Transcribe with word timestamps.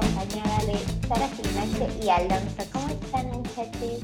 acompañada 0.00 0.64
de 0.64 0.78
Sara 1.06 1.28
Gimnaste 1.28 2.04
y 2.04 2.08
Alonso. 2.08 2.62
¿Cómo 2.72 2.88
están, 2.88 3.26
muchachos? 3.30 4.00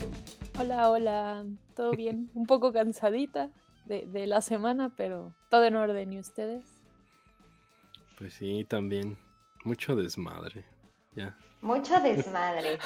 Hola, 0.58 0.90
hola, 0.90 1.44
todo 1.74 1.92
bien. 1.92 2.30
Un 2.35 2.47
poco 2.47 2.72
cansadita 2.72 3.51
de, 3.87 4.06
de 4.06 4.26
la 4.26 4.40
semana, 4.40 4.93
pero 4.97 5.33
todo 5.48 5.65
en 5.65 5.76
orden. 5.76 6.12
¿Y 6.12 6.19
ustedes? 6.19 6.65
Pues 8.19 8.35
sí, 8.35 8.65
también. 8.69 9.17
Mucho 9.65 9.97
desmadre. 9.97 10.65
Ya. 11.15 11.37
Mucho 11.61 11.99
desmadre. 12.01 12.78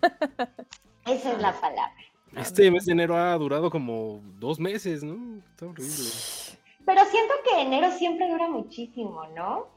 Esa 1.06 1.32
es 1.32 1.40
la 1.40 1.52
palabra. 1.60 1.94
Este 2.36 2.70
mes 2.70 2.86
de 2.86 2.92
enero 2.92 3.16
ha 3.16 3.36
durado 3.36 3.70
como 3.70 4.20
dos 4.38 4.58
meses, 4.58 5.04
¿no? 5.04 5.38
Está 5.50 5.66
horrible. 5.66 6.10
Pero 6.84 7.04
siento 7.06 7.34
que 7.44 7.62
enero 7.62 7.90
siempre 7.92 8.28
dura 8.28 8.48
muchísimo, 8.48 9.26
¿no? 9.36 9.68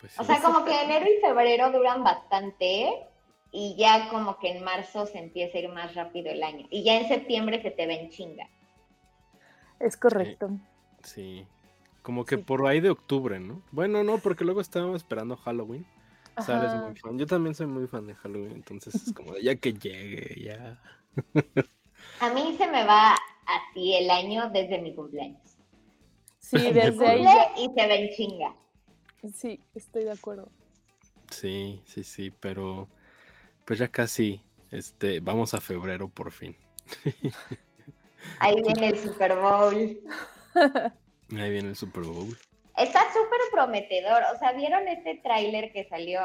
Pues 0.00 0.18
O 0.18 0.24
sea, 0.24 0.40
como 0.42 0.64
que 0.64 0.80
enero 0.82 1.06
y 1.06 1.20
febrero 1.20 1.70
duran 1.72 2.02
bastante 2.04 3.06
y 3.52 3.74
ya 3.76 4.08
como 4.10 4.38
que 4.38 4.50
en 4.56 4.64
marzo 4.64 5.06
se 5.06 5.18
empieza 5.18 5.58
a 5.58 5.60
ir 5.62 5.68
más 5.70 5.94
rápido 5.94 6.30
el 6.30 6.42
año. 6.42 6.66
Y 6.70 6.84
ya 6.84 6.98
en 7.00 7.08
septiembre 7.08 7.60
se 7.62 7.70
te 7.70 7.86
ven 7.86 8.10
chinga. 8.10 8.48
Es 9.78 9.96
correcto. 9.96 10.50
Sí. 11.02 11.46
Como 12.02 12.24
que 12.24 12.36
Sí. 12.36 12.42
por 12.42 12.66
ahí 12.66 12.80
de 12.80 12.90
octubre, 12.90 13.40
¿no? 13.40 13.62
Bueno, 13.72 14.02
no, 14.04 14.18
porque 14.18 14.44
luego 14.44 14.60
estábamos 14.60 14.96
esperando 14.96 15.36
Halloween. 15.36 15.84
Sabes, 16.38 16.70
Ajá. 16.70 16.86
muy 16.86 16.96
fan. 16.96 17.18
Yo 17.18 17.26
también 17.26 17.54
soy 17.54 17.66
muy 17.66 17.86
fan 17.86 18.06
de 18.06 18.14
Halloween, 18.14 18.52
entonces 18.52 18.94
es 18.94 19.12
como 19.12 19.32
de 19.32 19.42
ya 19.42 19.56
que 19.56 19.72
llegue, 19.74 20.42
ya. 20.42 20.80
A 22.20 22.30
mí 22.32 22.54
se 22.56 22.66
me 22.68 22.84
va 22.84 23.14
así 23.46 23.94
el 23.94 24.08
año 24.10 24.48
desde 24.50 24.78
mi 24.80 24.94
cumpleaños. 24.94 25.58
Sí, 26.38 26.56
desde 26.72 27.06
ahí 27.06 27.24
y 27.58 27.68
se 27.78 27.86
ven 27.86 28.10
chinga. 28.16 28.54
Sí, 29.34 29.60
estoy 29.74 30.04
de 30.04 30.12
acuerdo. 30.12 30.48
Sí, 31.30 31.80
sí, 31.86 32.04
sí, 32.04 32.30
pero 32.30 32.88
pues 33.64 33.78
ya 33.78 33.88
casi, 33.88 34.40
este, 34.70 35.20
vamos 35.20 35.54
a 35.54 35.60
febrero 35.60 36.08
por 36.08 36.32
fin. 36.32 36.56
Ahí 38.38 38.60
viene 38.62 38.88
el 38.88 38.98
Super 38.98 39.36
Bowl. 39.36 40.00
Ahí 40.54 41.50
viene 41.50 41.68
el 41.68 41.76
Super 41.76 42.04
Bowl. 42.04 42.36
Está 42.76 43.00
súper 43.12 43.40
prometedor. 43.52 44.22
O 44.34 44.38
sea, 44.38 44.52
¿vieron 44.52 44.88
este 44.88 45.20
tráiler 45.22 45.72
que 45.72 45.86
salió? 45.88 46.20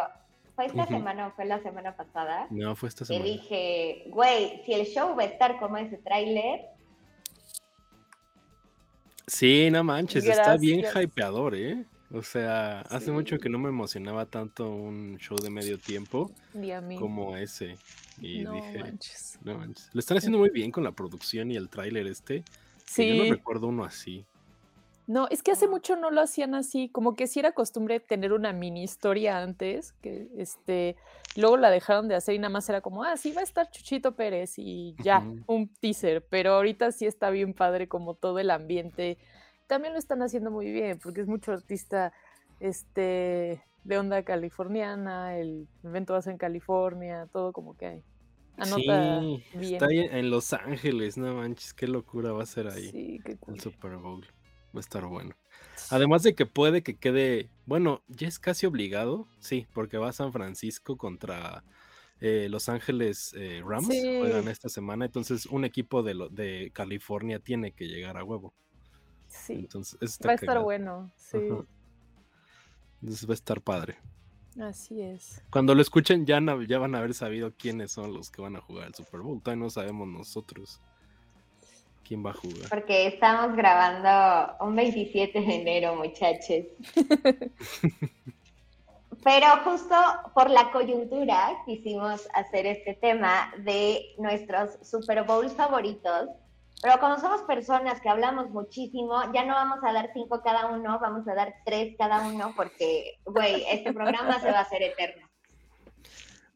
¿Fue 0.55 0.65
esta 0.67 0.87
semana 0.87 1.27
o 1.27 1.31
fue 1.31 1.45
la 1.45 1.61
semana 1.61 1.97
pasada? 1.97 2.47
No, 2.49 2.75
fue 2.75 2.87
esta 2.87 3.03
semana. 3.03 3.25
dije, 3.25 4.05
güey, 4.07 4.61
si 4.65 4.73
el 4.73 4.85
show 4.85 5.15
va 5.15 5.23
a 5.23 5.25
estar 5.25 5.59
como 5.59 5.77
ese 5.77 5.97
tráiler, 5.97 6.61
Sí, 9.27 9.69
no 9.71 9.83
manches, 9.83 10.25
está 10.25 10.55
bien 10.57 10.85
hypeador, 10.85 11.55
¿eh? 11.55 11.83
O 12.11 12.22
sea, 12.22 12.81
hace 12.81 13.11
mucho 13.11 13.39
que 13.39 13.50
no 13.50 13.58
me 13.58 13.70
emocionaba 13.70 14.25
tanto 14.25 14.70
un 14.70 15.17
show 15.17 15.38
de 15.38 15.50
medio 15.50 15.78
tiempo 15.80 16.31
como 17.00 17.36
ese. 17.36 17.78
Y 18.22 18.44
no 18.44 18.53
dije, 18.53 18.80
manches. 18.80 19.39
no 19.44 19.58
manches. 19.58 19.89
Lo 19.92 20.00
están 20.00 20.17
haciendo 20.17 20.38
muy 20.38 20.50
bien 20.50 20.72
con 20.72 20.83
la 20.83 20.92
producción 20.92 21.52
y 21.52 21.56
el 21.56 21.70
tráiler 21.70 22.08
este. 22.08 22.44
Sí. 22.86 23.17
Yo 23.17 23.23
no 23.23 23.31
recuerdo 23.31 23.67
uno 23.67 23.83
así. 23.83 24.26
No, 25.08 25.28
es 25.30 25.44
que 25.44 25.52
hace 25.52 25.67
mucho 25.67 25.95
no 25.95 26.09
lo 26.09 26.22
hacían 26.22 26.56
así, 26.56 26.89
como 26.89 27.16
que 27.16 27.28
sí 27.28 27.39
era 27.39 27.52
costumbre 27.52 28.00
tener 28.00 28.33
una 28.33 28.53
mini 28.53 28.83
historia 28.83 29.38
antes, 29.38 29.94
que 30.02 30.28
este, 30.36 30.95
luego 31.36 31.58
la 31.58 31.70
dejaron 31.70 32.08
de 32.08 32.16
hacer 32.16 32.33
y 32.33 32.39
nada 32.39 32.50
más 32.50 32.67
era 32.70 32.81
como, 32.81 33.03
ah, 33.03 33.16
sí 33.16 33.31
va 33.31 33.42
a 33.42 33.44
estar 33.44 33.70
Chuchito 33.70 34.16
Pérez 34.16 34.58
y 34.58 34.95
ya, 35.03 35.23
un 35.45 35.67
teaser, 35.67 36.26
pero 36.28 36.53
ahorita 36.53 36.92
sí 36.92 37.06
está 37.06 37.30
bien 37.30 37.53
padre 37.53 37.88
como 37.88 38.16
todo 38.16 38.39
el 38.39 38.50
ambiente. 38.50 39.20
También 39.67 39.94
lo 39.94 39.99
están 39.99 40.21
haciendo 40.21 40.52
muy 40.52 40.71
bien, 40.71 40.99
porque 41.02 41.21
es 41.21 41.27
mucho 41.27 41.52
artista 41.52 42.13
este 42.59 43.64
de 43.83 43.98
onda 43.98 44.23
californiana, 44.23 45.37
el 45.37 45.67
evento 45.83 46.14
va 46.14 46.20
a 46.20 46.21
ser 46.21 46.33
en 46.33 46.37
California, 46.39 47.27
todo 47.31 47.53
como 47.53 47.76
que 47.77 47.86
hay. 47.86 48.03
Anota 48.58 49.20
sí, 49.21 49.43
bien. 49.53 49.73
está 49.73 49.86
ahí 49.87 49.99
en 49.99 50.30
Los 50.30 50.53
Ángeles, 50.53 51.17
no 51.17 51.36
manches, 51.36 51.73
qué 51.73 51.87
locura 51.87 52.31
va 52.31 52.43
a 52.43 52.48
ser 52.48 52.67
ahí 52.67 52.89
Sí, 52.89 53.20
qué 53.26 53.36
cool. 53.37 53.55
el 53.55 53.61
Super 53.61 53.98
Bowl. 53.98 54.26
Va 54.73 54.80
a 54.80 54.81
estar 54.81 55.05
bueno. 55.05 55.36
Además 55.89 56.23
de 56.23 56.36
que 56.36 56.45
puede 56.45 56.82
que 56.82 56.97
quede, 56.97 57.49
bueno, 57.65 58.02
ya 58.08 58.27
es 58.27 58.39
casi 58.39 58.65
obligado, 58.65 59.27
sí, 59.39 59.67
porque 59.73 59.97
va 59.97 60.09
a 60.09 60.14
San 60.14 60.32
Francisco 60.33 60.97
contra 60.97 61.64
eh, 62.21 62.47
Los 62.49 62.70
Ángeles 62.70 63.33
eh, 63.37 63.61
Rams, 63.65 63.87
Sí. 63.87 64.17
juegan 64.20 64.47
esta 64.47 64.70
semana, 64.70 65.05
entonces 65.05 65.45
un 65.45 65.64
equipo 65.65 66.02
de, 66.02 66.14
lo- 66.14 66.30
de 66.30 66.71
California 66.73 67.39
tiene 67.39 67.71
que 67.73 67.86
llegar 67.87 68.17
a 68.17 68.23
huevo. 68.23 68.53
Sí, 69.43 69.53
Entonces, 69.53 69.95
eso 69.95 70.05
está 70.05 70.27
va 70.29 70.31
a 70.31 70.35
estar 70.35 70.47
cagado. 70.47 70.63
bueno, 70.65 71.11
sí, 71.15 71.37
Ajá. 71.37 71.65
Entonces 73.01 73.27
va 73.29 73.33
a 73.33 73.35
estar 73.35 73.61
padre. 73.61 73.97
así 74.61 75.01
es. 75.01 75.41
Cuando 75.51 75.75
lo 75.75 75.81
escuchen 75.81 76.25
ya, 76.25 76.39
ya 76.67 76.79
van 76.79 76.95
a 76.95 76.99
haber 76.99 77.13
sabido 77.13 77.51
quiénes 77.57 77.91
son 77.91 78.13
los 78.13 78.31
que 78.31 78.41
van 78.41 78.55
a 78.55 78.61
jugar 78.61 78.87
el 78.87 78.95
Super 78.95 79.19
Bowl. 79.21 79.41
Todavía 79.41 79.63
no 79.63 79.69
sabemos 79.69 80.07
nosotros 80.07 80.79
quién 82.07 82.25
va 82.25 82.31
a 82.31 82.33
jugar. 82.33 82.69
porque 82.69 83.07
estamos 83.07 83.55
grabando 83.55 84.55
un 84.65 84.75
27 84.75 85.39
de 85.41 85.55
enero, 85.55 85.95
muchachos. 85.95 86.65
Pero 89.23 89.47
justo 89.63 89.95
por 90.35 90.49
la 90.52 90.71
coyuntura 90.71 91.63
quisimos 91.65 92.27
hacer 92.33 92.67
este 92.67 92.93
tema 92.93 93.52
de 93.59 94.13
nuestros 94.19 94.77
Super 94.87 95.23
Bowl 95.23 95.49
favoritos. 95.49 96.29
Pero 96.81 96.99
como 96.99 97.17
somos 97.19 97.41
personas 97.43 97.99
que 98.02 98.09
hablamos 98.09 98.49
muchísimo, 98.49 99.15
ya 99.33 99.43
no 99.45 99.53
vamos 99.53 99.80
a 99.83 99.91
dar 99.93 100.09
cinco 100.13 100.41
cada 100.43 100.67
uno, 100.67 100.99
vamos 100.99 101.27
a 101.27 101.33
dar 101.33 101.53
tres 101.65 101.95
cada 101.97 102.27
uno 102.27 102.53
porque, 102.55 103.17
güey, 103.25 103.63
este 103.69 103.91
programa 103.93 104.39
se 104.39 104.52
va 104.52 104.59
a 104.59 104.61
hacer 104.61 104.83
eterno. 104.83 105.27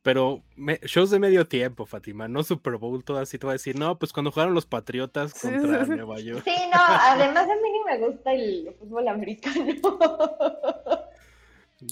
Pero 0.02 0.41
me- 0.56 0.79
shows 0.84 1.09
de 1.09 1.19
medio 1.19 1.46
tiempo, 1.47 1.85
Fátima, 1.85 2.28
no 2.28 2.44
Super 2.44 2.78
Bowl, 2.78 3.03
todo 3.03 3.18
así 3.19 3.38
te 3.38 3.46
va 3.46 3.52
a 3.52 3.56
decir, 3.59 3.78
no, 3.78 3.97
pues 4.00 4.13
cuando 4.13 4.31
jugaron 4.31 4.53
los 4.53 4.66
Patriotas 4.66 5.34
contra 5.34 5.79
sí, 5.85 5.91
sí. 5.91 5.97
Nueva 5.97 6.19
York. 6.19 6.44
Sí, 6.46 6.56
no, 6.74 6.79
además 6.79 7.44
a 7.44 7.56
mí 7.56 7.69
ni 7.72 7.84
me 8.00 8.08
gusta 8.08 8.34
el 8.34 8.75
fútbol 8.79 9.08
americano. 9.08 9.66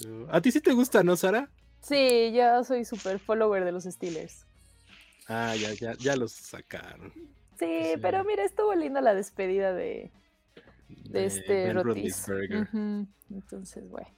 No. 0.06 0.26
¿A 0.30 0.40
ti 0.40 0.52
sí 0.52 0.60
te 0.60 0.72
gusta, 0.72 1.02
no, 1.02 1.16
Sara? 1.16 1.48
Sí, 1.80 2.32
yo 2.34 2.62
soy 2.64 2.84
súper 2.84 3.18
follower 3.18 3.64
de 3.64 3.72
los 3.72 3.84
Steelers. 3.84 4.46
Ah, 5.28 5.54
ya, 5.56 5.72
ya, 5.72 5.94
ya 5.98 6.14
los 6.16 6.32
sacaron. 6.32 7.12
Sí, 7.58 7.80
Sí. 7.94 7.98
pero 8.00 8.24
mira, 8.24 8.44
estuvo 8.44 8.74
linda 8.74 9.00
la 9.00 9.14
despedida 9.14 9.72
de, 9.72 10.10
de 10.88 11.24
este 11.26 11.64
Ben 11.66 11.82
Rotis. 11.82 12.26
Entonces, 13.30 13.88
bueno, 13.88 14.08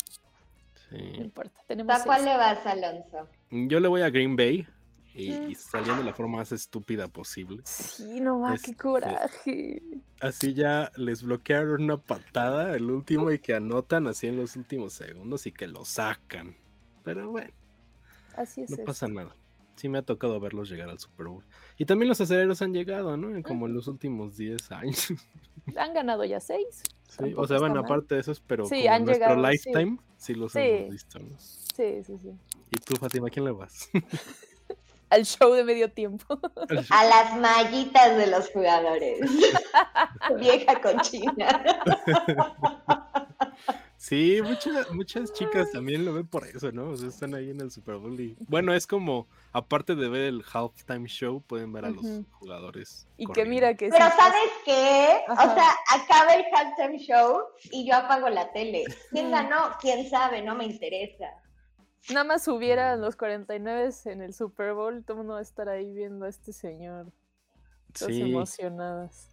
no 0.90 1.22
importa. 1.22 1.60
Tenemos 1.66 2.00
¿A 2.00 2.04
cuál 2.04 2.24
le 2.24 2.36
vas, 2.36 2.64
Alonso? 2.66 3.28
Yo 3.50 3.80
le 3.80 3.88
voy 3.88 4.02
a 4.02 4.10
Green 4.10 4.36
Bay 4.36 4.66
y, 5.14 5.30
Mm. 5.32 5.50
y 5.50 5.54
saliendo 5.54 6.02
de 6.02 6.04
la 6.04 6.14
forma 6.14 6.38
más 6.38 6.52
estúpida 6.52 7.08
posible. 7.08 7.62
Sí, 7.64 8.20
no 8.20 8.38
más, 8.40 8.62
qué 8.62 8.70
Este, 8.72 8.82
coraje. 8.82 9.82
Así 10.20 10.54
ya 10.54 10.92
les 10.96 11.22
bloquearon 11.22 11.82
una 11.82 11.96
patada 11.96 12.76
el 12.76 12.90
último 12.90 13.30
y 13.32 13.38
que 13.38 13.54
anotan 13.54 14.06
así 14.06 14.26
en 14.28 14.36
los 14.36 14.54
últimos 14.56 14.92
segundos 14.92 15.46
y 15.46 15.52
que 15.52 15.66
lo 15.66 15.84
sacan. 15.84 16.56
Pero 17.02 17.30
bueno, 17.30 17.50
Así 18.36 18.62
es. 18.62 18.70
no 18.70 18.84
pasa 18.84 19.08
nada. 19.08 19.34
Sí 19.76 19.88
me 19.88 19.98
ha 19.98 20.02
tocado 20.02 20.38
verlos 20.38 20.68
llegar 20.68 20.90
al 20.90 20.98
Super 20.98 21.26
Bowl. 21.28 21.44
Y 21.80 21.86
también 21.86 22.10
los 22.10 22.20
aceleros 22.20 22.60
han 22.60 22.74
llegado, 22.74 23.16
¿no? 23.16 23.42
Como 23.42 23.66
en 23.66 23.72
los 23.72 23.88
últimos 23.88 24.36
10 24.36 24.70
años. 24.70 25.14
Han 25.78 25.94
ganado 25.94 26.26
ya 26.26 26.38
seis. 26.38 26.82
Sí, 27.08 27.16
Tampoco 27.16 27.40
o 27.40 27.46
sea, 27.46 27.58
bueno, 27.58 27.76
mal. 27.76 27.84
aparte 27.84 28.16
de 28.16 28.20
esos, 28.20 28.38
pero 28.40 28.66
Sí, 28.66 28.82
como 28.82 28.90
han 28.90 28.96
en 29.00 29.04
nuestro 29.06 29.28
llegado, 29.28 29.50
lifetime, 29.50 29.98
sí, 30.18 30.34
los 30.34 30.54
hemos 30.56 30.90
visto, 30.90 31.18
¿no? 31.20 31.36
Sí, 31.38 32.04
sí, 32.04 32.18
sí. 32.18 32.32
¿Y 32.70 32.76
tú, 32.80 32.96
Fátima, 32.96 33.28
a 33.28 33.30
quién 33.30 33.46
le 33.46 33.52
vas? 33.52 33.88
Al 35.10 35.24
show 35.26 35.52
de 35.52 35.64
medio 35.64 35.90
tiempo. 35.92 36.40
A 36.90 37.04
las 37.04 37.36
mallitas 37.36 38.16
de 38.16 38.26
los 38.28 38.48
jugadores. 38.50 39.20
Vieja 40.38 40.80
cochina. 40.80 41.64
Sí, 44.00 44.40
muchas, 44.42 44.90
muchas 44.92 45.30
chicas 45.34 45.70
también 45.72 46.06
lo 46.06 46.14
ven 46.14 46.26
por 46.26 46.46
eso, 46.46 46.72
¿no? 46.72 46.88
O 46.88 46.96
sea, 46.96 47.08
están 47.10 47.34
ahí 47.34 47.50
en 47.50 47.60
el 47.60 47.70
Super 47.70 47.96
Bowl 47.96 48.18
y... 48.18 48.34
Bueno, 48.48 48.72
es 48.72 48.86
como, 48.86 49.28
aparte 49.52 49.94
de 49.94 50.08
ver 50.08 50.22
el 50.22 50.42
halftime 50.50 51.06
show, 51.06 51.42
pueden 51.42 51.70
ver 51.70 51.84
a 51.84 51.90
los 51.90 52.06
jugadores. 52.30 53.06
Y 53.18 53.26
que 53.26 53.44
mira 53.44 53.74
que 53.74 53.90
Pero 53.90 54.06
sí, 54.06 54.12
¿sabes 54.16 54.50
qué? 54.64 55.20
Ajá. 55.28 55.50
O 55.50 55.54
sea, 55.54 55.70
acaba 55.92 56.34
el 56.34 56.46
halftime 56.50 56.98
show 56.98 57.40
y 57.70 57.86
yo 57.86 57.94
apago 57.94 58.30
la 58.30 58.50
tele. 58.52 58.84
¿Quién 59.10 59.30
ganó? 59.30 59.76
¿Quién 59.82 60.08
sabe? 60.08 60.40
No 60.40 60.54
me 60.54 60.64
interesa. 60.64 61.26
Nada 62.08 62.24
más 62.24 62.48
hubieran 62.48 63.00
los 63.00 63.16
49 63.16 63.90
en 64.06 64.22
el 64.22 64.34
Super 64.34 64.74
Bowl, 64.74 65.04
todo 65.04 65.14
el 65.14 65.18
mundo 65.18 65.34
va 65.34 65.38
a 65.40 65.42
estar 65.42 65.68
ahí 65.68 65.92
viendo 65.92 66.24
a 66.24 66.28
este 66.28 66.52
señor. 66.52 67.12
Todas 67.98 68.16
Sí, 68.16 68.20
emocionadas. 68.20 69.30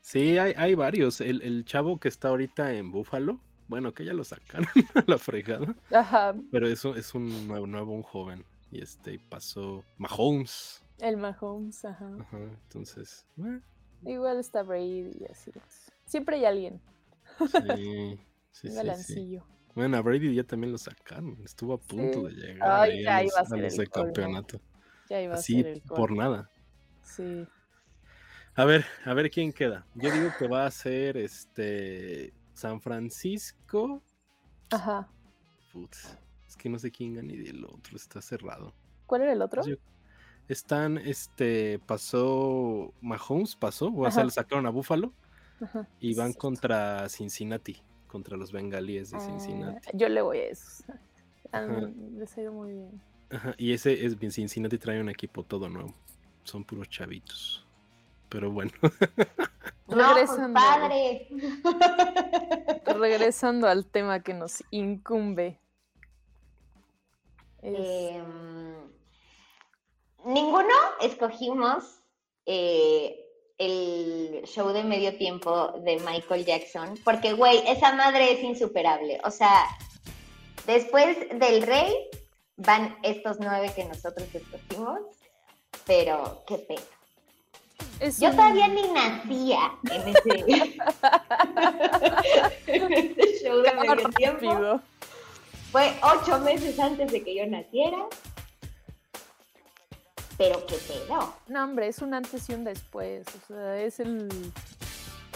sí 0.00 0.38
hay, 0.38 0.52
hay 0.56 0.74
varios. 0.74 1.20
El, 1.20 1.42
el 1.42 1.64
chavo 1.64 1.98
que 1.98 2.08
está 2.08 2.28
ahorita 2.28 2.72
en 2.74 2.90
Buffalo, 2.92 3.40
bueno, 3.68 3.92
que 3.94 4.04
ya 4.04 4.12
lo 4.14 4.24
sacaron 4.24 4.68
a 4.94 5.04
la 5.06 5.18
fregada, 5.18 5.74
Ajá, 5.90 6.34
pero 6.50 6.68
eso 6.68 6.96
es 6.96 7.14
un 7.14 7.46
nuevo, 7.48 7.66
nuevo, 7.66 7.92
un 7.94 8.02
joven. 8.02 8.44
Y 8.70 8.82
este 8.82 9.18
pasó 9.20 9.84
Mahomes. 9.98 10.84
el 10.98 11.16
Mahomes, 11.16 11.84
ajá. 11.84 12.10
Ajá, 12.18 12.38
entonces, 12.38 13.26
Igual 14.04 14.38
está 14.38 14.62
Brady 14.62 15.12
y 15.20 15.24
así. 15.30 15.52
Siempre 16.04 16.36
hay 16.36 16.44
alguien, 16.44 16.80
sí, 17.44 18.20
sí, 18.52 18.68
un 18.68 18.74
sí, 18.94 18.94
sí. 18.94 19.24
Bueno, 19.74 19.96
a 19.96 20.00
Brady 20.02 20.34
ya 20.34 20.44
también 20.44 20.72
lo 20.72 20.78
sacaron. 20.78 21.36
Estuvo 21.44 21.74
a 21.74 21.78
punto 21.80 22.28
Sí. 22.28 22.36
de 22.36 22.42
llegar 22.46 22.70
Ay, 22.82 22.90
ahí 22.98 23.02
ya 23.04 23.16
a 23.16 23.24
iba 23.24 23.38
a 23.38 23.42
a 23.42 23.44
ser 23.46 23.64
el 23.80 23.90
campeonato. 23.90 24.60
Ya 25.10 25.20
iba 25.20 25.34
a 25.34 25.38
Así 25.38 25.54
ser 25.62 25.66
el 25.66 25.80
por 25.82 26.12
nada. 26.12 26.50
Sí. 27.02 27.46
A 28.54 28.64
ver, 28.64 28.84
a 29.04 29.14
ver 29.14 29.30
quién 29.30 29.52
queda. 29.52 29.84
Yo 29.94 30.12
digo 30.12 30.30
que 30.38 30.46
va 30.46 30.64
a 30.66 30.70
ser 30.70 31.16
este 31.16 32.32
San 32.52 32.80
Francisco. 32.80 34.00
Ajá. 34.70 35.08
Putz, 35.72 36.16
es 36.46 36.56
que 36.56 36.68
no 36.68 36.78
sé 36.78 36.90
quién 36.92 37.14
gana 37.14 37.26
ni 37.26 37.36
del 37.36 37.64
otro, 37.64 37.96
está 37.96 38.22
cerrado. 38.22 38.72
¿Cuál 39.06 39.22
era 39.22 39.32
el 39.32 39.42
otro? 39.42 39.62
Yo- 39.66 39.76
Están, 40.46 40.98
este, 40.98 41.78
pasó, 41.86 42.92
Mahomes 43.00 43.56
pasó, 43.56 43.90
o 43.92 44.10
sea, 44.10 44.24
le 44.24 44.30
sacaron 44.30 44.66
a 44.66 44.70
Buffalo 44.70 45.12
Ajá. 45.60 45.88
y 46.00 46.14
van 46.14 46.34
contra 46.34 47.08
Cincinnati, 47.08 47.82
contra 48.14 48.36
los 48.36 48.52
bengalíes 48.52 49.10
de 49.10 49.16
Ah, 49.16 49.20
Cincinnati. 49.20 49.88
yo 49.92 50.08
le 50.08 50.22
voy 50.22 50.38
a 50.38 50.46
esos. 50.50 50.84
Han- 51.50 52.16
Les 52.16 52.38
ha 52.38 52.42
ido 52.42 52.52
muy 52.52 52.70
bien. 52.72 53.02
Ajá, 53.30 53.54
y 53.58 53.72
ese 53.72 54.06
es 54.06 54.16
Cincinnati 54.30 54.78
trae 54.78 55.00
un 55.00 55.08
equipo 55.08 55.42
todo 55.42 55.68
nuevo. 55.68 55.92
Son 56.44 56.62
puros 56.62 56.88
chavitos. 56.88 57.66
Pero 58.28 58.52
bueno, 58.52 58.70
No, 59.88 60.12
pues 60.12 60.30
Regresando. 60.30 60.54
padre. 60.60 61.28
Regresando 62.86 63.66
al 63.66 63.84
tema 63.84 64.20
que 64.22 64.32
nos 64.34 64.62
incumbe. 64.70 65.58
Es- 67.62 67.74
Em, 67.76 68.74
ninguno 70.24 70.74
escogimos 71.00 72.00
eh, 72.46 73.23
el 73.58 74.42
show 74.46 74.68
de 74.72 74.82
medio 74.84 75.16
tiempo 75.16 75.68
de 75.84 75.98
Michael 76.00 76.44
Jackson, 76.44 76.98
porque, 77.04 77.32
güey, 77.34 77.62
esa 77.68 77.92
madre 77.92 78.32
es 78.32 78.42
insuperable. 78.42 79.20
O 79.24 79.30
sea, 79.30 79.66
después 80.66 81.16
del 81.38 81.62
rey 81.62 81.92
van 82.56 82.96
estos 83.02 83.38
nueve 83.40 83.72
que 83.74 83.84
nosotros 83.84 84.28
escogimos, 84.34 84.98
pero 85.86 86.42
qué 86.46 86.58
pena. 86.58 86.80
es 88.00 88.18
Yo 88.20 88.30
un- 88.30 88.36
todavía 88.36 88.68
ni 88.68 88.82
nacía 88.88 89.72
en 89.90 90.08
ese, 90.08 90.30
en 92.66 92.92
ese 92.92 93.44
show 93.44 93.58
de 93.62 93.72
medio 93.74 94.08
tiempo. 94.10 94.80
Fue 95.70 95.92
ocho 96.02 96.38
meses 96.40 96.78
antes 96.78 97.10
de 97.10 97.22
que 97.24 97.34
yo 97.36 97.46
naciera. 97.46 98.06
Pero 100.36 100.66
qué 100.66 100.76
pedo. 100.76 101.34
No, 101.48 101.64
hombre, 101.64 101.88
es 101.88 101.98
un 102.00 102.14
antes 102.14 102.48
y 102.48 102.54
un 102.54 102.64
después. 102.64 103.26
O 103.28 103.46
sea, 103.46 103.80
es 103.80 104.00
el, 104.00 104.28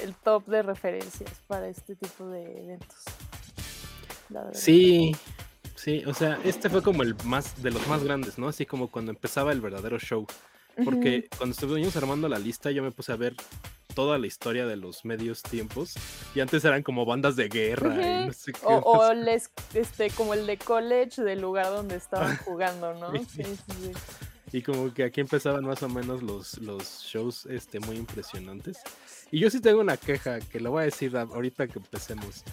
el 0.03 0.15
top 0.15 0.47
de 0.47 0.63
referencias 0.63 1.31
para 1.47 1.69
este 1.69 1.95
tipo 1.95 2.27
de 2.29 2.65
eventos. 2.65 2.99
La 4.29 4.45
verdad. 4.45 4.59
sí, 4.61 5.17
sí, 5.75 6.05
o 6.07 6.13
sea, 6.13 6.39
este 6.45 6.69
fue 6.69 6.83
como 6.83 7.03
el 7.03 7.15
más, 7.25 7.63
de 7.63 7.71
los 7.71 7.87
más 7.87 8.05
grandes, 8.05 8.39
¿no? 8.39 8.49
Así 8.49 8.67
como 8.67 8.91
cuando 8.91 9.11
empezaba 9.11 9.53
el 9.53 9.61
verdadero 9.61 9.99
show. 9.99 10.27
Porque 10.85 11.29
cuando 11.37 11.55
estuvimos 11.55 11.97
armando 11.97 12.29
la 12.29 12.39
lista, 12.39 12.71
yo 12.71 12.85
me 12.85 12.93
puse 12.93 13.11
a 13.11 13.17
ver 13.17 13.35
toda 13.95 14.17
la 14.17 14.29
historia 14.29 14.65
de 14.65 14.77
los 14.77 15.05
medios 15.05 15.43
tiempos. 15.43 15.95
Y 16.35 16.41
antes 16.41 16.65
eran 16.65 16.85
como 16.85 17.05
bandas 17.05 17.35
de 17.35 17.49
guerra 17.49 17.95
y 17.95 18.27
no 18.27 18.33
sé 18.33 18.53
qué. 18.53 18.61
O, 18.63 18.79
o 18.79 19.13
les, 19.13 19.51
este, 19.75 20.11
como 20.11 20.35
el 20.35 20.47
de 20.47 20.57
college 20.57 21.23
del 21.23 21.41
lugar 21.41 21.67
donde 21.67 21.97
estaban 21.97 22.37
jugando, 22.45 22.95
¿no? 22.95 23.11
Sí. 23.29 23.43
Sí, 23.43 23.45
sí, 23.45 23.73
sí. 23.83 23.93
Y 24.53 24.63
como 24.63 24.93
que 24.93 25.05
aquí 25.05 25.21
empezaban 25.21 25.65
más 25.65 25.83
o 25.83 25.89
menos 25.89 26.23
los, 26.23 26.59
los 26.59 27.03
shows 27.03 27.47
este, 27.47 27.81
muy 27.81 27.97
impresionantes. 27.97 28.79
Y 29.31 29.41
yo 29.41 29.51
sí 29.51 29.61
tengo 29.61 29.81
una 29.81 29.97
queja 29.97 30.41
que 30.41 30.61
la 30.61 30.71
voy 30.71 30.83
a 30.83 30.85
decir 30.87 31.17
ahorita 31.17 31.67
que 31.69 31.79
empecemos. 31.79 32.45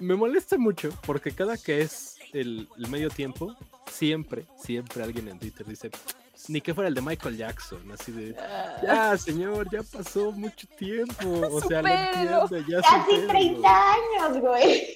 Me 0.00 0.16
molesta 0.16 0.58
mucho 0.58 0.90
porque 1.06 1.32
cada 1.32 1.56
que 1.56 1.80
es 1.80 2.16
el, 2.32 2.68
el 2.76 2.88
medio 2.88 3.08
tiempo, 3.10 3.56
siempre, 3.90 4.46
siempre 4.62 5.02
alguien 5.02 5.28
en 5.28 5.38
Twitter 5.38 5.66
dice, 5.66 5.90
ni 6.48 6.60
que 6.60 6.74
fuera 6.74 6.88
el 6.88 6.94
de 6.94 7.00
Michael 7.00 7.36
Jackson, 7.36 7.90
así 7.92 8.12
de, 8.12 8.36
Ah, 8.38 8.76
ya 8.82 9.16
señor, 9.18 9.68
ya 9.70 9.82
pasó 9.82 10.32
mucho 10.32 10.66
tiempo. 10.76 11.28
O 11.50 11.60
sea, 11.60 11.82
lo 11.82 11.88
entiendo, 11.88 12.48
ya 12.68 12.80
Casi 12.82 13.00
supérelo". 13.00 13.28
30 13.28 13.92
años, 13.92 14.38
güey. 14.40 14.94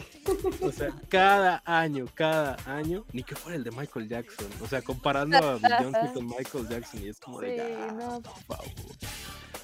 O 0.61 0.71
sea, 0.73 0.93
cada 1.09 1.63
año, 1.65 2.07
cada 2.15 2.57
año, 2.67 3.05
ni 3.13 3.23
que 3.23 3.35
fuera 3.35 3.57
el 3.57 3.65
de 3.65 3.71
Michael 3.71 4.09
Jackson. 4.09 4.47
O 4.61 4.67
sea, 4.67 4.83
comparando 4.83 5.39
a 5.39 5.55
Beyoncé 5.57 6.11
con 6.15 6.27
Michael 6.27 6.69
Jackson 6.69 7.03
y 7.03 7.09
es 7.09 7.19
como 7.21 7.41
de, 7.41 7.57
ya, 7.57 7.93
no. 7.93 8.21
por 8.21 8.39
favor. 8.43 8.67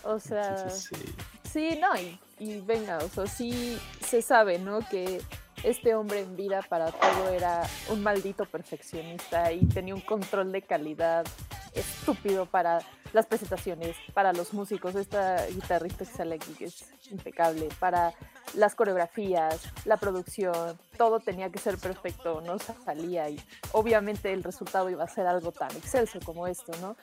o 0.04 0.18
sea, 0.18 0.48
Entonces, 0.56 0.88
sí. 0.90 1.14
sí, 1.52 1.78
no, 1.80 1.94
y, 2.00 2.18
y 2.38 2.60
venga, 2.62 2.98
o 2.98 3.08
sea, 3.08 3.26
sí 3.26 3.78
se 4.06 4.22
sabe, 4.22 4.58
¿no? 4.58 4.80
Que 4.88 5.20
este 5.64 5.94
hombre 5.94 6.20
en 6.20 6.36
vida 6.36 6.60
para 6.68 6.92
todo 6.92 7.30
era 7.30 7.62
un 7.90 8.02
maldito 8.02 8.44
perfeccionista 8.44 9.50
y 9.50 9.66
tenía 9.66 9.94
un 9.94 10.02
control 10.02 10.52
de 10.52 10.62
calidad 10.62 11.24
estúpido 11.72 12.46
para 12.46 12.80
las 13.12 13.26
presentaciones, 13.26 13.96
para 14.12 14.32
los 14.32 14.52
músicos, 14.52 14.94
esta 14.94 15.46
guitarrista 15.46 16.04
que 16.04 16.12
sale 16.12 16.34
aquí 16.34 16.52
que 16.54 16.66
es 16.66 16.84
impecable, 17.10 17.68
para 17.78 18.12
las 18.54 18.74
coreografías, 18.74 19.60
la 19.84 19.96
producción, 19.96 20.78
todo 20.96 21.20
tenía 21.20 21.50
que 21.50 21.58
ser 21.58 21.78
perfecto, 21.78 22.40
no 22.40 22.58
salía 22.58 23.28
y 23.30 23.40
obviamente 23.72 24.32
el 24.32 24.42
resultado 24.42 24.90
iba 24.90 25.04
a 25.04 25.08
ser 25.08 25.26
algo 25.26 25.52
tan 25.52 25.70
excelso 25.76 26.18
como 26.24 26.46
esto, 26.46 26.72
¿no? 26.80 26.96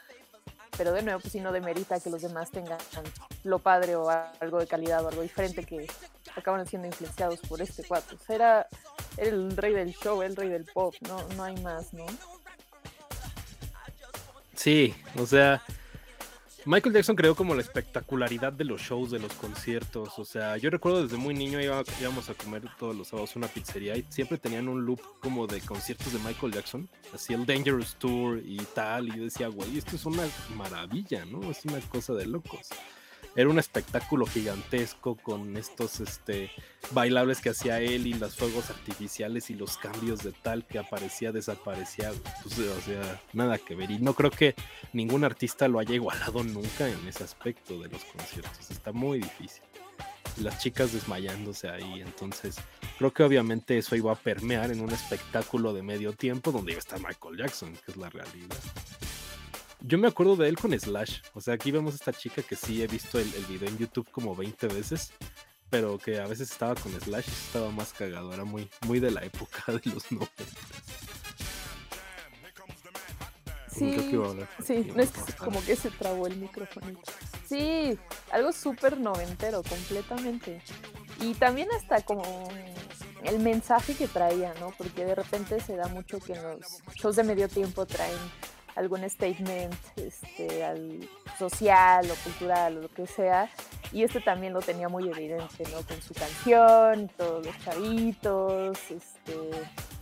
Pero 0.77 0.93
de 0.93 1.01
nuevo, 1.01 1.19
pues 1.19 1.33
si 1.33 1.39
no 1.39 1.51
demerita 1.51 1.99
que 1.99 2.09
los 2.09 2.21
demás 2.21 2.49
tengan 2.51 2.77
lo 3.43 3.59
padre 3.59 3.95
o 3.95 4.09
algo 4.09 4.59
de 4.59 4.67
calidad 4.67 5.03
o 5.03 5.09
algo 5.09 5.21
diferente 5.21 5.63
que 5.63 5.87
acaban 6.35 6.65
siendo 6.67 6.87
influenciados 6.87 7.39
por 7.41 7.61
este 7.61 7.83
cuatro. 7.83 8.17
O 8.19 8.25
sea, 8.25 8.35
era, 8.35 8.67
era 9.17 9.29
el 9.29 9.55
rey 9.57 9.73
del 9.73 9.93
show, 9.93 10.21
el 10.21 10.35
rey 10.35 10.49
del 10.49 10.65
pop, 10.65 10.95
no, 11.01 11.27
no 11.35 11.43
hay 11.43 11.55
más, 11.61 11.93
¿no? 11.93 12.05
Sí, 14.55 14.93
o 15.17 15.25
sea, 15.25 15.61
Michael 16.65 16.93
Jackson 16.93 17.15
creó 17.15 17.33
como 17.33 17.55
la 17.55 17.61
espectacularidad 17.61 18.53
de 18.53 18.65
los 18.65 18.81
shows, 18.81 19.09
de 19.09 19.17
los 19.17 19.33
conciertos. 19.33 20.19
O 20.19 20.25
sea, 20.25 20.57
yo 20.57 20.69
recuerdo 20.69 21.01
desde 21.01 21.17
muy 21.17 21.33
niño 21.33 21.59
íbamos 21.59 22.29
a 22.29 22.33
comer 22.35 22.63
todos 22.77 22.95
los 22.95 23.07
sábados 23.07 23.35
una 23.35 23.47
pizzería 23.47 23.97
y 23.97 24.05
siempre 24.09 24.37
tenían 24.37 24.69
un 24.69 24.85
loop 24.85 25.01
como 25.19 25.47
de 25.47 25.59
conciertos 25.61 26.13
de 26.13 26.19
Michael 26.19 26.53
Jackson, 26.53 26.87
así 27.13 27.33
el 27.33 27.47
Dangerous 27.47 27.95
Tour 27.95 28.39
y 28.45 28.57
tal. 28.75 29.07
Y 29.07 29.17
yo 29.17 29.23
decía, 29.23 29.47
güey, 29.47 29.77
esto 29.77 29.95
es 29.95 30.05
una 30.05 30.23
maravilla, 30.55 31.25
¿no? 31.25 31.49
Es 31.49 31.65
una 31.65 31.79
cosa 31.81 32.13
de 32.13 32.27
locos. 32.27 32.69
Era 33.35 33.49
un 33.49 33.59
espectáculo 33.59 34.25
gigantesco 34.25 35.15
con 35.15 35.55
estos 35.55 36.01
este, 36.01 36.51
bailables 36.91 37.39
que 37.39 37.51
hacía 37.51 37.79
él 37.79 38.07
y 38.07 38.13
los 38.13 38.35
fuegos 38.35 38.69
artificiales 38.69 39.49
y 39.49 39.55
los 39.55 39.77
cambios 39.77 40.21
de 40.23 40.33
tal 40.33 40.65
que 40.65 40.79
aparecía, 40.79 41.31
desaparecía. 41.31 42.11
pues, 42.43 42.59
o 42.59 42.81
sea, 42.81 43.21
nada 43.33 43.57
que 43.57 43.75
ver. 43.75 43.91
Y 43.91 43.99
no 43.99 44.13
creo 44.13 44.31
que 44.31 44.55
ningún 44.93 45.23
artista 45.23 45.67
lo 45.67 45.79
haya 45.79 45.95
igualado 45.95 46.43
nunca 46.43 46.89
en 46.89 47.07
ese 47.07 47.23
aspecto 47.23 47.79
de 47.79 47.89
los 47.89 48.03
conciertos. 48.03 48.69
Está 48.69 48.91
muy 48.91 49.19
difícil. 49.19 49.63
Las 50.37 50.59
chicas 50.59 50.93
desmayándose 50.93 51.69
ahí. 51.69 52.01
Entonces, 52.01 52.55
creo 52.97 53.13
que 53.13 53.23
obviamente 53.23 53.77
eso 53.77 53.95
iba 53.95 54.11
a 54.11 54.15
permear 54.15 54.71
en 54.71 54.81
un 54.81 54.91
espectáculo 54.91 55.73
de 55.73 55.83
medio 55.83 56.13
tiempo 56.13 56.51
donde 56.51 56.71
iba 56.73 56.79
a 56.79 56.79
estar 56.79 56.99
Michael 56.99 57.37
Jackson, 57.37 57.73
que 57.85 57.91
es 57.91 57.97
la 57.97 58.09
realidad. 58.09 58.57
Yo 59.83 59.97
me 59.97 60.07
acuerdo 60.07 60.35
de 60.35 60.47
él 60.47 60.57
con 60.57 60.77
Slash. 60.77 61.21
O 61.33 61.41
sea, 61.41 61.55
aquí 61.55 61.71
vemos 61.71 61.93
a 61.93 61.95
esta 61.97 62.13
chica 62.13 62.41
que 62.43 62.55
sí 62.55 62.81
he 62.83 62.87
visto 62.87 63.19
el, 63.19 63.33
el 63.33 63.45
video 63.45 63.67
en 63.67 63.77
YouTube 63.77 64.09
como 64.11 64.35
20 64.35 64.67
veces. 64.67 65.11
Pero 65.69 65.97
que 65.97 66.19
a 66.19 66.27
veces 66.27 66.51
estaba 66.51 66.75
con 66.75 66.91
Slash 66.99 67.27
y 67.27 67.31
estaba 67.31 67.71
más 67.71 67.93
cagado. 67.93 68.33
Era 68.33 68.43
muy, 68.43 68.69
muy 68.85 68.99
de 68.99 69.11
la 69.11 69.23
época 69.23 69.63
de 69.67 69.91
los 69.91 70.11
90. 70.11 70.31
Sí, 73.73 73.97
sí, 74.63 74.91
no 74.93 75.01
es 75.01 75.09
que 75.11 75.33
como 75.33 75.63
que 75.63 75.75
se 75.75 75.89
trabó 75.89 76.27
el 76.27 76.37
micrófono. 76.37 76.99
Sí, 77.47 77.97
algo 78.31 78.51
súper 78.51 78.99
noventero, 78.99 79.63
completamente. 79.63 80.61
Y 81.19 81.33
también 81.35 81.67
hasta 81.75 82.01
como 82.01 82.23
el 83.23 83.39
mensaje 83.39 83.95
que 83.95 84.07
traía, 84.07 84.53
¿no? 84.59 84.71
Porque 84.77 85.05
de 85.05 85.15
repente 85.15 85.59
se 85.61 85.75
da 85.75 85.87
mucho 85.87 86.19
que 86.19 86.33
en 86.33 86.43
los 86.43 86.83
shows 86.95 87.15
de 87.15 87.23
medio 87.23 87.47
tiempo 87.47 87.85
traen 87.85 88.17
algún 88.81 89.09
statement 89.09 89.75
este, 89.95 90.63
al 90.63 91.07
social 91.37 92.09
o 92.09 92.15
cultural 92.23 92.77
o 92.77 92.81
lo 92.81 92.89
que 92.89 93.07
sea. 93.07 93.49
Y 93.91 94.03
este 94.03 94.21
también 94.21 94.53
lo 94.53 94.61
tenía 94.61 94.89
muy 94.89 95.09
evidente, 95.09 95.63
¿no? 95.71 95.81
Con 95.83 96.01
su 96.01 96.13
canción, 96.13 97.09
todos 97.17 97.45
los 97.45 97.57
chavitos, 97.59 98.77
este... 98.89 99.49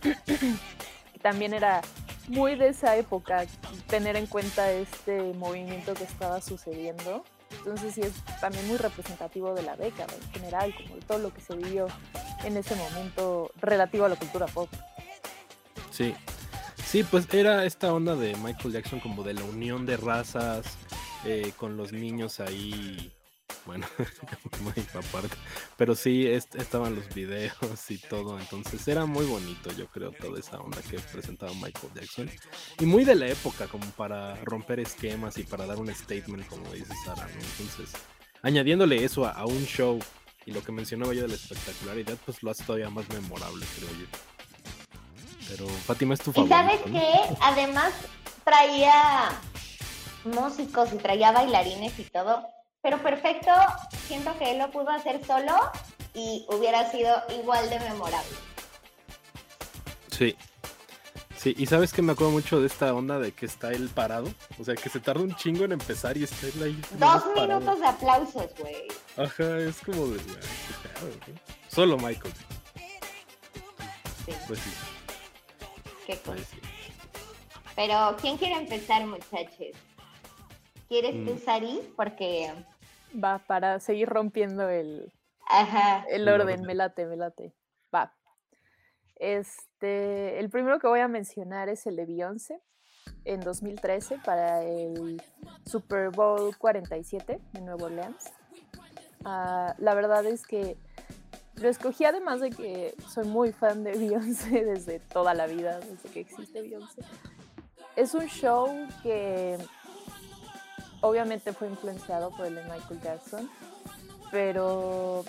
también 1.22 1.52
era 1.52 1.82
muy 2.28 2.54
de 2.54 2.68
esa 2.68 2.96
época 2.96 3.44
tener 3.88 4.16
en 4.16 4.26
cuenta 4.26 4.70
este 4.70 5.32
movimiento 5.34 5.94
que 5.94 6.04
estaba 6.04 6.40
sucediendo. 6.40 7.24
Entonces 7.58 7.94
sí 7.94 8.00
es 8.02 8.12
también 8.40 8.66
muy 8.68 8.76
representativo 8.76 9.54
de 9.54 9.62
la 9.62 9.76
década 9.76 10.14
en 10.14 10.32
general, 10.32 10.74
como 10.74 10.94
de 10.94 11.02
todo 11.02 11.18
lo 11.18 11.34
que 11.34 11.40
se 11.40 11.56
vivió 11.56 11.88
en 12.44 12.56
ese 12.56 12.74
momento 12.76 13.50
relativo 13.60 14.04
a 14.04 14.08
la 14.08 14.16
cultura 14.16 14.46
pop. 14.46 14.68
Sí. 15.90 16.14
Sí, 16.90 17.04
pues 17.04 17.32
era 17.32 17.64
esta 17.64 17.92
onda 17.92 18.16
de 18.16 18.34
Michael 18.38 18.72
Jackson 18.72 18.98
como 18.98 19.22
de 19.22 19.34
la 19.34 19.44
unión 19.44 19.86
de 19.86 19.96
razas, 19.96 20.76
eh, 21.24 21.52
con 21.56 21.76
los 21.76 21.92
niños 21.92 22.40
ahí 22.40 23.12
bueno, 23.64 23.86
aparte. 24.94 25.36
Pero 25.76 25.94
sí, 25.94 26.26
estaban 26.26 26.96
los 26.96 27.14
videos 27.14 27.54
y 27.90 27.98
todo. 27.98 28.40
Entonces 28.40 28.88
era 28.88 29.06
muy 29.06 29.24
bonito, 29.24 29.70
yo 29.76 29.86
creo, 29.86 30.10
toda 30.10 30.40
esa 30.40 30.58
onda 30.58 30.82
que 30.82 30.98
presentaba 30.98 31.52
Michael 31.54 31.92
Jackson. 31.94 32.30
Y 32.80 32.86
muy 32.86 33.04
de 33.04 33.14
la 33.14 33.28
época, 33.28 33.68
como 33.68 33.86
para 33.92 34.34
romper 34.44 34.80
esquemas 34.80 35.38
y 35.38 35.44
para 35.44 35.66
dar 35.66 35.78
un 35.78 35.94
statement, 35.94 36.48
como 36.48 36.72
dice 36.72 36.92
Sara, 37.04 37.28
¿no? 37.28 37.40
Entonces, 37.40 37.92
añadiéndole 38.42 39.04
eso 39.04 39.26
a, 39.26 39.46
un 39.46 39.64
show 39.64 40.00
y 40.44 40.50
lo 40.50 40.64
que 40.64 40.72
mencionaba 40.72 41.14
yo 41.14 41.22
de 41.22 41.28
la 41.28 41.34
espectacularidad, 41.34 42.18
pues 42.24 42.42
lo 42.42 42.50
hace 42.50 42.64
todavía 42.64 42.90
más 42.90 43.08
memorable, 43.10 43.64
creo 43.76 43.90
yo. 43.90 44.29
Pero 45.50 45.66
Fátima 45.68 46.14
es 46.14 46.20
tu 46.20 46.32
favorito. 46.32 46.54
Y 46.54 46.58
sabes 46.58 46.80
que 46.82 47.36
además 47.40 47.92
traía 48.44 49.30
músicos 50.24 50.92
y 50.92 50.96
traía 50.96 51.32
bailarines 51.32 51.98
y 51.98 52.04
todo, 52.04 52.46
pero 52.82 52.98
perfecto, 53.02 53.50
siento 54.06 54.36
que 54.38 54.52
él 54.52 54.58
lo 54.58 54.70
pudo 54.70 54.90
hacer 54.90 55.24
solo 55.26 55.54
y 56.14 56.46
hubiera 56.48 56.90
sido 56.90 57.14
igual 57.40 57.68
de 57.68 57.80
memorable. 57.80 58.36
Sí. 60.10 60.36
Sí, 61.36 61.54
y 61.56 61.64
sabes 61.64 61.94
que 61.94 62.02
me 62.02 62.12
acuerdo 62.12 62.32
mucho 62.32 62.60
de 62.60 62.66
esta 62.66 62.92
onda 62.92 63.18
de 63.18 63.32
que 63.32 63.46
está 63.46 63.72
él 63.72 63.88
parado. 63.88 64.28
O 64.58 64.64
sea, 64.64 64.74
que 64.74 64.90
se 64.90 65.00
tarda 65.00 65.22
un 65.22 65.34
chingo 65.36 65.64
en 65.64 65.72
empezar 65.72 66.14
y 66.18 66.24
está 66.24 66.46
él 66.48 66.62
ahí. 66.62 66.82
Dos 66.98 67.24
minutos 67.34 67.80
de 67.80 67.86
aplausos, 67.86 68.50
güey. 68.58 68.88
Ajá, 69.16 69.58
es 69.58 69.78
como 69.80 70.08
de. 70.08 70.20
Solo 71.68 71.96
Michael. 71.96 72.34
Sí. 74.26 74.34
Pues 74.46 74.58
sí. 74.58 74.70
Qué 76.10 76.16
cosa. 76.18 76.32
Pues 76.32 76.62
Pero, 77.76 78.16
¿quién 78.20 78.36
quiere 78.36 78.56
empezar, 78.56 79.06
muchachos? 79.06 79.76
¿Quieres 80.88 81.12
tú, 81.24 81.34
mm. 81.34 81.38
Sari? 81.38 81.92
Porque... 81.94 82.52
Va, 83.12 83.38
para 83.38 83.78
seguir 83.78 84.08
rompiendo 84.08 84.68
el, 84.68 85.12
el 86.08 86.28
orden, 86.28 86.62
me 86.62 86.74
late, 86.74 87.06
me 87.06 87.16
late. 87.16 87.54
Va. 87.94 88.12
Este, 89.16 90.40
el 90.40 90.50
primero 90.50 90.80
que 90.80 90.88
voy 90.88 91.00
a 91.00 91.08
mencionar 91.08 91.68
es 91.68 91.86
el 91.86 91.94
de 91.94 92.06
Beyoncé 92.06 92.60
en 93.24 93.40
2013 93.40 94.18
para 94.24 94.64
el 94.64 95.22
Super 95.64 96.10
Bowl 96.10 96.56
47 96.56 97.40
de 97.52 97.60
Nueva 97.60 97.84
Orleans. 97.84 98.32
Ah, 99.24 99.74
la 99.78 99.94
verdad 99.94 100.26
es 100.26 100.44
que 100.44 100.76
lo 101.56 101.68
escogí 101.68 102.04
además 102.04 102.40
de 102.40 102.50
que 102.50 102.94
soy 103.08 103.26
muy 103.26 103.52
fan 103.52 103.84
de 103.84 103.92
Beyoncé 103.92 104.64
desde 104.64 105.00
toda 105.00 105.34
la 105.34 105.46
vida, 105.46 105.80
desde 105.80 106.08
que 106.10 106.20
existe 106.20 106.62
Beyoncé. 106.62 107.02
Es 107.96 108.14
un 108.14 108.26
show 108.26 108.68
que 109.02 109.58
obviamente 111.00 111.52
fue 111.52 111.68
influenciado 111.68 112.30
por 112.30 112.46
el 112.46 112.54
de 112.54 112.62
Michael 112.64 113.00
Jackson, 113.02 113.50
pero 114.30 115.24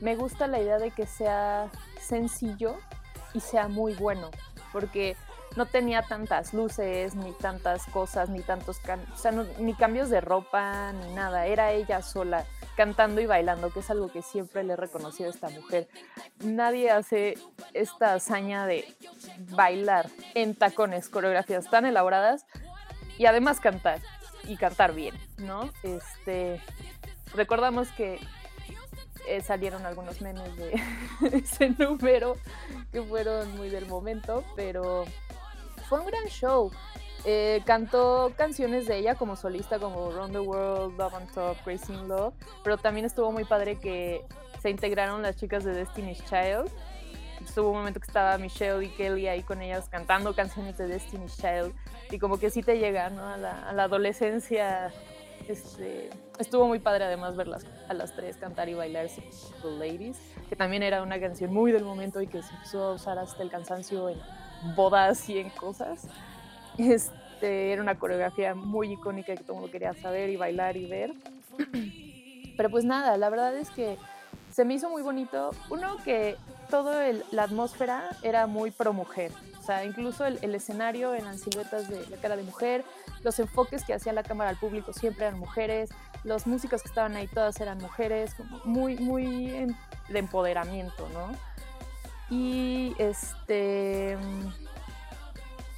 me 0.00 0.16
gusta 0.16 0.46
la 0.46 0.60
idea 0.60 0.78
de 0.78 0.90
que 0.90 1.06
sea 1.06 1.70
sencillo 2.00 2.76
y 3.34 3.40
sea 3.40 3.68
muy 3.68 3.94
bueno, 3.94 4.30
porque 4.72 5.16
no 5.56 5.66
tenía 5.66 6.02
tantas 6.02 6.54
luces, 6.54 7.14
ni 7.14 7.32
tantas 7.32 7.84
cosas, 7.86 8.28
ni 8.28 8.40
tantos, 8.40 8.80
o 8.80 9.30
ni 9.62 9.74
cambios 9.74 10.08
de 10.10 10.20
ropa, 10.20 10.92
ni 10.92 11.12
nada, 11.14 11.46
era 11.46 11.72
ella 11.72 12.02
sola 12.02 12.44
cantando 12.80 13.20
y 13.20 13.26
bailando, 13.26 13.70
que 13.70 13.80
es 13.80 13.90
algo 13.90 14.10
que 14.10 14.22
siempre 14.22 14.64
le 14.64 14.72
he 14.72 14.76
reconocido 14.76 15.28
a 15.28 15.34
esta 15.34 15.50
mujer. 15.50 15.86
Nadie 16.38 16.90
hace 16.90 17.34
esta 17.74 18.14
hazaña 18.14 18.64
de 18.64 18.86
bailar 19.50 20.08
en 20.32 20.54
tacones, 20.54 21.10
coreografías 21.10 21.68
tan 21.68 21.84
elaboradas 21.84 22.46
y 23.18 23.26
además 23.26 23.60
cantar 23.60 24.00
y 24.44 24.56
cantar 24.56 24.94
bien, 24.94 25.14
¿no? 25.36 25.68
Este, 25.82 26.62
recordamos 27.34 27.92
que 27.92 28.18
eh, 29.28 29.42
salieron 29.42 29.84
algunos 29.84 30.22
memes 30.22 30.56
de 30.56 30.82
ese 31.34 31.74
número 31.76 32.38
que 32.92 33.02
fueron 33.02 33.58
muy 33.58 33.68
del 33.68 33.84
momento, 33.88 34.42
pero 34.56 35.04
fue 35.86 36.00
un 36.00 36.06
gran 36.06 36.24
show. 36.28 36.72
Eh, 37.24 37.62
cantó 37.66 38.32
canciones 38.36 38.86
de 38.86 38.98
ella 38.98 39.14
como 39.14 39.36
solista, 39.36 39.78
como 39.78 40.10
Round 40.10 40.32
the 40.32 40.40
World, 40.40 40.98
Love 40.98 41.14
on 41.14 41.26
Top, 41.28 41.56
Crazy 41.64 41.92
in 41.92 42.08
Love, 42.08 42.32
pero 42.64 42.78
también 42.78 43.04
estuvo 43.04 43.30
muy 43.30 43.44
padre 43.44 43.78
que 43.78 44.24
se 44.62 44.70
integraron 44.70 45.20
las 45.22 45.36
chicas 45.36 45.64
de 45.64 45.74
Destiny's 45.74 46.24
Child. 46.24 46.70
Estuvo 47.44 47.70
un 47.70 47.78
momento 47.78 48.00
que 48.00 48.06
estaba 48.06 48.36
Michelle 48.38 48.84
y 48.84 48.88
Kelly 48.90 49.26
ahí 49.26 49.42
con 49.42 49.60
ellas 49.60 49.88
cantando 49.88 50.34
canciones 50.34 50.76
de 50.78 50.86
Destiny's 50.86 51.36
Child 51.36 51.74
y 52.10 52.18
como 52.18 52.38
que 52.38 52.50
sí 52.50 52.62
te 52.62 52.78
llega 52.78 53.10
¿no? 53.10 53.26
a, 53.26 53.36
la, 53.36 53.82
adolescencia. 53.82 54.90
Este, 55.48 56.10
estuvo 56.38 56.68
muy 56.68 56.78
padre 56.78 57.04
además 57.04 57.36
verlas 57.36 57.66
a 57.88 57.94
las 57.94 58.14
tres 58.14 58.36
cantar 58.36 58.68
y 58.68 58.74
bailar 58.74 59.08
The 59.62 59.70
Ladies, 59.70 60.18
que 60.48 60.56
también 60.56 60.82
era 60.82 61.02
una 61.02 61.18
canción 61.18 61.52
muy 61.52 61.72
del 61.72 61.84
momento 61.84 62.20
y 62.20 62.26
que 62.26 62.42
se 62.42 62.54
empezó 62.54 62.84
a 62.84 62.92
usar 62.92 63.18
hasta 63.18 63.42
el 63.42 63.50
cansancio 63.50 64.10
en 64.10 64.20
bodas 64.76 65.28
y 65.28 65.38
en 65.38 65.50
cosas. 65.50 66.06
Este, 66.78 67.72
era 67.72 67.82
una 67.82 67.98
coreografía 67.98 68.54
muy 68.54 68.92
icónica 68.92 69.34
que 69.34 69.42
todo 69.42 69.54
el 69.54 69.60
mundo 69.60 69.72
quería 69.72 69.94
saber 69.94 70.30
y 70.30 70.36
bailar 70.36 70.76
y 70.76 70.86
ver. 70.86 71.12
Pero 72.56 72.70
pues 72.70 72.84
nada, 72.84 73.16
la 73.16 73.30
verdad 73.30 73.56
es 73.56 73.70
que 73.70 73.96
se 74.52 74.64
me 74.64 74.74
hizo 74.74 74.90
muy 74.90 75.02
bonito. 75.02 75.50
Uno, 75.70 75.96
que 76.04 76.36
toda 76.68 77.04
la 77.30 77.44
atmósfera 77.44 78.10
era 78.22 78.46
muy 78.46 78.70
pro 78.70 78.92
mujer. 78.92 79.32
O 79.58 79.62
sea, 79.62 79.84
incluso 79.84 80.24
el, 80.24 80.54
escenario 80.54 81.14
eran 81.14 81.38
siluetas 81.38 81.88
de 81.88 82.06
la 82.08 82.16
cara 82.16 82.36
de 82.36 82.42
mujer, 82.42 82.84
los 83.22 83.38
enfoques 83.38 83.84
que 83.84 83.92
hacía 83.92 84.12
la 84.12 84.22
cámara 84.22 84.50
al 84.50 84.56
público 84.56 84.92
siempre 84.92 85.26
eran 85.26 85.38
mujeres, 85.38 85.90
los 86.24 86.46
músicos 86.46 86.82
que 86.82 86.88
estaban 86.88 87.14
ahí 87.14 87.26
todas 87.26 87.60
eran 87.60 87.78
mujeres, 87.78 88.34
muy, 88.64 88.96
muy 88.96 89.74
de 90.08 90.18
empoderamiento, 90.18 91.08
¿no? 91.12 91.36
Y 92.30 92.94
este 92.98 94.16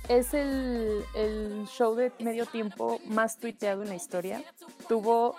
es 0.08 0.34
el, 0.34 1.04
el, 1.14 1.66
show 1.66 1.94
de 1.94 2.12
medio 2.18 2.46
tiempo 2.46 3.00
más 3.06 3.38
tuiteado 3.38 3.82
en 3.82 3.88
la 3.88 3.94
historia. 3.94 4.42
Tuvo 4.88 5.36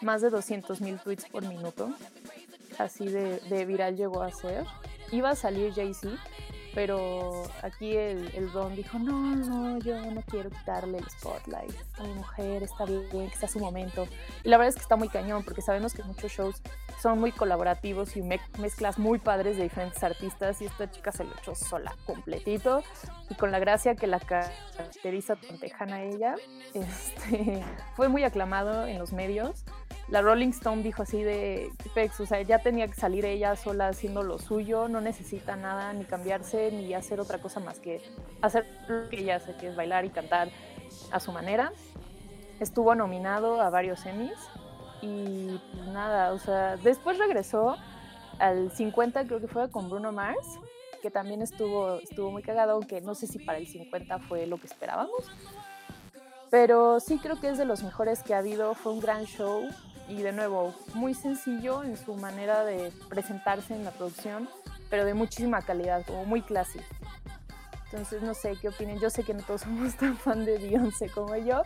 más 0.00 0.22
de 0.22 0.30
200 0.30 0.80
mil 0.80 0.98
tweets 0.98 1.26
por 1.26 1.44
minuto 1.46 1.94
así 2.78 3.08
de, 3.08 3.64
viral 3.64 3.96
llegó 3.96 4.22
a 4.22 4.30
ser. 4.30 4.64
Iba 5.12 5.30
a 5.30 5.36
salir 5.36 5.72
Jay-Z, 5.72 6.16
pero 6.74 7.44
aquí 7.62 7.96
el, 7.96 8.30
el, 8.34 8.50
Don 8.52 8.74
dijo, 8.74 8.98
no, 8.98 9.36
no, 9.36 9.78
yo 9.78 10.00
no 10.10 10.22
quiero 10.22 10.50
quitarle 10.50 10.98
el 10.98 11.08
spotlight 11.08 11.74
a 11.98 12.02
mi 12.02 12.14
mujer, 12.14 12.62
está 12.62 12.84
bien, 12.84 13.30
que 13.30 13.36
sea 13.36 13.48
su 13.48 13.60
momento. 13.60 14.06
Y 14.44 14.48
la 14.48 14.58
verdad 14.58 14.70
es 14.70 14.74
que 14.76 14.82
está 14.82 14.96
muy 14.96 15.08
cañón, 15.08 15.44
porque 15.44 15.62
sabemos 15.62 15.94
que 15.94 16.02
muchos 16.02 16.32
shows 16.32 16.60
son 17.00 17.20
muy 17.20 17.32
colaborativos 17.32 18.16
y 18.16 18.22
mezclas 18.22 18.98
muy 18.98 19.18
padres 19.18 19.56
de 19.56 19.64
diferentes 19.64 20.02
artistas, 20.02 20.60
y 20.62 20.66
esta 20.66 20.90
chica 20.90 21.12
se 21.12 21.24
lo 21.24 21.32
echó 21.36 21.54
sola, 21.54 21.94
completito, 22.06 22.82
y 23.28 23.34
con 23.34 23.50
la 23.50 23.58
gracia 23.58 23.94
que 23.94 24.06
la 24.06 24.20
caracteriza 24.20 25.36
tan 25.36 25.58
tejana 25.58 26.02
ella, 26.02 26.34
este, 26.74 27.62
fue 27.94 28.08
muy 28.08 28.24
aclamado 28.24 28.86
en 28.86 28.98
los 28.98 29.12
medios. 29.12 29.64
La 30.08 30.22
Rolling 30.22 30.50
Stone 30.50 30.84
dijo 30.84 31.02
así 31.02 31.24
de 31.24 31.68
Pex, 31.92 32.20
o 32.20 32.26
sea, 32.26 32.40
ya 32.42 32.60
tenía 32.60 32.86
que 32.86 32.94
salir 32.94 33.24
ella 33.24 33.56
sola 33.56 33.88
haciendo 33.88 34.22
lo 34.22 34.38
suyo, 34.38 34.86
no 34.88 35.00
necesita 35.00 35.56
nada, 35.56 35.92
ni 35.92 36.04
cambiarse, 36.04 36.70
ni 36.70 36.94
hacer 36.94 37.18
otra 37.18 37.38
cosa 37.38 37.58
más 37.58 37.80
que 37.80 38.00
hacer 38.40 38.66
lo 38.86 39.08
que 39.08 39.20
ella 39.20 39.36
hace, 39.36 39.56
que 39.56 39.68
es 39.68 39.74
bailar 39.74 40.04
y 40.04 40.10
cantar 40.10 40.48
a 41.10 41.18
su 41.18 41.32
manera. 41.32 41.72
Estuvo 42.60 42.94
nominado 42.94 43.60
a 43.60 43.68
varios 43.68 44.06
Emmys 44.06 44.38
y 45.02 45.60
pues 45.72 45.86
nada, 45.88 46.32
o 46.32 46.38
sea, 46.38 46.76
después 46.76 47.18
regresó 47.18 47.76
al 48.38 48.70
50, 48.70 49.26
creo 49.26 49.40
que 49.40 49.48
fue 49.48 49.70
con 49.70 49.88
Bruno 49.88 50.12
Mars, 50.12 50.58
que 51.02 51.10
también 51.10 51.42
estuvo, 51.42 51.96
estuvo 52.00 52.30
muy 52.30 52.42
cagado, 52.42 52.72
aunque 52.72 53.00
no 53.00 53.14
sé 53.14 53.26
si 53.26 53.38
para 53.38 53.58
el 53.58 53.66
50 53.66 54.18
fue 54.20 54.46
lo 54.46 54.58
que 54.58 54.66
esperábamos. 54.66 55.30
Pero 56.50 57.00
sí 57.00 57.18
creo 57.18 57.40
que 57.40 57.50
es 57.50 57.58
de 57.58 57.64
los 57.64 57.82
mejores 57.82 58.22
que 58.22 58.34
ha 58.34 58.38
habido, 58.38 58.74
fue 58.74 58.92
un 58.92 59.00
gran 59.00 59.24
show, 59.24 59.68
y 60.08 60.22
de 60.22 60.32
nuevo, 60.32 60.72
muy 60.94 61.14
sencillo 61.14 61.82
en 61.82 61.96
su 61.96 62.14
manera 62.14 62.64
de 62.64 62.92
presentarse 63.08 63.74
en 63.74 63.84
la 63.84 63.90
producción, 63.90 64.48
pero 64.88 65.04
de 65.04 65.14
muchísima 65.14 65.62
calidad, 65.62 66.04
como 66.06 66.24
muy 66.24 66.42
clásico. 66.42 66.84
Entonces, 67.86 68.22
no 68.22 68.34
sé 68.34 68.56
qué 68.60 68.68
opinen. 68.68 68.98
Yo 69.00 69.10
sé 69.10 69.22
que 69.24 69.34
no 69.34 69.42
todos 69.42 69.60
somos 69.62 69.96
tan 69.96 70.16
fan 70.16 70.44
de 70.44 70.58
Beyoncé 70.58 71.08
como 71.08 71.36
yo, 71.36 71.62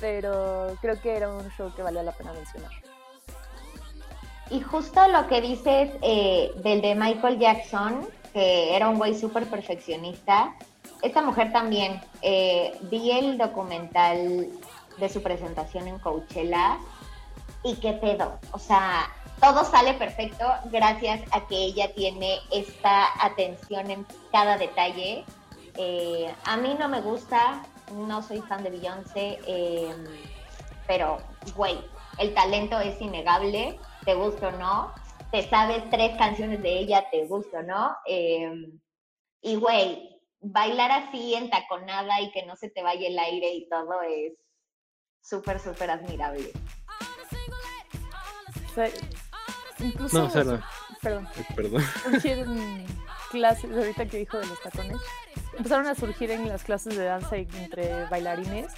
pero 0.00 0.76
creo 0.80 1.00
que 1.00 1.16
era 1.16 1.32
un 1.32 1.48
show 1.50 1.72
que 1.74 1.82
valía 1.82 2.02
la 2.02 2.12
pena 2.12 2.32
mencionar. 2.32 2.70
Y 4.50 4.60
justo 4.60 5.06
lo 5.08 5.26
que 5.28 5.40
dices 5.40 5.90
eh, 6.02 6.52
del 6.56 6.82
de 6.82 6.94
Michael 6.94 7.38
Jackson, 7.38 8.06
que 8.32 8.76
era 8.76 8.88
un 8.88 8.98
güey 8.98 9.18
súper 9.18 9.46
perfeccionista, 9.46 10.54
esta 11.00 11.22
mujer 11.22 11.52
también, 11.52 12.00
eh, 12.22 12.78
vi 12.82 13.10
el 13.10 13.38
documental 13.38 14.48
de 14.98 15.08
su 15.08 15.22
presentación 15.22 15.88
en 15.88 15.98
Coachella 15.98 16.78
y 17.64 17.76
qué 17.76 17.94
pedo. 17.94 18.38
O 18.52 18.58
sea, 18.58 19.10
todo 19.40 19.64
sale 19.64 19.94
perfecto 19.94 20.46
gracias 20.66 21.20
a 21.32 21.46
que 21.46 21.56
ella 21.56 21.92
tiene 21.94 22.38
esta 22.52 23.06
atención 23.24 23.90
en 23.90 24.06
cada 24.30 24.56
detalle. 24.56 25.24
Eh, 25.76 26.32
a 26.44 26.56
mí 26.58 26.76
no 26.78 26.88
me 26.88 27.00
gusta, 27.00 27.62
no 27.90 28.22
soy 28.22 28.40
fan 28.42 28.62
de 28.62 28.70
Beyoncé, 28.70 29.38
em, 29.46 30.04
pero, 30.86 31.18
güey, 31.56 31.78
el 32.18 32.34
talento 32.34 32.78
es 32.80 33.00
innegable, 33.00 33.78
te 34.04 34.14
gusta 34.14 34.48
o 34.48 34.52
no, 34.52 34.92
te 35.30 35.48
sabes 35.48 35.88
tres 35.90 36.16
canciones 36.18 36.62
de 36.62 36.78
ella, 36.78 37.08
te 37.10 37.26
gusta 37.26 37.60
o 37.60 37.62
no. 37.62 37.96
Em, 38.06 38.78
y 39.40 39.56
güey, 39.56 40.20
bailar 40.40 40.90
así 40.90 41.34
en 41.34 41.50
taconada 41.50 42.20
y 42.20 42.30
que 42.32 42.44
no 42.44 42.56
se 42.56 42.68
te 42.68 42.82
vaya 42.82 43.08
el 43.08 43.18
aire 43.18 43.54
y 43.54 43.68
todo 43.68 44.02
es 44.02 44.34
súper, 45.22 45.58
súper 45.60 45.90
admirable. 45.90 46.52
incluso, 49.78 50.18
no, 50.18 50.24
o 50.26 50.44
no. 50.44 50.62
perdón, 51.54 51.84
clases, 53.30 53.76
ahorita 53.76 54.06
que 54.06 54.18
dijo 54.18 54.38
de 54.38 54.46
los 54.46 54.60
tacones, 54.60 55.00
empezaron 55.56 55.86
a 55.86 55.94
surgir 55.94 56.30
en 56.30 56.48
las 56.48 56.64
clases 56.64 56.96
de 56.96 57.04
danza 57.04 57.36
entre 57.36 58.04
bailarines 58.06 58.72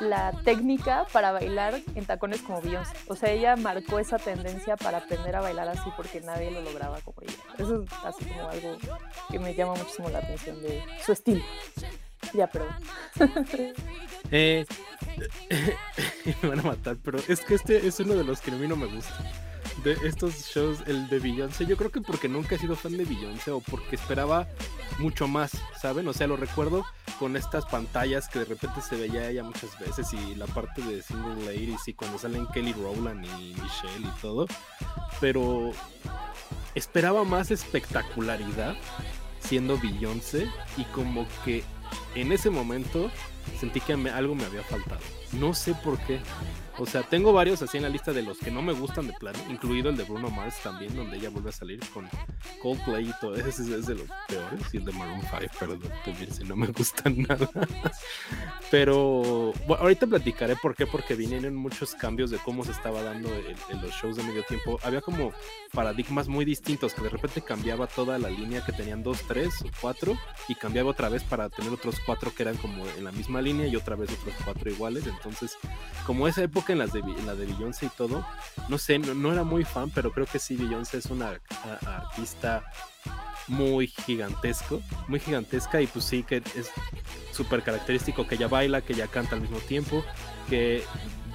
la 0.00 0.32
técnica 0.44 1.06
para 1.12 1.32
bailar 1.32 1.80
en 1.94 2.04
tacones 2.04 2.40
como 2.40 2.60
Beyoncé. 2.62 2.96
O 3.06 3.16
sea, 3.16 3.30
ella 3.30 3.56
marcó 3.56 3.98
esa 3.98 4.18
tendencia 4.18 4.76
para 4.76 4.98
aprender 4.98 5.36
a 5.36 5.40
bailar 5.40 5.68
así 5.68 5.90
porque 5.96 6.20
nadie 6.20 6.50
lo 6.50 6.62
lograba 6.62 7.00
como 7.02 7.20
ella. 7.22 7.34
Eso 7.58 7.82
es 7.82 7.88
así 8.04 8.24
como 8.24 8.48
algo 8.48 8.76
que 9.30 9.38
me 9.38 9.54
llama 9.54 9.74
muchísimo 9.74 10.08
la 10.08 10.18
atención 10.18 10.60
de 10.62 10.82
su 11.04 11.12
estilo. 11.12 11.44
Ya, 12.32 12.46
perdón. 12.46 12.74
Eh, 14.32 14.64
me 16.42 16.48
van 16.50 16.60
a 16.60 16.62
matar, 16.62 16.96
pero 17.02 17.18
es 17.26 17.40
que 17.40 17.56
este 17.56 17.84
es 17.84 17.98
uno 17.98 18.14
de 18.14 18.22
los 18.22 18.40
que 18.40 18.52
a 18.52 18.54
mí 18.54 18.68
no 18.68 18.76
me 18.76 18.86
gusta 18.86 19.12
de 19.84 19.96
estos 20.04 20.34
shows, 20.46 20.80
el 20.86 21.08
de 21.08 21.18
Beyoncé, 21.18 21.66
yo 21.66 21.76
creo 21.76 21.90
que 21.90 22.00
porque 22.00 22.28
nunca 22.28 22.54
he 22.54 22.58
sido 22.58 22.76
fan 22.76 22.96
de 22.96 23.04
Beyoncé 23.04 23.50
o 23.50 23.60
porque 23.60 23.96
esperaba 23.96 24.46
mucho 24.98 25.26
más, 25.26 25.52
¿saben? 25.80 26.06
O 26.08 26.12
sea, 26.12 26.26
lo 26.26 26.36
recuerdo 26.36 26.84
con 27.18 27.36
estas 27.36 27.64
pantallas 27.66 28.28
que 28.28 28.40
de 28.40 28.44
repente 28.44 28.80
se 28.82 28.96
veía 28.96 29.28
ella 29.28 29.42
muchas 29.42 29.78
veces 29.78 30.12
y 30.12 30.34
la 30.34 30.46
parte 30.46 30.82
de 30.82 31.02
Single 31.02 31.44
Ladies 31.44 31.88
y 31.88 31.94
cuando 31.94 32.18
salen 32.18 32.46
Kelly 32.48 32.72
Rowland 32.72 33.24
y 33.24 33.54
Michelle 33.54 34.06
y 34.06 34.20
todo, 34.20 34.46
pero 35.20 35.72
esperaba 36.74 37.24
más 37.24 37.50
espectacularidad 37.50 38.76
siendo 39.40 39.78
Beyoncé 39.78 40.48
y 40.76 40.84
como 40.84 41.26
que 41.44 41.64
en 42.14 42.32
ese 42.32 42.50
momento 42.50 43.10
sentí 43.58 43.80
que 43.80 43.92
algo 43.92 44.34
me 44.34 44.44
había 44.44 44.62
faltado. 44.62 45.00
No 45.32 45.54
sé 45.54 45.74
por 45.74 45.98
qué. 46.00 46.20
O 46.78 46.86
sea, 46.86 47.02
tengo 47.02 47.32
varios 47.32 47.60
así 47.62 47.76
en 47.76 47.82
la 47.82 47.88
lista 47.88 48.12
de 48.12 48.22
los 48.22 48.38
que 48.38 48.50
no 48.50 48.62
me 48.62 48.72
gustan 48.72 49.06
de 49.06 49.12
plano, 49.12 49.38
incluido 49.50 49.90
el 49.90 49.96
de 49.96 50.04
Bruno 50.04 50.30
Mars 50.30 50.56
también, 50.62 50.94
donde 50.96 51.16
ella 51.16 51.28
vuelve 51.30 51.50
a 51.50 51.52
salir 51.52 51.80
con 51.92 52.08
Coldplay 52.62 53.08
y 53.08 53.12
todo. 53.20 53.34
Ese 53.34 53.62
es 53.62 53.86
de 53.86 53.94
los 53.96 54.06
peores. 54.28 54.62
Y 54.72 54.78
el 54.78 54.84
de 54.84 54.92
Maroon 54.92 55.20
5, 55.20 55.54
perdón, 55.58 55.82
también 56.04 56.32
si 56.32 56.44
no 56.44 56.56
me 56.56 56.68
gustan 56.68 57.18
nada. 57.28 57.50
Pero 58.70 59.52
ahorita 59.68 60.06
platicaré 60.06 60.56
por 60.56 60.74
qué, 60.74 60.86
porque 60.86 61.14
vinieron 61.14 61.54
muchos 61.54 61.94
cambios 61.94 62.30
de 62.30 62.38
cómo 62.38 62.64
se 62.64 62.72
estaba 62.72 63.02
dando 63.02 63.28
en 63.68 63.82
los 63.82 63.90
shows 63.92 64.16
de 64.16 64.22
medio 64.22 64.42
tiempo. 64.44 64.78
Había 64.82 65.00
como 65.00 65.32
paradigmas 65.72 66.28
muy 66.28 66.44
distintos, 66.44 66.94
que 66.94 67.02
de 67.02 67.08
repente 67.10 67.42
cambiaba 67.42 67.88
toda 67.88 68.18
la 68.18 68.30
línea 68.30 68.64
que 68.64 68.72
tenían 68.72 69.02
dos, 69.02 69.22
tres 69.26 69.60
o 69.62 69.70
cuatro, 69.80 70.16
y 70.48 70.54
cambiaba 70.54 70.90
otra 70.90 71.08
vez 71.08 71.24
para 71.24 71.48
tener 71.50 71.72
otros 71.72 71.96
cuatro 72.06 72.32
que 72.34 72.42
eran 72.42 72.56
como 72.56 72.86
en 72.86 73.04
la 73.04 73.12
misma 73.12 73.42
línea 73.42 73.66
y 73.66 73.76
otra 73.76 73.96
vez 73.96 74.10
otros 74.12 74.34
cuatro 74.44 74.70
iguales. 74.70 75.06
Entonces, 75.06 75.58
como 76.06 76.28
esa 76.28 76.42
época 76.42 76.59
en, 76.68 76.78
las 76.78 76.92
de, 76.92 77.02
la 77.24 77.34
de 77.34 77.46
Beyoncé 77.46 77.86
y 77.86 77.88
todo, 77.90 78.26
no 78.68 78.78
sé, 78.78 78.98
no, 78.98 79.32
era 79.32 79.44
muy 79.44 79.64
fan, 79.64 79.90
pero 79.90 80.12
creo 80.12 80.26
que 80.26 80.38
sí, 80.38 80.56
Beyoncé 80.56 80.98
es 80.98 81.06
una 81.06 81.40
artista 81.86 82.62
muy 83.48 83.88
gigantesco, 83.88 84.80
muy 85.08 85.18
gigantesca 85.18 85.80
y 85.80 85.86
pues 85.86 86.04
sí 86.04 86.22
que 86.22 86.36
es 86.36 86.70
súper 87.32 87.62
característico 87.62 88.26
que 88.26 88.36
ella 88.36 88.48
baila, 88.48 88.80
que 88.80 88.92
ella 88.92 89.08
canta 89.08 89.34
al 89.34 89.40
mismo 89.40 89.58
tiempo, 89.58 90.04
que 90.48 90.84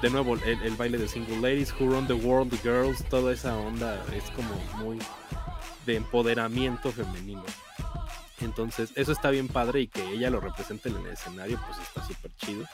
de 0.02 0.10
nuevo 0.10 0.36
el, 0.36 0.62
el, 0.62 0.76
baile 0.76 0.98
de 0.98 1.08
Single 1.08 1.42
Ladies, 1.42 1.74
Who 1.74 1.90
Run 1.90 2.08
the 2.08 2.14
World, 2.14 2.52
The 2.52 2.58
Girls, 2.58 3.04
toda 3.10 3.34
esa 3.34 3.58
onda 3.58 4.04
es 4.14 4.24
como 4.32 4.54
muy 4.78 5.00
de 5.86 5.98
empoderamiento 5.98 6.92
femenino. 6.92 7.44
Entonces, 8.42 8.92
eso 8.96 9.12
está 9.12 9.30
bien 9.30 9.48
padre 9.48 9.82
y 9.82 9.88
que 9.88 10.04
ella 10.10 10.30
lo 10.30 10.42
represente 10.42 10.90
en 10.90 10.98
el 10.98 11.08
escenario, 11.08 11.60
pues 11.66 11.80
está 11.80 12.06
súper 12.06 12.32
chido. 12.36 12.66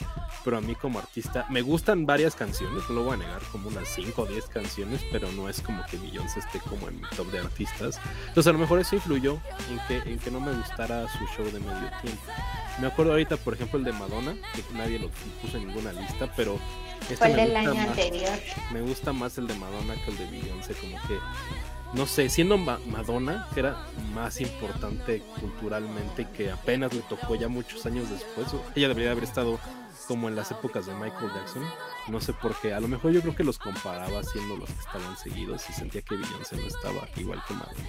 Pero 0.44 0.58
a 0.58 0.60
mí 0.60 0.74
como 0.74 0.98
artista, 0.98 1.46
me 1.50 1.62
gustan 1.62 2.04
varias 2.04 2.34
canciones, 2.34 2.82
no 2.88 2.96
lo 2.96 3.04
voy 3.04 3.14
a 3.14 3.16
negar, 3.18 3.42
como 3.52 3.68
unas 3.68 3.88
5 3.88 4.22
o 4.22 4.26
10 4.26 4.46
canciones, 4.46 5.00
pero 5.12 5.30
no 5.32 5.48
es 5.48 5.60
como 5.60 5.84
que 5.86 5.98
Beyoncé 5.98 6.40
esté 6.40 6.58
como 6.60 6.88
en 6.88 7.00
mi 7.00 7.08
top 7.16 7.30
de 7.30 7.38
artistas. 7.38 8.00
Entonces, 8.28 8.48
a 8.48 8.52
lo 8.52 8.58
mejor 8.58 8.80
eso 8.80 8.96
influyó 8.96 9.38
en 9.70 9.78
que, 9.86 10.10
en 10.10 10.18
que 10.18 10.30
no 10.30 10.40
me 10.40 10.52
gustara 10.52 11.06
su 11.12 11.24
show 11.36 11.44
de 11.44 11.60
medio 11.60 11.90
tiempo. 12.02 12.22
Me 12.80 12.86
acuerdo 12.88 13.12
ahorita, 13.12 13.36
por 13.36 13.54
ejemplo, 13.54 13.78
el 13.78 13.84
de 13.84 13.92
Madonna, 13.92 14.34
que 14.54 14.64
nadie 14.74 14.98
lo 14.98 15.10
puso 15.40 15.58
en 15.58 15.68
ninguna 15.68 15.92
lista, 15.92 16.32
pero... 16.36 16.58
Este 17.02 17.16
Fue 17.16 17.30
el 17.30 17.36
del 17.36 17.56
año 17.56 17.80
anterior. 17.80 18.38
Me 18.72 18.80
gusta 18.80 19.12
más 19.12 19.36
el 19.36 19.48
de 19.48 19.54
Madonna 19.54 19.94
que 20.04 20.10
el 20.10 20.18
de 20.18 20.26
Beyoncé, 20.26 20.74
como 20.74 20.96
que 21.08 21.18
no 21.94 22.06
sé, 22.06 22.28
siendo 22.28 22.56
Madonna, 22.56 23.46
que 23.52 23.60
era 23.60 23.76
más 24.14 24.40
importante 24.40 25.22
culturalmente, 25.40 26.26
que 26.30 26.50
apenas 26.50 26.92
le 26.94 27.02
tocó 27.02 27.34
ya 27.34 27.48
muchos 27.48 27.84
años 27.84 28.08
después, 28.08 28.48
ella 28.74 28.88
debería 28.88 29.12
haber 29.12 29.24
estado 29.24 29.58
como 30.08 30.28
en 30.28 30.36
las 30.36 30.50
épocas 30.50 30.86
de 30.86 30.94
Michael 30.94 31.30
Jackson. 31.34 31.64
No 32.08 32.20
sé 32.20 32.32
por 32.32 32.54
qué, 32.60 32.74
a 32.74 32.80
lo 32.80 32.88
mejor 32.88 33.12
yo 33.12 33.20
creo 33.20 33.36
que 33.36 33.44
los 33.44 33.58
comparaba 33.58 34.22
siendo 34.22 34.56
los 34.56 34.68
que 34.70 34.80
estaban 34.80 35.16
seguidos 35.16 35.68
y 35.68 35.72
sentía 35.72 36.02
que 36.02 36.16
Beyoncé 36.16 36.56
no 36.56 36.66
estaba 36.66 37.06
igual 37.16 37.42
que 37.46 37.54
Madonna. 37.54 37.88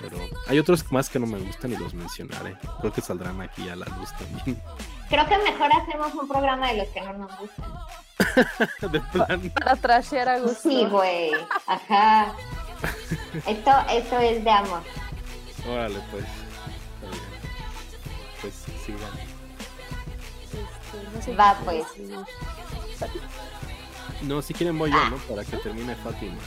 Pero 0.00 0.18
hay 0.48 0.58
otros 0.58 0.90
más 0.90 1.08
que 1.08 1.18
no 1.18 1.26
me 1.26 1.38
gustan 1.38 1.72
y 1.72 1.76
los 1.76 1.94
mencionaré. 1.94 2.56
Creo 2.80 2.92
que 2.92 3.00
saldrán 3.00 3.40
aquí 3.40 3.68
a 3.68 3.76
la 3.76 3.86
luz 3.86 4.10
también. 4.12 4.60
Creo 5.08 5.26
que 5.26 5.38
mejor 5.38 5.70
hacemos 5.72 6.12
un 6.14 6.28
programa 6.28 6.68
de 6.72 6.78
los 6.78 6.88
que 6.88 7.00
no 7.00 7.12
nos 7.14 7.38
gustan. 7.38 7.72
de 8.92 9.00
plan. 9.00 9.50
Para 9.50 9.76
trashear 9.76 10.28
a 10.28 10.38
gusto. 10.40 10.68
Sí, 10.68 10.84
güey. 10.86 11.32
Ajá. 11.66 12.34
Esto, 13.46 13.70
esto 13.90 14.18
es 14.18 14.44
de 14.44 14.50
amor. 14.50 14.82
Órale, 15.68 15.98
pues. 16.10 16.24
Pues 18.40 18.54
sigan. 18.84 19.10
Este, 21.18 21.34
Va, 21.34 21.58
pues. 21.64 21.84
No, 24.22 24.42
si 24.42 24.54
quieren 24.54 24.78
voy 24.78 24.90
yo. 24.90 25.10
¿no? 25.10 25.16
Para 25.18 25.44
que 25.44 25.56
termine 25.58 25.94
Fátima. 25.96 26.38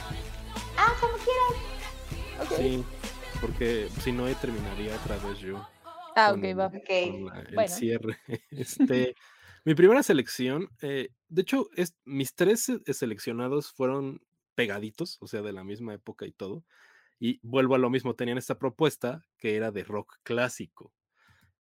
Ah, 0.76 0.94
como 1.00 1.14
quieras. 1.14 2.56
Sí, 2.56 2.84
porque 3.40 3.88
si 4.00 4.12
no, 4.12 4.24
terminaría 4.36 4.96
otra 4.96 5.16
vez 5.18 5.38
yo. 5.38 5.66
Ah, 6.16 6.32
ok, 6.32 6.58
va. 6.58 6.70
el 7.62 7.68
cierre. 7.68 8.18
Este, 8.50 9.14
mi 9.64 9.74
primera 9.74 10.02
selección, 10.02 10.68
eh, 10.80 11.10
de 11.28 11.42
hecho, 11.42 11.68
es, 11.76 11.94
mis 12.04 12.34
tres 12.34 12.70
seleccionados 12.92 13.72
fueron 13.72 14.20
pegaditos, 14.60 15.16
o 15.22 15.26
sea, 15.26 15.40
de 15.40 15.54
la 15.54 15.64
misma 15.64 15.94
época 15.94 16.26
y 16.26 16.32
todo. 16.32 16.64
Y 17.18 17.40
vuelvo 17.42 17.74
a 17.74 17.78
lo 17.78 17.88
mismo, 17.88 18.14
tenían 18.14 18.36
esta 18.36 18.58
propuesta 18.58 19.24
que 19.38 19.56
era 19.56 19.70
de 19.70 19.84
rock 19.84 20.18
clásico. 20.22 20.92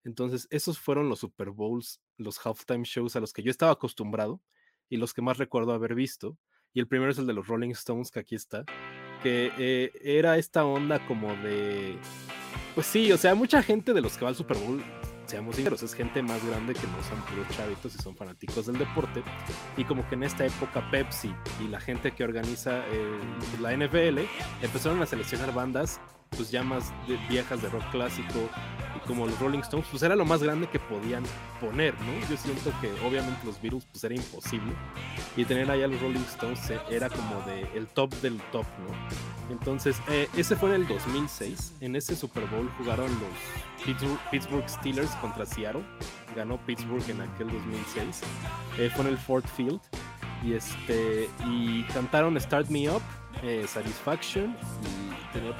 Entonces, 0.03 0.49
esos 0.51 0.81
fueron 0.81 1.09
los 1.09 1.21
Super 1.21 1.51
Bowls, 1.51 2.01
los 2.17 2.45
halftime 2.45 2.83
shows 2.83 3.15
a 3.15 3.21
los 3.21 3.33
que 3.33 3.45
yo 3.45 3.53
estaba 3.53 3.71
acostumbrado 3.71 4.41
y 4.89 4.97
los 4.97 5.15
que 5.15 5.23
más 5.23 5.39
recuerdo 5.39 5.73
haber 5.73 5.95
visto. 5.95 6.37
Y 6.73 6.81
el 6.81 6.89
primero 6.89 7.13
es 7.13 7.19
el 7.19 7.29
de 7.29 7.35
los 7.35 7.47
Rolling 7.47 7.71
Stones, 7.71 8.11
que 8.11 8.19
aquí 8.19 8.35
está, 8.35 8.65
que 9.23 9.53
eh, 9.59 9.93
era 10.03 10.37
esta 10.37 10.65
onda 10.65 11.07
como 11.07 11.29
de... 11.37 11.97
Pues 12.75 12.89
sí, 12.89 13.13
o 13.13 13.17
sea, 13.17 13.37
mucha 13.37 13.63
gente 13.63 13.93
de 13.93 14.01
los 14.01 14.17
que 14.17 14.25
va 14.25 14.31
al 14.31 14.37
Super 14.37 14.57
Bowl 14.57 14.83
seamos 15.29 15.57
sinceros, 15.57 15.83
es 15.83 15.95
gente 15.95 16.23
más 16.23 16.45
grande 16.47 16.73
que 16.73 16.87
no 16.87 17.03
son 17.03 17.21
puros 17.23 17.47
chavitos 17.57 17.95
y 17.95 17.99
son 17.99 18.17
fanáticos 18.17 18.67
del 18.67 18.79
deporte. 18.79 19.23
Y 19.77 19.85
como 19.85 20.09
que 20.09 20.15
en 20.15 20.25
esta 20.25 20.47
época 20.47 20.91
Pepsi 20.91 21.35
y 21.61 21.69
la 21.69 21.81
gente 21.81 22.13
que 22.13 22.25
organiza 22.25 22.83
la 23.61 23.77
NFL 23.77 24.21
empezaron 24.63 25.03
a 25.03 25.07
seleccionar 25.07 25.53
bandas 25.53 26.01
pues 26.31 26.51
ya 26.51 26.63
más 26.63 26.93
viejas 27.29 27.63
de 27.63 27.69
rock 27.69 27.91
clásico 27.91 28.49
y 28.97 29.07
como 29.07 29.27
los 29.27 29.39
Rolling 29.39 29.61
Stones, 29.61 29.87
pues 29.91 30.03
era 30.03 30.17
lo 30.17 30.25
más 30.25 30.43
grande 30.43 30.69
que 30.69 30.79
podían 30.79 31.25
poner, 31.61 31.95
¿no? 32.01 32.29
Yo 32.29 32.37
siento 32.37 32.73
que 32.81 32.91
obviamente 33.07 33.45
los 33.45 33.61
Beatles 33.61 33.87
pues 33.91 34.05
era 34.05 34.15
imposible 34.15 34.73
y 35.37 35.45
tener 35.45 35.71
allá 35.71 35.87
los 35.87 36.01
Rolling 36.01 36.21
Stones 36.21 36.71
eh, 36.71 36.81
era 36.91 37.09
como 37.09 37.41
de 37.43 37.63
el 37.75 37.87
top 37.87 38.13
del 38.21 38.39
top, 38.53 38.67
¿no? 38.87 39.51
Entonces, 39.51 39.97
eh, 40.09 40.29
ese 40.37 40.57
fue 40.57 40.69
en 40.71 40.83
el 40.83 40.89
2006, 40.89 41.75
en 41.81 41.97
ese 41.97 42.15
Super 42.15 42.45
Bowl 42.47 42.71
jugaron 42.77 43.11
los 43.11 43.87
Pittsburgh, 44.31 44.69
Steelers 44.69 45.11
contra 45.17 45.47
Seattle, 45.47 45.83
ganó 46.37 46.59
Pittsburgh 46.67 47.09
en 47.09 47.23
aquel 47.23 47.51
2006, 47.51 48.21
eh, 48.79 48.91
fue 48.95 49.05
en 49.05 49.11
el 49.11 49.19
Ford 49.19 49.45
Field. 49.57 49.81
Y 50.41 50.53
este 50.53 51.29
y 51.49 51.83
cantaron 51.93 52.41
Start 52.41 52.69
Me 52.69 52.89
Up, 52.89 53.03
Satisfaction 53.67 54.57
y 54.83 55.33
tenía 55.33 55.53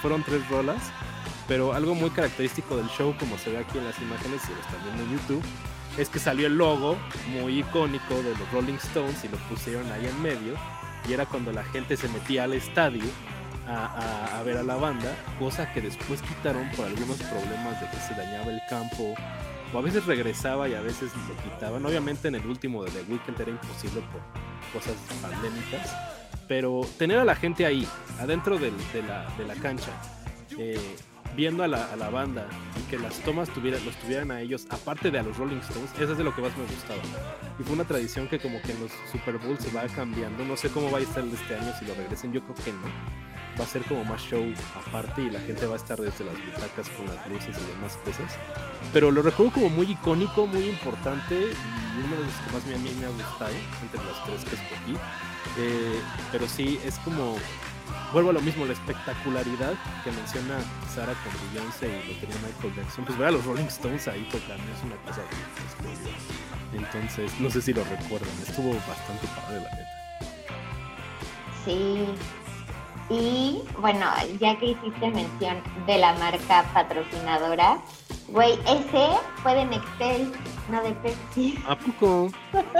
fueron 0.00 0.22
tres 0.22 0.48
rolas, 0.48 0.82
pero 1.46 1.74
algo 1.74 1.94
muy 1.94 2.10
característico 2.10 2.76
del 2.76 2.88
show, 2.88 3.14
como 3.18 3.36
se 3.38 3.50
ve 3.50 3.58
aquí 3.58 3.78
en 3.78 3.84
las 3.84 4.00
imágenes, 4.00 4.40
si 4.42 4.52
lo 4.52 4.60
están 4.60 4.82
viendo 4.84 5.02
en 5.04 5.10
YouTube, 5.12 5.42
es 5.98 6.08
que 6.08 6.18
salió 6.18 6.46
el 6.46 6.56
logo 6.56 6.96
muy 7.28 7.60
icónico 7.60 8.14
de 8.22 8.30
los 8.30 8.52
Rolling 8.52 8.74
Stones 8.74 9.24
y 9.24 9.28
lo 9.28 9.36
pusieron 9.48 9.90
ahí 9.92 10.06
en 10.06 10.22
medio, 10.22 10.54
y 11.08 11.12
era 11.12 11.26
cuando 11.26 11.52
la 11.52 11.64
gente 11.64 11.96
se 11.96 12.08
metía 12.08 12.44
al 12.44 12.54
estadio 12.54 13.04
a, 13.66 14.42
ver 14.44 14.56
a 14.56 14.62
la 14.62 14.76
banda, 14.76 15.14
cosa 15.38 15.72
que 15.72 15.80
después 15.80 16.22
quitaron 16.22 16.68
por 16.70 16.86
algunos 16.86 17.16
problemas 17.18 17.80
de 17.80 17.88
que 17.88 17.96
se 17.98 18.14
dañaba 18.14 18.50
el 18.50 18.60
campo 18.68 19.14
o 19.72 19.78
a 19.78 19.80
veces 19.80 20.06
regresaba 20.06 20.68
y 20.68 20.74
a 20.74 20.80
veces 20.80 21.12
lo 21.28 21.36
quitaban. 21.44 21.84
Obviamente 21.86 22.26
en 22.26 22.34
el 22.34 22.46
último 22.46 22.82
de 22.82 22.90
The 22.90 23.02
Weeknd 23.12 23.40
era 23.40 23.50
imposible 23.50 24.02
por 24.10 24.49
cosas 24.72 24.94
pandémicas, 25.22 25.96
pero 26.48 26.82
tener 26.98 27.18
a 27.18 27.24
la 27.24 27.34
gente 27.34 27.66
ahí, 27.66 27.86
adentro 28.18 28.58
de, 28.58 28.72
la, 29.06 29.28
de 29.36 29.44
la 29.46 29.54
cancha, 29.54 29.92
eh, 30.58 30.96
viendo 31.36 31.62
a 31.62 31.68
la, 31.68 31.84
a 31.92 31.96
la, 31.96 32.10
banda 32.10 32.48
y 32.78 32.90
que 32.90 32.98
las 32.98 33.18
tomas 33.20 33.48
tuvieran, 33.50 33.84
los 33.84 33.94
tuvieran 33.96 34.30
a 34.30 34.40
ellos, 34.40 34.66
aparte 34.70 35.10
de 35.10 35.18
a 35.18 35.22
los 35.22 35.36
Rolling 35.36 35.58
Stones, 35.58 35.90
eso 35.98 36.12
es 36.12 36.18
de 36.18 36.24
lo 36.24 36.34
que 36.34 36.42
más 36.42 36.56
me 36.56 36.64
gustaba. 36.64 37.00
Y 37.58 37.62
fue 37.62 37.74
una 37.74 37.84
tradición 37.84 38.26
que 38.28 38.38
como 38.38 38.60
que 38.62 38.72
en 38.72 38.80
los 38.80 38.90
Super 39.12 39.38
Bowls 39.38 39.62
se 39.62 39.70
va 39.70 39.86
cambiando. 39.88 40.44
No 40.44 40.56
sé 40.56 40.70
cómo 40.70 40.90
va 40.90 40.98
a 40.98 41.02
estar 41.02 41.24
este 41.24 41.56
año 41.56 41.72
si 41.78 41.84
lo 41.84 41.94
regresen, 41.94 42.32
yo 42.32 42.42
creo 42.42 42.56
que 42.56 42.72
no. 42.72 43.29
Va 43.60 43.64
a 43.64 43.66
ser 43.66 43.84
como 43.84 44.02
más 44.04 44.22
show 44.22 44.42
aparte 44.74 45.20
y 45.20 45.28
la 45.30 45.38
gente 45.40 45.66
va 45.66 45.74
a 45.74 45.76
estar 45.76 46.00
desde 46.00 46.24
las 46.24 46.34
butacas 46.34 46.88
con 46.96 47.06
las 47.06 47.28
luces 47.28 47.54
y 47.54 47.72
demás 47.72 47.98
cosas. 48.02 48.38
Pero 48.90 49.10
lo 49.10 49.20
recuerdo 49.20 49.52
como 49.52 49.68
muy 49.68 49.90
icónico, 49.90 50.46
muy 50.46 50.70
importante 50.70 51.34
y 51.34 51.98
uno 52.02 52.16
de 52.16 52.24
los 52.24 52.34
que 52.34 52.52
más 52.52 52.64
a 52.64 52.82
mí 52.82 52.96
me 52.98 53.04
ha 53.04 53.10
gustado 53.10 53.52
entre 53.82 54.02
los 54.02 54.24
tres 54.24 54.44
que 54.44 54.56
escogí. 54.56 54.96
Eh, 55.58 56.00
pero 56.32 56.48
sí, 56.48 56.80
es 56.86 56.98
como 57.00 57.36
vuelvo 58.12 58.30
a 58.30 58.32
lo 58.32 58.40
mismo, 58.40 58.64
la 58.64 58.72
espectacularidad 58.72 59.74
que 60.04 60.10
menciona 60.10 60.58
Sara 60.94 61.12
con 61.22 61.32
Beyoncé 61.52 61.88
y 61.88 62.14
lo 62.14 62.20
tenía 62.20 62.36
Michael 62.46 62.74
Jackson, 62.76 63.04
pues 63.04 63.18
ver 63.18 63.28
a 63.28 63.30
los 63.32 63.44
Rolling 63.44 63.64
Stones 63.64 64.08
ahí 64.08 64.26
tocando 64.32 64.64
es 64.72 64.82
una 64.84 64.96
cosa 65.04 65.20
que 65.28 66.78
Entonces, 66.78 67.38
no 67.40 67.50
sé 67.50 67.60
si 67.62 67.72
lo 67.72 67.84
recuerdan, 67.84 68.30
estuvo 68.46 68.72
bastante 68.72 69.26
padre 69.36 69.60
la 69.60 69.70
neta. 69.70 70.00
Sí. 71.64 72.39
Y 73.10 73.62
bueno, 73.78 74.06
ya 74.38 74.56
que 74.56 74.66
hiciste 74.66 75.10
mención 75.10 75.60
de 75.86 75.98
la 75.98 76.14
marca 76.14 76.64
patrocinadora, 76.72 77.82
güey, 78.28 78.52
ese 78.68 79.08
fue 79.42 79.54
de 79.56 79.64
Nextel, 79.64 80.32
no 80.70 80.80
de 80.80 80.92
Pepsi. 80.92 81.58
¿A 81.68 81.76
poco? 81.76 82.30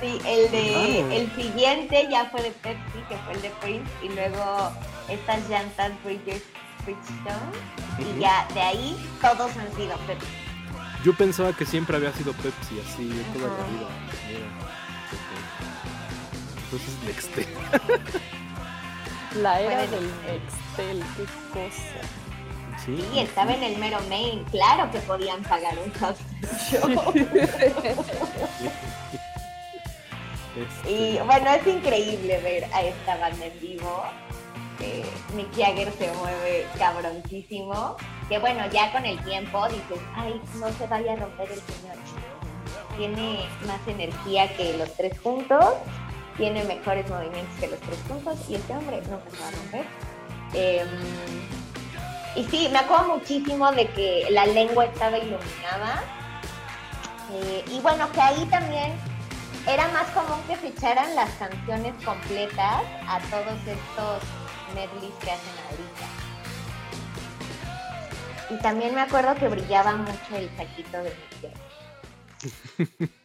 Sí, 0.00 0.18
el 0.26 0.50
de 0.50 1.16
el 1.16 1.32
siguiente 1.36 2.08
ya 2.10 2.24
fue 2.24 2.42
de 2.42 2.50
Pepsi, 2.50 2.98
que 3.08 3.16
fue 3.18 3.34
el 3.34 3.42
de 3.42 3.50
Prince, 3.60 3.88
y 4.02 4.08
luego 4.08 4.72
estas 5.08 5.48
llantas 5.48 5.92
Bridgestone, 6.02 6.42
y 8.00 8.20
ya 8.20 8.44
de 8.52 8.60
ahí 8.62 9.10
todos 9.20 9.56
han 9.56 9.72
sido 9.76 9.96
Pepsi. 10.08 10.26
Yo 11.04 11.14
pensaba 11.14 11.52
que 11.52 11.64
siempre 11.64 11.96
había 11.96 12.12
sido 12.14 12.32
Pepsi, 12.32 12.80
así 12.80 13.12
toda 13.32 13.46
la 13.46 13.64
vida. 13.68 13.88
Entonces 16.64 17.04
Nextel. 17.06 17.46
La 19.36 19.60
era 19.60 19.86
del 19.86 20.10
Nextel, 20.26 21.02
qué 21.16 21.24
cosa. 21.52 22.00
Sí, 22.84 23.04
y 23.14 23.20
estaba 23.20 23.54
en 23.54 23.62
el 23.62 23.78
mero 23.78 23.98
main, 24.08 24.44
claro 24.50 24.90
que 24.90 24.98
podían 25.00 25.42
pagar 25.42 25.74
un 25.78 25.92
show. 25.92 27.12
Y 30.86 31.18
bueno, 31.18 31.50
es 31.50 31.66
increíble 31.66 32.40
ver 32.40 32.64
a 32.74 32.82
esta 32.82 33.16
banda 33.16 33.46
en 33.46 33.60
vivo. 33.60 34.04
Eh, 34.80 35.04
Mick 35.34 35.50
Jagger 35.56 35.90
se 35.92 36.12
mueve 36.12 36.66
cabroncísimo. 36.76 37.96
Que 38.28 38.38
bueno, 38.38 38.64
ya 38.70 38.92
con 38.92 39.06
el 39.06 39.18
tiempo 39.24 39.66
dices, 39.68 39.98
ay, 40.14 40.40
no 40.58 40.70
se 40.72 40.86
vaya 40.86 41.14
a 41.14 41.16
romper 41.16 41.50
el 41.52 41.60
señor. 41.60 41.96
Tiene 42.96 43.46
más 43.66 43.80
energía 43.86 44.54
que 44.56 44.76
los 44.76 44.92
tres 44.94 45.18
juntos, 45.20 45.74
tiene 46.36 46.64
mejores 46.64 47.08
movimientos 47.08 47.54
que 47.60 47.68
los 47.68 47.80
tres 47.80 47.98
juntos 48.08 48.38
y 48.48 48.54
este 48.54 48.72
hombre 48.74 49.02
nunca 49.02 49.30
se 49.30 49.38
va 49.38 49.48
a 49.48 49.50
romper. 49.50 49.86
Em, 50.54 50.88
y 52.36 52.44
sí, 52.44 52.68
me 52.72 52.78
acuerdo 52.78 53.16
muchísimo 53.16 53.70
de 53.72 53.86
que 53.88 54.26
la 54.30 54.46
lengua 54.46 54.86
estaba 54.86 55.18
iluminada. 55.18 56.02
Eh, 57.32 57.64
y 57.68 57.80
bueno, 57.80 58.10
que 58.12 58.20
ahí 58.20 58.44
también 58.46 58.92
era 59.66 59.88
más 59.88 60.08
común 60.10 60.40
que 60.46 60.56
se 60.56 60.68
echaran 60.68 61.14
las 61.14 61.30
canciones 61.32 61.94
completas 62.04 62.82
a 63.06 63.20
todos 63.30 63.58
estos 63.66 64.22
medleys 64.74 65.14
que 65.22 65.30
hacen 65.30 65.54
ahorita. 65.70 66.06
Y 68.50 68.56
también 68.62 68.94
me 68.94 69.02
acuerdo 69.02 69.34
que 69.36 69.48
brillaba 69.48 69.96
mucho 69.96 70.36
el 70.36 70.50
saquito 70.56 70.98
de 71.02 71.10
mi 71.10 71.32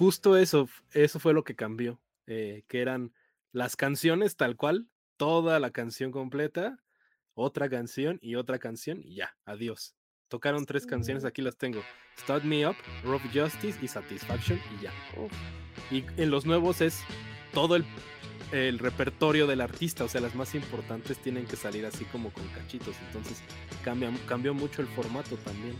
Justo 0.00 0.38
eso, 0.38 0.66
eso 0.92 1.20
fue 1.20 1.34
lo 1.34 1.44
que 1.44 1.54
cambió, 1.54 2.00
eh, 2.26 2.64
que 2.68 2.80
eran 2.80 3.12
las 3.52 3.76
canciones 3.76 4.34
tal 4.34 4.56
cual, 4.56 4.88
toda 5.18 5.60
la 5.60 5.72
canción 5.72 6.10
completa, 6.10 6.78
otra 7.34 7.68
canción 7.68 8.18
y 8.22 8.36
otra 8.36 8.58
canción 8.58 9.02
y 9.04 9.16
ya, 9.16 9.36
adiós. 9.44 9.94
Tocaron 10.28 10.64
tres 10.64 10.86
canciones, 10.86 11.26
aquí 11.26 11.42
las 11.42 11.58
tengo. 11.58 11.82
Start 12.18 12.44
Me 12.44 12.66
Up, 12.66 12.76
Rough 13.04 13.20
Justice 13.30 13.78
y 13.82 13.88
Satisfaction 13.88 14.58
y 14.78 14.84
ya. 14.84 14.92
Y 15.90 16.06
en 16.16 16.30
los 16.30 16.46
nuevos 16.46 16.80
es 16.80 17.02
todo 17.52 17.76
el, 17.76 17.84
el, 18.52 18.78
repertorio 18.78 19.46
del 19.46 19.60
artista, 19.60 20.04
o 20.04 20.08
sea, 20.08 20.22
las 20.22 20.34
más 20.34 20.54
importantes 20.54 21.18
tienen 21.18 21.44
que 21.44 21.56
salir 21.56 21.84
así 21.84 22.06
como 22.06 22.32
con 22.32 22.48
cachitos, 22.54 22.96
entonces 23.08 23.42
cambia, 23.84 24.10
cambió 24.26 24.54
mucho 24.54 24.80
el 24.80 24.88
formato 24.88 25.36
también. 25.36 25.76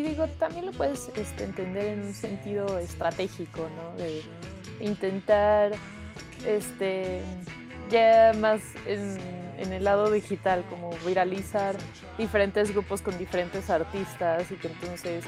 Y 0.00 0.02
digo, 0.02 0.26
también 0.38 0.66
lo 0.66 0.72
puedes 0.72 1.10
este, 1.14 1.44
entender 1.44 1.86
en 1.86 2.06
un 2.06 2.14
sentido 2.14 2.78
estratégico, 2.78 3.68
¿no? 3.76 3.96
De 3.96 4.22
intentar, 4.80 5.72
este, 6.46 7.20
ya 7.90 8.32
más 8.38 8.60
en 8.86 9.72
el 9.72 9.84
lado 9.84 10.10
digital, 10.10 10.64
como 10.70 10.90
viralizar 11.06 11.76
diferentes 12.16 12.72
grupos 12.72 13.02
con 13.02 13.18
diferentes 13.18 13.68
artistas 13.68 14.50
y 14.50 14.54
que 14.54 14.68
entonces 14.68 15.22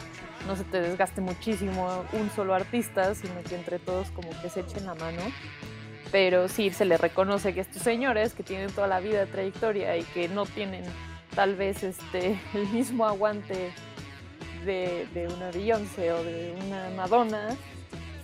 no 0.47 0.57
se 0.57 0.65
te 0.65 0.81
desgaste 0.81 1.21
muchísimo 1.21 2.05
un 2.13 2.31
solo 2.31 2.55
artista, 2.55 3.15
sino 3.15 3.35
que 3.47 3.57
entre 3.57 3.79
todos 3.79 4.11
como 4.11 4.31
que 4.41 4.49
se 4.49 4.61
echen 4.61 4.87
la 4.87 4.95
mano. 4.95 5.21
Pero 6.11 6.49
sí 6.49 6.71
se 6.71 6.87
le 6.87 6.97
reconoce 6.97 7.53
que 7.53 7.61
estos 7.61 7.83
señores 7.83 8.33
que 8.33 8.43
tienen 8.43 8.71
toda 8.71 8.87
la 8.87 9.01
vida 9.01 9.27
trayectoria 9.27 9.97
y 9.99 10.03
que 10.03 10.29
no 10.29 10.47
tienen 10.47 10.85
tal 11.35 11.57
vez 11.57 11.83
este, 11.83 12.41
el 12.55 12.69
mismo 12.69 13.07
aguante 13.07 13.73
de, 14.65 15.07
de 15.15 15.29
una 15.29 15.51
Beyoncé 15.51 16.13
o 16.13 16.23
de 16.23 16.55
una 16.67 16.91
Madonna, 16.91 17.57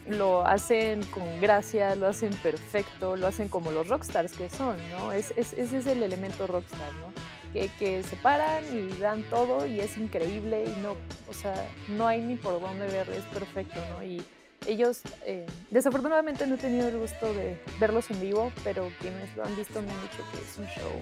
lo 0.08 0.46
hacen 0.46 1.04
con 1.06 1.40
gracia, 1.40 1.94
lo 1.94 2.06
hacen 2.06 2.32
perfecto, 2.34 3.16
lo 3.16 3.26
hacen 3.26 3.48
como 3.48 3.70
los 3.70 3.88
rockstars 3.88 4.32
que 4.32 4.48
son, 4.48 4.76
¿no? 4.90 5.12
Es, 5.12 5.32
ese 5.36 5.78
es 5.78 5.86
el 5.86 6.02
elemento 6.02 6.46
rockstar, 6.46 6.92
¿no? 6.94 7.12
Que, 7.52 7.70
que, 7.78 8.02
se 8.02 8.16
paran 8.16 8.64
y 8.72 8.98
dan 8.98 9.22
todo 9.24 9.66
y 9.66 9.80
es 9.80 9.96
increíble 9.96 10.64
y 10.66 10.80
no, 10.80 10.96
o 11.28 11.34
sea, 11.34 11.54
no 11.88 12.06
hay 12.06 12.20
ni 12.20 12.36
por 12.36 12.60
dónde 12.60 12.86
ver, 12.86 13.08
es 13.10 13.24
perfecto, 13.24 13.80
¿no? 13.94 14.04
Y 14.04 14.22
ellos, 14.66 15.00
eh, 15.24 15.46
desafortunadamente 15.70 16.46
no 16.46 16.56
he 16.56 16.58
tenido 16.58 16.88
el 16.88 16.98
gusto 16.98 17.32
de 17.32 17.58
verlos 17.80 18.10
en 18.10 18.20
vivo, 18.20 18.52
pero 18.64 18.90
quienes 19.00 19.34
lo 19.36 19.44
han 19.44 19.56
visto 19.56 19.80
me 19.80 19.90
han 19.90 20.02
dicho 20.02 20.22
que 20.32 20.38
es 20.38 20.58
un 20.58 20.66
show 20.66 20.92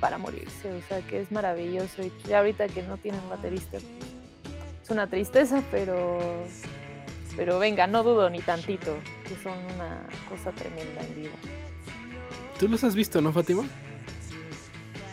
para 0.00 0.18
morirse, 0.18 0.72
o 0.72 0.82
sea, 0.88 1.00
que 1.02 1.20
es 1.20 1.30
maravilloso 1.30 2.02
y 2.02 2.32
ahorita 2.32 2.68
que 2.68 2.82
no 2.82 2.96
tienen 2.96 3.20
baterista, 3.30 3.78
es 4.86 4.90
una 4.92 5.08
tristeza, 5.08 5.62
pero 5.72 6.44
pero 7.36 7.58
venga, 7.58 7.86
no 7.88 8.04
dudo 8.04 8.30
ni 8.30 8.38
tantito 8.40 8.96
que 9.24 9.34
son 9.42 9.58
una 9.74 10.06
cosa 10.28 10.52
tremenda 10.52 11.02
en 11.02 11.14
vivo. 11.22 11.34
¿Tú 12.58 12.68
los 12.68 12.84
has 12.84 12.94
visto, 12.94 13.20
no, 13.20 13.32
Fátima? 13.32 13.64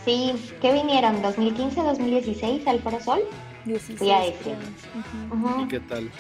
Sí, 0.06 0.34
¿qué 0.62 0.74
vinieron? 0.74 1.22
¿2015, 1.24 1.74
2016 1.74 2.68
al 2.68 2.80
Foro 2.82 3.00
Sol? 3.02 3.22
16. 3.66 4.36
¿Y 5.60 5.68
qué 5.68 5.80
tal? 5.80 6.12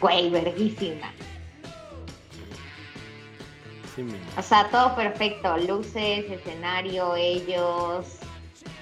Güey, 0.00 0.30
verguísima. 0.30 1.12
Sí, 3.94 4.04
o 4.38 4.42
sea, 4.42 4.68
todo 4.70 4.96
perfecto, 4.96 5.58
luces, 5.58 6.30
escenario, 6.30 7.16
ellos, 7.16 8.06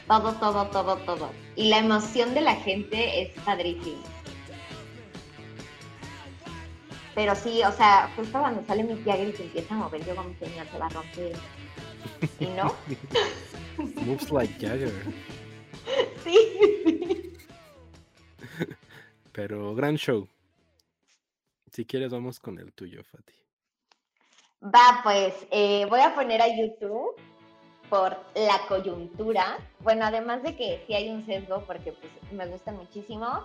todo, 0.08 0.32
todo, 0.34 0.66
todo, 0.68 0.96
todo. 0.96 1.30
Y 1.54 1.68
la 1.68 1.78
emoción 1.78 2.34
de 2.34 2.40
la 2.40 2.56
gente 2.56 3.22
es 3.22 3.30
padrísima. 3.42 4.02
Pero 7.14 7.34
sí, 7.34 7.62
o 7.62 7.72
sea, 7.72 8.10
justo 8.16 8.38
cuando 8.38 8.64
sale 8.64 8.84
mi 8.84 8.96
Jagger 9.02 9.28
y 9.28 9.32
se 9.32 9.42
empieza 9.42 9.74
a 9.74 9.78
mover, 9.78 10.04
yo 10.04 10.16
como 10.16 10.34
señor 10.38 10.66
se 10.70 10.78
va 10.78 10.86
a 10.86 10.88
romper. 10.88 11.36
¿Y 12.40 12.46
no? 12.46 12.74
Moves 14.06 14.30
like 14.30 14.54
Jagger. 14.54 14.92
Sí. 16.24 17.34
Pero 19.32 19.74
gran 19.74 19.96
show. 19.96 20.26
Si 21.72 21.84
quieres, 21.84 22.10
vamos 22.10 22.40
con 22.40 22.58
el 22.58 22.72
tuyo, 22.72 23.02
Fati. 23.04 23.34
Va, 24.62 25.00
pues 25.02 25.34
eh, 25.50 25.86
voy 25.86 26.00
a 26.00 26.14
poner 26.14 26.40
a 26.40 26.48
YouTube 26.48 27.14
por 27.88 28.16
la 28.34 28.60
coyuntura. 28.68 29.58
Bueno, 29.80 30.06
además 30.06 30.42
de 30.42 30.56
que 30.56 30.84
sí 30.86 30.94
hay 30.94 31.08
un 31.08 31.24
sesgo 31.26 31.62
porque 31.66 31.92
pues, 31.92 32.12
me 32.32 32.46
gusta 32.46 32.72
muchísimo 32.72 33.44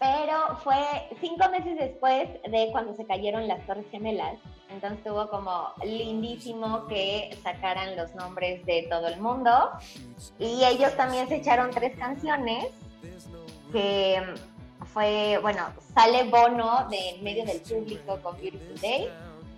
pero 0.00 0.56
fue 0.64 0.82
cinco 1.20 1.50
meses 1.50 1.76
después 1.78 2.26
de 2.50 2.68
cuando 2.72 2.96
se 2.96 3.04
cayeron 3.04 3.46
las 3.46 3.64
Torres 3.66 3.84
Gemelas. 3.90 4.38
Entonces 4.70 4.98
estuvo 4.98 5.28
como 5.28 5.68
lindísimo 5.84 6.86
que 6.86 7.36
sacaran 7.42 7.96
los 7.96 8.14
nombres 8.14 8.64
de 8.64 8.86
todo 8.88 9.08
el 9.08 9.20
mundo. 9.20 9.50
Y 10.38 10.64
ellos 10.64 10.96
también 10.96 11.28
se 11.28 11.36
echaron 11.36 11.70
tres 11.70 11.98
canciones 11.98 12.68
que 13.72 14.22
fue, 14.86 15.38
bueno, 15.42 15.66
sale 15.94 16.24
Bono 16.24 16.88
de 16.88 17.10
en 17.10 17.22
medio 17.22 17.44
del 17.44 17.60
público 17.60 18.18
con 18.22 18.40
Beautiful 18.40 18.80
Day. 18.80 19.10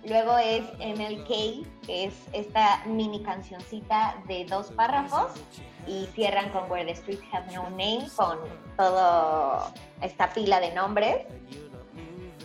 Luego 0.05 0.37
es 0.37 0.63
MLK, 0.79 1.85
que 1.85 2.05
es 2.05 2.13
esta 2.33 2.83
mini 2.85 3.23
cancioncita 3.23 4.21
de 4.27 4.45
dos 4.45 4.67
párrafos. 4.71 5.31
Y 5.85 6.05
cierran 6.13 6.49
con 6.51 6.71
Where 6.71 6.85
the 6.85 6.95
Streets 6.95 7.23
Have 7.33 7.53
No 7.53 7.69
Name, 7.71 8.07
con 8.15 8.37
toda 8.77 9.73
esta 10.01 10.31
pila 10.31 10.61
de 10.61 10.73
nombres. 10.73 11.25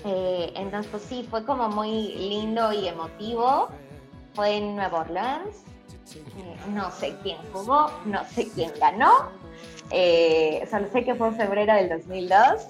Eh, 0.05 0.53
entonces, 0.57 0.91
pues 0.91 1.03
sí, 1.05 1.27
fue 1.29 1.45
como 1.45 1.69
muy 1.69 2.15
lindo 2.15 2.73
y 2.73 2.89
emotivo. 2.89 3.69
Fue 4.35 4.57
en 4.57 4.77
Nueva 4.77 5.01
Orleans. 5.01 5.65
Eh, 6.17 6.57
no 6.71 6.91
sé 6.91 7.17
quién 7.23 7.39
jugó, 7.53 7.91
no 8.07 8.25
sé 8.25 8.49
quién 8.51 8.73
ganó. 8.81 9.31
Eh, 9.91 10.67
solo 10.71 10.89
sé 10.93 11.05
que 11.05 11.15
fue 11.15 11.29
en 11.29 11.37
febrero 11.37 11.75
del 11.75 11.89
2002 11.89 12.69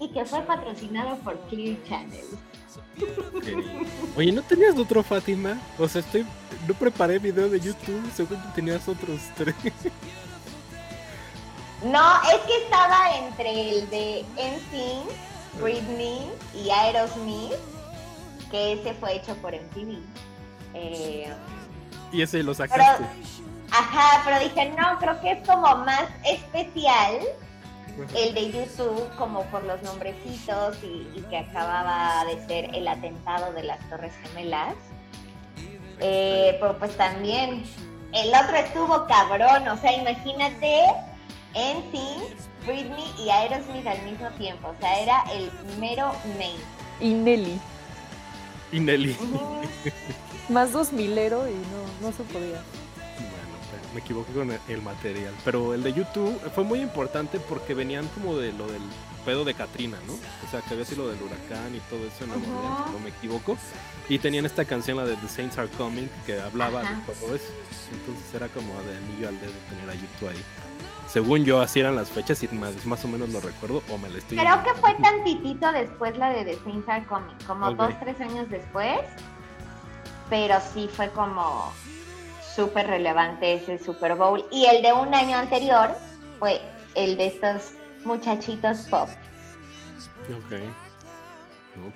y 0.00 0.08
que 0.12 0.24
fue 0.24 0.40
patrocinado 0.42 1.16
por 1.18 1.38
Clear 1.48 1.76
Channel. 1.84 2.24
Oye, 4.16 4.32
¿no 4.32 4.42
tenías 4.42 4.76
otro 4.76 5.02
Fátima? 5.02 5.58
O 5.78 5.88
sea, 5.88 6.00
estoy 6.00 6.26
no 6.66 6.74
preparé 6.74 7.18
video 7.18 7.48
de 7.48 7.60
YouTube, 7.60 8.10
según 8.14 8.40
tenías 8.54 8.86
otros 8.88 9.20
tres. 9.36 9.54
No, 11.82 12.22
es 12.22 12.38
que 12.46 12.56
estaba 12.62 13.16
entre 13.16 13.70
el 13.70 13.90
de 13.90 14.24
NSYNC, 14.36 15.60
Britney 15.60 16.30
y 16.54 16.70
Aerosmith, 16.70 17.54
que 18.52 18.74
ese 18.74 18.94
fue 18.94 19.16
hecho 19.16 19.34
por 19.38 19.52
MTV. 19.52 19.98
Eh, 20.74 21.34
y 22.12 22.22
ese 22.22 22.42
lo 22.44 22.54
sacaste. 22.54 23.04
ajá, 23.72 24.22
pero 24.24 24.38
dije, 24.38 24.72
no, 24.78 24.96
creo 25.00 25.20
que 25.20 25.32
es 25.32 25.48
como 25.48 25.76
más 25.78 26.04
especial 26.24 27.18
el 28.14 28.34
de 28.34 28.52
YouTube 28.52 29.08
como 29.16 29.42
por 29.44 29.64
los 29.64 29.82
nombrecitos 29.82 30.76
y, 30.82 31.20
que 31.30 31.38
acababa 31.38 32.24
de 32.26 32.46
ser 32.46 32.74
el 32.74 32.88
atentado 32.88 33.52
de 33.52 33.64
las 33.64 33.78
Torres 33.88 34.12
Gemelas. 34.22 34.74
Eh, 36.00 36.56
pero 36.60 36.78
pues 36.78 36.96
también 36.96 37.64
el 38.12 38.28
otro 38.34 38.56
estuvo 38.56 39.06
cabrón, 39.06 39.68
o 39.68 39.76
sea, 39.76 39.92
imagínate 39.92 40.86
NSYNC, 41.54 42.66
Britney 42.66 43.12
y 43.18 43.30
Aerosmith 43.30 43.86
al 43.86 44.02
mismo 44.02 44.28
tiempo, 44.38 44.68
o 44.68 44.80
sea, 44.80 45.00
era 45.00 45.24
el 45.32 45.50
mero 45.78 46.12
main. 46.38 46.58
Y 47.00 47.14
Nelly. 47.14 47.60
Y 48.72 48.80
Nelly. 48.80 49.16
Más 50.48 50.72
dos 50.72 50.92
milero 50.92 51.48
y 51.48 51.52
no, 51.52 52.08
no 52.08 52.12
se 52.12 52.24
podía 52.24 52.60
me 53.92 54.00
equivoqué 54.00 54.32
con 54.32 54.50
el, 54.50 54.82
material. 54.82 55.34
Pero 55.44 55.74
el 55.74 55.82
de 55.82 55.92
YouTube 55.92 56.38
fue 56.54 56.64
muy 56.64 56.80
importante 56.80 57.38
porque 57.38 57.74
venían 57.74 58.06
como 58.08 58.36
de 58.36 58.52
lo 58.52 58.66
del 58.66 58.82
pedo 59.24 59.44
de 59.44 59.54
Katrina, 59.54 59.98
¿no? 60.06 60.14
O 60.14 60.50
sea, 60.50 60.60
que 60.60 60.74
había 60.74 60.84
sido 60.84 61.04
lo 61.04 61.10
del 61.10 61.22
huracán 61.22 61.74
y 61.74 61.80
todo 61.90 62.06
eso 62.06 62.24
en 62.24 62.30
no 62.30 62.98
me 62.98 63.10
equivoco. 63.10 63.56
Y 64.08 64.18
tenían 64.18 64.46
esta 64.46 64.64
canción, 64.64 64.96
la 64.96 65.04
de 65.04 65.16
The 65.16 65.28
Saints 65.28 65.58
Are 65.58 65.68
Coming, 65.78 66.08
que 66.26 66.40
hablaba 66.40 66.80
de 66.82 66.88
todo 67.06 67.34
eso. 67.34 67.52
Entonces 67.92 68.34
era 68.34 68.48
como 68.48 68.74
de 68.82 68.96
anillo 68.96 69.28
al 69.28 69.40
dedo 69.40 69.52
tener 69.68 69.90
a 69.90 69.94
YouTube 69.94 70.28
ahí. 70.30 70.44
Según 71.08 71.44
yo, 71.44 71.60
así 71.60 71.80
eran 71.80 71.94
las 71.94 72.08
fechas 72.08 72.42
y 72.42 72.48
más, 72.48 72.86
más 72.86 73.04
o 73.04 73.08
menos 73.08 73.28
lo 73.28 73.40
recuerdo 73.40 73.82
o 73.90 73.98
me 73.98 74.08
lo 74.08 74.16
estoy... 74.16 74.38
Creo 74.38 74.62
que 74.64 74.72
fue 74.80 74.94
tantitito 74.94 75.70
después 75.72 76.16
la 76.16 76.30
de 76.30 76.44
The 76.44 76.58
Saints 76.64 76.88
Are 76.88 77.04
Coming, 77.04 77.34
como 77.46 77.74
dos, 77.74 77.92
tres 78.00 78.18
años 78.20 78.48
después. 78.48 78.98
Pero 80.30 80.56
sí 80.72 80.88
fue 80.90 81.10
como 81.10 81.70
súper 82.54 82.86
relevante 82.86 83.54
ese 83.54 83.78
Super 83.78 84.14
Bowl. 84.14 84.44
Y 84.50 84.66
el 84.66 84.82
de 84.82 84.92
un 84.92 85.14
año 85.14 85.36
anterior 85.36 85.96
fue 86.38 86.60
el 86.94 87.16
de 87.16 87.26
estos 87.26 87.72
muchachitos 88.04 88.78
pop. 88.90 89.08
Ok. 90.30 90.60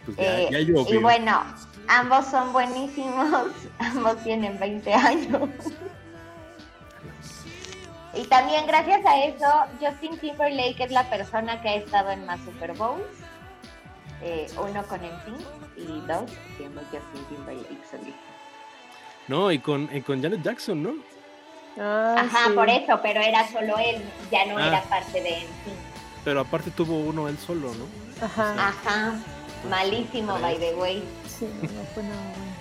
pues 0.05 0.17
ya, 0.17 0.59
eh, 0.59 0.67
y 0.89 0.97
bueno, 0.97 1.43
ambos 1.89 2.27
son 2.27 2.53
buenísimos, 2.53 3.49
ambos 3.79 4.17
tienen 4.23 4.59
20 4.59 4.95
años. 4.95 5.51
y 8.15 8.25
también 8.25 8.67
gracias 8.67 9.05
a 9.05 9.25
eso, 9.25 9.47
Justin 9.81 10.19
Timberlake 10.19 10.85
es 10.85 10.91
la 10.91 11.09
persona 11.09 11.61
que 11.61 11.69
ha 11.69 11.75
estado 11.77 12.11
en 12.11 12.25
más 12.27 12.41
Super 12.41 12.73
Bowls. 12.75 13.05
Eh, 14.23 14.47
uno 14.57 14.83
con 14.85 15.05
el 15.05 15.13
y 15.77 16.01
dos 16.07 16.31
siendo 16.57 16.81
Justin 16.91 17.25
Timberlake 17.29 17.87
solito. 17.91 18.26
No, 19.29 19.51
y 19.51 19.59
con, 19.59 19.87
con 20.03 20.23
Janet 20.23 20.43
Jackson, 20.43 20.83
¿no? 20.83 20.95
Ah, 21.79 22.17
Ajá, 22.19 22.51
por 22.55 22.69
eso, 22.71 22.99
pero 23.03 23.21
era 23.21 23.47
solo 23.49 23.77
él, 23.79 24.03
ya 24.31 24.47
no 24.47 24.59
era 24.59 24.79
ah. 24.79 24.85
parte 24.89 25.21
de 25.21 25.41
él. 25.41 25.47
Pero 26.25 26.41
aparte 26.41 26.71
tuvo 26.71 27.01
uno 27.01 27.29
él 27.29 27.37
solo, 27.39 27.73
¿no? 27.75 28.25
Ajá. 28.25 28.69
Ajá. 28.69 29.15
Malísimo, 29.69 30.39
by 30.41 30.59
the 30.59 30.75
way. 30.75 31.03
Sí, 31.27 31.47
no 31.63 31.83
fue 31.95 32.03
nada 32.03 32.23
bueno. 32.37 32.57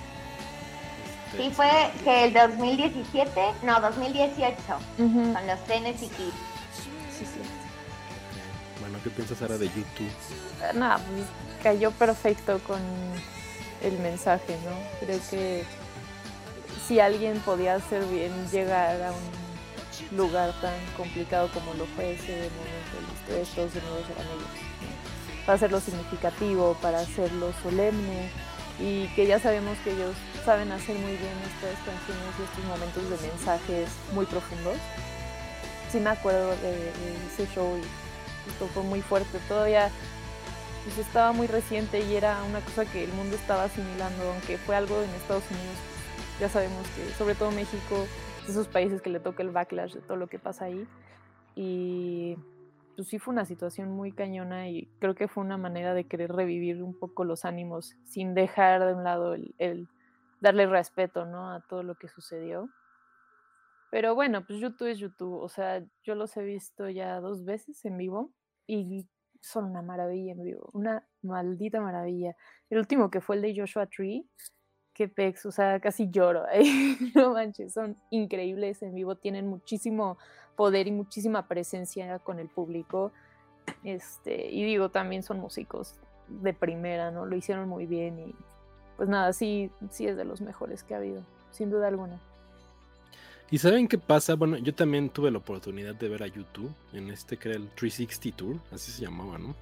Sí, 1.37 1.51
fue 1.51 1.69
que 2.03 2.25
el 2.25 2.33
2017, 2.33 3.53
no, 3.63 3.79
2018, 3.81 4.55
con 4.97 5.47
los 5.47 5.63
Tennessee 5.65 6.07
Kids. 6.07 6.33
Sí, 7.11 7.25
sí. 7.25 7.39
Bueno, 8.79 8.99
¿qué 9.03 9.09
piensas 9.09 9.41
ahora 9.41 9.57
de 9.57 9.67
YouTube? 9.67 10.11
Ah, 10.61 10.73
nada, 10.73 10.97
pues 10.97 11.25
cayó 11.61 11.91
perfecto 11.91 12.59
con 12.59 12.79
el 13.81 13.97
mensaje, 13.99 14.57
¿no? 14.63 15.05
Creo 15.05 15.19
que 15.29 15.63
si 16.87 16.99
alguien 16.99 17.39
podía 17.39 17.75
hacer 17.75 18.03
bien 18.05 18.31
llegar 18.51 19.01
a 19.01 19.11
un 19.11 20.17
lugar 20.17 20.53
tan 20.61 20.73
complicado 20.95 21.49
como 21.53 21.73
lo 21.73 21.85
fue 21.87 22.13
ese 22.13 22.49
momento 22.51 23.27
de 23.27 23.41
Estados 23.41 23.71
Unidos 23.71 24.03
eran 24.13 24.27
ellos. 24.27 25.45
Para 25.45 25.55
hacerlo 25.55 25.79
significativo, 25.79 26.77
para 26.81 26.99
hacerlo 26.99 27.53
solemne 27.63 28.29
y 28.79 29.07
que 29.15 29.25
ya 29.25 29.39
sabemos 29.39 29.77
que 29.83 29.91
ellos 29.91 30.15
saben 30.43 30.71
hacer 30.71 30.95
muy 30.95 31.11
bien 31.11 31.33
estas 31.41 31.77
canciones 31.85 32.33
y 32.39 32.43
estos 32.43 32.65
momentos 32.65 33.09
de 33.09 33.27
mensajes 33.29 33.89
muy 34.13 34.25
profundos. 34.25 34.77
Sí 35.91 35.99
me 35.99 36.09
acuerdo 36.09 36.49
de, 36.57 36.91
ese 37.33 37.47
show 37.53 37.77
y 37.77 38.49
esto 38.51 38.67
fue 38.73 38.83
muy 38.83 39.01
fuerte. 39.01 39.39
Todavía 39.47 39.89
pues, 40.83 40.97
estaba 40.99 41.31
muy 41.31 41.47
reciente 41.47 41.99
y 42.01 42.15
era 42.15 42.43
una 42.43 42.59
cosa 42.59 42.85
que 42.85 43.05
el 43.05 43.13
mundo 43.13 43.35
estaba 43.35 43.63
asimilando, 43.63 44.31
aunque 44.31 44.57
fue 44.57 44.75
algo 44.75 45.01
en 45.01 45.09
Estados 45.11 45.43
Unidos 45.49 45.94
ya 46.39 46.49
sabemos 46.49 46.87
que 46.89 47.05
sobre 47.13 47.35
todo 47.35 47.51
México, 47.51 48.05
es 48.43 48.49
esos 48.49 48.67
países 48.67 49.01
que 49.01 49.09
le 49.09 49.19
toca 49.19 49.43
el 49.43 49.51
backlash 49.51 49.93
de 49.93 50.01
todo 50.01 50.17
lo 50.17 50.27
que 50.27 50.39
pasa 50.39 50.65
ahí. 50.65 50.87
Y 51.55 52.37
pues 52.95 53.07
sí 53.07 53.19
fue 53.19 53.33
una 53.33 53.45
situación 53.45 53.91
muy 53.91 54.11
cañona 54.11 54.69
y 54.69 54.87
creo 54.99 55.15
que 55.15 55.27
fue 55.27 55.43
una 55.43 55.57
manera 55.57 55.93
de 55.93 56.05
querer 56.05 56.31
revivir 56.31 56.81
un 56.83 56.97
poco 56.97 57.23
los 57.23 57.45
ánimos 57.45 57.95
sin 58.05 58.33
dejar 58.33 58.85
de 58.85 58.93
un 58.93 59.03
lado 59.03 59.33
el, 59.33 59.87
darle 60.39 60.65
respeto 60.67 61.25
¿no? 61.25 61.51
a 61.51 61.61
todo 61.61 61.83
lo 61.83 61.95
que 61.95 62.07
sucedió. 62.07 62.69
Pero 63.91 64.15
bueno, 64.15 64.45
pues 64.45 64.59
YouTube 64.59 64.87
es 64.87 64.99
YouTube, 64.99 65.41
o 65.41 65.47
sea, 65.47 65.83
yo 66.03 66.15
los 66.15 66.35
he 66.37 66.43
visto 66.43 66.89
ya 66.89 67.19
dos 67.21 67.45
veces 67.45 67.83
en 67.85 67.97
vivo 67.97 68.31
y 68.67 69.07
son 69.41 69.65
una 69.65 69.81
maravilla 69.81 70.33
en 70.33 70.43
vivo, 70.43 70.69
una 70.73 71.07
maldita 71.21 71.79
maravilla. 71.79 72.35
El 72.69 72.79
último 72.79 73.09
que 73.09 73.21
fue 73.21 73.37
el 73.37 73.41
de 73.41 73.55
Joshua 73.55 73.85
Tree, 73.85 74.27
qué 74.95 75.07
pex, 75.07 75.45
o 75.45 75.51
sea, 75.51 75.79
casi 75.79 76.09
lloro. 76.09 76.45
no 77.15 77.33
manches, 77.33 77.73
son 77.73 77.97
increíbles 78.09 78.81
en 78.81 78.95
vivo, 78.95 79.15
tienen 79.15 79.45
muchísimo 79.47 80.17
poder 80.55 80.87
y 80.87 80.91
muchísima 80.91 81.47
presencia 81.47 82.17
con 82.19 82.39
el 82.39 82.47
público. 82.47 83.11
Este, 83.83 84.49
y 84.49 84.63
digo, 84.63 84.89
también 84.89 85.21
son 85.21 85.39
músicos 85.39 85.95
de 86.27 86.53
primera, 86.53 87.11
¿no? 87.11 87.25
Lo 87.25 87.35
hicieron 87.35 87.69
muy 87.69 87.85
bien 87.85 88.17
y 88.19 88.35
pues 88.97 89.09
nada, 89.09 89.33
sí, 89.33 89.69
sí 89.91 90.07
es 90.07 90.15
de 90.15 90.23
los 90.23 90.41
mejores 90.41 90.83
que 90.83 90.93
ha 90.93 90.97
habido, 90.97 91.21
sin 91.51 91.69
duda 91.69 91.89
alguna. 91.89 92.19
¿Y 93.51 93.57
saben 93.57 93.87
qué 93.87 93.97
pasa? 93.97 94.35
Bueno, 94.35 94.57
yo 94.57 94.73
también 94.73 95.09
tuve 95.09 95.29
la 95.29 95.37
oportunidad 95.37 95.93
de 95.93 96.09
ver 96.09 96.23
a 96.23 96.27
YouTube 96.27 96.73
en 96.93 97.11
este 97.11 97.37
que 97.37 97.49
era 97.49 97.57
el 97.57 97.69
360 97.69 98.37
Tour, 98.37 98.55
así 98.71 98.91
se 98.91 99.03
llamaba, 99.03 99.37
¿no? 99.37 99.53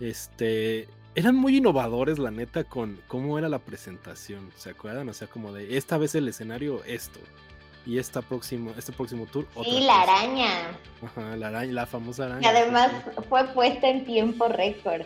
Este, 0.00 0.88
eran 1.14 1.34
muy 1.34 1.56
innovadores, 1.56 2.18
la 2.18 2.30
neta, 2.30 2.64
con 2.64 3.00
cómo 3.08 3.38
era 3.38 3.48
la 3.48 3.58
presentación. 3.58 4.52
¿Se 4.56 4.70
acuerdan? 4.70 5.08
O 5.08 5.12
sea, 5.12 5.28
como 5.28 5.52
de 5.52 5.76
esta 5.76 5.98
vez 5.98 6.14
el 6.14 6.28
escenario, 6.28 6.84
esto. 6.84 7.20
Y 7.86 7.98
esta 7.98 8.22
próximo, 8.22 8.72
este 8.76 8.92
próximo 8.92 9.26
tour. 9.26 9.46
Otra 9.54 9.72
sí, 9.72 9.80
la 9.80 10.02
araña. 10.02 10.78
Ajá, 11.02 11.36
la 11.36 11.48
araña, 11.48 11.72
la 11.72 11.86
famosa 11.86 12.26
araña. 12.26 12.42
Y 12.42 12.46
además 12.46 12.92
fue 13.28 13.44
puesta 13.48 13.88
en 13.88 14.04
tiempo 14.04 14.46
récord. 14.48 15.02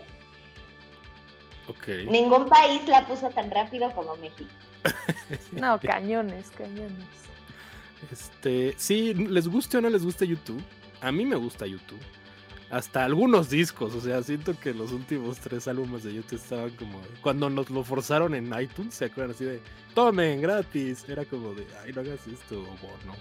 Ok. 1.69 2.11
Ningún 2.11 2.49
país 2.49 2.87
la 2.89 3.07
puso 3.07 3.31
tan 3.31 3.51
rápido 3.51 3.91
como 3.93 4.17
México. 4.17 4.51
no, 5.53 5.79
cañones, 5.79 6.51
cañones. 6.51 7.07
Este, 8.11 8.75
sí, 8.77 9.15
les 9.15 9.47
guste 9.47 9.79
o 9.79 9.81
no 9.81 9.89
les 9.89 10.05
guste 10.05 10.27
YouTube. 10.27 10.63
A 11.01 11.13
mí 11.13 11.25
me 11.25 11.37
gusta 11.37 11.67
YouTube 11.67 12.01
hasta 12.73 13.05
algunos 13.05 13.51
discos. 13.51 13.95
O 13.95 14.01
sea, 14.01 14.23
siento 14.23 14.59
que 14.59 14.73
los 14.73 14.93
últimos 14.93 15.39
tres 15.39 15.69
álbumes 15.69 16.03
de 16.03 16.15
YouTube 16.15 16.37
estaban 16.37 16.71
como. 16.71 17.01
Cuando 17.21 17.49
nos 17.51 17.71
lo 17.71 17.85
forzaron 17.85 18.35
en 18.35 18.53
iTunes, 18.59 18.95
¿se 18.95 19.05
acuerdan? 19.05 19.37
Así 19.37 19.45
de. 19.45 19.61
Tomen 19.95 20.41
gratis. 20.41 21.05
Era 21.07 21.25
como 21.27 21.55
de. 21.55 21.67
Ay, 21.85 21.93
no 21.93 22.01
hagas 22.01 22.27
esto, 22.27 22.61
o 22.61 23.07
no. 23.07 23.15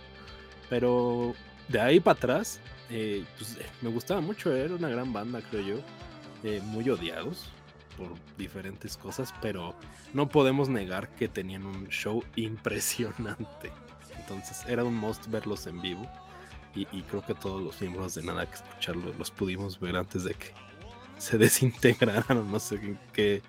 Pero 0.69 1.35
de 1.67 1.81
ahí 1.81 1.99
para 1.99 2.17
atrás, 2.17 2.61
eh, 2.89 3.25
pues, 3.37 3.57
eh, 3.57 3.65
me 3.81 3.89
gustaba 3.89 4.21
mucho, 4.21 4.53
era 4.53 4.73
una 4.73 4.87
gran 4.87 5.11
banda, 5.11 5.41
creo 5.49 5.61
yo. 5.61 5.75
Eh, 6.43 6.61
muy 6.63 6.89
odiados 6.89 7.49
por 7.97 8.13
diferentes 8.37 8.95
cosas, 8.95 9.33
pero 9.41 9.75
no 10.13 10.29
podemos 10.29 10.69
negar 10.69 11.09
que 11.09 11.27
tenían 11.27 11.65
un 11.65 11.89
show 11.89 12.23
impresionante. 12.37 13.71
Entonces 14.17 14.63
era 14.65 14.85
un 14.85 14.95
must 14.95 15.27
verlos 15.27 15.67
en 15.67 15.81
vivo. 15.81 16.09
Y, 16.73 16.88
y 16.91 17.01
creo 17.03 17.21
que 17.21 17.34
todos 17.34 17.62
los 17.62 17.79
miembros 17.81 18.15
de 18.15 18.23
Nada 18.23 18.45
que 18.45 18.55
escucharlos 18.55 19.15
los 19.17 19.31
pudimos 19.31 19.79
ver 19.79 19.97
antes 19.97 20.23
de 20.23 20.34
que 20.34 20.53
se 21.17 21.38
desintegraran 21.38 22.38
o 22.38 22.43
no 22.43 22.60
sé 22.60 22.75
en 22.75 22.99
qué 23.13 23.41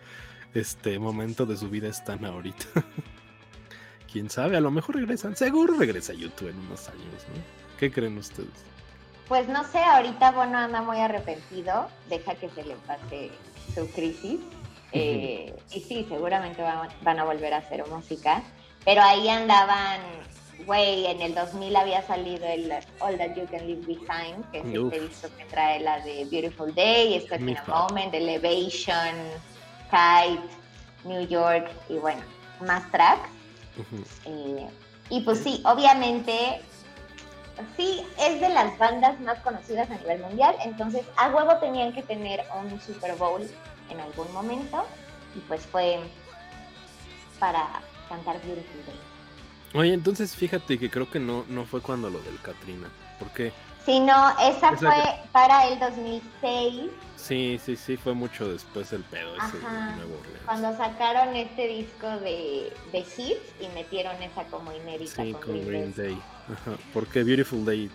este 0.55 0.99
momento 0.99 1.47
de 1.47 1.57
su 1.57 1.69
vida 1.69 1.89
están 1.89 2.25
ahorita. 2.25 2.67
Quién 4.13 4.29
sabe, 4.29 4.57
a 4.57 4.61
lo 4.61 4.71
mejor 4.71 4.97
regresan. 4.97 5.37
Seguro 5.37 5.75
regresa 5.79 6.13
YouTube 6.13 6.51
en 6.51 6.59
unos 6.59 6.89
años, 6.89 7.27
¿no? 7.35 7.43
¿Qué 7.79 7.91
creen 7.91 8.19
ustedes? 8.19 8.51
Pues 9.27 9.49
no 9.49 9.65
sé, 9.65 9.79
ahorita 9.79 10.33
Bono 10.33 10.59
anda 10.59 10.83
muy 10.83 10.99
arrepentido, 10.99 11.89
deja 12.11 12.35
que 12.35 12.51
se 12.51 12.65
le 12.65 12.75
pase 12.77 13.31
su 13.75 13.91
crisis. 13.91 14.41
Eh, 14.93 15.55
y 15.71 15.81
sí, 15.81 16.05
seguramente 16.07 16.61
van, 16.61 16.91
van 17.03 17.19
a 17.19 17.25
volver 17.25 17.55
a 17.55 17.59
hacer 17.59 17.83
música. 17.89 18.43
Pero 18.85 19.01
ahí 19.01 19.29
andaban, 19.29 20.01
güey, 20.67 21.07
en 21.07 21.21
el 21.21 21.35
2000 21.35 21.77
había 21.77 22.03
salido 22.07 22.47
el 22.47 22.73
All 23.01 23.19
That 23.19 23.35
You 23.35 23.47
Can 23.51 23.67
Leave 23.67 23.87
Behind, 23.87 24.51
que 24.51 24.59
es 24.61 24.79
Uf. 24.79 24.93
este 24.93 25.09
disco 25.09 25.29
que 25.37 25.45
trae 25.47 25.81
la 25.81 26.01
de 26.01 26.25
Beautiful 26.31 26.75
Day, 26.75 27.21
Stuck 27.21 27.41
in 27.41 27.57
a 27.57 27.65
Moment, 27.67 28.15
Elevation, 28.15 29.17
Kite, 29.91 30.43
New 31.05 31.27
York 31.27 31.71
y 31.89 31.95
bueno, 31.95 32.23
más 32.61 32.91
tracks. 32.91 33.29
Eh, 34.25 34.69
y 35.11 35.21
pues 35.23 35.39
sí, 35.39 35.63
obviamente, 35.65 36.61
sí, 37.77 38.07
es 38.19 38.41
de 38.41 38.49
las 38.49 38.79
bandas 38.79 39.19
más 39.21 39.39
conocidas 39.41 39.91
a 39.91 39.97
nivel 39.97 40.21
mundial, 40.21 40.55
entonces 40.65 41.05
a 41.17 41.31
huevo 41.31 41.57
tenían 41.57 41.93
que 41.93 42.03
tener 42.03 42.45
un 42.61 42.81
Super 42.81 43.15
Bowl 43.17 43.43
en 43.91 44.01
algún 44.01 44.33
momento, 44.33 44.85
y 45.35 45.41
pues 45.41 45.63
fue 45.67 46.01
para 47.39 47.83
cantar 48.09 48.41
Beautiful 48.43 48.87
Day. 48.87 49.01
Oye, 49.75 49.93
entonces 49.95 50.35
fíjate 50.37 50.79
que 50.79 50.91
creo 50.91 51.11
que 51.11 51.19
no, 51.21 51.45
no 51.49 51.65
fue 51.65 51.81
cuando 51.81 52.11
lo 52.11 52.21
del 52.21 52.39
Katrina. 52.41 52.89
¿Por 53.19 53.31
qué? 53.33 53.53
Si 53.87 53.99
no, 54.01 54.31
esa 54.39 54.71
Esa 54.71 54.77
fue 54.77 54.95
para 55.33 55.69
el 55.69 55.79
2006, 55.81 56.91
Sí, 57.17 57.61
sí, 57.65 57.77
sí, 57.77 57.97
fue 57.97 58.15
mucho 58.15 58.49
después 58.53 58.91
del 58.91 59.03
pedo 59.05 59.33
ese 59.37 59.57
Ajá. 59.59 59.95
Nuevo 59.97 60.19
Orleans. 60.19 60.41
cuando 60.45 60.77
sacaron 60.77 61.37
este 61.37 61.69
disco 61.69 62.09
de, 62.21 62.73
de 62.91 62.99
hits 62.99 63.41
y 63.61 63.69
metieron 63.75 64.21
esa 64.23 64.45
como 64.45 64.73
inédita 64.73 65.23
Sí, 65.23 65.33
con, 65.33 65.41
con 65.43 65.53
Green 65.53 65.67
Green 65.67 65.95
Day. 65.95 66.07
Day. 66.15 66.23
Ajá, 66.53 66.73
porque 66.93 67.23
Beautiful 67.23 67.65
Day 67.65 67.91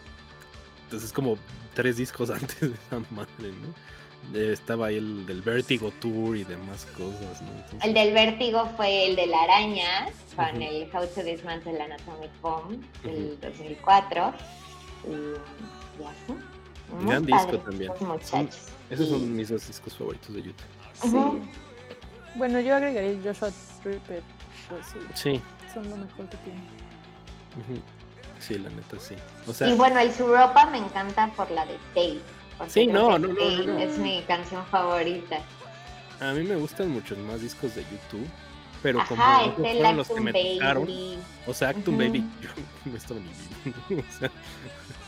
entonces 0.85 1.09
es 1.09 1.13
como 1.13 1.37
tres 1.73 1.97
discos 1.97 2.29
antes 2.31 2.59
de 2.61 2.67
esa 2.67 2.99
madre, 3.11 3.51
¿no? 3.61 3.73
Estaba 4.33 4.87
ahí 4.87 4.97
el 4.97 5.25
del 5.25 5.41
Vertigo 5.41 5.91
Tour 6.01 6.35
y 6.35 6.43
demás 6.43 6.85
cosas, 6.97 7.41
¿no? 7.41 7.51
Entonces, 7.51 7.79
El 7.83 7.93
del 7.93 8.13
vértigo 8.13 8.69
fue 8.75 9.05
el 9.07 9.15
de 9.15 9.25
la 9.27 9.41
araña, 9.43 10.09
con 10.35 10.61
el 10.61 10.89
How 10.93 11.07
to 11.07 11.23
Dismantle 11.23 11.81
an 11.81 11.93
Atomic 11.93 12.31
Bomb 12.41 12.81
del 13.03 13.33
Ujú. 13.33 13.37
2004. 13.41 14.33
Y, 15.05 15.11
y 15.11 16.05
así. 16.05 16.39
Muy 16.93 17.05
Gran 17.05 17.25
disco 17.25 17.57
también. 17.59 17.91
muchachos. 18.01 18.67
esos 18.89 19.07
son 19.09 19.35
mis 19.35 19.49
dos 19.49 19.65
discos 19.67 19.95
favoritos 19.97 20.35
de 20.35 20.41
YouTube. 20.41 20.65
Sí. 20.93 21.17
Bueno, 22.35 22.59
yo 22.59 22.75
agregaría 22.75 23.11
el 23.11 23.23
Joshua 23.23 23.49
Tree, 23.81 23.99
pero 24.07 24.21
pues 24.69 24.85
sí, 24.87 24.99
Sí, 25.15 25.41
son 25.73 25.89
lo 25.89 25.95
mejor 25.97 26.27
que 26.29 26.37
tienen. 26.37 26.63
sí, 28.39 28.57
la 28.57 28.69
neta 28.69 28.99
sí. 28.99 29.15
O 29.47 29.53
sea, 29.53 29.67
Y 29.69 29.75
bueno, 29.75 29.99
el 29.99 30.11
Suropa 30.13 30.65
me 30.69 30.77
encanta 30.79 31.31
por 31.35 31.49
la 31.51 31.65
de 31.65 31.75
Stay. 31.91 32.21
Sí, 32.67 32.87
no, 32.87 33.17
no, 33.17 33.27
no, 33.27 33.33
no, 33.33 33.63
no. 33.73 33.79
Es 33.79 33.97
mi 33.97 34.21
canción 34.27 34.65
favorita. 34.67 35.39
a 36.19 36.31
mí 36.33 36.43
me 36.43 36.55
gustan 36.55 36.89
muchos 36.89 37.17
más 37.19 37.41
discos 37.41 37.75
de 37.75 37.83
YouTube, 37.83 38.27
pero 38.81 38.99
como 39.07 39.21
Ajá, 39.21 39.45
esos 39.45 39.59
es 39.59 39.65
el 39.65 39.77
fueron 39.77 39.97
los 39.97 40.07
que 40.07 40.21
me 40.21 40.33
tocaron, 40.33 40.83
Baby. 40.85 41.19
o 41.45 41.53
sea, 41.53 41.69
Actum. 41.69 41.97
Baby, 41.97 42.23
yo 42.41 42.49
no 42.85 42.97
estaba 42.97 43.19
ni 43.19 43.29
vivo. 43.89 44.03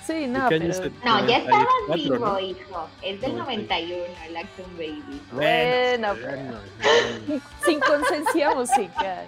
Sí, 0.05 0.21
¿de 0.21 0.27
no, 0.27 0.47
pero... 0.49 0.65
No, 1.05 1.27
ya 1.27 1.37
estabas 1.37 1.67
94, 1.87 1.93
vivo, 1.93 2.17
¿no? 2.17 2.39
hijo. 2.39 2.89
Es 3.03 3.21
del 3.21 3.37
90. 3.37 3.75
91, 3.75 4.03
el 4.25 4.37
Actum 4.37 4.73
Baby. 4.75 5.21
Bueno, 5.31 6.15
bueno, 6.15 7.41
Sin 7.65 7.79
conciencia 7.79 8.55
musical. 8.55 9.27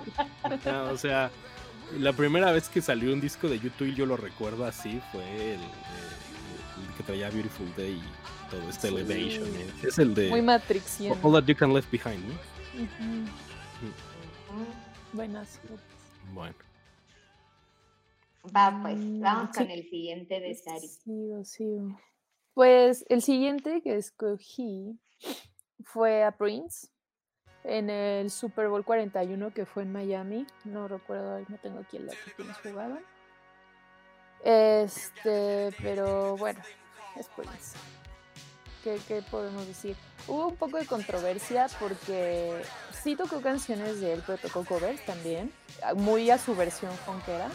o 0.92 0.98
sea, 0.98 1.30
la 2.00 2.14
primera 2.14 2.52
vez 2.52 2.68
que 2.68 2.82
salió 2.82 3.14
un 3.14 3.22
disco 3.22 3.48
de 3.48 3.60
YouTube 3.60 3.90
y 3.90 3.94
yo 3.94 4.08
lo 4.08 4.18
recuerdo 4.18 4.66
así 4.66 5.00
fue 5.12 5.24
el, 5.54 5.60
el 5.60 6.11
que 6.96 7.04
traía 7.04 7.30
Beautiful 7.30 7.74
Day 7.76 7.94
y 8.02 8.50
todo 8.52 8.70
este 8.70 8.88
Sí. 8.90 8.96
Elevation. 8.96 9.48
eh. 9.56 9.74
Es 9.84 10.00
el 10.00 10.14
de 10.16 10.30
Muy 10.30 10.42
Matrixiano. 10.42 11.18
All 11.24 11.34
That 11.34 11.48
You 11.48 11.56
Can 11.56 11.74
Left 11.74 11.92
Behind, 11.92 12.24
¿no? 12.28 12.34
Ujú. 12.34 13.22
Ujú. 14.52 14.66
Buenas. 15.14 15.60
Bueno. 16.34 16.56
Va, 18.56 18.80
pues, 18.82 18.98
Mm, 18.98 19.22
vamos 19.22 19.56
con 19.56 19.68
sí. 19.68 19.74
el 19.74 19.84
siguiente 19.90 20.40
de 20.40 20.56
Sari. 20.56 20.88
Sigo, 20.88 21.44
sigo. 21.44 22.00
Pues 22.54 23.06
el 23.10 23.22
siguiente 23.22 23.82
que 23.82 23.96
escogí 23.98 25.00
fue 25.84 26.24
a 26.24 26.32
Prince 26.32 26.88
en 27.64 27.90
el 27.90 28.32
Super 28.32 28.68
Bowl 28.68 28.84
41 28.84 29.54
que 29.54 29.66
fue 29.66 29.84
en 29.84 29.92
Miami. 29.94 30.48
No 30.66 30.88
recuerdo, 30.88 31.40
no 31.48 31.58
tengo 31.60 31.80
aquí 31.80 31.98
el 31.98 32.08
dato 32.08 32.18
quiénes 32.36 32.58
jugaron. 32.58 33.00
Este, 34.44 35.70
pero 35.82 36.36
bueno, 36.38 36.60
Prince. 37.36 37.78
¿Qué, 38.84 39.00
qué 39.08 39.22
podemos 39.30 39.68
decir? 39.68 39.96
Hubo 40.28 40.48
un 40.48 40.56
poco 40.56 40.78
de 40.78 40.86
controversia 40.86 41.68
porque 41.80 42.64
sí 43.04 43.16
tocó 43.16 43.42
canciones 43.42 44.02
de 44.02 44.14
él, 44.14 44.24
pero 44.26 44.40
tocó 44.40 44.66
covers 44.66 45.06
también, 45.06 45.54
muy 45.96 46.30
a 46.32 46.38
su 46.38 46.56
versión 46.56 46.92
funkera. 47.06 47.50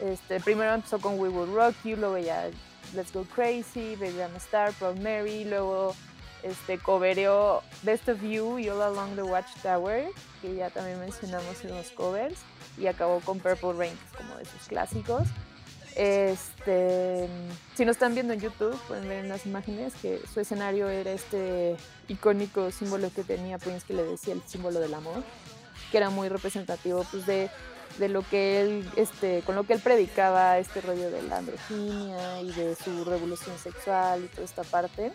Este, 0.00 0.40
primero 0.40 0.74
empezó 0.74 1.00
con 1.00 1.18
We 1.18 1.28
Will 1.28 1.52
Rock 1.52 1.74
You, 1.84 1.96
luego 1.96 2.18
ya 2.18 2.48
Let's 2.94 3.12
Go 3.12 3.24
Crazy, 3.24 3.96
Baby 3.96 4.18
I'm 4.18 4.34
a 4.34 4.38
Star, 4.38 4.72
Proud 4.74 4.98
Mary, 4.98 5.44
luego 5.44 5.94
este, 6.42 6.78
covereó 6.78 7.62
Best 7.82 8.08
of 8.08 8.22
You 8.22 8.58
y 8.58 8.68
All 8.68 8.82
Along 8.82 9.16
the 9.16 9.22
Watchtower, 9.22 10.10
que 10.40 10.54
ya 10.54 10.70
también 10.70 11.00
mencionamos 11.00 11.64
en 11.64 11.74
los 11.74 11.90
covers, 11.90 12.38
y 12.78 12.86
acabó 12.86 13.20
con 13.20 13.40
Purple 13.40 13.72
Rain, 13.72 13.98
como 14.16 14.36
de 14.36 14.44
sus 14.44 14.68
clásicos. 14.68 15.26
Este, 15.96 17.26
si 17.74 17.84
nos 17.84 17.96
están 17.96 18.14
viendo 18.14 18.34
en 18.34 18.40
YouTube, 18.40 18.78
pueden 18.86 19.08
ver 19.08 19.24
en 19.24 19.28
las 19.28 19.46
imágenes 19.46 19.94
que 20.02 20.20
su 20.32 20.40
escenario 20.40 20.88
era 20.88 21.10
este 21.10 21.76
icónico 22.08 22.70
símbolo 22.70 23.10
que 23.14 23.24
tenía 23.24 23.58
Prince, 23.58 23.86
que 23.86 23.94
le 23.94 24.04
decía 24.04 24.34
el 24.34 24.42
símbolo 24.42 24.78
del 24.78 24.92
amor, 24.92 25.24
que 25.90 25.96
era 25.96 26.10
muy 26.10 26.28
representativo 26.28 27.04
pues, 27.10 27.26
de 27.26 27.50
de 27.98 28.08
lo 28.08 28.22
que 28.22 28.60
él, 28.60 28.90
este, 28.96 29.42
con 29.42 29.54
lo 29.54 29.64
que 29.64 29.72
él 29.72 29.80
predicaba 29.80 30.58
este 30.58 30.80
rollo 30.80 31.10
de 31.10 31.22
la 31.22 31.38
androginia 31.38 32.40
y 32.42 32.52
de 32.52 32.74
su 32.74 33.04
revolución 33.04 33.56
sexual 33.58 34.24
y 34.24 34.28
toda 34.28 34.44
esta 34.44 34.64
parte. 34.64 35.12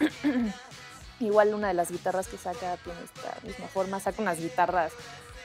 Igual 1.20 1.54
una 1.54 1.68
de 1.68 1.74
las 1.74 1.90
guitarras 1.90 2.28
que 2.28 2.38
saca 2.38 2.76
tiene 2.78 2.98
esta 3.04 3.36
misma 3.46 3.68
forma, 3.68 4.00
saca 4.00 4.22
unas 4.22 4.38
guitarras 4.38 4.92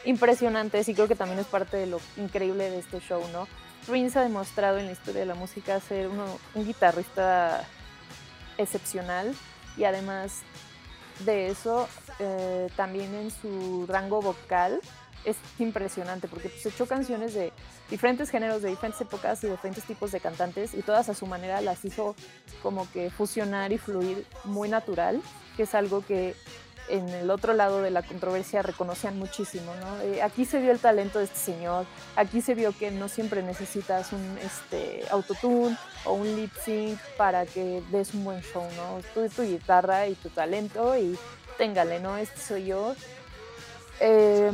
impresionantes 0.06 0.88
y 0.88 0.94
creo 0.94 1.08
que 1.08 1.16
también 1.16 1.40
es 1.40 1.48
parte 1.48 1.78
de 1.78 1.88
lo 1.88 2.00
increíble 2.18 2.70
de 2.70 2.80
este 2.80 3.00
show, 3.00 3.22
¿no? 3.32 3.48
Prince 3.86 4.18
ha 4.18 4.24
demostrado 4.24 4.78
en 4.78 4.88
la 4.88 4.92
historia 4.92 5.22
de 5.22 5.28
la 5.28 5.36
música 5.36 5.80
ser 5.80 6.10
un 6.10 6.66
guitarrista 6.66 7.64
excepcional 8.58 9.34
y 9.78 9.84
además 9.84 10.42
de 11.24 11.48
eso, 11.48 11.88
eh, 12.20 12.70
también 12.76 13.14
en 13.16 13.32
su 13.32 13.86
rango 13.88 14.22
vocal 14.22 14.82
es 15.24 15.38
impresionante 15.60 16.28
porque 16.28 16.50
pues, 16.50 16.66
echó 16.66 16.86
canciones 16.86 17.34
de 17.34 17.52
diferentes 17.90 18.30
géneros, 18.30 18.62
de 18.62 18.70
diferentes 18.70 19.02
épocas 19.02 19.44
y 19.44 19.48
diferentes 19.48 19.84
tipos 19.84 20.12
de 20.12 20.20
cantantes 20.20 20.74
y 20.74 20.82
todas 20.82 21.10
a 21.10 21.14
su 21.14 21.26
manera 21.26 21.62
las 21.62 21.84
hizo 21.86 22.16
como 22.62 22.90
que 22.92 23.10
fusionar 23.10 23.72
y 23.72 23.78
fluir 23.78 24.26
muy 24.44 24.70
natural, 24.70 25.22
que 25.58 25.64
es 25.64 25.74
algo 25.74 26.06
que 26.06 26.36
en 26.88 27.10
el 27.10 27.32
otro 27.32 27.54
lado 27.54 27.82
de 27.82 27.92
la 27.92 28.04
controversia 28.04 28.62
reconocían 28.62 29.18
muchísimo, 29.18 29.74
¿no? 29.76 30.02
Eh, 30.02 30.22
aquí 30.22 30.46
se 30.46 30.60
vio 30.60 30.72
el 30.72 30.80
talento 30.80 31.20
de 31.20 31.26
este 31.26 31.40
señor, 31.40 31.86
aquí 32.16 32.42
se 32.42 32.54
vio 32.54 32.78
que 32.78 32.92
no 32.92 33.10
siempre 33.10 33.42
necesitas 33.42 34.14
un 34.14 34.38
este, 34.42 35.04
autotune 35.10 35.78
o 36.06 36.14
un 36.14 36.36
lip 36.36 36.52
sync 36.64 37.00
para 37.18 37.46
que 37.46 37.82
des 37.92 38.14
un 38.14 38.24
buen 38.24 38.42
show, 38.42 38.68
¿no? 38.78 39.00
Tú 39.14 39.28
tu 39.30 39.44
guitarra 39.44 40.08
y 40.08 40.16
tu 40.16 40.30
talento 40.30 40.98
y 40.98 41.18
téngale, 41.58 42.00
¿no? 42.00 42.18
Este 42.18 42.40
soy 42.40 42.66
yo. 42.66 42.96
Eh, 44.00 44.52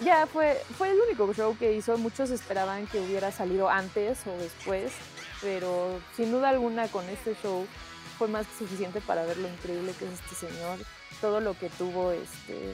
ya 0.00 0.26
fue, 0.26 0.60
fue 0.76 0.90
el 0.90 0.98
único 1.00 1.32
show 1.32 1.56
que 1.56 1.72
hizo. 1.72 1.96
Muchos 1.96 2.30
esperaban 2.30 2.86
que 2.86 3.00
hubiera 3.00 3.32
salido 3.32 3.70
antes 3.70 4.18
o 4.26 4.36
después, 4.38 4.92
pero 5.40 5.98
sin 6.16 6.30
duda 6.30 6.50
alguna 6.50 6.88
con 6.88 7.08
este 7.08 7.34
show 7.42 7.66
fue 8.18 8.28
más 8.28 8.46
que 8.46 8.58
suficiente 8.58 9.00
para 9.00 9.24
ver 9.24 9.36
lo 9.38 9.48
increíble 9.48 9.92
que 9.98 10.06
es 10.06 10.12
este 10.12 10.46
señor, 10.46 10.78
todo 11.26 11.40
lo 11.40 11.58
que 11.58 11.68
tuvo 11.70 12.12
este 12.12 12.72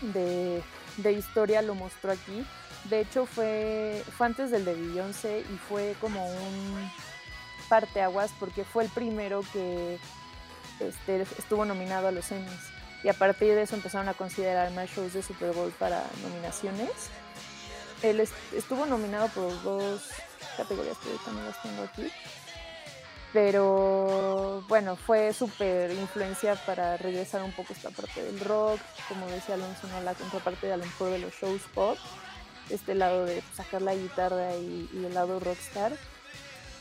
de 0.00 0.62
de 0.96 1.12
historia 1.12 1.62
lo 1.62 1.74
mostró 1.74 2.12
aquí. 2.12 2.46
De 2.84 3.00
hecho, 3.00 3.26
fue, 3.26 4.02
fue 4.16 4.26
antes 4.26 4.50
del 4.50 4.64
de 4.64 4.74
Beyoncé 4.74 5.40
y 5.40 5.58
fue 5.68 5.94
como 6.00 6.26
un 6.26 6.90
parteaguas 7.68 8.30
porque 8.38 8.64
fue 8.64 8.84
el 8.84 8.90
primero 8.90 9.42
que 9.52 9.98
este, 10.80 11.22
estuvo 11.38 11.64
nominado 11.64 12.08
a 12.08 12.12
los 12.12 12.30
Emmys. 12.30 12.70
Y 13.02 13.08
a 13.08 13.12
partir 13.12 13.54
de 13.54 13.62
eso 13.62 13.76
empezaron 13.76 14.08
a 14.08 14.14
considerar 14.14 14.70
más 14.72 14.88
shows 14.88 15.12
de 15.12 15.22
Super 15.22 15.52
Bowl 15.52 15.70
para 15.78 16.04
nominaciones. 16.22 16.90
Él 18.02 18.20
estuvo 18.20 18.86
nominado 18.86 19.28
por 19.28 19.62
dos 19.62 20.02
categorías 20.56 20.96
que 20.98 21.10
también 21.24 21.46
las 21.46 21.62
tengo 21.62 21.82
aquí. 21.82 22.10
Pero 23.36 24.64
bueno, 24.66 24.96
fue 24.96 25.34
súper 25.34 25.90
influencia 25.90 26.54
para 26.54 26.96
regresar 26.96 27.42
un 27.42 27.52
poco 27.52 27.74
esta 27.74 27.90
parte 27.90 28.22
del 28.22 28.40
rock, 28.40 28.80
como 29.10 29.26
decía 29.26 29.56
Alonso, 29.56 29.86
¿no? 29.88 30.00
la 30.00 30.14
contraparte 30.14 30.72
a 30.72 30.78
lo 30.78 30.86
mejor 30.86 31.10
de 31.10 31.18
los 31.18 31.34
shows 31.34 31.60
pop, 31.74 31.98
este 32.70 32.94
lado 32.94 33.26
de 33.26 33.42
sacar 33.54 33.82
la 33.82 33.94
guitarra 33.94 34.56
y, 34.56 34.88
el 34.94 35.12
lado 35.12 35.38
rockstar. 35.38 35.92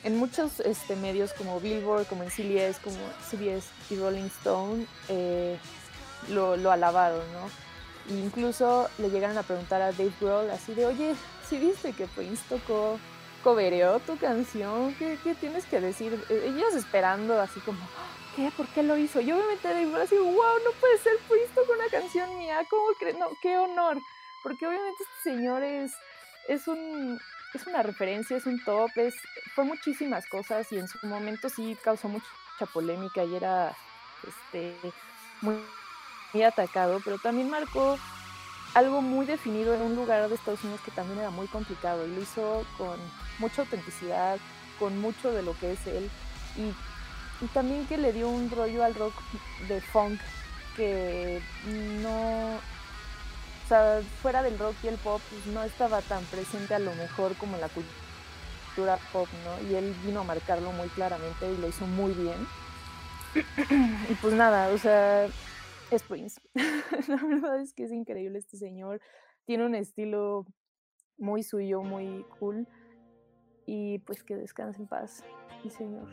En 0.05 0.15
muchos 0.15 0.61
este, 0.61 0.95
medios 0.95 1.33
como 1.33 1.59
Billboard, 1.59 2.05
como 2.07 2.23
en 2.23 2.31
CBS, 2.31 2.79
como 2.81 2.95
CBS 3.29 3.67
y 3.89 3.97
Rolling 3.97 4.27
Stone, 4.27 4.85
eh, 5.09 5.57
lo, 6.29 6.55
lo, 6.55 6.71
alabaron, 6.71 7.25
¿no? 7.33 8.15
E 8.15 8.17
incluso 8.17 8.89
le 8.97 9.09
llegaron 9.09 9.37
a 9.37 9.43
preguntar 9.43 9.81
a 9.81 9.91
Dave 9.91 10.13
Grohl 10.21 10.49
así 10.51 10.73
de, 10.73 10.85
oye, 10.85 11.15
si 11.49 11.57
viste 11.57 11.91
que 11.91 12.07
Prince 12.07 12.43
tocó 12.47 12.97
cobereó 13.45 13.99
tu 13.99 14.17
canción, 14.17 14.95
¿qué, 14.95 15.19
tienes 15.39 15.67
que 15.67 15.79
decir? 15.79 16.19
E, 16.29 16.47
ellos 16.47 16.73
esperando 16.73 17.39
así 17.39 17.59
como, 17.59 17.77
¿qué? 18.35 18.51
¿Por 18.57 18.65
qué 18.69 18.81
lo 18.81 18.97
hizo? 18.97 19.21
Yo 19.21 19.37
me 19.37 19.45
metí 19.45 19.67
de 19.67 20.01
así, 20.01 20.17
wow, 20.17 20.55
no 20.65 20.71
puede 20.81 20.97
ser 20.97 21.13
Prince 21.29 21.53
con 21.53 21.77
una 21.77 21.87
canción 21.91 22.35
mía, 22.39 22.65
¿cómo 22.71 22.87
crees? 22.97 23.15
No, 23.19 23.29
qué 23.43 23.55
honor, 23.55 23.99
porque 24.41 24.65
obviamente 24.65 25.03
este 25.03 25.29
señor 25.29 25.63
es, 25.63 25.93
es 26.49 26.67
un... 26.67 27.19
Es 27.53 27.65
una 27.67 27.81
referencia, 27.83 28.35
es 28.35 28.45
un 28.47 28.61
top, 28.65 28.89
es, 28.97 29.15
fue 29.53 29.63
muchísimas 29.63 30.27
cosas 30.27 30.69
y 30.73 30.77
en 30.77 30.89
su 30.89 30.97
momento 31.07 31.47
sí 31.47 31.77
causó 31.81 32.09
mucha 32.09 32.27
polémica 32.73 33.23
y 33.23 33.33
era 33.33 33.73
este, 34.27 34.75
muy 35.39 36.43
atacado, 36.43 36.99
pero 37.05 37.17
también 37.17 37.49
marcó 37.49 37.97
algo 38.75 39.01
muy 39.01 39.25
definido 39.25 39.73
en 39.73 39.81
un 39.81 39.95
lugar 39.95 40.27
de 40.27 40.35
Estados 40.35 40.63
Unidos 40.63 40.81
que 40.83 40.91
también 40.91 41.19
era 41.19 41.29
muy 41.29 41.47
complicado 41.47 42.05
y 42.05 42.13
lo 42.13 42.21
hizo 42.21 42.65
con 42.77 42.99
mucha 43.39 43.61
autenticidad, 43.61 44.37
con 44.77 44.99
mucho 44.99 45.31
de 45.31 45.41
lo 45.43 45.57
que 45.57 45.71
es 45.71 45.87
él 45.87 46.11
y, 46.57 46.73
también 47.53 47.85
que 47.87 47.97
le 47.97 48.11
dio 48.11 48.27
un 48.27 48.49
rollo 48.49 48.83
al 48.83 48.95
rock 48.95 49.13
de 49.67 49.79
funk 49.81 50.19
que 50.75 51.41
no, 52.01 52.55
o 52.55 53.67
sea, 53.67 54.01
fuera 54.21 54.41
del 54.43 54.57
rock 54.59 54.75
y 54.83 54.87
el 54.87 54.97
pop 54.97 55.21
pues, 55.29 55.45
no 55.47 55.63
estaba 55.63 56.01
tan 56.01 56.23
presente 56.25 56.75
a 56.75 56.79
lo 56.79 56.93
mejor 56.95 57.35
como 57.35 57.57
la 57.57 57.69
cultura 57.69 58.97
pop, 59.13 59.27
¿no? 59.45 59.69
Y 59.69 59.75
él 59.75 59.95
vino 60.05 60.21
a 60.21 60.23
marcarlo 60.25 60.71
muy 60.71 60.87
claramente 60.89 61.49
y 61.49 61.57
lo 61.57 61.67
hizo 61.67 61.85
muy 61.85 62.13
bien. 62.13 62.47
y 64.09 64.13
pues 64.15 64.33
nada, 64.33 64.69
o 64.69 64.77
sea, 64.77 65.27
es 65.95 66.03
Prince. 66.03 66.41
la 67.07 67.15
verdad 67.15 67.59
es 67.59 67.73
que 67.73 67.83
es 67.83 67.91
increíble 67.91 68.39
este 68.39 68.57
señor. 68.57 69.01
Tiene 69.45 69.65
un 69.65 69.75
estilo 69.75 70.45
muy 71.17 71.43
suyo, 71.43 71.81
muy 71.81 72.25
cool. 72.39 72.67
Y 73.65 73.99
pues 73.99 74.23
que 74.23 74.35
descanse 74.35 74.81
en 74.81 74.87
paz, 74.87 75.23
mi 75.63 75.69
señor. 75.69 76.07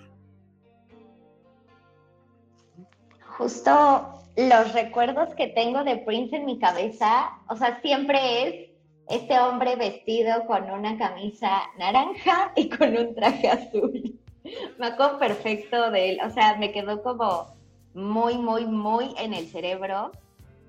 Justo 3.36 4.22
los 4.36 4.72
recuerdos 4.72 5.34
que 5.34 5.48
tengo 5.48 5.84
de 5.84 5.98
Prince 5.98 6.36
en 6.36 6.46
mi 6.46 6.58
cabeza, 6.58 7.30
o 7.48 7.56
sea, 7.56 7.80
siempre 7.80 8.42
es 8.42 8.70
este 9.08 9.38
hombre 9.38 9.76
vestido 9.76 10.46
con 10.46 10.70
una 10.70 10.96
camisa 10.96 11.62
naranja 11.78 12.52
y 12.56 12.68
con 12.68 12.96
un 12.96 13.14
traje 13.14 13.48
azul. 13.48 14.18
Me 14.78 14.86
acuerdo 14.86 15.18
perfecto 15.18 15.90
de 15.90 16.10
él, 16.10 16.18
o 16.24 16.30
sea, 16.30 16.56
me 16.56 16.72
quedó 16.72 17.02
como 17.02 17.54
muy, 17.94 18.38
muy, 18.38 18.66
muy 18.66 19.14
en 19.18 19.34
el 19.34 19.48
cerebro 19.48 20.12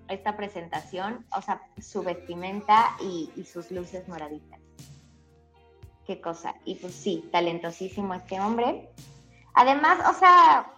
esta 0.09 0.35
presentación, 0.35 1.25
o 1.35 1.41
sea, 1.41 1.61
su 1.81 2.03
vestimenta 2.03 2.95
y, 3.01 3.29
sus 3.45 3.71
luces 3.71 4.07
moraditas. 4.07 4.59
Qué 6.05 6.19
cosa. 6.19 6.55
Y 6.65 6.75
pues 6.75 6.93
sí, 6.93 7.27
talentosísimo 7.31 8.13
este 8.13 8.39
hombre. 8.39 8.89
Además, 9.53 9.99
o 10.09 10.19
sea, 10.19 10.71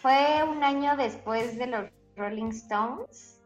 fue 0.00 0.44
un 0.44 0.62
año 0.62 0.96
después 0.96 1.58
de 1.58 1.66
los 1.66 1.90
Rolling 2.16 2.50
Stones 2.50 3.40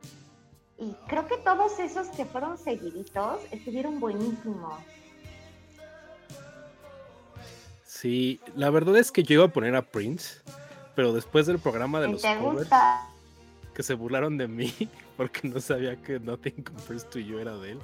y 0.78 0.92
creo 1.06 1.26
que 1.26 1.38
todos 1.38 1.78
esos 1.78 2.08
que 2.08 2.24
fueron 2.24 2.58
seguiditos 2.58 3.40
estuvieron 3.50 4.00
buenísimos. 4.00 4.74
Sí, 7.84 8.40
la 8.56 8.68
verdad 8.68 8.98
es 8.98 9.12
que 9.12 9.22
yo 9.22 9.34
iba 9.34 9.44
a 9.44 9.52
poner 9.52 9.76
a 9.76 9.82
Prince 9.82 10.42
pero 10.94 11.12
después 11.12 11.46
del 11.46 11.58
programa 11.58 12.00
de 12.00 12.08
los 12.08 12.22
covers, 12.22 12.68
que 13.74 13.82
se 13.82 13.94
burlaron 13.94 14.36
de 14.36 14.48
mí 14.48 14.72
porque 15.16 15.48
no 15.48 15.60
sabía 15.60 15.96
que 15.96 16.20
Nothing 16.20 16.62
Compares 16.62 17.08
to 17.08 17.18
You 17.18 17.38
era 17.38 17.56
de 17.56 17.72
él, 17.72 17.78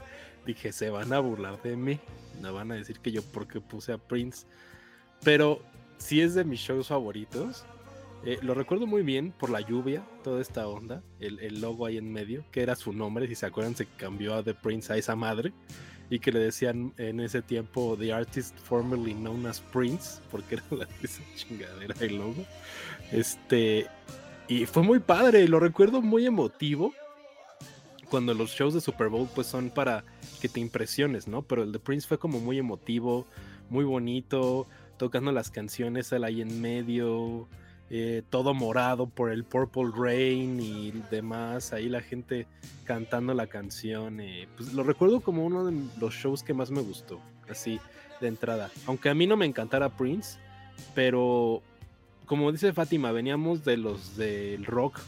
dije, 0.46 0.72
se 0.72 0.90
van 0.90 1.12
a 1.12 1.18
burlar 1.18 1.60
de 1.62 1.76
mí, 1.76 2.00
no 2.40 2.52
van 2.52 2.72
a 2.72 2.74
decir 2.74 3.00
que 3.00 3.10
yo 3.10 3.22
porque 3.22 3.60
puse 3.60 3.92
a 3.92 3.98
Prince, 3.98 4.46
pero 5.22 5.60
sí 5.98 6.20
es 6.20 6.34
de 6.34 6.44
mis 6.44 6.60
shows 6.60 6.88
favoritos. 6.88 7.64
Eh, 8.24 8.38
lo 8.42 8.54
recuerdo 8.54 8.86
muy 8.86 9.02
bien 9.02 9.30
por 9.30 9.48
la 9.48 9.60
lluvia, 9.60 10.02
toda 10.24 10.42
esta 10.42 10.66
onda, 10.66 11.02
el, 11.20 11.38
el, 11.38 11.60
logo 11.60 11.86
ahí 11.86 11.98
en 11.98 12.12
medio, 12.12 12.44
que 12.50 12.62
era 12.62 12.74
su 12.74 12.92
nombre, 12.92 13.28
si 13.28 13.36
se 13.36 13.46
acuerdan, 13.46 13.76
se 13.76 13.86
cambió 13.86 14.34
a 14.34 14.42
The 14.42 14.54
Prince 14.54 14.92
a 14.92 14.96
esa 14.96 15.14
madre 15.14 15.52
y 16.10 16.18
que 16.18 16.32
le 16.32 16.38
decían 16.40 16.94
en 16.96 17.20
ese 17.20 17.42
tiempo 17.42 17.96
The 17.98 18.12
Artist 18.12 18.58
Formerly 18.58 19.14
Known 19.14 19.46
as 19.46 19.60
Prince, 19.60 20.20
porque 20.30 20.56
era 20.56 20.64
la, 20.70 20.88
esa 21.02 21.22
chingadera 21.36 21.94
el 22.00 22.16
logo. 22.16 22.44
Este, 23.12 23.86
y 24.48 24.66
fue 24.66 24.82
muy 24.82 24.98
padre, 24.98 25.46
lo 25.48 25.60
recuerdo 25.60 26.00
muy 26.00 26.26
emotivo. 26.26 26.92
Cuando 28.10 28.32
los 28.32 28.50
shows 28.50 28.72
de 28.72 28.80
Super 28.80 29.08
Bowl 29.08 29.28
pues 29.34 29.46
son 29.46 29.70
para 29.70 30.04
que 30.40 30.48
te 30.48 30.60
impresiones, 30.60 31.28
¿no? 31.28 31.42
Pero 31.42 31.62
el 31.62 31.72
de 31.72 31.78
Prince 31.78 32.08
fue 32.08 32.18
como 32.18 32.40
muy 32.40 32.58
emotivo, 32.58 33.26
muy 33.68 33.84
bonito, 33.84 34.66
tocando 34.96 35.30
las 35.32 35.50
canciones 35.50 36.10
él 36.12 36.24
ahí 36.24 36.40
en 36.40 36.60
medio, 36.62 37.48
eh, 37.90 38.22
todo 38.28 38.54
morado 38.54 39.06
por 39.06 39.30
el 39.30 39.44
Purple 39.44 39.90
Rain 39.94 40.60
y 40.60 40.92
demás, 41.10 41.72
ahí 41.72 41.88
la 41.88 42.00
gente 42.00 42.46
cantando 42.84 43.34
la 43.34 43.46
canción. 43.46 44.20
Eh, 44.20 44.48
pues 44.56 44.72
lo 44.72 44.82
recuerdo 44.82 45.20
como 45.20 45.44
uno 45.44 45.66
de 45.66 45.78
los 45.98 46.14
shows 46.14 46.42
que 46.42 46.54
más 46.54 46.70
me 46.70 46.80
gustó, 46.80 47.20
así 47.48 47.80
de 48.20 48.28
entrada. 48.28 48.70
Aunque 48.86 49.08
a 49.08 49.14
mí 49.14 49.26
no 49.26 49.36
me 49.36 49.46
encantara 49.46 49.96
Prince, 49.96 50.38
pero 50.94 51.62
como 52.28 52.52
dice 52.52 52.72
Fátima, 52.72 53.10
veníamos 53.10 53.64
de 53.64 53.76
los 53.76 54.16
del 54.16 54.64
rock 54.64 55.00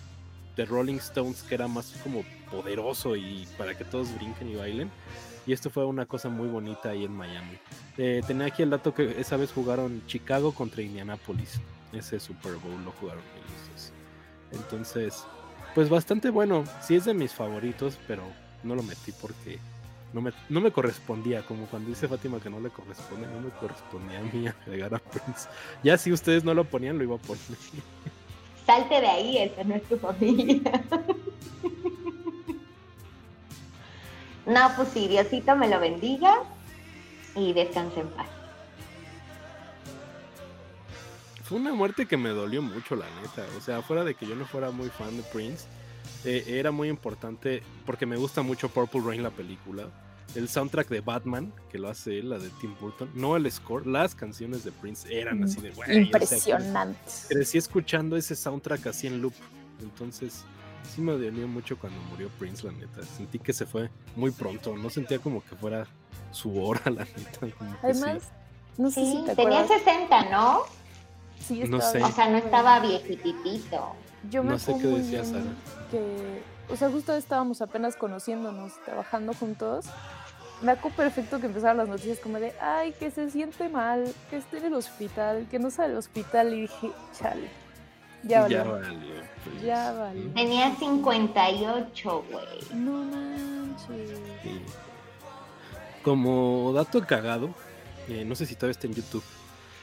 de 0.57 0.65
Rolling 0.65 0.97
Stones, 0.97 1.43
que 1.43 1.55
era 1.55 1.69
más 1.69 1.95
como 2.03 2.25
poderoso 2.51 3.15
y 3.15 3.47
para 3.57 3.77
que 3.77 3.85
todos 3.85 4.13
brinquen 4.17 4.51
y 4.51 4.57
bailen. 4.57 4.91
Y 5.47 5.53
esto 5.53 5.71
fue 5.71 5.85
una 5.85 6.07
cosa 6.07 6.29
muy 6.29 6.49
bonita 6.49 6.91
ahí 6.91 7.05
en 7.05 7.13
Miami. 7.13 7.59
Eh, 7.97 8.23
tenía 8.27 8.47
aquí 8.47 8.63
el 8.63 8.71
dato 8.71 8.95
que 8.95 9.21
esa 9.21 9.37
vez 9.37 9.53
jugaron 9.53 10.03
Chicago 10.07 10.53
contra 10.53 10.83
Indianapolis 10.83 11.61
ese 11.93 12.21
Super 12.21 12.55
Bowl 12.55 12.85
lo 12.85 12.93
jugaron 12.93 13.23
ellos 13.35 13.93
Entonces, 14.53 15.25
pues 15.75 15.89
bastante 15.89 16.31
bueno. 16.31 16.65
Sí 16.83 16.97
es 16.97 17.05
de 17.05 17.15
mis 17.15 17.33
favoritos, 17.33 17.99
pero 18.07 18.23
no 18.63 18.75
lo 18.75 18.83
metí 18.83 19.13
porque 19.21 19.59
no 20.13 20.21
me, 20.21 20.33
no 20.49 20.61
me 20.61 20.71
correspondía. 20.71 21.45
Como 21.47 21.67
cuando 21.67 21.89
dice 21.89 22.09
Fátima 22.09 22.41
que 22.41 22.51
no 22.51 22.61
le 22.61 22.71
corresponde, 22.71 23.27
no 23.27 23.41
me 23.41 23.51
correspondía 23.51 24.19
a 24.19 24.23
mí 24.23 24.47
agregar 24.47 24.95
a 24.95 24.99
Prince. 24.99 25.49
Ya 25.83 25.97
si 25.99 26.13
ustedes 26.13 26.45
no 26.45 26.55
lo 26.55 26.65
ponían, 26.65 26.99
lo 26.99 27.05
iba 27.05 27.17
a 27.17 27.19
poner. 27.19 27.43
Salte 28.67 29.01
de 29.01 29.07
ahí, 29.07 29.39
esa 29.39 29.65
no 29.65 29.75
es 29.75 29.83
tu 29.85 29.97
familia. 29.99 30.63
No, 34.47 34.61
pues 34.75 34.89
sí, 34.89 35.07
Diosito 35.07 35.55
me 35.55 35.69
lo 35.69 35.79
bendiga 35.79 36.39
y 37.37 37.53
descanse 37.53 38.01
en 38.01 38.09
paz. 38.09 38.27
fue 41.51 41.59
una 41.59 41.73
muerte 41.73 42.07
que 42.07 42.17
me 42.17 42.29
dolió 42.29 42.63
mucho, 42.63 42.95
la 42.95 43.07
neta. 43.21 43.45
O 43.59 43.61
sea, 43.61 43.83
fuera 43.83 44.05
de 44.05 44.15
que 44.15 44.25
yo 44.25 44.37
no 44.37 44.47
fuera 44.47 44.71
muy 44.71 44.89
fan 44.89 45.17
de 45.17 45.25
Prince, 45.25 45.67
eh, 46.25 46.45
era 46.47 46.71
muy 46.71 46.89
importante 46.89 47.63
porque 47.87 48.07
me 48.07 48.17
gusta 48.17 48.43
mucho 48.43 48.69
Purple 48.69 49.01
Rain, 49.01 49.23
la 49.23 49.31
película. 49.31 49.89
El 50.35 50.49
soundtrack 50.49 50.89
de 50.89 51.01
Batman, 51.01 51.53
que 51.71 51.79
lo 51.79 51.89
hace 51.89 52.21
él, 52.21 52.31
la 52.31 52.39
de 52.39 52.51
Tim 52.61 52.75
Burton, 52.81 53.11
no 53.15 53.37
el 53.37 53.51
score, 53.51 53.85
las 53.87 54.15
canciones 54.15 54.63
de 54.63 54.71
Prince 54.71 55.13
eran 55.13 55.43
así 55.43 55.61
de 55.61 55.71
bueno. 55.71 55.93
Impresionante. 55.93 56.99
crecí 57.29 57.59
escuchando 57.59 58.17
ese 58.17 58.37
soundtrack 58.37 58.87
así 58.87 59.09
en 59.09 59.21
loop. 59.21 59.35
Entonces, 59.81 60.45
sí 60.95 61.01
me 61.01 61.13
dolió 61.13 61.49
mucho 61.49 61.77
cuando 61.77 62.01
murió 62.03 62.29
Prince, 62.39 62.65
la 62.65 62.73
neta. 62.73 63.03
Sentí 63.03 63.41
que 63.41 63.53
se 63.53 63.67
fue 63.67 63.91
muy 64.15 64.31
pronto. 64.31 64.77
No 64.77 64.89
sentía 64.89 65.19
como 65.19 65.43
que 65.45 65.57
fuera 65.57 65.87
su 66.31 66.63
hora, 66.63 66.83
la 66.85 67.05
neta. 67.05 67.49
Además, 67.83 68.31
no 68.79 68.91
sé 68.91 69.05
si 69.05 69.25
te 69.25 69.35
tenía 69.35 69.67
60, 69.67 70.31
¿no? 70.31 70.63
no 71.69 71.81
sé. 71.81 72.03
O 72.03 72.13
sea, 72.13 72.29
no 72.29 72.37
estaba 72.37 72.81
viejitito. 72.81 73.95
Yo 74.31 74.43
me 74.43 74.51
no 74.51 74.59
sé 74.59 74.77
qué 74.81 74.87
decía 74.87 75.25
Sara. 75.25 75.43
Que 75.91 76.43
o 76.71 76.77
sea, 76.77 76.89
justo 76.91 77.15
estábamos 77.15 77.61
apenas 77.63 77.97
conociéndonos, 77.97 78.73
trabajando 78.85 79.35
juntos. 79.35 79.87
Me 80.63 80.73
acuerdo 80.73 80.97
perfecto 80.97 81.41
que 81.41 81.47
empezaron 81.47 81.79
las 81.79 81.89
noticias 81.89 82.19
como 82.19 82.39
de, 82.39 82.53
ay, 82.61 82.93
que 82.93 83.11
se 83.11 83.31
siente 83.31 83.69
mal, 83.69 84.05
que 84.29 84.37
esté 84.37 84.59
en 84.59 84.67
el 84.67 84.75
hospital, 84.75 85.47
que 85.51 85.59
no 85.59 85.71
sale 85.71 85.89
del 85.89 85.99
hospital. 85.99 86.53
Y 86.55 86.63
dije, 86.63 86.91
chale, 87.19 87.49
ya 88.23 88.43
valió. 88.43 88.59
Ya 88.59 88.71
valió. 88.71 89.15
pues. 89.45 89.63
Ya 89.63 89.93
valió. 89.93 90.31
Tenía 90.33 90.77
58, 90.77 92.25
güey. 92.31 92.45
No 92.75 93.05
manches. 93.05 94.21
Sí. 94.43 94.61
Como 96.03 96.73
dato 96.75 97.05
cagado, 97.07 97.51
eh, 98.09 98.25
no 98.25 98.35
sé 98.35 98.47
si 98.47 98.55
todavía 98.55 98.73
está 98.73 98.87
en 98.87 98.95
YouTube, 98.95 99.25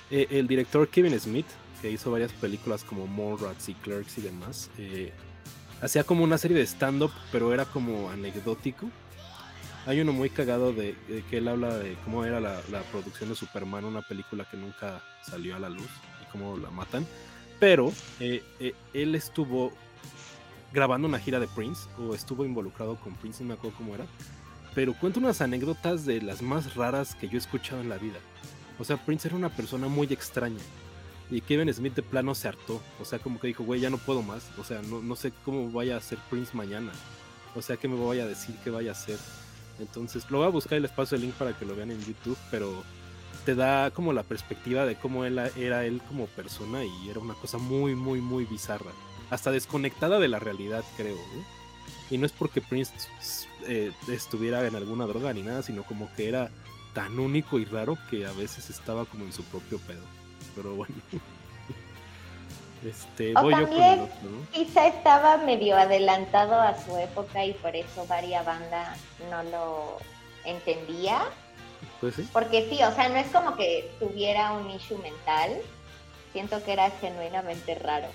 eh, 0.10 0.28
el 0.30 0.48
director 0.48 0.88
Kevin 0.88 1.20
Smith, 1.20 1.48
que 1.82 1.92
hizo 1.92 2.12
varias 2.12 2.32
películas 2.32 2.84
como 2.84 3.08
Mallrats 3.08 3.70
y 3.70 3.74
Clerks 3.74 4.18
y 4.18 4.22
demás, 4.22 4.70
eh, 4.78 5.12
hacía 5.82 6.04
como 6.04 6.24
una 6.24 6.38
serie 6.38 6.58
de 6.58 6.66
stand-up, 6.66 7.12
pero 7.32 7.54
era 7.54 7.66
como 7.66 8.10
anecdótico. 8.10 8.90
Hay 9.86 10.02
uno 10.02 10.12
muy 10.12 10.30
cagado 10.30 10.74
de, 10.74 10.96
que 11.30 11.38
él 11.38 11.48
habla 11.48 11.78
de 11.78 11.96
cómo 12.04 12.26
era 12.26 12.40
la, 12.40 12.62
la 12.72 12.82
producción 12.92 13.30
de 13.30 13.36
Superman, 13.36 13.86
una 13.86 14.02
película 14.02 14.46
que 14.50 14.58
nunca 14.58 15.02
salió 15.24 15.56
a 15.56 15.60
la 15.60 15.70
luz 15.70 15.88
y 16.22 16.32
cómo 16.32 16.58
la 16.58 16.70
matan. 16.70 17.06
Pero 17.60 17.92
eh, 18.20 18.44
eh, 18.60 18.74
él 18.94 19.16
estuvo 19.16 19.72
grabando 20.74 21.08
una 21.08 21.20
gira 21.20 21.40
de 21.40 21.48
Prince, 21.48 21.88
o 21.98 22.14
estuvo 22.14 22.46
involucrado 22.46 22.98
con 22.98 23.16
Prince, 23.16 23.44
no 23.44 23.50
me 23.50 23.54
acuerdo 23.54 23.78
cómo 23.78 23.96
era. 23.96 24.06
Pero 24.76 24.94
cuenta 24.94 25.20
unas 25.20 25.42
anécdotas 25.42 26.06
de 26.06 26.22
las 26.22 26.42
más 26.42 26.76
raras 26.76 27.16
que 27.16 27.28
yo 27.28 27.36
he 27.36 27.40
escuchado 27.40 27.82
en 27.82 27.90
la 27.90 27.98
vida. 27.98 28.20
O 28.78 28.84
sea, 28.84 28.98
Prince 28.98 29.28
era 29.28 29.38
una 29.38 29.50
persona 29.50 29.88
muy 29.88 30.08
extraña. 30.08 30.60
Y 31.30 31.42
Kevin 31.42 31.74
Smith 31.74 31.96
de 31.96 32.04
plano 32.04 32.34
se 32.36 32.48
hartó. 32.48 32.82
O 33.02 33.06
sea, 33.06 33.20
como 33.20 33.40
que 33.40 33.48
dijo, 33.48 33.64
güey, 33.64 33.82
ya 33.82 33.90
no 33.90 33.98
puedo 33.98 34.22
más. 34.22 34.50
O 34.58 34.64
sea, 34.64 34.82
no, 34.82 35.02
no 35.02 35.16
sé 35.16 35.34
cómo 35.44 35.70
vaya 35.72 35.98
a 35.98 36.02
ser 36.02 36.20
Prince 36.30 36.56
mañana. 36.56 36.92
O 37.56 37.62
sea, 37.62 37.78
qué 37.78 37.88
me 37.88 38.04
vaya 38.04 38.24
a 38.24 38.28
decir 38.28 38.56
que 38.64 38.70
vaya 38.70 38.92
a 38.92 38.94
hacer. 38.94 39.18
Entonces, 39.80 40.30
lo 40.30 40.40
voy 40.40 40.48
a 40.48 40.52
buscar 40.52 40.78
y 40.78 40.82
les 40.82 40.92
paso 40.92 41.16
el 41.16 41.22
link 41.22 41.34
para 41.34 41.58
que 41.58 41.66
lo 41.66 41.76
vean 41.76 41.92
en 41.92 42.04
YouTube. 42.04 42.38
Pero 42.50 42.84
te 43.46 43.56
da 43.56 43.92
como 43.92 44.14
la 44.14 44.24
perspectiva 44.24 44.86
de 44.86 44.96
cómo 44.96 45.26
él 45.26 45.38
era 45.58 45.86
él 45.86 46.02
como 46.08 46.28
persona. 46.28 46.84
Y 46.86 47.10
era 47.10 47.20
una 47.20 47.34
cosa 47.34 47.58
muy, 47.58 47.94
muy, 47.96 48.22
muy 48.22 48.46
bizarra. 48.46 48.92
Hasta 49.30 49.52
desconectada 49.52 50.20
de 50.20 50.30
la 50.30 50.40
realidad, 50.40 50.86
creo. 50.96 51.18
¿eh? 51.18 51.44
Y 52.10 52.18
no 52.18 52.26
es 52.26 52.32
porque 52.32 52.62
Prince 52.62 52.94
eh, 53.68 53.92
estuviera 54.08 54.66
en 54.66 54.76
alguna 54.76 55.06
droga 55.06 55.34
ni 55.34 55.42
nada, 55.42 55.62
sino 55.62 55.84
como 55.84 56.10
que 56.16 56.30
era 56.30 56.50
tan 56.94 57.20
único 57.20 57.60
y 57.60 57.66
raro 57.66 57.98
que 58.10 58.26
a 58.26 58.32
veces 58.32 58.70
estaba 58.70 59.06
como 59.06 59.26
en 59.26 59.34
su 59.34 59.44
propio 59.44 59.78
pedo. 59.80 60.17
Pero 60.58 60.76
bueno. 60.76 60.94
Este, 62.86 63.34
O 63.36 63.42
voy 63.42 63.54
yo 63.54 63.62
con 63.62 63.70
también- 63.72 63.94
el 63.94 64.00
otro, 64.02 64.30
¿no? 64.30 64.48
Quizá 64.52 64.86
estaba 64.88 65.38
medio 65.38 65.76
adelantado 65.76 66.62
a 66.62 66.78
su 66.80 66.96
época 66.96 67.44
y 67.44 67.54
por 67.54 67.76
eso 67.76 68.06
varia 68.06 68.44
banda 68.44 68.96
no 69.32 69.42
lo 69.44 69.98
entendía. 70.46 71.22
Pues 72.00 72.16
sí. 72.16 72.30
Porque 72.32 72.70
sí, 72.70 72.76
o 72.84 72.92
sea, 72.94 73.10
no 73.10 73.16
es 73.16 73.28
como 73.32 73.56
que 73.58 73.90
tuviera 74.00 74.52
un 74.54 74.70
issue 74.70 74.98
mental. 75.00 75.58
Siento 76.34 76.64
que 76.64 76.74
era 76.74 76.92
genuinamente 76.92 77.74
raro. 77.76 78.08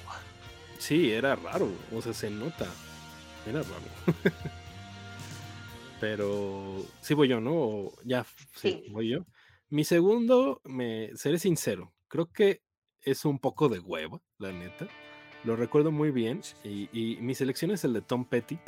Sí, 0.78 1.12
era 1.12 1.34
raro. 1.34 1.68
O 1.92 2.00
sea, 2.00 2.14
se 2.14 2.30
nota. 2.30 2.66
Era 3.44 3.62
raro. 3.62 4.22
Pero 6.00 6.84
sí 7.00 7.14
voy 7.14 7.28
yo, 7.28 7.40
¿no? 7.40 7.52
O 7.54 7.92
ya, 8.04 8.24
sí, 8.56 8.82
Sí. 8.84 8.92
voy 8.92 9.08
yo. 9.10 9.24
Mi 9.70 9.84
segundo, 9.84 10.60
me 10.64 11.10
seré 11.16 11.38
sincero, 11.38 11.91
creo 12.12 12.30
que 12.30 12.60
es 13.00 13.24
un 13.24 13.38
poco 13.38 13.70
de 13.70 13.78
hueva, 13.78 14.20
la 14.38 14.52
neta. 14.52 14.86
Lo 15.44 15.56
recuerdo 15.56 15.90
muy 15.90 16.10
bien 16.10 16.42
y, 16.62 16.90
y 16.92 17.16
mi 17.22 17.34
selección 17.34 17.70
es 17.70 17.84
el 17.84 17.94
de 17.94 18.02
Tom 18.02 18.26
Petty, 18.26 18.58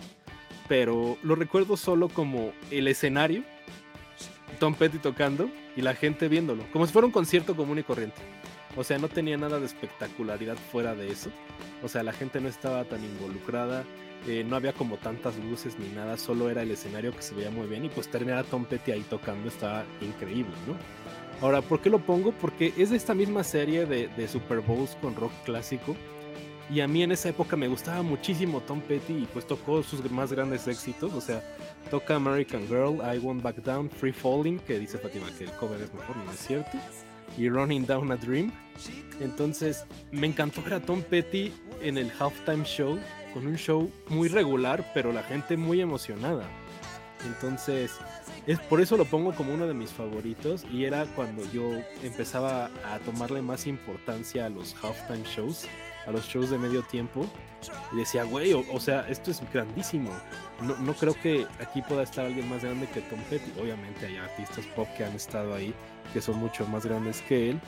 pero 0.66 1.18
lo 1.22 1.34
recuerdo 1.34 1.76
solo 1.76 2.09
como 2.09 2.53
el 2.70 2.88
escenario, 2.88 3.45
Tom 4.59 4.74
Petty 4.74 4.99
tocando 4.99 5.51
y 5.76 5.82
la 5.82 5.95
gente 5.95 6.28
viéndolo, 6.28 6.64
como 6.72 6.86
si 6.86 6.92
fuera 6.95 7.05
un 7.05 7.12
concierto 7.12 7.55
común 7.55 7.78
y 7.78 7.82
corriente. 7.82 8.22
O 8.76 8.82
sea, 8.82 8.99
no 8.99 9.09
tenía 9.09 9.36
nada 9.36 9.61
de 9.61 9.66
espectacularidad 9.66 10.57
fuera 10.72 10.95
de 10.95 11.11
eso. 11.11 11.30
O 11.82 11.88
sea, 11.88 12.03
la 12.03 12.14
gente 12.14 12.40
no 12.40 12.49
estaba 12.49 12.84
tan 12.86 13.05
involucrada, 13.05 13.84
eh, 14.26 14.42
no 14.42 14.57
había 14.57 14.72
como 14.72 14.97
tantas 14.97 15.36
luces 15.36 15.78
ni 15.78 15.88
nada, 15.88 16.16
solo 16.16 16.49
era 16.49 16.62
el 16.62 16.70
escenario 16.70 17.14
que 17.14 17.20
se 17.20 17.34
veía 17.34 17.51
muy 17.51 17.66
bien 17.66 17.84
y 17.84 17.90
pues 17.90 18.09
terminar 18.09 18.38
a 18.38 18.45
Tom 18.45 18.64
Petty 18.64 18.92
ahí 18.92 19.03
tocando 19.03 19.49
estaba 19.49 19.84
increíble, 20.01 20.55
¿no? 20.66 20.76
Ahora, 21.45 21.61
¿por 21.61 21.82
qué 21.82 21.90
lo 21.90 21.99
pongo? 21.99 22.32
Porque 22.32 22.72
es 22.78 22.88
de 22.88 22.97
esta 22.97 23.12
misma 23.12 23.45
serie 23.45 23.84
de, 23.84 24.28
Super 24.28 24.61
Bowls 24.61 24.97
con 25.03 25.14
rock 25.14 25.30
clásico 25.45 25.95
y 26.70 26.80
a 26.80 26.88
mí 26.88 27.03
en 27.03 27.12
esa 27.12 27.28
época 27.28 27.55
me 27.55 27.68
gustaba 27.68 28.01
muchísimo 28.01 28.62
Tom 28.62 28.80
Petty 28.80 29.12
y 29.12 29.28
pues 29.30 29.47
tocó 29.47 29.82
sus 29.82 30.11
más 30.11 30.32
grandes 30.32 30.66
éxitos, 30.66 31.12
o 31.12 31.20
sea, 31.20 31.45
toca 31.90 32.14
American 32.16 32.66
Girl, 32.66 32.95
I 32.95 33.18
Won't 33.18 33.42
Back 33.42 33.57
Down, 33.57 33.90
Free 33.90 34.11
Falling, 34.11 34.59
que 34.61 34.78
dice 34.78 34.97
Fátima 34.97 35.26
que 35.36 35.45
el 35.45 35.53
cover 35.53 35.82
es 35.82 35.92
mejor, 35.92 36.16
no 36.16 36.32
es 36.32 36.38
cierto, 36.38 36.78
y 37.36 37.51
Running 37.51 37.84
Down 37.84 38.11
a 38.11 38.16
Dream. 38.16 38.51
Entonces, 39.20 39.84
me 40.12 40.26
encantó 40.26 40.62
ver 40.62 40.72
a 40.72 40.80
Tom 40.80 41.03
Petty 41.03 41.53
en 41.82 41.99
el 41.99 42.11
halftime 42.18 42.64
show, 42.64 42.99
con 43.34 43.47
un 43.47 43.57
show 43.57 43.92
muy 44.09 44.28
regular, 44.28 44.90
pero 44.95 45.12
la 45.12 45.22
gente 45.22 45.59
muy 45.59 45.82
emocionada. 45.82 46.49
Entonces, 47.26 47.92
es 48.47 48.59
por 48.61 48.80
eso 48.80 48.97
lo 48.97 49.05
pongo 49.05 49.34
como 49.34 49.55
uno 49.55 49.66
de 49.66 49.74
mis 49.74 49.90
favoritos 49.90 50.64
y 50.70 50.84
era 50.84 51.07
cuando 51.14 51.51
yo 51.53 51.70
empezaba 52.03 52.66
a 52.84 52.99
tomarle 53.05 53.40
más 53.40 53.66
importancia 53.66 54.47
a 54.47 54.51
los 54.51 54.74
halftime 54.82 55.24
shows, 55.24 55.66
a 56.07 56.11
los 56.11 56.26
shows 56.26 56.51
de 56.51 56.59
medio 56.59 56.82
tiempo. 56.82 57.26
Y 57.92 57.97
decía, 57.97 58.24
güey, 58.24 58.53
o, 58.53 58.62
o 58.70 58.78
sea, 58.78 59.09
esto 59.09 59.30
es 59.30 59.40
grandísimo. 59.51 60.11
No, 60.61 60.76
no 60.76 60.92
creo 60.92 61.14
que 61.14 61.47
aquí 61.59 61.80
pueda 61.80 62.03
estar 62.03 62.26
alguien 62.26 62.47
más 62.51 62.62
grande 62.62 62.86
que 62.88 63.01
Tom 63.01 63.20
Petty. 63.30 63.59
Obviamente 63.59 64.07
hay 64.07 64.18
artistas 64.18 64.66
pop 64.76 64.86
que 64.99 65.05
han 65.05 65.14
estado 65.14 65.55
ahí 65.55 65.72
que 66.12 66.20
son 66.20 66.38
mucho 66.38 66.66
más 66.66 66.84
grandes 66.84 67.22
que 67.22 67.51
él. 67.51 67.61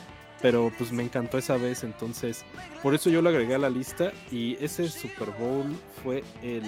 Pero 0.43 0.70
pues 0.77 0.93
me 0.93 1.03
encantó 1.03 1.39
esa 1.39 1.57
vez, 1.57 1.83
entonces 1.83 2.45
por 2.83 2.95
eso 2.95 3.09
yo 3.09 3.22
lo 3.22 3.31
agregué 3.31 3.55
a 3.55 3.59
la 3.59 3.70
lista. 3.70 4.12
Y 4.31 4.62
ese 4.62 4.89
Super 4.89 5.31
Bowl 5.31 5.74
fue 6.03 6.22
el. 6.43 6.62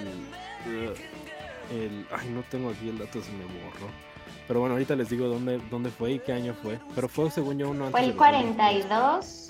El 1.71 2.05
ay, 2.11 2.29
no 2.29 2.43
tengo 2.49 2.69
aquí 2.69 2.89
el 2.89 2.97
dato, 2.97 3.21
se 3.21 3.31
me 3.31 3.43
borró. 3.45 3.87
Pero 4.47 4.59
bueno, 4.61 4.73
ahorita 4.73 4.95
les 4.95 5.09
digo 5.09 5.27
dónde, 5.27 5.59
dónde 5.69 5.89
fue 5.91 6.13
y 6.13 6.19
qué 6.19 6.33
año 6.33 6.55
fue. 6.61 6.79
Pero 6.95 7.07
fue 7.07 7.29
según 7.29 7.57
yo 7.59 7.69
uno 7.69 7.85
antes 7.87 7.91
Fue 7.91 8.01
el 8.01 8.07
de 8.07 8.13
los 8.13 8.17
42. 8.17 9.49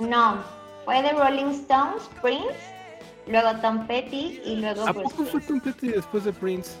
No, 0.00 0.42
fue 0.84 1.02
de 1.02 1.12
Rolling 1.12 1.50
Stones, 1.50 2.02
Prince, 2.22 2.54
luego 3.26 3.50
Tom 3.60 3.86
Petty 3.86 4.40
y 4.44 4.56
luego 4.56 4.86
¿A 4.86 4.92
Bruce 4.92 5.14
poco 5.16 5.24
fue. 5.28 5.40
Tom 5.40 5.60
Petty 5.60 5.88
después 5.88 6.24
de 6.24 6.32
Prince? 6.32 6.76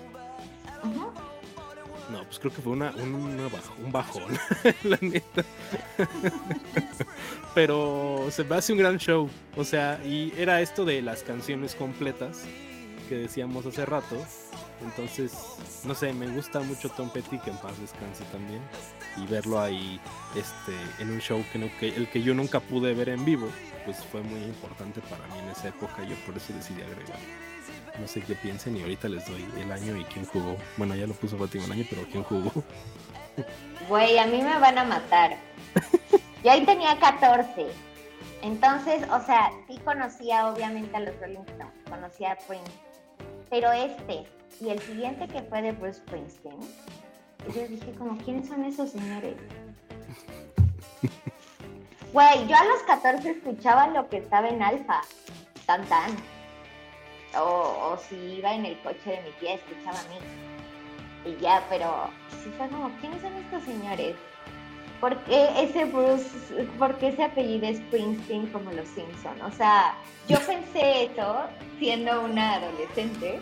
No, 2.12 2.22
pues 2.24 2.38
creo 2.38 2.52
que 2.52 2.62
fue 2.62 2.72
una, 2.72 2.90
un, 2.92 3.14
una 3.14 3.48
bajo- 3.48 3.74
un 3.84 3.92
bajón, 3.92 4.38
la 4.84 4.96
neta. 5.02 5.44
Pero 7.54 8.26
se 8.30 8.44
me 8.44 8.56
hace 8.56 8.72
un 8.72 8.78
gran 8.78 8.98
show. 8.98 9.28
O 9.56 9.64
sea, 9.64 10.00
y 10.04 10.32
era 10.38 10.60
esto 10.60 10.84
de 10.84 11.02
las 11.02 11.22
canciones 11.22 11.74
completas 11.74 12.44
que 13.08 13.16
decíamos 13.16 13.66
hace 13.66 13.84
rato. 13.84 14.16
Entonces, 14.82 15.32
no 15.84 15.94
sé, 15.94 16.12
me 16.12 16.28
gusta 16.28 16.60
mucho 16.60 16.88
Tom 16.90 17.10
Petty, 17.10 17.38
que 17.38 17.50
en 17.50 17.56
paz 17.58 17.78
descanse 17.80 18.24
también. 18.32 18.60
Y 19.16 19.26
verlo 19.26 19.60
ahí 19.60 20.00
este, 20.36 20.72
en 21.02 21.10
un 21.10 21.20
show 21.20 21.44
que, 21.52 21.58
no, 21.58 21.68
que 21.78 21.88
el 21.88 22.08
que 22.08 22.22
yo 22.22 22.34
nunca 22.34 22.60
pude 22.60 22.94
ver 22.94 23.08
en 23.08 23.24
vivo, 23.24 23.48
pues 23.84 24.04
fue 24.04 24.22
muy 24.22 24.42
importante 24.44 25.00
para 25.02 25.26
mí 25.28 25.38
en 25.40 25.48
esa 25.48 25.68
época. 25.68 26.04
Yo 26.04 26.14
por 26.26 26.36
eso 26.36 26.52
decidí 26.52 26.82
agregar. 26.82 27.18
No 28.00 28.06
sé 28.06 28.20
qué 28.20 28.34
piensen 28.34 28.76
y 28.76 28.82
ahorita 28.82 29.08
les 29.08 29.26
doy 29.26 29.44
el 29.58 29.72
año 29.72 29.96
y 29.96 30.04
quién 30.04 30.24
jugó. 30.26 30.56
Bueno, 30.76 30.94
ya 30.94 31.06
lo 31.06 31.14
puso 31.14 31.36
Fátima 31.36 31.64
el 31.64 31.72
año, 31.72 31.86
pero 31.90 32.02
quién 32.10 32.22
jugó. 32.22 32.52
Güey, 33.88 34.18
a 34.18 34.26
mí 34.26 34.40
me 34.42 34.58
van 34.58 34.78
a 34.78 34.84
matar. 34.84 35.36
Yo 36.44 36.52
ahí 36.52 36.64
tenía 36.64 36.98
14. 36.98 37.66
Entonces, 38.42 39.02
o 39.10 39.20
sea, 39.24 39.50
sí 39.66 39.78
conocía 39.84 40.48
obviamente 40.48 40.96
a 40.96 41.00
los 41.00 41.18
Rolling 41.18 41.40
Stones, 41.40 41.74
conocía 41.90 42.32
a 42.32 42.36
Prince. 42.36 42.70
Pero 43.50 43.72
este 43.72 44.26
y 44.60 44.70
el 44.70 44.80
siguiente 44.80 45.28
que 45.28 45.42
fue 45.42 45.62
de 45.62 45.72
Bruce 45.72 46.00
Springsteen, 46.00 46.58
yo 47.54 47.68
dije 47.68 47.92
como, 47.96 48.18
¿quiénes 48.18 48.48
son 48.48 48.64
esos 48.64 48.90
señores? 48.90 49.36
Güey, 52.12 52.46
yo 52.48 52.56
a 52.56 52.64
los 52.64 52.82
14 52.84 53.30
escuchaba 53.30 53.88
lo 53.88 54.08
que 54.08 54.16
estaba 54.16 54.48
en 54.48 54.62
Alfa, 54.62 55.02
tan 55.66 55.84
tan. 55.86 56.10
O, 57.38 57.92
o 57.92 57.98
si 57.98 58.16
iba 58.16 58.54
en 58.54 58.64
el 58.64 58.80
coche 58.80 59.10
de 59.10 59.22
mi 59.22 59.30
tía, 59.38 59.54
escuchaba 59.54 60.00
a 60.00 60.04
mí. 60.04 60.16
Y 61.30 61.36
ya, 61.38 61.62
pero 61.68 62.08
sí 62.42 62.50
fue 62.56 62.66
como, 62.68 62.90
¿quiénes 63.00 63.20
son 63.20 63.34
estos 63.34 63.62
señores? 63.64 64.16
¿Por 65.00 65.16
qué 65.24 65.48
ese 65.62 65.84
Bruce, 65.84 66.64
por 66.78 66.96
qué 66.96 67.08
ese 67.08 67.24
apellido 67.24 67.66
es 67.66 67.76
Springsteen 67.76 68.46
como 68.48 68.72
los 68.72 68.88
Simpson? 68.88 69.40
O 69.42 69.52
sea, 69.52 69.94
yo 70.28 70.38
pensé 70.40 71.04
eso 71.04 71.42
siendo 71.78 72.22
una 72.24 72.54
adolescente 72.54 73.38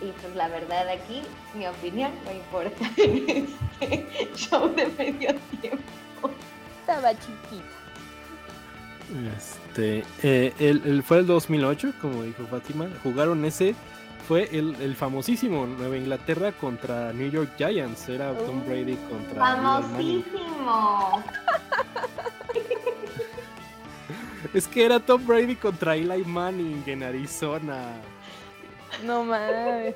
y 0.00 0.10
pues 0.20 0.34
la 0.36 0.48
verdad 0.48 0.88
aquí, 0.88 1.22
mi 1.54 1.66
opinión 1.66 2.10
no 2.24 2.32
importa 2.32 2.90
en 2.96 3.46
este 3.80 4.30
show 4.34 4.68
de 4.74 4.86
medio 4.98 5.34
tiempo. 5.60 6.30
Estaba 6.80 7.10
chiquita. 7.12 7.76
Este, 9.36 10.04
eh, 10.22 10.52
el, 10.58 10.82
el- 10.84 11.02
fue 11.02 11.18
el 11.18 11.26
2008, 11.26 11.92
como 12.00 12.22
dijo 12.22 12.44
Fátima. 12.46 12.88
Jugaron 13.02 13.44
ese 13.44 13.74
fue 14.26 14.48
el, 14.52 14.96
famosísimo 14.96 15.66
Nueva 15.66 15.96
Inglaterra 15.96 16.50
contra 16.52 17.12
New 17.12 17.30
York 17.30 17.50
Giants. 17.56 18.08
Era 18.08 18.36
Tom 18.36 18.64
Brady 18.66 18.96
contra. 19.08 19.40
¡Famosísimo! 19.40 21.22
es 24.54 24.66
que 24.66 24.84
era 24.84 24.98
Tom 24.98 25.24
Brady 25.24 25.54
contra 25.54 25.94
Eli 25.94 26.24
Manning 26.24 26.82
en 26.86 27.04
Arizona. 27.04 27.92
No 29.04 29.24
mames. 29.24 29.94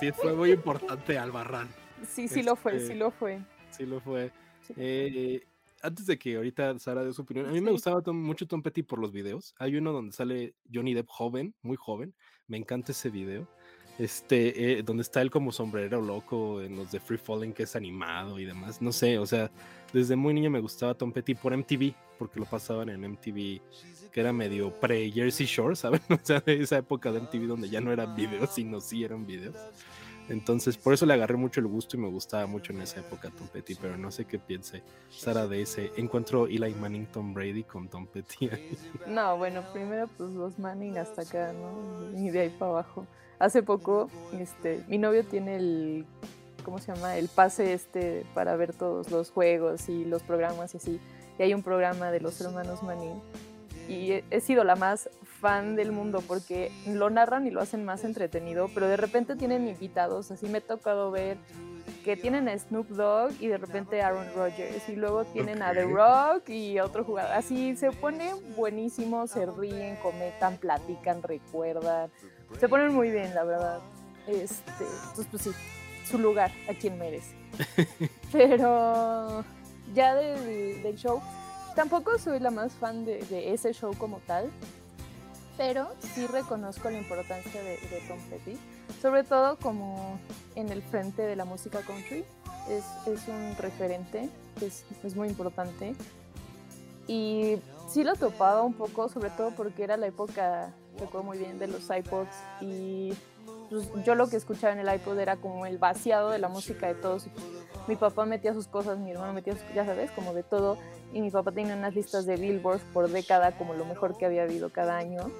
Sí, 0.00 0.10
fue 0.12 0.32
muy 0.32 0.52
importante 0.52 1.18
Albarrán. 1.18 1.68
Sí, 2.06 2.28
sí 2.28 2.42
lo 2.42 2.56
fue, 2.56 2.80
sí 2.80 2.94
lo 2.94 3.10
fue. 3.10 3.40
Sí 3.70 3.86
lo 3.86 4.00
fue. 4.00 4.32
Eh, 4.76 5.42
antes 5.82 6.06
de 6.06 6.18
que 6.18 6.36
ahorita 6.36 6.78
Sara 6.78 7.04
dé 7.04 7.12
su 7.12 7.22
opinión, 7.22 7.46
a 7.46 7.52
mí 7.52 7.60
me 7.60 7.70
gustaba 7.70 8.00
mucho 8.12 8.46
Tom 8.46 8.62
Petty 8.62 8.82
por 8.82 8.98
los 8.98 9.12
videos. 9.12 9.54
Hay 9.58 9.76
uno 9.76 9.92
donde 9.92 10.12
sale 10.12 10.54
Johnny 10.72 10.94
Depp 10.94 11.08
joven, 11.08 11.54
muy 11.62 11.76
joven. 11.76 12.14
Me 12.46 12.56
encanta 12.56 12.92
ese 12.92 13.10
video 13.10 13.48
este, 13.98 14.78
eh, 14.78 14.82
donde 14.82 15.02
está 15.02 15.22
él 15.22 15.30
como 15.30 15.52
sombrero 15.52 16.00
loco 16.00 16.60
en 16.60 16.76
los 16.76 16.90
de 16.90 17.00
Free 17.00 17.18
Falling, 17.18 17.52
que 17.52 17.64
es 17.64 17.76
animado 17.76 18.38
y 18.38 18.44
demás. 18.44 18.82
No 18.82 18.92
sé, 18.92 19.18
o 19.18 19.26
sea, 19.26 19.50
desde 19.92 20.16
muy 20.16 20.34
niño 20.34 20.50
me 20.50 20.60
gustaba 20.60 20.94
Tom 20.94 21.12
Petty 21.12 21.34
por 21.34 21.56
MTV, 21.56 21.94
porque 22.18 22.40
lo 22.40 22.46
pasaban 22.46 22.88
en 22.88 23.08
MTV, 23.12 23.60
que 24.12 24.20
era 24.20 24.32
medio 24.32 24.72
pre-Jersey 24.80 25.46
Shore, 25.46 25.76
¿saben? 25.76 26.00
O 26.10 26.18
sea, 26.22 26.40
de 26.40 26.60
esa 26.60 26.78
época 26.78 27.12
de 27.12 27.20
MTV 27.20 27.46
donde 27.46 27.68
ya 27.68 27.80
no 27.80 27.92
eran 27.92 28.14
videos, 28.14 28.50
sino 28.50 28.80
sí 28.80 29.04
eran 29.04 29.26
videos. 29.26 29.56
Entonces, 30.28 30.78
por 30.78 30.94
eso 30.94 31.04
le 31.04 31.12
agarré 31.12 31.36
mucho 31.36 31.60
el 31.60 31.66
gusto 31.66 31.96
y 31.96 32.00
me 32.00 32.08
gustaba 32.08 32.46
mucho 32.46 32.72
en 32.72 32.80
esa 32.80 33.00
época 33.00 33.30
Tom 33.30 33.46
Petty, 33.46 33.74
pero 33.74 33.98
no 33.98 34.10
sé 34.10 34.24
qué 34.24 34.38
piense 34.38 34.82
Sara 35.10 35.46
de 35.46 35.60
ese 35.60 35.92
encuentro 35.98 36.46
Eli 36.46 36.74
Manning 36.74 37.06
Tom 37.06 37.34
Brady 37.34 37.62
con 37.64 37.88
Tom 37.88 38.06
Petty. 38.06 38.48
No, 39.06 39.36
bueno, 39.36 39.62
primero 39.72 40.08
pues 40.16 40.30
los 40.30 40.58
Manning 40.58 40.96
hasta 40.96 41.22
acá, 41.22 41.52
¿no? 41.52 42.18
Y 42.18 42.30
de 42.30 42.40
ahí 42.40 42.50
para 42.50 42.70
abajo 42.70 43.06
hace 43.38 43.62
poco, 43.62 44.08
este, 44.38 44.84
mi 44.88 44.98
novio 44.98 45.24
tiene 45.24 45.56
el, 45.56 46.06
¿cómo 46.64 46.78
se 46.78 46.94
llama? 46.94 47.16
El 47.16 47.28
pase 47.28 47.72
este 47.72 48.24
para 48.34 48.56
ver 48.56 48.72
todos 48.72 49.10
los 49.10 49.30
juegos 49.30 49.88
y 49.88 50.04
los 50.04 50.22
programas 50.22 50.74
y 50.74 50.76
así. 50.78 51.00
Y 51.38 51.42
hay 51.42 51.54
un 51.54 51.62
programa 51.62 52.10
de 52.10 52.20
los 52.20 52.40
hermanos 52.40 52.82
Manning. 52.82 53.20
Y 53.88 54.22
he, 54.30 54.40
sido 54.40 54.64
la 54.64 54.76
más 54.76 55.10
fan 55.40 55.76
del 55.76 55.92
mundo 55.92 56.22
porque 56.26 56.72
lo 56.86 57.10
narran 57.10 57.46
y 57.46 57.50
lo 57.50 57.60
hacen 57.60 57.84
más 57.84 58.04
entretenido, 58.04 58.70
pero 58.72 58.88
de 58.88 58.96
repente 58.96 59.36
tienen 59.36 59.68
invitados, 59.68 60.30
así 60.30 60.46
me 60.46 60.58
ha 60.58 60.60
tocado 60.62 61.10
ver 61.10 61.36
que 62.02 62.16
tienen 62.16 62.48
a 62.48 62.58
Snoop 62.58 62.88
Dogg 62.88 63.32
y 63.40 63.48
de 63.48 63.58
repente 63.58 64.00
Aaron 64.00 64.26
Rodgers 64.34 64.88
y 64.88 64.96
luego 64.96 65.24
tienen 65.24 65.62
a 65.62 65.72
The 65.72 65.84
Rock 65.84 66.48
y 66.48 66.78
otro 66.80 67.04
jugador. 67.04 67.32
Así 67.32 67.76
se 67.76 67.90
pone 67.92 68.32
buenísimo, 68.56 69.26
se 69.26 69.44
ríen, 69.46 69.96
comentan, 69.96 70.56
platican, 70.58 71.22
recuerdan. 71.22 72.10
Se 72.58 72.68
ponen 72.68 72.92
muy 72.94 73.10
bien, 73.10 73.34
la 73.34 73.44
verdad. 73.44 73.80
Este, 74.26 74.84
pues, 75.14 75.26
pues 75.30 75.42
sí, 75.42 75.50
su 76.08 76.18
lugar 76.18 76.50
a 76.68 76.74
quien 76.74 76.98
merece. 76.98 77.34
Pero 78.32 79.44
ya 79.94 80.14
del 80.14 80.96
show, 80.96 81.20
tampoco 81.74 82.18
soy 82.18 82.40
la 82.40 82.50
más 82.50 82.72
fan 82.72 83.04
de, 83.04 83.52
ese 83.52 83.72
show 83.72 83.94
como 83.96 84.18
tal, 84.20 84.50
pero 85.56 85.88
sí 86.00 86.26
reconozco 86.26 86.90
la 86.90 86.98
importancia 86.98 87.62
de, 87.62 87.78
Tom 88.08 88.18
Petty, 88.28 88.58
sobre 89.00 89.22
todo 89.22 89.56
como 89.56 90.18
en 90.56 90.70
el 90.70 90.82
frente 90.82 91.22
de 91.22 91.36
la 91.36 91.44
música 91.44 91.80
country. 91.82 92.24
Es, 92.68 92.84
es 93.06 93.28
un 93.28 93.54
referente, 93.58 94.28
es, 94.60 94.84
es 95.04 95.14
muy 95.14 95.28
importante. 95.28 95.94
Y 97.06 97.58
sí 97.88 98.02
lo 98.02 98.16
topaba 98.16 98.62
un 98.62 98.74
poco, 98.74 99.08
sobre 99.08 99.30
todo 99.30 99.52
porque 99.52 99.84
era 99.84 99.96
la 99.96 100.06
época 100.06 100.72
recuerdo 100.98 101.24
muy 101.24 101.38
bien 101.38 101.58
de 101.58 101.66
los 101.66 101.90
iPods 101.90 102.36
y 102.60 103.12
pues, 103.70 103.88
yo 104.04 104.14
lo 104.14 104.28
que 104.28 104.36
escuchaba 104.36 104.72
en 104.72 104.80
el 104.80 104.94
iPod 104.94 105.18
era 105.18 105.36
como 105.36 105.66
el 105.66 105.78
vaciado 105.78 106.30
de 106.30 106.38
la 106.38 106.48
música 106.48 106.86
de 106.86 106.94
todos. 106.94 107.26
Mi 107.86 107.96
papá 107.96 108.24
metía 108.24 108.54
sus 108.54 108.66
cosas, 108.66 108.98
mi 108.98 109.10
hermano 109.10 109.32
metía 109.32 109.54
sus, 109.54 109.62
ya 109.74 109.84
sabes, 109.84 110.10
como 110.12 110.32
de 110.32 110.42
todo. 110.42 110.78
Y 111.12 111.20
mi 111.20 111.30
papá 111.30 111.52
tenía 111.52 111.74
unas 111.74 111.94
listas 111.94 112.24
de 112.26 112.36
Billboard 112.36 112.80
por 112.92 113.08
década, 113.08 113.56
como 113.56 113.74
lo 113.74 113.84
mejor 113.84 114.16
que 114.16 114.26
había 114.26 114.44
habido 114.44 114.70
cada 114.70 114.96
año. 114.96 115.30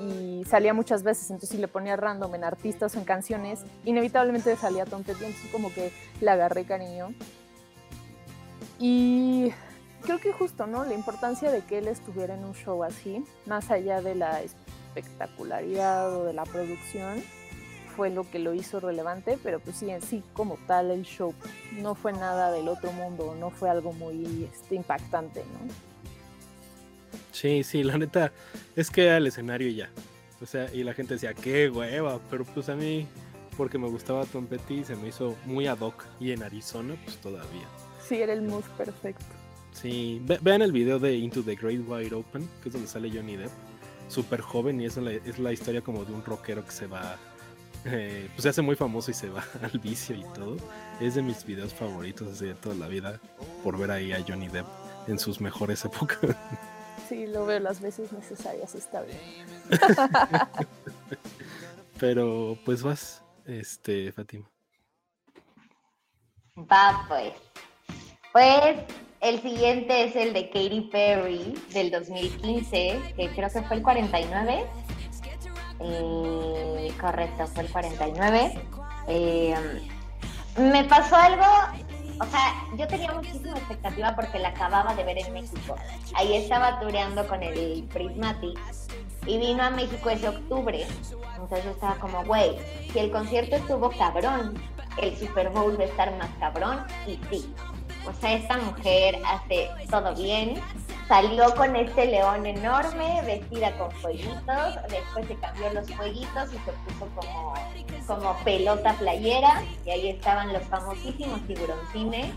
Y 0.00 0.42
salía 0.46 0.72
muchas 0.72 1.02
veces, 1.02 1.30
entonces 1.30 1.50
si 1.50 1.58
le 1.58 1.68
ponía 1.68 1.96
random 1.96 2.34
en 2.34 2.44
artistas 2.44 2.96
o 2.96 2.98
en 2.98 3.04
canciones, 3.04 3.60
inevitablemente 3.84 4.56
salía 4.56 4.86
Tom 4.86 5.00
entonces 5.06 5.36
como 5.52 5.72
que 5.72 5.92
le 6.20 6.30
agarré 6.30 6.64
cariño. 6.64 7.14
Y 8.78 9.52
creo 10.02 10.18
que 10.18 10.32
justo, 10.32 10.66
¿no? 10.66 10.84
La 10.84 10.94
importancia 10.94 11.50
de 11.50 11.60
que 11.60 11.78
él 11.78 11.88
estuviera 11.88 12.34
en 12.34 12.44
un 12.44 12.54
show 12.54 12.82
así, 12.82 13.24
más 13.46 13.70
allá 13.70 14.00
de 14.00 14.14
la 14.14 14.40
espectacularidad 14.94 16.14
o 16.16 16.24
de 16.24 16.32
la 16.32 16.44
producción 16.44 17.22
fue 17.96 18.10
lo 18.10 18.28
que 18.28 18.38
lo 18.38 18.54
hizo 18.54 18.80
relevante, 18.80 19.38
pero 19.42 19.60
pues 19.60 19.76
sí, 19.76 19.90
en 19.90 20.00
sí 20.00 20.22
como 20.32 20.58
tal 20.66 20.90
el 20.90 21.02
show 21.02 21.34
no 21.72 21.94
fue 21.94 22.12
nada 22.12 22.50
del 22.50 22.68
otro 22.68 22.90
mundo, 22.92 23.36
no 23.38 23.50
fue 23.50 23.70
algo 23.70 23.92
muy 23.92 24.48
este, 24.52 24.74
impactante, 24.76 25.40
¿no? 25.40 25.72
Sí, 27.30 27.62
sí, 27.64 27.82
la 27.82 27.98
neta 27.98 28.32
es 28.76 28.90
que 28.90 29.06
era 29.06 29.18
el 29.18 29.26
escenario 29.26 29.68
y 29.68 29.76
ya. 29.76 29.90
O 30.40 30.46
sea, 30.46 30.72
y 30.72 30.82
la 30.82 30.94
gente 30.94 31.14
decía, 31.14 31.34
qué 31.34 31.68
hueva, 31.68 32.18
pero 32.30 32.44
pues 32.44 32.68
a 32.68 32.74
mí, 32.74 33.06
porque 33.56 33.78
me 33.78 33.88
gustaba 33.88 34.24
Tom 34.24 34.46
Petty, 34.46 34.84
se 34.84 34.96
me 34.96 35.08
hizo 35.08 35.36
muy 35.44 35.66
ad 35.66 35.78
hoc 35.80 36.04
y 36.18 36.32
en 36.32 36.42
Arizona, 36.42 36.96
pues 37.04 37.18
todavía. 37.18 37.66
Sí, 38.06 38.16
era 38.16 38.32
el 38.32 38.42
mood 38.42 38.64
perfecto. 38.76 39.24
Sí, 39.72 40.20
vean 40.42 40.62
el 40.62 40.72
video 40.72 40.98
de 40.98 41.16
Into 41.16 41.42
the 41.42 41.54
Great 41.54 41.80
Wide 41.86 42.14
Open, 42.14 42.48
que 42.62 42.68
es 42.68 42.72
donde 42.72 42.88
sale 42.88 43.10
Johnny 43.10 43.36
Depp 43.36 43.50
súper 44.08 44.40
joven 44.40 44.80
y 44.80 44.86
es 44.86 44.96
la, 44.96 45.12
es 45.12 45.38
la 45.38 45.52
historia 45.52 45.82
como 45.82 46.04
de 46.04 46.12
un 46.12 46.24
rockero 46.24 46.64
que 46.64 46.70
se 46.70 46.86
va, 46.86 47.16
eh, 47.84 48.28
pues 48.32 48.42
se 48.42 48.48
hace 48.50 48.62
muy 48.62 48.76
famoso 48.76 49.10
y 49.10 49.14
se 49.14 49.28
va 49.28 49.44
al 49.62 49.78
vicio 49.78 50.16
y 50.16 50.24
todo. 50.34 50.56
Es 51.00 51.14
de 51.14 51.22
mis 51.22 51.44
videos 51.44 51.74
favoritos 51.74 52.28
así 52.28 52.46
de 52.46 52.54
toda 52.54 52.74
la 52.74 52.88
vida 52.88 53.20
por 53.62 53.78
ver 53.78 53.90
ahí 53.90 54.12
a 54.12 54.22
Johnny 54.26 54.48
Depp 54.48 54.66
en 55.08 55.18
sus 55.18 55.40
mejores 55.40 55.84
épocas. 55.84 56.36
Sí, 57.08 57.26
lo 57.26 57.46
veo 57.46 57.60
las 57.60 57.80
veces 57.80 58.12
necesarias, 58.12 58.74
está 58.74 59.02
bien. 59.02 59.18
Pero 61.98 62.58
pues 62.64 62.82
vas, 62.82 63.22
este, 63.44 64.12
Fátima. 64.12 64.48
Va 66.58 67.04
pues. 67.08 67.32
Pues 68.32 68.76
el 69.22 69.40
siguiente 69.40 70.04
es 70.04 70.16
el 70.16 70.32
de 70.32 70.50
Katy 70.50 70.88
Perry 70.92 71.54
del 71.72 71.92
2015, 71.92 73.14
que 73.16 73.28
creo 73.30 73.48
que 73.48 73.62
fue 73.62 73.76
el 73.76 73.82
49. 73.82 74.66
Eh, 75.78 76.92
correcto, 77.00 77.46
fue 77.46 77.62
el 77.62 77.70
49. 77.70 78.58
Eh, 79.06 79.54
me 80.58 80.84
pasó 80.84 81.14
algo, 81.14 81.44
o 82.20 82.26
sea, 82.26 82.66
yo 82.76 82.86
tenía 82.88 83.12
muchísima 83.12 83.56
expectativa 83.56 84.14
porque 84.16 84.40
la 84.40 84.48
acababa 84.48 84.92
de 84.94 85.04
ver 85.04 85.18
en 85.18 85.32
México. 85.32 85.76
Ahí 86.14 86.34
estaba 86.34 86.80
tureando 86.80 87.26
con 87.28 87.44
el 87.44 87.84
Prismatic 87.92 88.58
y 89.26 89.38
vino 89.38 89.62
a 89.62 89.70
México 89.70 90.10
ese 90.10 90.28
octubre. 90.28 90.84
Entonces 91.40 91.66
estaba 91.66 91.94
como, 91.96 92.24
güey, 92.24 92.56
si 92.92 92.98
el 92.98 93.12
concierto 93.12 93.54
estuvo 93.54 93.88
cabrón, 93.90 94.60
el 95.00 95.16
Super 95.16 95.48
Bowl 95.50 95.78
va 95.78 95.84
a 95.84 95.86
estar 95.86 96.18
más 96.18 96.30
cabrón. 96.40 96.84
Y 97.06 97.20
sí, 97.30 97.54
o 98.06 98.12
sea, 98.20 98.34
esta 98.34 98.58
mujer 98.58 99.18
hace 99.26 99.70
todo 99.90 100.14
bien. 100.14 100.60
Salió 101.08 101.54
con 101.54 101.76
este 101.76 102.06
león 102.06 102.46
enorme, 102.46 103.20
vestida 103.26 103.76
con 103.76 103.90
fueguitos, 103.92 104.76
después 104.88 105.26
se 105.28 105.36
cambió 105.36 105.72
los 105.72 105.90
fueguitos 105.92 106.48
y 106.52 106.58
se 106.58 106.72
puso 106.72 107.10
como, 107.14 107.54
como 108.06 108.36
pelota 108.44 108.94
playera, 108.94 109.62
y 109.84 109.90
ahí 109.90 110.08
estaban 110.08 110.52
los 110.52 110.62
famosísimos 110.64 111.40
tiburoncines. 111.46 112.28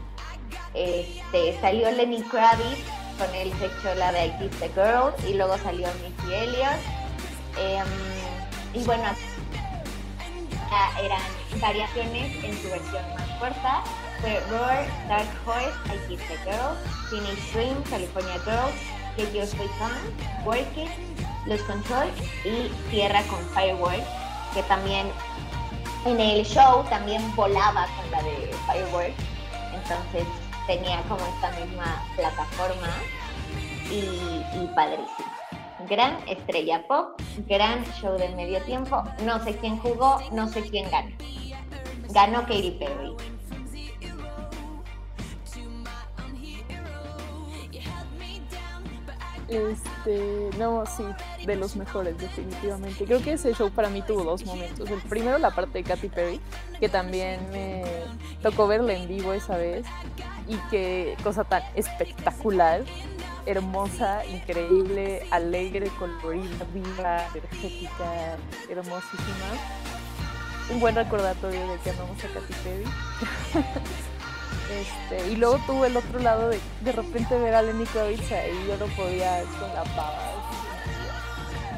Este, 0.73 1.57
salió 1.61 1.89
Lenny 1.91 2.21
Kravitz 2.23 2.83
con 3.17 3.33
el 3.33 3.51
se 3.53 3.95
la 3.95 4.11
de 4.11 4.25
I 4.27 4.31
Kiss 4.39 4.59
the 4.59 4.69
Girl, 4.69 5.13
y 5.27 5.35
luego 5.35 5.57
salió 5.59 5.87
Missy 6.03 6.33
Elliott. 6.33 6.79
Em, 7.57 7.87
y 8.73 8.83
bueno, 8.83 9.03
eran 11.01 11.21
variaciones 11.61 12.43
en 12.43 12.61
su 12.61 12.69
versión 12.69 13.03
más 13.15 13.29
corta 13.39 13.83
fue 14.21 14.39
Roar, 14.49 14.85
Dark 15.07 15.27
Horse, 15.45 15.75
I 15.87 15.97
Kiss 16.07 16.21
the 16.27 16.37
Girl, 16.49 16.75
Teenage 17.09 17.51
Dream, 17.53 17.83
California 17.89 18.37
Girls, 18.45 18.75
Get 19.17 19.33
Your 19.33 19.45
Sweet 19.45 19.71
On, 19.81 20.45
Work 20.45 20.77
It, 20.77 20.89
Los 21.47 21.61
Control 21.61 22.07
y 22.43 22.69
Tierra 22.89 23.21
con 23.23 23.39
Fireworks, 23.53 24.07
que 24.53 24.63
también 24.63 25.07
en 26.05 26.19
el 26.19 26.45
show 26.45 26.83
también 26.89 27.21
volaba 27.35 27.87
con 27.95 28.11
la 28.11 28.21
de 28.23 28.51
Fireworks, 28.67 29.15
entonces 29.73 30.25
tenía 30.67 31.01
como 31.03 31.25
esta 31.25 31.51
misma 31.59 32.03
plataforma 32.15 32.89
y, 33.89 34.59
y 34.59 34.71
padrísimo. 34.75 35.35
Gran 35.87 36.17
estrella 36.27 36.85
pop, 36.87 37.19
gran 37.47 37.85
show 38.01 38.17
del 38.17 38.35
medio 38.35 38.61
tiempo, 38.63 39.03
no 39.23 39.43
sé 39.43 39.55
quién 39.57 39.77
jugó, 39.77 40.19
no 40.31 40.47
sé 40.47 40.63
quién 40.63 40.89
ganó. 40.89 41.15
Ganó 42.09 42.41
Katy 42.41 42.71
Perry. 42.79 43.34
Este, 49.47 50.49
no, 50.57 50.83
sí, 50.85 51.03
de 51.45 51.55
los 51.55 51.75
mejores, 51.75 52.17
definitivamente. 52.17 53.05
Creo 53.05 53.21
que 53.21 53.33
ese 53.33 53.53
show 53.53 53.69
para 53.69 53.89
mí 53.89 54.01
tuvo 54.01 54.23
dos 54.23 54.43
momentos. 54.45 54.89
El 54.89 55.01
primero, 55.01 55.37
la 55.37 55.51
parte 55.51 55.79
de 55.79 55.83
Katy 55.83 56.09
Perry, 56.09 56.41
que 56.79 56.89
también 56.89 57.39
me 57.51 57.83
tocó 58.41 58.67
verla 58.67 58.93
en 58.93 59.07
vivo 59.07 59.33
esa 59.33 59.57
vez. 59.57 59.85
Y 60.47 60.57
qué 60.71 61.15
cosa 61.23 61.43
tan 61.43 61.61
espectacular, 61.75 62.83
hermosa, 63.45 64.25
increíble, 64.25 65.27
alegre, 65.29 65.91
colorida, 65.99 66.65
viva, 66.73 67.27
energética, 67.35 68.37
hermosísima. 68.67 69.47
Un 70.71 70.79
buen 70.79 70.95
recordatorio 70.95 71.67
de 71.67 71.77
que 71.79 71.91
amamos 71.91 72.17
a 72.23 72.27
Katy 72.27 72.53
Perry. 72.63 72.85
Este, 74.69 75.29
y 75.29 75.35
luego 75.35 75.59
tuve 75.67 75.87
el 75.87 75.97
otro 75.97 76.19
lado 76.19 76.49
de 76.49 76.59
de 76.81 76.91
repente 76.91 77.37
ver 77.37 77.53
a 77.53 77.61
Lenny 77.61 77.85
Kravitz 77.85 78.31
ahí, 78.31 78.65
yo 78.67 78.77
no 78.77 78.91
podía 78.95 79.43
con 79.59 79.73
la 79.73 79.83
pava. 79.83 80.31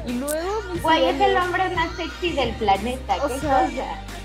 Y 0.06 0.12
luego... 0.12 0.62
Guay, 0.80 1.04
es 1.04 1.20
el 1.20 1.36
hombre 1.36 1.68
más 1.70 1.94
sexy 1.96 2.32
del 2.32 2.54
planeta, 2.54 3.16
O 3.22 3.28
qué 3.28 3.40
sea, 3.40 3.64
cosa. 3.64 3.84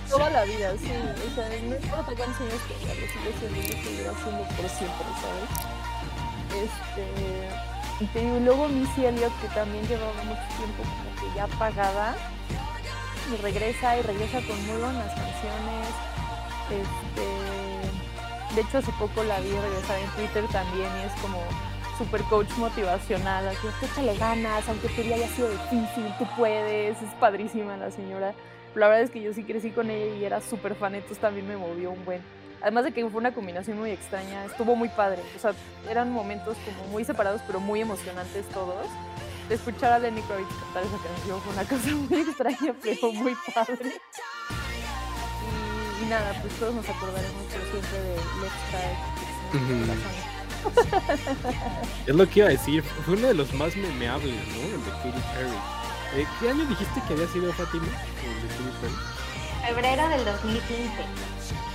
Toda 0.09 0.29
la 0.29 0.45
vida, 0.45 0.71
sí. 0.79 0.91
O 1.29 1.35
sea, 1.35 1.49
no 1.49 1.75
importa 1.75 2.13
cuántos 2.15 2.39
años 2.39 2.61
tenga, 2.69 2.93
lo 2.93 3.07
sigo 3.07 3.39
siendo 3.39 3.59
lo 3.59 3.83
seguiré 3.83 4.09
haciendo 4.09 4.43
por 4.43 4.69
siempre, 4.69 5.07
¿sabes? 5.21 5.49
Este... 6.63 7.03
Y 7.99 8.05
te 8.07 8.19
digo, 8.19 8.37
y 8.37 8.39
luego 8.39 8.67
Missy 8.69 9.05
Elliott, 9.05 9.33
que 9.41 9.47
también 9.49 9.85
llevaba 9.87 10.23
mucho 10.23 10.41
tiempo 10.57 10.83
como 10.83 11.15
que 11.19 11.35
ya 11.35 11.43
apagada, 11.43 12.15
y 13.31 13.41
regresa, 13.41 13.97
y 13.97 14.01
regresa 14.03 14.39
con 14.47 14.65
muy 14.65 14.81
buenas 14.81 15.13
canciones. 15.13 15.89
Este... 16.69 17.72
De 18.55 18.61
hecho, 18.61 18.77
hace 18.77 18.91
poco 18.93 19.23
la 19.23 19.39
vi 19.39 19.49
regresar 19.49 19.97
en 19.99 20.09
Twitter 20.11 20.45
también, 20.51 20.89
y 21.01 21.05
es 21.05 21.21
como 21.21 21.39
super 21.97 22.21
coach 22.23 22.49
motivacional, 22.57 23.47
así, 23.47 23.67
"Tú 23.79 23.85
échale 23.85 24.15
ganas, 24.17 24.67
aunque 24.67 24.89
tu 24.89 25.01
día 25.01 25.15
haya 25.15 25.27
sido 25.29 25.49
difícil, 25.49 26.13
tú 26.17 26.25
puedes, 26.37 27.01
es 27.01 27.13
padrísima 27.19 27.77
la 27.77 27.91
señora. 27.91 28.33
La 28.75 28.87
verdad 28.87 29.03
es 29.03 29.11
que 29.11 29.21
yo 29.21 29.33
sí 29.33 29.43
crecí 29.43 29.69
con 29.71 29.89
ella 29.91 30.15
y 30.15 30.25
era 30.25 30.41
súper 30.41 30.75
fan, 30.75 30.95
entonces 30.95 31.19
también 31.19 31.47
me 31.47 31.57
movió 31.57 31.91
un 31.91 32.03
buen. 32.05 32.21
Además 32.61 32.85
de 32.85 32.91
que 32.93 33.07
fue 33.09 33.19
una 33.19 33.33
combinación 33.33 33.77
muy 33.77 33.91
extraña, 33.91 34.45
estuvo 34.45 34.75
muy 34.75 34.89
padre. 34.89 35.21
O 35.35 35.39
sea, 35.39 35.53
eran 35.89 36.11
momentos 36.11 36.57
como 36.65 36.87
muy 36.91 37.03
separados, 37.03 37.41
pero 37.45 37.59
muy 37.59 37.81
emocionantes 37.81 38.47
todos. 38.49 38.87
De 39.49 39.55
escuchar 39.55 39.91
a 39.91 39.99
Lenny 39.99 40.21
Kravitz 40.21 40.47
cantar 40.63 40.83
esa 40.83 40.97
canción 41.03 41.41
fue 41.41 41.53
una 41.53 41.63
cosa 41.65 41.89
muy 42.09 42.21
extraña, 42.21 42.73
pero 42.81 43.11
muy 43.11 43.35
padre. 43.53 43.99
Nada, 46.13 46.37
pues 46.43 46.53
todos 46.59 46.75
nos 46.75 46.87
acordaremos 46.87 47.41
por 47.49 47.59
siempre 47.71 47.97
de 47.97 48.13
Let's 48.37 48.53
Start. 48.69 48.97
Es 52.05 52.15
lo 52.15 52.29
que 52.29 52.39
iba 52.41 52.49
a 52.49 52.51
decir, 52.51 52.83
fue 52.83 53.15
uno 53.15 53.29
de 53.29 53.33
los 53.33 53.51
más 53.55 53.75
memeables, 53.75 54.35
¿no? 54.35 54.61
El 54.61 54.85
de 54.85 54.91
Katy 54.91 55.09
Perry. 55.33 55.57
Eh, 56.21 56.27
¿Qué 56.39 56.49
año 56.51 56.65
dijiste 56.65 57.01
que 57.07 57.13
había 57.13 57.27
sido 57.29 57.51
Fátima? 57.53 57.87
El 57.87 58.41
de 58.43 58.47
Katy 58.53 58.73
Perry. 58.79 58.93
Febrero 59.65 60.07
del 60.09 60.23
2015. 60.25 60.93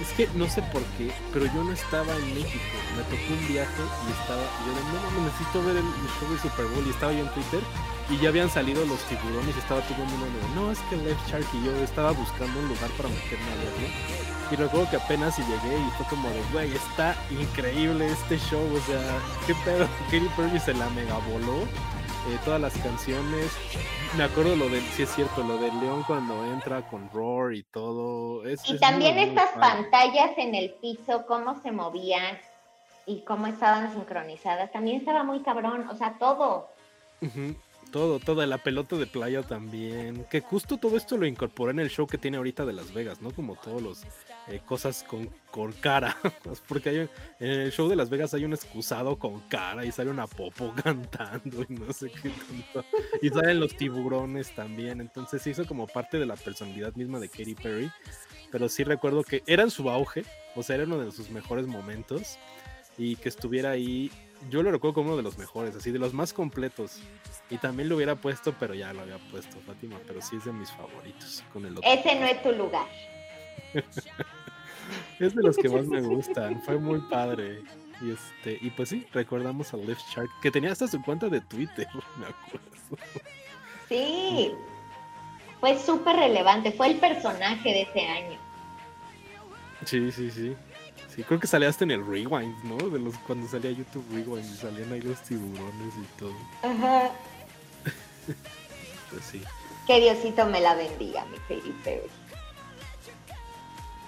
Es 0.03 0.09
que 0.16 0.28
no 0.39 0.49
sé 0.49 0.62
por 0.70 0.84
qué, 0.97 1.11
pero 1.32 1.47
yo 1.47 1.64
no 1.64 1.72
estaba 1.72 2.14
en 2.14 2.34
México. 2.36 2.78
Me 2.97 3.03
tocó 3.11 3.34
un 3.34 3.49
viaje 3.49 3.82
y 4.07 4.12
estaba. 4.22 4.43
Yo 4.62 4.70
de, 4.70 4.82
no, 4.86 5.03
no, 5.18 5.26
necesito 5.26 5.64
ver 5.64 5.78
el, 5.78 5.82
el 5.82 6.11
show 6.14 6.30
de 6.30 6.39
Super 6.39 6.66
Bowl. 6.66 6.86
Y 6.86 6.91
estaba 6.91 7.11
yo 7.12 7.26
en 7.26 7.34
Twitter 7.34 7.62
y 8.11 8.18
ya 8.18 8.28
habían 8.30 8.50
salido 8.50 8.84
los 8.86 9.00
tiburones. 9.04 9.54
Y 9.56 9.59
estaba 9.59 9.80
todo 9.82 10.02
el 10.02 10.09
mundo 10.09 10.26
de, 10.26 10.54
no, 10.54 10.70
es 10.72 10.78
que 10.90 10.96
Left 10.96 11.28
Shark 11.28 11.46
y 11.52 11.64
yo 11.64 11.72
estaba 11.82 12.12
buscando 12.12 12.59
un 12.61 12.68
lugar 12.68 12.90
para 12.96 13.09
meterme 13.09 13.50
a 13.52 13.56
verlo. 13.56 13.88
Y 14.50 14.56
recuerdo 14.56 14.88
que 14.90 14.96
apenas 14.96 15.36
llegué 15.38 15.78
y 15.78 15.90
fue 15.90 16.06
como 16.06 16.28
de, 16.30 16.42
güey, 16.52 16.74
está 16.74 17.14
increíble 17.30 18.06
este 18.11 18.38
show. 18.38 18.64
O 18.74 18.80
sea, 18.80 19.18
qué 19.46 19.54
pedo. 19.64 19.86
Katy 20.11 20.28
Perry 20.36 20.59
se 20.61 20.74
la 20.74 20.88
mega 20.90 21.18
voló. 21.18 21.68
eh, 22.26 22.38
todas 22.44 22.61
las 22.61 22.76
canciones. 22.78 23.52
Me 24.16 24.24
acuerdo 24.24 24.56
lo 24.56 24.68
del, 24.70 24.82
sí 24.84 25.02
es 25.02 25.11
cierto, 25.14 25.42
lo 25.42 25.59
del 25.59 25.78
León 25.80 26.02
cuando 26.06 26.44
entra 26.46 26.82
con 26.88 27.11
Roar 27.11 27.54
y 27.54 27.62
todo. 27.62 28.44
Es, 28.46 28.66
Y 28.68 28.74
es 28.74 28.80
también 28.80 29.14
muy, 29.16 29.24
estas 29.24 29.50
pantallas 29.52 30.30
en 30.38 30.54
el 30.54 30.70
piso, 30.80 31.26
cómo 31.26 31.61
se 31.62 31.70
movían 31.72 32.38
y 33.06 33.20
cómo 33.22 33.46
estaban 33.46 33.92
sincronizadas, 33.92 34.72
también 34.72 34.98
estaba 34.98 35.24
muy 35.24 35.40
cabrón, 35.42 35.86
o 35.90 35.94
sea, 35.94 36.18
todo. 36.18 36.68
Ujú, 37.20 37.54
Todo, 37.91 38.18
toda 38.18 38.47
la 38.47 38.59
pelota 38.59 38.97
de 38.97 39.07
playa 39.07 39.43
también. 39.43 40.26
Que 40.30 40.41
justo 40.41 40.76
todo 40.76 40.97
esto 40.97 41.16
lo 41.16 41.26
incorporó 41.26 41.70
en 41.70 41.78
el 41.78 41.89
show 41.89 42.07
que 42.07 42.18
tiene 42.18 42.36
ahorita 42.36 42.66
de 42.66 42.74
Las 42.74 42.93
Vegas, 42.93 43.22
¿no? 43.22 43.30
Como 43.30 43.57
todos 43.57 43.80
los 43.80 44.03
eh, 44.49 44.61
cosas 44.66 45.05
con, 45.05 45.30
con 45.51 45.72
cara. 45.72 46.16
Porque 46.68 46.91
hay, 46.91 46.97
en 47.41 47.51
el 47.61 47.72
show 47.72 47.89
de 47.89 47.97
Las 47.97 48.11
Vegas 48.11 48.34
hay 48.34 48.45
un 48.45 48.53
excusado 48.53 49.18
con 49.18 49.41
cara 49.49 49.86
y 49.86 49.93
sale 49.93 50.11
una 50.11 50.26
popo 50.26 50.74
cantando 50.84 51.64
y 51.68 51.72
no 51.74 51.93
sé 51.93 52.11
qué. 52.11 52.30
Y 53.22 53.30
salen 53.30 53.61
los 53.61 53.76
tiburones 53.76 54.55
también. 54.55 55.01
Entonces 55.01 55.41
se 55.41 55.51
hizo 55.51 55.66
como 55.66 55.86
parte 55.86 56.18
de 56.18 56.26
la 56.26 56.36
personalidad 56.36 56.95
misma 56.95 57.18
de 57.20 57.28
Katy 57.28 57.55
Perry. 57.55 57.91
Pero 58.51 58.68
sí 58.68 58.84
recuerdo 58.84 59.22
que 59.22 59.43
era 59.47 59.62
en 59.62 59.70
su 59.70 59.91
auge, 59.91 60.24
o 60.57 60.62
sea, 60.62 60.76
era 60.76 60.84
uno 60.84 60.99
de 60.99 61.11
sus 61.12 61.30
mejores 61.30 61.66
momentos. 61.66 62.39
Y 62.97 63.16
que 63.16 63.28
estuviera 63.28 63.70
ahí, 63.70 64.11
yo 64.51 64.62
lo 64.62 64.70
recuerdo 64.70 64.95
como 64.95 65.09
uno 65.09 65.16
de 65.16 65.22
los 65.22 65.39
mejores, 65.39 65.74
así 65.76 65.91
de 65.91 65.99
los 65.99 66.14
más 66.14 66.32
completos. 66.32 67.01
Y 67.51 67.59
también 67.59 67.89
lo 67.89 67.97
hubiera 67.97 68.16
puesto, 68.16 68.55
pero 68.59 68.74
ya 68.74 68.93
lo 68.93 69.03
había 69.03 69.18
puesto 69.30 69.59
Fátima, 69.61 69.97
pero 70.07 70.20
sí 70.22 70.36
es 70.36 70.45
de 70.45 70.53
mis 70.53 70.70
favoritos. 70.70 71.45
Con 71.53 71.64
el 71.66 71.76
otro. 71.76 71.91
Ese 71.91 72.18
no 72.18 72.26
es 72.26 72.43
tu 72.43 72.53
lugar. 72.53 72.86
Es 75.18 75.34
de 75.34 75.43
los 75.43 75.57
que 75.57 75.68
más 75.68 75.86
me 75.86 76.01
gustan, 76.14 76.62
fue 76.62 76.78
muy 76.78 77.01
padre. 77.11 77.62
Y 78.01 78.12
este, 78.12 78.59
y 78.64 78.70
pues 78.70 78.91
sí, 78.91 79.07
recordamos 79.12 79.74
a 79.74 79.76
Lift 79.76 80.01
Shark, 80.14 80.30
que 80.41 80.51
tenía 80.51 80.72
hasta 80.72 80.86
su 80.86 81.03
cuenta 81.03 81.28
de 81.28 81.41
Twitter, 81.41 81.86
me 82.16 82.26
acuerdo. 82.26 82.68
Sí, 83.89 84.53
fue 85.61 85.78
súper 85.78 86.16
relevante, 86.16 86.72
fue 86.72 86.89
el 86.89 86.97
personaje 86.99 87.68
de 87.68 87.82
ese 87.82 88.01
año. 88.01 88.39
Sí, 89.84 90.12
sí, 90.12 90.30
sí. 90.30 90.57
Sí, 91.18 91.24
creo 91.24 91.40
que 91.40 91.48
salía 91.48 91.68
hasta 91.68 91.82
en 91.82 91.90
el 91.90 92.06
Rewind, 92.06 92.62
¿no? 92.62 92.76
De 92.90 93.00
los 93.00 93.18
cuando 93.26 93.48
salía 93.48 93.72
YouTube 93.72 94.04
Rewind 94.12 94.44
y 94.44 94.56
salían 94.56 94.92
ahí 94.92 95.00
los 95.00 95.20
tiburones 95.22 95.94
y 96.00 96.18
todo. 96.18 96.32
Ajá. 96.62 97.10
Pues 99.10 99.24
sí. 99.24 99.42
Que 99.86 99.98
Diosito 100.00 100.46
me 100.46 100.60
la 100.60 100.74
bendiga, 100.76 101.24
mi 101.24 101.38
Perry. 101.48 102.02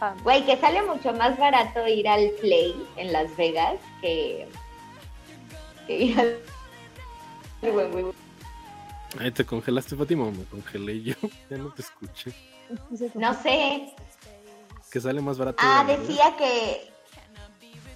Ah, 0.01 0.15
Güey, 0.23 0.45
que 0.45 0.57
sale 0.59 0.83
mucho 0.83 1.13
más 1.15 1.37
barato 1.37 1.85
ir 1.89 2.07
al 2.07 2.31
Play 2.41 2.87
en 2.97 3.13
Las 3.13 3.35
Vegas 3.37 3.81
que, 4.03 4.47
que 5.87 5.99
ir 5.99 6.21
al... 6.21 6.39
Ay, 9.19 9.31
¿te 9.33 9.45
congelaste, 9.45 9.97
Fátima, 9.97 10.27
o 10.27 10.31
me 10.31 10.45
congelé 10.45 11.03
yo? 11.03 11.15
Ya 11.51 11.57
no 11.57 11.73
te 11.73 11.83
escuché. 11.83 12.33
No 13.15 13.35
sé. 13.43 13.95
Que 14.93 15.01
sale 15.01 15.21
más 15.21 15.39
barato. 15.39 15.59
Ah, 15.61 15.85
decía 15.89 16.37
que... 16.37 16.90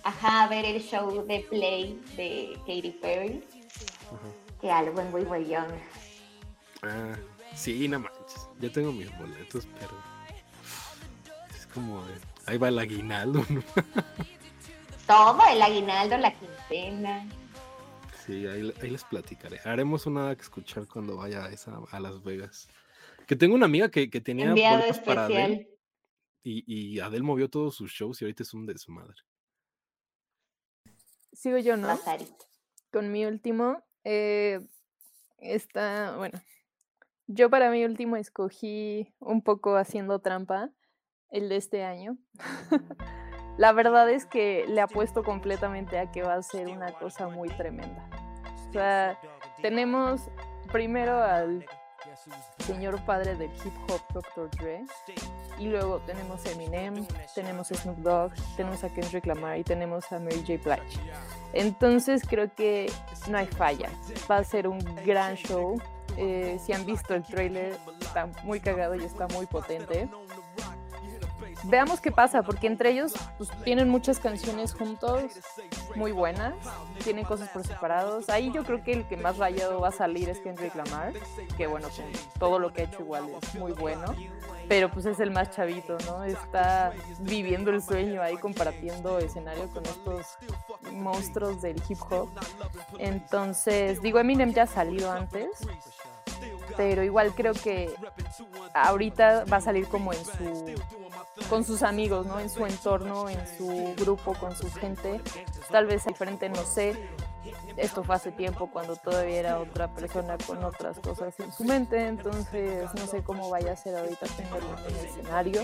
Ajá, 0.05 0.49
ver 0.49 0.67
el 0.67 0.83
show 0.83 1.27
de 1.27 1.41
Play 1.41 1.99
de 2.17 2.59
Katy 2.61 2.91
Perry. 3.01 3.43
Ajá. 4.07 4.45
Que 4.61 4.71
algo 4.71 5.01
en 5.01 5.13
Way 5.13 5.25
Way 5.25 5.49
Young. 5.49 5.73
Ah, 6.83 7.17
sí, 7.55 7.89
no 7.89 8.01
manches. 8.01 8.49
Ya 8.61 8.71
tengo 8.71 8.93
mis 8.93 9.11
boletos, 9.19 9.67
pero. 9.81 9.93
Es 11.55 11.67
como. 11.67 12.05
ahí 12.47 12.59
va 12.59 12.69
el 12.69 12.79
aguinaldo, 12.79 13.45
¿no? 13.49 13.63
Todo, 15.07 15.41
el 15.51 15.61
aguinaldo, 15.61 16.19
la 16.19 16.33
quincena. 16.33 17.27
Sí, 18.25 18.47
ahí, 18.47 18.73
ahí 18.83 18.91
les 18.91 19.05
platicaré. 19.05 19.61
Haremos 19.65 20.07
una 20.07 20.35
que 20.35 20.43
escuchar 20.43 20.87
cuando 20.87 21.17
vaya 21.17 21.45
a, 21.45 21.51
esa, 21.51 21.79
a 21.91 22.01
Las 22.01 22.23
Vegas. 22.23 22.69
Que 23.27 23.37
tengo 23.37 23.55
una 23.55 23.67
amiga 23.67 23.91
que, 23.91 24.09
que 24.09 24.21
tenía 24.21 24.51
boletos 24.51 24.99
para 25.01 25.27
Adele 25.27 25.71
y, 26.43 26.65
y 26.67 27.01
Adele 27.01 27.23
movió 27.23 27.49
todos 27.49 27.75
sus 27.75 27.91
shows 27.91 28.21
y 28.21 28.25
ahorita 28.25 28.43
es 28.43 28.53
un 28.55 28.67
desmadre. 28.67 29.23
Sigo 31.35 31.59
yo, 31.59 31.77
¿no? 31.77 31.89
Lazarito. 31.89 32.47
con 32.93 33.13
mi 33.13 33.27
último. 33.27 33.83
eh, 34.05 34.61
está, 35.39 36.17
bueno, 36.17 36.41
yo 37.27 37.51
para 37.51 37.71
mi 37.71 37.85
último 37.85 38.17
escogí 38.17 39.15
un 39.19 39.43
poco 39.43 39.77
haciendo 39.77 40.21
trampa 40.21 40.71
el 41.31 41.49
de 41.49 41.57
este 41.57 41.85
año. 41.85 42.17
La 43.59 43.73
verdad 43.73 44.11
es 44.11 44.27
que 44.27 44.65
le 44.69 44.81
apuesto 44.81 45.23
completamente 45.23 45.99
a 45.99 46.11
que 46.11 46.23
va 46.23 46.35
a 46.35 46.43
ser 46.43 46.69
una 46.69 46.93
cosa 46.93 47.29
muy 47.29 47.49
tremenda. 47.51 48.09
O 48.69 48.73
sea, 48.73 49.19
tenemos 49.63 50.29
primero 50.73 51.23
al 51.23 51.65
señor 52.67 53.01
padre 53.05 53.35
del 53.37 53.51
hip 53.65 53.75
hop, 53.89 54.01
Dr. 54.13 54.51
Dre, 54.51 54.85
y 55.59 55.67
luego 55.67 55.99
tenemos 56.07 56.45
Eminem, 56.47 57.07
tenemos 57.35 57.69
Snoop 57.69 57.99
Dogg, 57.99 58.33
tenemos 58.57 58.83
a 58.85 58.89
Kendrick 58.89 59.27
Lamar 59.27 59.59
y 59.59 59.65
tenemos 59.65 60.11
a 60.13 60.19
Mary 60.19 60.41
J. 60.47 60.55
Blige. 60.65 61.01
Entonces 61.53 62.23
creo 62.29 62.53
que 62.55 62.91
no 63.29 63.39
hay 63.39 63.47
falla. 63.47 63.89
Va 64.31 64.39
a 64.39 64.45
ser 64.45 64.67
un 64.67 64.79
gran 65.05 65.37
show. 65.37 65.81
Eh, 66.17 66.59
si 66.65 66.73
han 66.73 66.87
visto 66.87 67.15
el 67.15 67.25
trailer, 67.25 67.77
está 68.01 68.27
muy 68.45 68.61
cagado 68.61 68.95
y 68.95 69.05
está 69.05 69.27
muy 69.29 69.47
potente. 69.47 70.09
Veamos 71.65 72.01
qué 72.01 72.11
pasa, 72.11 72.43
porque 72.43 72.67
entre 72.67 72.91
ellos 72.91 73.15
pues, 73.39 73.51
tienen 73.65 73.89
muchas 73.89 74.19
canciones 74.19 74.75
juntos, 74.75 75.23
muy 75.95 76.13
buenas, 76.13 76.55
tienen 77.03 77.25
cosas 77.25 77.49
por 77.49 77.67
separados. 77.67 78.29
Ahí 78.29 78.51
yo 78.53 78.65
creo 78.65 78.83
que 78.83 78.93
el 78.93 79.09
que 79.09 79.17
más 79.17 79.39
rayado 79.39 79.81
va 79.81 79.89
a 79.89 79.93
salir 79.93 80.29
es 80.29 80.41
Kendrick 80.41 80.75
Lamar, 80.75 81.13
que 81.57 81.67
bueno, 81.67 81.89
con 81.89 82.07
todo 82.39 82.59
lo 82.59 82.73
que 82.73 82.83
ha 82.83 82.85
hecho 82.85 83.03
igual 83.03 83.25
es 83.43 83.55
muy 83.55 83.73
bueno, 83.73 84.15
pero 84.69 84.91
pues 84.91 85.07
es 85.07 85.21
el 85.21 85.31
más 85.31 85.51
chavito, 85.51 85.97
¿no? 86.07 86.25
Está 86.25 86.93
viviendo 87.21 87.71
el 87.71 87.83
sueño 87.83 88.23
ahí 88.23 88.37
compartiendo 88.37 89.19
escenario 89.19 89.69
con 89.69 89.85
estos 89.85 90.39
monstruos 90.93 91.63
del 91.63 91.81
hip 91.89 91.99
hop. 92.11 92.29
Entonces, 92.99 94.01
digo, 94.03 94.19
Eminem 94.19 94.53
ya 94.53 94.65
ha 94.65 94.67
salido 94.67 95.11
antes, 95.11 95.49
pero 96.77 97.03
igual 97.03 97.35
creo 97.35 97.55
que 97.55 97.95
ahorita 98.75 99.45
va 99.45 99.59
a 99.59 99.61
salir 99.61 99.87
como 99.89 100.13
en 100.13 100.25
su 100.25 100.75
con 101.49 101.65
sus 101.65 101.83
amigos, 101.83 102.27
¿no? 102.27 102.41
En 102.41 102.49
su 102.49 102.65
entorno, 102.65 103.29
en 103.29 103.41
su 103.59 103.95
grupo, 103.97 104.35
con 104.35 104.57
su 104.57 104.71
gente. 104.73 105.21
Tal 105.71 105.87
vez 105.87 106.05
diferente, 106.05 106.49
no 106.49 106.63
sé. 106.63 106.97
Esto 107.77 108.03
fue 108.05 108.15
hace 108.15 108.33
tiempo 108.33 108.71
cuando 108.73 108.97
todavía 108.97 109.41
era 109.41 109.59
otra 109.59 109.89
persona 109.89 110.39
con 110.47 110.65
otras 110.65 110.99
cosas 111.01 111.39
en 111.41 111.53
su 111.53 111.65
mente, 111.65 112.07
entonces 112.07 112.89
no 112.95 113.07
sé 113.07 113.23
cómo 113.23 113.51
vaya 113.51 113.73
a 113.73 113.77
ser 113.77 113.97
ahorita 113.97 114.27
tenerlo 114.29 114.79
en 114.79 114.97
el 114.97 115.05
escenario. 115.05 115.63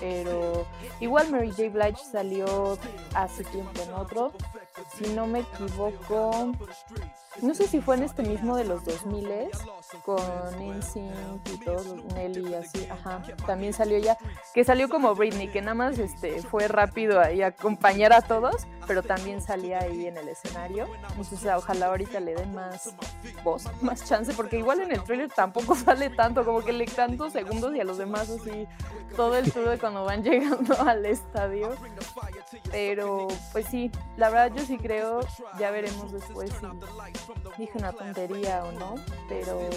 Pero 0.00 0.66
igual 1.00 1.30
Mary 1.30 1.50
J. 1.50 1.70
Blige 1.70 2.04
salió 2.04 2.78
hace 3.14 3.44
tiempo 3.44 3.80
en 3.82 3.94
otro. 3.94 4.32
Si 4.96 5.12
no 5.12 5.26
me 5.26 5.40
equivoco, 5.40 6.52
no 7.40 7.54
sé 7.54 7.66
si 7.66 7.80
fue 7.80 7.96
en 7.96 8.02
este 8.02 8.22
mismo 8.22 8.56
de 8.56 8.64
los 8.64 8.84
2000 8.84 9.50
con 10.04 10.18
NSYNC 10.58 11.48
y 11.48 11.64
todos 11.64 11.86
Nelly 12.14 12.50
y 12.50 12.54
así, 12.54 12.86
ajá, 12.90 13.22
también 13.46 13.72
salió 13.72 13.98
ya, 13.98 14.16
que 14.54 14.64
salió 14.64 14.88
como 14.88 15.14
Britney, 15.14 15.48
que 15.48 15.60
nada 15.60 15.74
más 15.74 15.98
este, 15.98 16.42
fue 16.42 16.68
rápido 16.68 17.20
ahí 17.20 17.42
a 17.42 17.48
acompañar 17.48 18.12
a 18.12 18.22
todos, 18.22 18.66
pero 18.86 19.02
también 19.02 19.40
salía 19.40 19.80
ahí 19.80 20.06
en 20.06 20.16
el 20.16 20.28
escenario, 20.28 20.88
entonces 21.10 21.44
ojalá 21.56 21.86
ahorita 21.86 22.20
le 22.20 22.34
den 22.34 22.54
más 22.54 22.94
voz, 23.44 23.64
más 23.82 24.04
chance, 24.04 24.32
porque 24.34 24.58
igual 24.58 24.80
en 24.80 24.92
el 24.92 25.02
trailer 25.02 25.30
tampoco 25.30 25.74
sale 25.76 26.10
tanto, 26.10 26.44
como 26.44 26.60
que 26.62 26.72
le 26.72 26.86
tantos 26.86 27.32
segundos 27.32 27.74
y 27.74 27.80
a 27.80 27.84
los 27.84 27.98
demás 27.98 28.28
así, 28.28 28.66
todo 29.16 29.36
el 29.36 29.52
todo 29.52 29.78
cuando 29.78 30.04
van 30.04 30.22
llegando 30.24 30.78
al 30.80 31.04
estadio, 31.06 31.74
pero 32.70 33.28
pues 33.52 33.66
sí, 33.66 33.90
la 34.16 34.30
verdad 34.30 34.52
yo 34.54 34.61
sí 34.64 34.78
creo, 34.78 35.20
ya 35.58 35.70
veremos 35.70 36.12
después 36.12 36.50
si 36.50 36.66
dije 37.58 37.78
una 37.78 37.92
tontería 37.92 38.64
o 38.64 38.72
no, 38.72 38.94
pero 39.28 39.68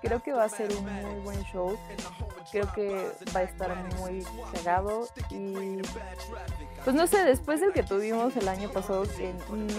creo 0.00 0.22
que 0.22 0.32
va 0.32 0.44
a 0.44 0.48
ser 0.48 0.72
un 0.74 0.84
muy 0.84 1.20
buen 1.20 1.42
show. 1.44 1.78
Creo 2.50 2.70
que 2.72 3.10
va 3.34 3.40
a 3.40 3.42
estar 3.44 3.74
muy 3.98 4.26
pegado 4.52 5.08
y 5.30 5.78
pues 6.84 6.96
no 6.96 7.06
sé, 7.06 7.24
después 7.24 7.60
del 7.60 7.72
que 7.72 7.82
tuvimos 7.82 8.36
el 8.36 8.48
año 8.48 8.68
pasado, 8.70 9.04
que 9.04 9.32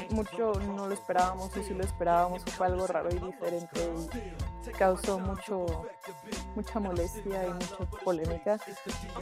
mucho 0.10 0.54
no 0.76 0.88
lo 0.88 0.94
esperábamos 0.94 1.56
o 1.56 1.64
si 1.64 1.74
lo 1.74 1.84
esperábamos, 1.84 2.44
fue 2.46 2.68
algo 2.68 2.88
raro 2.88 3.10
y 3.12 3.20
diferente 3.20 3.90
y 4.66 4.72
causó 4.72 5.20
mucho 5.20 5.86
mucha 6.56 6.80
molestia 6.80 7.46
y 7.46 7.54
mucha 7.54 7.86
polémica. 8.04 8.58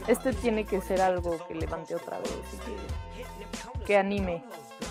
Este 0.06 0.32
tiene 0.32 0.64
que 0.64 0.80
ser 0.80 1.00
algo 1.00 1.44
que 1.46 1.54
levante 1.54 1.94
otra 1.94 2.18
vez 2.18 2.30
y 3.76 3.84
que 3.84 3.96
anime. 3.96 4.44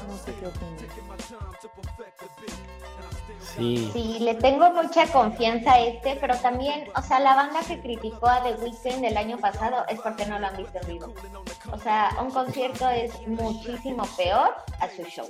No 0.08 0.18
sé 0.18 0.34
qué 0.40 0.48
opinas. 0.48 0.72
Sí. 3.56 3.90
sí, 3.92 4.20
le 4.20 4.36
tengo 4.36 4.72
mucha 4.72 5.06
confianza 5.08 5.74
a 5.74 5.80
este, 5.82 6.16
pero 6.22 6.38
también, 6.38 6.88
o 6.96 7.02
sea, 7.02 7.20
la 7.20 7.36
banda 7.36 7.60
que 7.68 7.80
criticó 7.82 8.28
a 8.28 8.42
The 8.44 8.54
Weeknd 8.54 9.04
el 9.04 9.18
año 9.18 9.38
pasado 9.40 9.86
es 9.90 10.00
porque 10.00 10.26
no 10.26 10.40
lo 10.40 10.48
han 10.48 10.58
visto 10.58 10.80
en 10.82 10.88
vivo. 10.88 11.14
O 11.72 11.78
sea, 11.78 12.16
un 12.22 12.32
concierto 12.32 12.90
es 12.90 13.12
muchísimo 13.28 14.06
peor 14.16 14.56
a 14.80 14.88
su 14.90 15.04
show. 15.04 15.28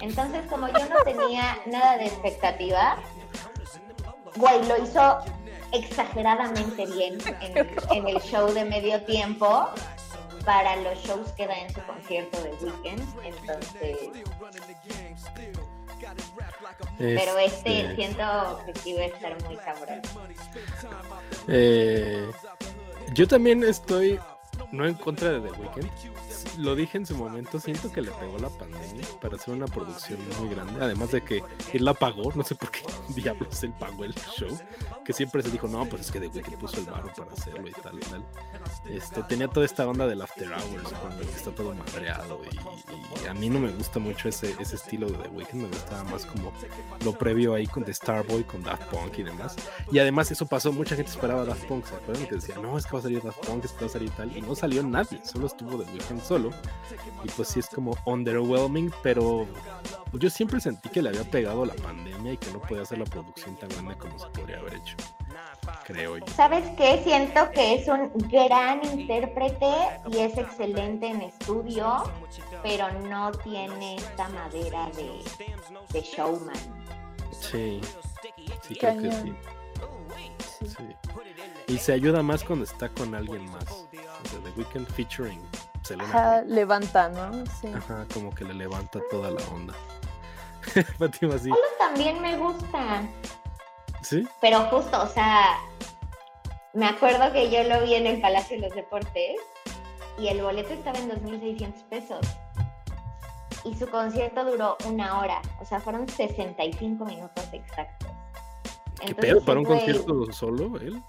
Entonces, 0.00 0.46
como 0.48 0.68
yo 0.68 0.88
no 0.88 0.96
tenía 1.04 1.58
nada 1.66 1.98
de 1.98 2.06
expectativa, 2.06 2.96
güey, 4.36 4.64
lo 4.66 4.82
hizo 4.82 5.18
exageradamente 5.72 6.86
bien 6.86 7.18
en, 7.40 7.68
en 7.90 8.08
el 8.08 8.20
show 8.22 8.52
de 8.52 8.64
medio 8.64 9.02
tiempo 9.02 9.68
para 10.48 10.76
los 10.76 10.98
shows 11.04 11.30
que 11.32 11.46
da 11.46 11.58
en 11.58 11.74
su 11.74 11.82
concierto 11.82 12.42
de 12.42 12.48
Weekend. 12.64 13.02
Entonces, 13.22 13.98
pero 16.96 17.36
este, 17.36 17.80
este, 17.82 17.96
siento 17.96 18.58
que 18.82 18.94
va 18.94 19.02
a 19.02 19.04
estar 19.04 19.44
muy 19.44 19.56
cabrón. 19.56 20.00
Eh, 21.48 22.30
yo 23.12 23.28
también 23.28 23.62
estoy 23.62 24.18
no 24.72 24.86
en 24.86 24.94
contra 24.94 25.30
de 25.30 25.40
The 25.40 25.50
Weeknd. 25.60 25.88
Lo 26.58 26.74
dije 26.74 26.98
en 26.98 27.06
su 27.06 27.16
momento, 27.16 27.58
siento 27.58 27.90
que 27.90 28.02
le 28.02 28.10
pegó 28.12 28.38
la 28.38 28.48
pandemia 28.48 29.06
para 29.20 29.36
hacer 29.36 29.54
una 29.54 29.66
producción 29.66 30.18
muy 30.40 30.50
grande. 30.50 30.84
Además 30.84 31.10
de 31.10 31.22
que 31.22 31.42
él 31.72 31.84
la 31.84 31.94
pagó, 31.94 32.32
no 32.34 32.42
sé 32.42 32.54
por 32.54 32.70
qué 32.70 32.80
diablos 33.14 33.62
él 33.62 33.72
pagó 33.78 34.04
el 34.04 34.14
show. 34.14 34.58
Que 35.04 35.12
siempre 35.12 35.42
se 35.42 35.50
dijo, 35.50 35.68
no, 35.68 35.86
pues 35.86 36.02
es 36.02 36.10
que 36.10 36.20
The 36.20 36.28
Weeknd 36.28 36.58
puso 36.58 36.80
el 36.80 36.86
barro 36.86 37.12
para 37.16 37.32
hacerlo 37.32 37.66
y 37.66 37.72
tal 37.72 37.96
y 37.96 38.00
tal. 38.00 38.24
Este, 38.88 39.22
tenía 39.22 39.48
toda 39.48 39.64
esta 39.64 39.86
onda 39.86 40.06
del 40.06 40.20
After 40.20 40.48
Hours, 40.48 40.92
cuando 41.00 41.22
está 41.22 41.50
todo 41.50 41.74
madreado. 41.74 42.40
Y, 43.22 43.26
a 43.26 43.34
mí 43.34 43.48
no 43.48 43.60
me 43.60 43.70
gusta 43.70 43.98
mucho 43.98 44.28
ese, 44.28 44.54
ese 44.58 44.76
estilo 44.76 45.08
de 45.08 45.18
The 45.18 45.28
Weeknd. 45.28 45.62
Me 45.62 45.68
gustaba 45.68 46.04
más 46.04 46.26
como 46.26 46.52
lo 47.04 47.12
previo 47.12 47.54
ahí 47.54 47.66
con 47.66 47.84
The 47.84 47.94
Starboy, 47.94 48.44
con 48.44 48.62
Daft 48.62 48.84
Punk 48.90 49.18
y 49.18 49.22
demás. 49.22 49.56
Y 49.90 49.98
además 49.98 50.30
eso 50.30 50.46
pasó, 50.46 50.72
mucha 50.72 50.96
gente 50.96 51.10
esperaba 51.10 51.44
Daft 51.44 51.64
Punk, 51.64 51.86
¿se 51.86 51.94
acuerdan? 51.94 52.26
Que 52.26 52.34
decía, 52.36 52.56
no, 52.56 52.76
es 52.76 52.84
que 52.84 52.92
va 52.92 52.98
a 52.98 53.02
salir 53.02 53.22
Daft 53.22 53.46
Punk, 53.46 53.64
es 53.64 53.72
que 53.72 53.80
va 53.80 53.86
a 53.86 53.90
salir 53.90 54.10
tal. 54.10 54.36
Y 54.36 54.42
no 54.42 54.54
salió 54.58 54.82
nadie, 54.82 55.20
solo 55.24 55.46
estuvo 55.46 55.82
The 55.82 55.90
Weeknd 55.92 56.22
solo. 56.22 56.50
Y 57.24 57.28
pues 57.30 57.48
sí 57.48 57.60
es 57.60 57.68
como 57.68 57.96
underwhelming, 58.04 58.92
pero 59.02 59.46
yo 60.12 60.30
siempre 60.30 60.60
sentí 60.60 60.88
que 60.88 61.02
le 61.02 61.10
había 61.10 61.24
pegado 61.24 61.64
la 61.64 61.74
pandemia 61.74 62.32
y 62.32 62.36
que 62.36 62.50
no 62.50 62.60
podía 62.60 62.82
hacer 62.82 62.98
la 62.98 63.04
producción 63.04 63.56
tan 63.56 63.68
grande 63.70 63.96
como 63.96 64.18
se 64.18 64.26
podría 64.28 64.58
haber 64.58 64.74
hecho. 64.74 64.96
Creo 65.84 66.18
yo. 66.18 66.26
¿Sabes 66.34 66.64
qué? 66.76 67.00
Siento 67.04 67.50
que 67.52 67.74
es 67.74 67.88
un 67.88 68.10
gran 68.30 68.84
intérprete 68.84 69.72
y 70.10 70.18
es 70.18 70.36
excelente 70.36 71.06
en 71.08 71.22
estudio, 71.22 72.04
pero 72.62 72.90
no 73.08 73.32
tiene 73.32 73.96
esta 73.96 74.28
madera 74.28 74.90
de, 74.96 75.22
de 75.92 76.00
showman. 76.00 76.56
Sí, 77.30 77.80
sí, 78.62 78.74
creo 78.76 78.98
que 78.98 79.12
sí. 79.12 79.34
sí. 80.66 80.96
Y 81.68 81.76
se 81.78 81.92
ayuda 81.92 82.22
más 82.22 82.42
cuando 82.42 82.64
está 82.64 82.88
con 82.88 83.14
alguien 83.14 83.50
más. 83.50 83.86
The 84.22 84.50
Weeknd 84.56 84.86
featuring 84.88 85.40
Selena. 85.82 86.42
levanta, 86.46 87.08
¿no? 87.10 87.44
Sí. 87.60 87.68
Ajá, 87.74 88.06
como 88.12 88.34
que 88.34 88.44
le 88.44 88.54
levanta 88.54 89.00
toda 89.10 89.30
la 89.30 89.42
onda. 89.54 89.74
Fátima, 90.98 91.38
sí. 91.38 91.50
también 91.78 92.20
me 92.20 92.36
gusta. 92.38 93.02
¿Sí? 94.02 94.26
Pero 94.40 94.60
justo, 94.70 95.02
o 95.02 95.06
sea, 95.06 95.58
me 96.72 96.86
acuerdo 96.86 97.32
que 97.32 97.50
yo 97.50 97.62
lo 97.64 97.82
vi 97.82 97.94
en 97.94 98.06
el 98.06 98.20
Palacio 98.20 98.56
de 98.56 98.68
los 98.68 98.74
Deportes 98.74 99.36
y 100.18 100.28
el 100.28 100.42
boleto 100.42 100.72
estaba 100.72 100.98
en 100.98 101.10
2.600 101.10 101.84
pesos. 101.84 102.20
Y 103.64 103.74
su 103.74 103.88
concierto 103.88 104.44
duró 104.44 104.76
una 104.86 105.18
hora, 105.18 105.42
o 105.60 105.64
sea, 105.64 105.80
fueron 105.80 106.08
65 106.08 107.04
minutos 107.04 107.44
exactos. 107.52 108.08
¿Qué 109.04 109.14
pedo? 109.14 109.44
¿Para 109.44 109.60
un 109.60 109.66
concierto 109.66 110.32
solo 110.32 110.78
él? 110.80 111.02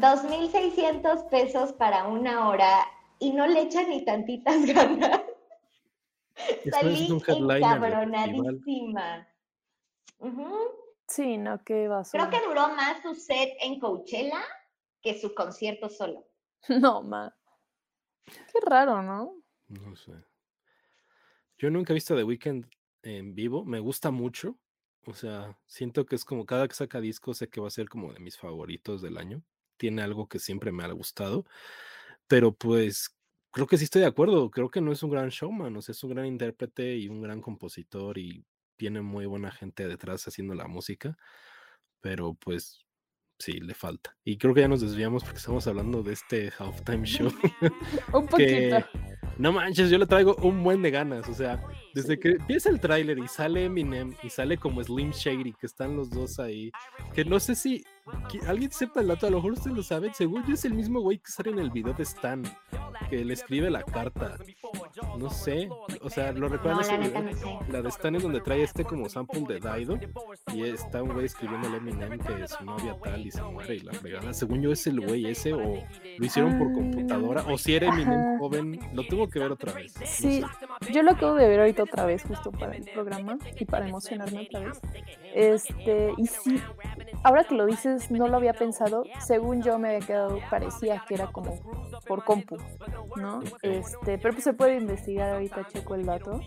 2.600 0.00 1.28
pesos 1.28 1.72
para 1.72 2.06
una 2.06 2.48
hora 2.48 2.86
y 3.18 3.32
no 3.32 3.46
le 3.46 3.62
echan 3.62 3.88
ni 3.88 4.04
tantitas 4.04 4.64
ganas. 4.74 5.22
Salí 6.70 7.08
encabronadísima. 7.08 9.26
Sí, 11.08 11.38
no, 11.38 11.64
qué 11.64 11.88
va 11.88 12.02
Creo 12.10 12.28
que 12.28 12.40
duró 12.46 12.68
más 12.74 13.00
su 13.02 13.14
set 13.14 13.54
en 13.60 13.80
Coachella 13.80 14.42
que 15.00 15.18
su 15.18 15.34
concierto 15.34 15.88
solo. 15.88 16.28
No, 16.68 17.02
ma. 17.02 17.34
Qué 18.26 18.60
raro, 18.64 19.02
¿no? 19.02 19.36
No 19.68 19.94
sé. 19.94 20.12
Yo 21.58 21.70
nunca 21.70 21.92
he 21.92 21.94
visto 21.94 22.16
The 22.16 22.24
Weeknd 22.24 22.66
en 23.02 23.36
vivo. 23.36 23.64
Me 23.64 23.78
gusta 23.78 24.10
mucho. 24.10 24.58
O 25.06 25.14
sea, 25.14 25.56
siento 25.64 26.06
que 26.06 26.16
es 26.16 26.24
como 26.24 26.44
cada 26.44 26.66
que 26.66 26.74
saca 26.74 27.00
disco, 27.00 27.34
sé 27.34 27.48
que 27.48 27.60
va 27.60 27.68
a 27.68 27.70
ser 27.70 27.88
como 27.88 28.12
de 28.12 28.18
mis 28.18 28.36
favoritos 28.36 29.00
del 29.00 29.16
año 29.16 29.44
tiene 29.76 30.02
algo 30.02 30.28
que 30.28 30.38
siempre 30.38 30.72
me 30.72 30.84
ha 30.84 30.92
gustado, 30.92 31.44
pero 32.28 32.52
pues 32.54 33.16
creo 33.50 33.66
que 33.66 33.78
sí 33.78 33.84
estoy 33.84 34.02
de 34.02 34.08
acuerdo, 34.08 34.50
creo 34.50 34.70
que 34.70 34.80
no 34.80 34.92
es 34.92 35.02
un 35.02 35.10
gran 35.10 35.30
showman, 35.30 35.76
o 35.76 35.82
sea, 35.82 35.92
es 35.92 36.04
un 36.04 36.10
gran 36.10 36.26
intérprete 36.26 36.96
y 36.96 37.08
un 37.08 37.22
gran 37.22 37.40
compositor 37.40 38.18
y 38.18 38.44
tiene 38.76 39.00
muy 39.00 39.26
buena 39.26 39.50
gente 39.50 39.88
detrás 39.88 40.26
haciendo 40.28 40.54
la 40.54 40.66
música, 40.66 41.16
pero 42.00 42.34
pues 42.34 42.86
sí, 43.38 43.52
le 43.52 43.74
falta. 43.74 44.16
Y 44.24 44.38
creo 44.38 44.54
que 44.54 44.60
ya 44.60 44.68
nos 44.68 44.80
desviamos 44.80 45.22
porque 45.22 45.38
estamos 45.38 45.66
hablando 45.66 46.02
de 46.02 46.12
este 46.12 46.52
halftime 46.58 47.06
show. 47.06 47.32
un 48.12 48.26
poquito. 48.28 48.84
no 49.38 49.52
manches, 49.52 49.90
yo 49.90 49.98
le 49.98 50.06
traigo 50.06 50.36
un 50.36 50.62
buen 50.62 50.82
de 50.82 50.90
ganas. 50.90 51.28
O 51.28 51.34
sea, 51.34 51.62
desde 51.94 52.18
que 52.18 52.32
empieza 52.32 52.68
el 52.68 52.80
tráiler 52.80 53.18
y 53.18 53.28
sale 53.28 53.64
Eminem 53.64 54.14
y 54.22 54.30
sale 54.30 54.56
como 54.56 54.82
Slim 54.82 55.10
Shady, 55.10 55.54
que 55.54 55.66
están 55.66 55.96
los 55.96 56.10
dos 56.10 56.38
ahí, 56.38 56.70
que 57.14 57.24
no 57.24 57.40
sé 57.40 57.54
si 57.54 57.84
alguien 58.46 58.70
sepa 58.70 59.00
el 59.00 59.08
dato, 59.08 59.26
a 59.26 59.30
lo 59.30 59.36
mejor 59.36 59.52
ustedes 59.52 59.76
lo 59.76 59.82
saben. 59.82 60.14
Según 60.14 60.44
yo, 60.46 60.54
es 60.54 60.64
el 60.64 60.74
mismo 60.74 61.00
güey 61.00 61.18
que 61.18 61.30
sale 61.30 61.50
en 61.50 61.58
el 61.58 61.70
video 61.70 61.92
de 61.92 62.02
Stan, 62.02 62.42
que 63.10 63.24
le 63.24 63.34
escribe 63.34 63.70
la 63.70 63.82
carta. 63.82 64.36
No 65.18 65.30
sé, 65.30 65.68
o 66.02 66.10
sea, 66.10 66.32
lo 66.32 66.48
recuerdan 66.48 66.80
la, 67.68 67.82
de 67.82 67.88
Stan 67.88 68.14
es 68.14 68.22
donde 68.22 68.40
trae 68.40 68.62
este 68.62 68.84
como 68.84 69.08
sample 69.08 69.44
de 69.46 69.60
Daido 69.60 69.98
y 70.52 70.62
está 70.64 71.02
un 71.02 71.12
güey 71.12 71.26
escribiendo 71.26 71.68
a 71.68 71.76
Eminem 71.76 72.18
que 72.18 72.48
su 72.48 72.64
novia 72.64 72.96
tal 73.02 73.26
y 73.26 73.30
se 73.30 73.42
muere 73.42 73.76
y 73.76 73.80
la 73.80 73.92
fregada. 73.92 74.32
Según 74.32 74.62
yo, 74.62 74.72
es 74.72 74.86
el 74.86 75.00
güey 75.00 75.26
ese 75.26 75.52
o 75.52 75.58
lo 76.18 76.24
hicieron 76.24 76.58
por 76.58 76.72
computadora 76.72 77.44
o 77.48 77.58
si 77.58 77.74
era 77.74 77.88
Eminem 77.88 78.38
joven, 78.38 78.80
lo 78.92 79.06
tuvo 79.06 79.28
que 79.28 79.38
ver 79.38 79.52
otra 79.52 79.72
vez. 79.72 79.92
Sí, 80.04 80.42
yo 80.92 81.02
lo 81.02 81.12
acabo 81.12 81.34
de 81.34 81.48
ver 81.48 81.60
ahorita 81.60 81.84
otra 81.84 82.06
vez 82.06 82.22
justo 82.22 82.50
para 82.52 82.74
el 82.76 82.84
programa 82.84 83.38
y 83.58 83.64
para 83.64 83.88
emocionarme 83.88 84.42
otra 84.42 84.60
vez. 84.60 84.80
Este, 85.34 86.12
y 86.16 86.26
sí, 86.26 86.60
ahora 87.22 87.44
que 87.44 87.54
lo 87.54 87.66
dices, 87.66 88.10
no 88.10 88.28
lo 88.28 88.36
había 88.36 88.54
pensado. 88.54 89.04
Según 89.20 89.62
yo 89.62 89.78
me 89.78 89.88
había 89.88 90.06
quedado, 90.06 90.40
parecía 90.50 91.04
que 91.06 91.14
era 91.14 91.26
como 91.28 91.58
por 92.06 92.24
compu, 92.24 92.56
¿no? 93.16 93.42
Este, 93.62 94.18
pero 94.18 94.32
pues 94.32 94.44
se 94.44 94.52
puede 94.52 94.76
investigar 94.76 95.34
ahorita, 95.34 95.66
checo 95.68 95.94
el 95.94 96.06
dato. 96.06 96.40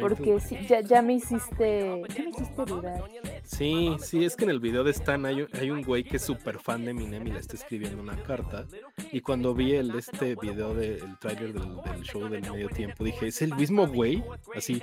porque 0.00 0.40
sí, 0.40 0.58
ya, 0.66 0.80
ya 0.80 1.02
me 1.02 1.14
hiciste, 1.14 2.02
ya 2.08 2.22
me 2.22 2.30
hiciste 2.30 2.64
dudar. 2.64 3.04
Sí, 3.44 3.96
sí, 4.00 4.24
es 4.24 4.34
que 4.36 4.44
en 4.44 4.50
el 4.50 4.60
video 4.60 4.82
de 4.84 4.90
Stan 4.90 5.24
hay, 5.24 5.46
hay 5.52 5.70
un 5.70 5.82
güey 5.82 6.02
que 6.02 6.16
es 6.16 6.22
súper 6.22 6.58
fan 6.58 6.84
de 6.84 6.90
Eminem 6.90 7.26
y 7.26 7.32
le 7.32 7.38
está 7.38 7.56
escribiendo 7.56 8.02
una 8.02 8.16
carta. 8.22 8.66
Y 9.12 9.20
cuando 9.20 9.54
vi 9.54 9.74
el 9.74 9.94
este 9.94 10.34
video 10.34 10.74
del 10.74 11.00
de, 11.00 11.14
trailer 11.20 11.52
del, 11.52 11.76
del, 11.76 12.02
show 12.02 12.28
del 12.28 12.50
medio 12.50 12.68
tiempo, 12.68 13.04
dije, 13.04 13.28
¿es 13.28 13.42
el 13.42 13.54
mismo 13.56 13.86
güey? 13.86 14.22
Así, 14.54 14.80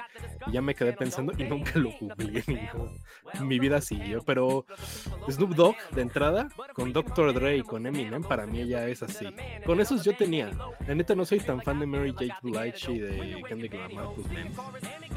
ya 0.52 0.62
me 0.62 0.76
quedé 0.76 0.94
pensando 0.94 1.34
y 1.38 1.44
nunca 1.44 1.80
lo 1.80 1.92
googleé 2.00 2.44
Mi 3.42 3.60
vida 3.60 3.82
siguió, 3.82 4.22
pero 4.24 4.66
Snoop 5.30 5.56
Dogg 5.56 5.76
de 5.92 6.02
entrada, 6.02 6.50
con 6.74 6.94
Dr. 6.94 7.34
Dre 7.34 7.58
y 7.58 7.64
con 7.64 7.86
Eminem, 7.86 8.24
para 8.24 8.46
mí 8.46 8.66
ya 8.68 8.88
es 8.88 9.04
así. 9.04 9.26
Con 9.66 9.80
esos 9.80 10.04
yo 10.04 10.16
tenía. 10.16 10.52
La 10.88 10.96
neta 10.96 11.16
no 11.16 11.26
soy 11.26 11.40
tan 11.40 11.62
fan 11.62 11.80
de 11.80 11.86
Mary 11.86 12.12
J. 12.12 12.40
Blige 12.42 12.92
y 12.92 13.00
de 13.00 13.44
Kendrick 13.48 13.74
Lamar, 13.74 14.10
pues 14.16 14.28
menos. 14.30 14.58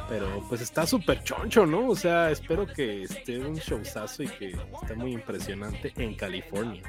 Pero 0.08 0.42
pues 0.48 0.60
está 0.60 0.86
súper 0.86 1.22
choncho, 1.22 1.66
¿no? 1.66 1.88
O 1.88 1.96
sea, 1.96 2.30
espero 2.30 2.66
que 2.66 3.02
esté 3.02 3.38
un 3.38 3.56
showzazo 3.56 4.22
y 4.22 4.28
que 4.28 4.50
esté 4.50 4.94
muy 4.94 5.12
impresionante 5.12 5.92
en 5.96 6.14
California. 6.14 6.82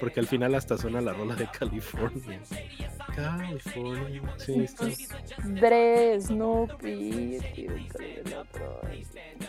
Porque 0.00 0.20
al 0.20 0.26
final 0.26 0.54
hasta 0.54 0.78
suena 0.78 1.00
la 1.00 1.12
rola 1.12 1.34
de 1.34 1.48
California. 1.48 2.40
California. 3.14 4.22
Sí, 4.36 4.60
está. 4.60 4.86
Dre, 5.44 6.20
Snoopy, 6.20 7.38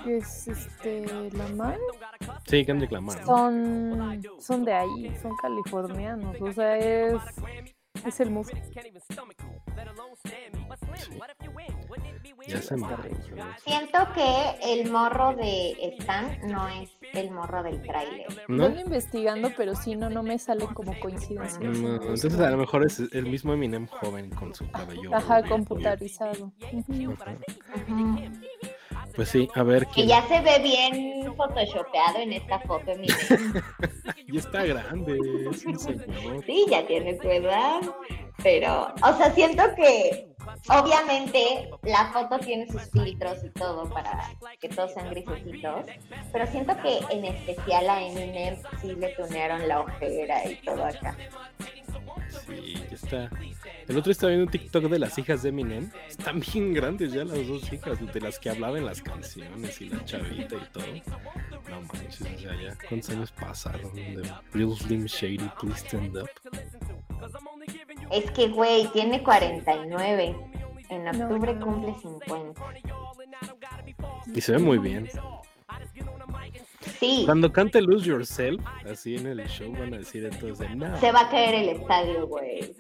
¿qué 0.03 0.17
es 0.17 0.47
este? 0.47 1.31
¿Lamar? 1.31 1.77
Sí, 2.45 2.65
Kendrick 2.65 2.91
Lamar. 2.91 3.23
Son, 3.25 4.21
son 4.39 4.65
de 4.65 4.73
ahí, 4.73 5.15
son 5.21 5.33
californianos. 5.41 6.35
O 6.41 6.51
sea, 6.51 6.77
es, 6.77 7.21
es 8.05 8.19
el 8.19 8.31
músico. 8.31 8.59
Siento 12.49 13.99
que 14.13 14.73
el 14.73 14.91
morro 14.91 15.35
de 15.35 15.75
Stan 15.99 16.39
no 16.47 16.67
es 16.67 16.89
el 17.13 17.31
morro 17.31 17.63
del 17.63 17.81
tráiler. 17.81 18.27
¿No? 18.47 18.67
Estoy 18.67 18.81
investigando, 18.83 19.51
pero 19.55 19.75
si 19.75 19.95
no, 19.95 20.09
no 20.09 20.23
me 20.23 20.37
sale 20.39 20.65
como 20.73 20.97
coincidencia. 20.99 21.59
entonces 21.61 22.39
a 22.39 22.49
lo 22.51 22.57
mejor 22.57 22.85
es 22.85 22.99
el 22.99 23.25
mismo 23.25 23.53
Eminem 23.53 23.87
joven 23.87 24.29
con 24.31 24.53
su 24.53 24.69
cabello. 24.71 25.13
Ajá, 25.13 25.43
computarizado. 25.43 26.51
Pues 29.15 29.29
sí, 29.29 29.49
a 29.55 29.63
ver. 29.63 29.87
Que 29.87 30.05
ya 30.05 30.25
se 30.27 30.41
ve 30.41 30.59
bien 30.59 31.35
photoshopeado 31.35 32.19
en 32.19 32.33
esta 32.33 32.59
foto, 32.59 32.91
Eminem. 32.91 33.17
y 34.27 34.37
está 34.37 34.63
grande, 34.65 35.17
es 35.51 35.65
un 35.65 35.79
señor. 35.79 36.43
Sí, 36.45 36.65
ya 36.69 36.85
tiene 36.85 37.17
su 37.19 37.29
edad. 37.29 37.81
Pero, 38.41 38.93
o 39.03 39.17
sea, 39.17 39.33
siento 39.33 39.63
que 39.75 40.29
Obviamente 40.69 41.69
la 41.83 42.11
foto 42.11 42.39
tiene 42.39 42.67
sus 42.67 42.89
filtros 42.91 43.43
y 43.43 43.49
todo 43.49 43.89
para 43.89 44.31
que 44.59 44.69
todos 44.69 44.93
sean 44.93 45.09
grisecitos, 45.09 45.85
pero 46.31 46.47
siento 46.47 46.75
que 46.77 46.99
en 47.09 47.25
especial 47.25 47.89
a 47.89 48.01
Eminem 48.01 48.57
sí 48.81 48.95
le 48.95 49.09
tunearon 49.09 49.67
la 49.67 49.81
ojera 49.81 50.49
y 50.49 50.55
todo 50.57 50.85
acá. 50.85 51.15
Sí, 52.45 52.75
está. 52.91 53.29
El 53.87 53.97
otro 53.97 54.11
estaba 54.11 54.29
viendo 54.29 54.45
un 54.45 54.51
TikTok 54.51 54.83
de 54.83 54.99
las 54.99 55.17
hijas 55.17 55.41
de 55.41 55.49
Eminem. 55.49 55.91
Están 56.07 56.39
bien 56.39 56.73
grandes 56.73 57.11
ya 57.11 57.23
las 57.23 57.47
dos 57.47 57.71
hijas, 57.73 57.97
de 58.13 58.21
las 58.21 58.37
que 58.39 58.49
hablaba 58.49 58.77
en 58.77 58.85
las 58.85 59.01
canciones 59.01 59.81
y 59.81 59.89
la 59.89 60.05
chavita 60.05 60.55
y 60.55 60.65
todo. 60.71 60.85
No 61.69 61.81
manches, 61.81 62.41
ya, 62.41 62.55
ya. 62.55 62.77
¿Cuántos 62.87 63.09
años 63.09 63.31
pasaron? 63.31 63.93
De 63.95 64.31
Real 64.53 64.75
Slim 64.75 65.05
Shady, 65.05 65.49
Please 65.59 65.87
Stand 65.87 66.17
Up. 66.17 66.29
Es 68.11 68.29
que, 68.31 68.47
güey, 68.49 68.87
tiene 68.91 69.23
49. 69.23 70.35
En 70.89 71.07
octubre 71.07 71.59
cumple 71.59 71.93
50. 72.01 72.61
Y 74.33 74.41
se 74.41 74.53
ve 74.53 74.57
muy 74.57 74.79
bien. 74.79 75.07
Sí. 76.99 77.23
Cuando 77.25 77.51
cante 77.51 77.81
Lose 77.81 78.07
Yourself, 78.07 78.61
así 78.89 79.15
en 79.15 79.27
el 79.27 79.47
show 79.47 79.71
van 79.71 79.93
a 79.93 79.97
decir 79.97 80.25
entonces 80.25 80.75
nada. 80.75 80.99
Se 80.99 81.11
va 81.11 81.21
a 81.21 81.29
caer 81.29 81.55
el 81.55 81.69
estadio, 81.69 82.27
güey. 82.27 82.75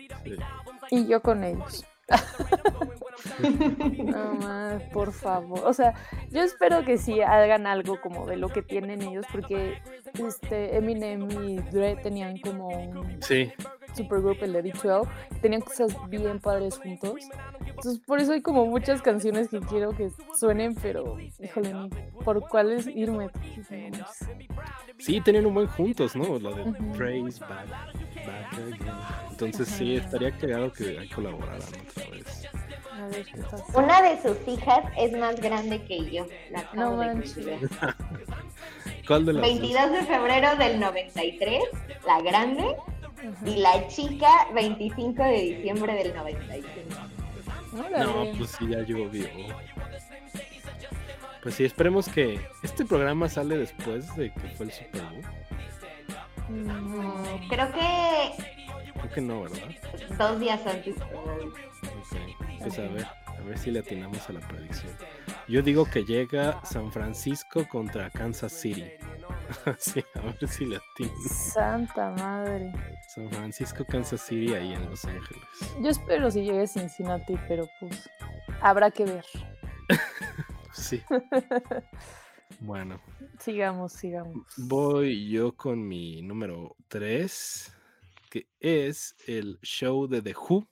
Y 0.89 1.07
yo 1.07 1.21
con 1.21 1.43
ellos. 1.43 1.85
no 4.03 4.33
más, 4.35 4.81
por 4.91 5.13
favor. 5.13 5.61
O 5.63 5.73
sea, 5.73 5.93
yo 6.31 6.41
espero 6.41 6.83
que 6.83 6.97
sí 6.97 7.21
hagan 7.21 7.67
algo 7.67 8.01
como 8.01 8.25
de 8.25 8.37
lo 8.37 8.49
que 8.49 8.63
tienen 8.63 9.03
ellos, 9.03 9.25
porque 9.31 9.81
este 10.15 10.77
Eminem 10.77 11.29
y 11.43 11.57
Dre 11.71 11.95
tenían 11.97 12.39
como 12.39 12.67
un 12.67 13.21
sí. 13.21 13.51
Supergroup, 13.95 14.37
el 14.41 14.53
de 14.53 14.63
D12, 14.63 15.07
tenían 15.41 15.61
cosas 15.61 15.95
bien 16.09 16.39
padres 16.39 16.77
juntos. 16.77 17.15
Entonces, 17.65 17.99
por 18.05 18.19
eso 18.19 18.33
hay 18.33 18.41
como 18.41 18.65
muchas 18.65 19.01
canciones 19.01 19.49
que 19.49 19.59
quiero 19.59 19.91
que 19.91 20.09
suenen, 20.37 20.75
pero 20.75 21.17
híjole, 21.19 21.73
por 22.23 22.41
cuáles 22.47 22.87
irme. 22.87 23.29
Sí, 24.97 25.21
tenían 25.21 25.45
un 25.45 25.53
buen 25.53 25.67
juntos, 25.67 26.15
¿no? 26.15 26.39
Lo 26.39 26.53
de 26.53 26.73
Praise, 26.97 27.39
Back, 27.39 27.67
Entonces, 29.31 29.67
sí, 29.67 29.95
estaría 29.95 30.31
cagado 30.37 30.71
que 30.73 31.09
colaboraran 31.13 31.61
otra 31.61 32.09
vez. 32.11 32.49
Una 33.73 34.01
de 34.01 34.21
sus 34.21 34.37
hijas 34.47 34.83
es 34.97 35.13
más 35.13 35.39
grande 35.39 35.81
que 35.85 36.11
yo. 36.11 36.25
La 36.51 36.69
no 36.73 36.99
¿Cuál 39.07 39.25
de 39.25 39.33
las 39.33 39.41
22 39.41 39.91
de 39.91 40.03
febrero 40.03 40.55
del 40.57 40.79
93, 40.79 41.63
la 42.05 42.21
grande. 42.21 42.75
Y 43.45 43.57
la 43.57 43.87
chica, 43.87 44.47
25 44.53 45.23
de 45.23 45.41
diciembre 45.41 45.93
del 45.95 46.15
95. 46.15 46.67
No, 47.71 48.25
pues 48.37 48.51
sí, 48.51 48.67
ya 48.67 48.79
llegó 48.79 49.09
vivo. 49.09 49.27
Pues 51.41 51.55
sí, 51.55 51.65
esperemos 51.65 52.09
que 52.09 52.39
este 52.63 52.85
programa 52.85 53.29
sale 53.29 53.57
después 53.57 54.13
de 54.15 54.31
que 54.33 54.49
fue 54.49 54.65
el 54.65 54.71
Super 54.71 55.03
Bowl. 55.03 55.23
Mm, 56.49 57.47
creo 57.47 57.71
que. 57.71 58.43
Creo 58.93 59.11
que 59.13 59.21
no, 59.21 59.41
¿verdad? 59.43 59.69
Dos 60.17 60.39
días 60.39 60.65
antes. 60.65 60.95
Ok, 60.97 62.17
pues 62.59 62.79
a 62.79 62.81
ver, 62.81 63.05
a 63.05 63.41
ver 63.45 63.57
si 63.57 63.71
le 63.71 63.79
atinamos 63.79 64.29
a 64.29 64.33
la 64.33 64.39
predicción. 64.41 64.91
Yo 65.47 65.61
digo 65.61 65.85
que 65.85 66.03
llega 66.03 66.63
San 66.65 66.91
Francisco 66.91 67.67
contra 67.69 68.09
Kansas 68.09 68.51
City. 68.51 68.91
sí, 69.77 70.03
a 70.15 70.21
ver 70.21 70.47
si 70.47 70.65
le 70.65 70.77
atinamos. 70.77 71.31
Santa 71.53 72.09
madre. 72.11 72.73
San 73.09 73.27
Francisco, 73.31 73.83
Kansas 73.85 74.21
City, 74.21 74.53
ahí 74.53 74.71
en 74.71 74.87
Los 74.87 75.03
Ángeles. 75.03 75.43
Yo 75.81 75.89
espero 75.89 76.29
si 76.29 76.43
llegue 76.43 76.61
a 76.61 76.67
Cincinnati, 76.67 77.39
pero 77.47 77.67
pues 77.79 78.07
habrá 78.61 78.91
que 78.91 79.05
ver. 79.05 79.25
sí. 80.73 81.01
bueno. 82.59 83.01
Sigamos, 83.39 83.93
sigamos. 83.93 84.45
Voy 84.57 85.27
yo 85.27 85.55
con 85.55 85.87
mi 85.87 86.21
número 86.21 86.75
3, 86.87 87.75
que 88.29 88.45
es 88.59 89.15
el 89.25 89.57
show 89.63 90.05
de 90.05 90.21
The 90.21 90.35
Who, 90.35 90.67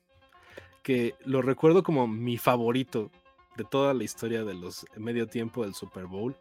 que 0.83 1.15
lo 1.25 1.41
recuerdo 1.41 1.81
como 1.81 2.07
mi 2.07 2.37
favorito 2.37 3.09
de 3.55 3.63
toda 3.63 3.95
la 3.95 4.03
historia 4.03 4.43
de 4.43 4.53
los 4.53 4.85
medio 4.95 5.25
tiempo 5.25 5.63
del 5.63 5.73
Super 5.73 6.05
Bowl, 6.05 6.37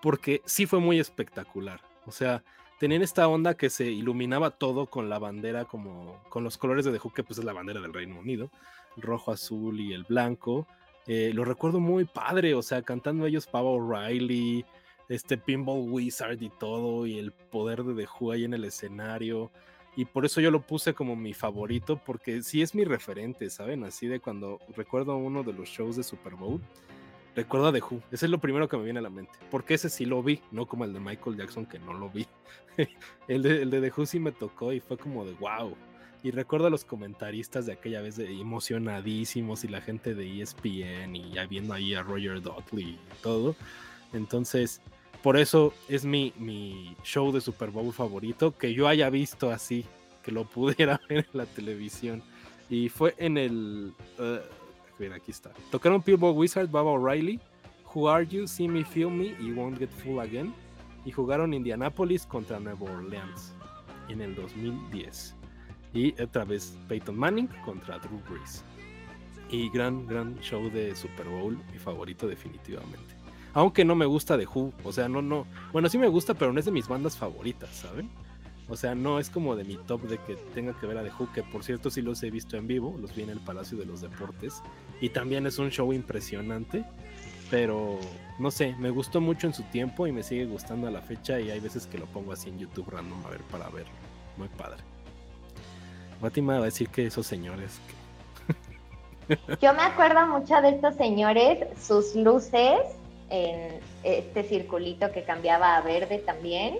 porque 0.00 0.42
sí 0.44 0.66
fue 0.66 0.78
muy 0.78 1.00
espectacular. 1.00 1.80
O 2.06 2.12
sea, 2.12 2.44
tenían 2.80 3.02
esta 3.02 3.28
onda 3.28 3.58
que 3.58 3.68
se 3.68 3.90
iluminaba 3.90 4.52
todo 4.52 4.86
con 4.86 5.10
la 5.10 5.18
bandera, 5.18 5.66
como 5.66 6.16
con 6.30 6.42
los 6.42 6.56
colores 6.56 6.86
de 6.86 6.92
The 6.92 6.98
Who, 7.04 7.12
que 7.12 7.22
pues 7.22 7.38
es 7.38 7.44
la 7.44 7.52
bandera 7.52 7.78
del 7.78 7.92
Reino 7.92 8.18
Unido, 8.18 8.50
rojo, 8.96 9.32
azul 9.32 9.78
y 9.78 9.92
el 9.92 10.04
blanco. 10.04 10.66
Eh, 11.06 11.32
lo 11.34 11.44
recuerdo 11.44 11.78
muy 11.78 12.06
padre, 12.06 12.54
o 12.54 12.62
sea, 12.62 12.80
cantando 12.80 13.26
ellos 13.26 13.46
Pavo 13.46 13.74
O'Reilly, 13.74 14.64
este 15.10 15.36
Pinball 15.36 15.90
Wizard 15.90 16.40
y 16.40 16.48
todo, 16.58 17.06
y 17.06 17.18
el 17.18 17.32
poder 17.32 17.84
de 17.84 18.02
The 18.02 18.08
Who 18.18 18.32
ahí 18.32 18.44
en 18.44 18.54
el 18.54 18.64
escenario. 18.64 19.50
Y 19.94 20.06
por 20.06 20.24
eso 20.24 20.40
yo 20.40 20.50
lo 20.50 20.62
puse 20.62 20.94
como 20.94 21.16
mi 21.16 21.34
favorito, 21.34 22.00
porque 22.02 22.42
sí 22.42 22.62
es 22.62 22.74
mi 22.74 22.84
referente, 22.84 23.50
¿saben? 23.50 23.84
Así 23.84 24.06
de 24.06 24.20
cuando 24.20 24.58
recuerdo 24.74 25.18
uno 25.18 25.42
de 25.42 25.52
los 25.52 25.68
shows 25.68 25.96
de 25.96 26.02
Super 26.02 26.34
Bowl, 26.34 26.62
recuerdo 27.40 27.68
a 27.68 27.72
The 27.72 27.80
Who. 27.80 28.02
Ese 28.10 28.26
es 28.26 28.30
lo 28.30 28.38
primero 28.38 28.68
que 28.68 28.76
me 28.76 28.84
viene 28.84 28.98
a 28.98 29.02
la 29.02 29.10
mente. 29.10 29.32
Porque 29.50 29.74
ese 29.74 29.88
sí 29.88 30.04
lo 30.04 30.22
vi, 30.22 30.40
no 30.50 30.66
como 30.66 30.84
el 30.84 30.92
de 30.92 31.00
Michael 31.00 31.36
Jackson 31.36 31.66
que 31.66 31.78
no 31.78 31.94
lo 31.94 32.10
vi. 32.10 32.26
el, 33.28 33.42
de, 33.42 33.62
el 33.62 33.70
de 33.70 33.80
The 33.80 33.92
Who 33.96 34.06
sí 34.06 34.20
me 34.20 34.32
tocó 34.32 34.72
y 34.72 34.80
fue 34.80 34.96
como 34.98 35.24
de 35.24 35.32
wow. 35.34 35.76
Y 36.22 36.32
recuerdo 36.32 36.66
a 36.66 36.70
los 36.70 36.84
comentaristas 36.84 37.64
de 37.64 37.72
aquella 37.72 38.02
vez 38.02 38.16
de 38.16 38.30
emocionadísimos 38.30 39.64
y 39.64 39.68
la 39.68 39.80
gente 39.80 40.14
de 40.14 40.42
ESPN 40.42 41.16
y 41.16 41.32
ya 41.32 41.46
viendo 41.46 41.72
ahí 41.72 41.94
a 41.94 42.02
Roger 42.02 42.42
Dudley 42.42 42.90
y 42.90 43.22
todo. 43.22 43.56
Entonces, 44.12 44.82
por 45.22 45.38
eso 45.38 45.72
es 45.88 46.04
mi, 46.04 46.34
mi 46.38 46.94
show 47.02 47.32
de 47.32 47.40
Super 47.40 47.70
Bowl 47.70 47.92
favorito, 47.92 48.56
que 48.56 48.74
yo 48.74 48.86
haya 48.86 49.08
visto 49.08 49.50
así, 49.50 49.86
que 50.22 50.30
lo 50.30 50.44
pudiera 50.48 51.00
ver 51.08 51.26
en 51.32 51.38
la 51.38 51.46
televisión. 51.46 52.22
Y 52.68 52.88
fue 52.88 53.14
en 53.16 53.38
el... 53.38 53.94
Uh, 54.18 54.59
aquí 55.14 55.30
está. 55.30 55.50
Tocaron 55.70 56.02
Pillboy 56.02 56.32
Wizard, 56.32 56.68
Baba 56.68 56.90
O'Reilly, 56.90 57.40
Who 57.94 58.08
Are 58.08 58.26
You, 58.26 58.46
See 58.46 58.68
Me, 58.68 58.84
Feel 58.84 59.10
Me 59.10 59.34
y 59.40 59.52
Won't 59.52 59.78
Get 59.78 59.90
Full 59.90 60.20
Again. 60.20 60.54
Y 61.04 61.12
jugaron 61.12 61.54
Indianapolis 61.54 62.26
contra 62.26 62.60
Nueva 62.60 62.90
Orleans 62.90 63.54
en 64.08 64.20
el 64.20 64.34
2010. 64.34 65.34
Y 65.94 66.20
otra 66.20 66.44
vez 66.44 66.76
Peyton 66.88 67.16
Manning 67.16 67.48
contra 67.64 67.98
Drew 67.98 68.20
Brees. 68.28 68.62
Y 69.50 69.68
gran, 69.70 70.06
gran 70.06 70.38
show 70.40 70.70
de 70.70 70.94
Super 70.94 71.28
Bowl, 71.28 71.58
mi 71.72 71.78
favorito 71.78 72.28
definitivamente. 72.28 73.16
Aunque 73.52 73.84
no 73.84 73.96
me 73.96 74.06
gusta 74.06 74.36
de 74.36 74.46
Who, 74.46 74.72
o 74.84 74.92
sea, 74.92 75.08
no, 75.08 75.22
no. 75.22 75.46
Bueno, 75.72 75.88
sí 75.88 75.98
me 75.98 76.06
gusta, 76.06 76.34
pero 76.34 76.52
no 76.52 76.60
es 76.60 76.66
de 76.66 76.70
mis 76.70 76.86
bandas 76.86 77.16
favoritas, 77.16 77.70
¿saben? 77.70 78.08
O 78.68 78.76
sea, 78.76 78.94
no 78.94 79.18
es 79.18 79.28
como 79.28 79.56
de 79.56 79.64
mi 79.64 79.76
top 79.76 80.02
de 80.02 80.18
que 80.18 80.36
tenga 80.54 80.78
que 80.78 80.86
ver 80.86 80.98
a 80.98 81.02
The 81.02 81.10
Who, 81.18 81.32
que 81.32 81.42
por 81.42 81.64
cierto 81.64 81.90
sí 81.90 82.02
los 82.02 82.22
he 82.22 82.30
visto 82.30 82.56
en 82.56 82.68
vivo, 82.68 82.96
los 83.00 83.14
vi 83.16 83.22
en 83.22 83.30
el 83.30 83.40
Palacio 83.40 83.76
de 83.76 83.84
los 83.84 84.00
Deportes. 84.00 84.62
Y 85.00 85.10
también 85.10 85.46
es 85.46 85.58
un 85.58 85.70
show 85.70 85.92
impresionante, 85.92 86.84
pero 87.50 87.98
no 88.38 88.50
sé, 88.50 88.74
me 88.78 88.90
gustó 88.90 89.20
mucho 89.20 89.46
en 89.46 89.54
su 89.54 89.62
tiempo 89.64 90.06
y 90.06 90.12
me 90.12 90.22
sigue 90.22 90.46
gustando 90.46 90.86
a 90.86 90.90
la 90.90 91.00
fecha 91.00 91.40
y 91.40 91.50
hay 91.50 91.60
veces 91.60 91.86
que 91.86 91.98
lo 91.98 92.06
pongo 92.06 92.32
así 92.32 92.48
en 92.48 92.58
YouTube 92.58 92.90
random 92.90 93.24
a 93.26 93.30
ver 93.30 93.40
para 93.42 93.68
verlo. 93.68 93.92
Muy 94.36 94.48
padre. 94.48 94.82
Fátima 96.20 96.54
va 96.54 96.62
a 96.62 96.64
decir 96.64 96.88
que 96.88 97.06
esos 97.06 97.26
señores... 97.26 97.80
Yo 99.62 99.72
me 99.74 99.82
acuerdo 99.82 100.26
mucho 100.26 100.60
de 100.60 100.70
estos 100.70 100.96
señores, 100.96 101.58
sus 101.80 102.14
luces 102.14 102.80
en 103.30 103.80
este 104.02 104.42
circulito 104.42 105.10
que 105.12 105.22
cambiaba 105.22 105.76
a 105.76 105.80
verde 105.82 106.18
también 106.18 106.78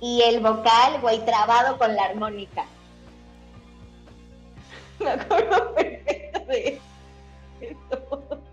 y 0.00 0.22
el 0.22 0.40
vocal, 0.40 1.00
güey, 1.00 1.24
trabado 1.24 1.78
con 1.78 1.94
la 1.94 2.04
armónica. 2.04 2.64
Me 4.98 5.10
acuerdo 5.10 5.74
perfecto 5.74 6.40
de 6.46 6.68
eso. 6.68 6.89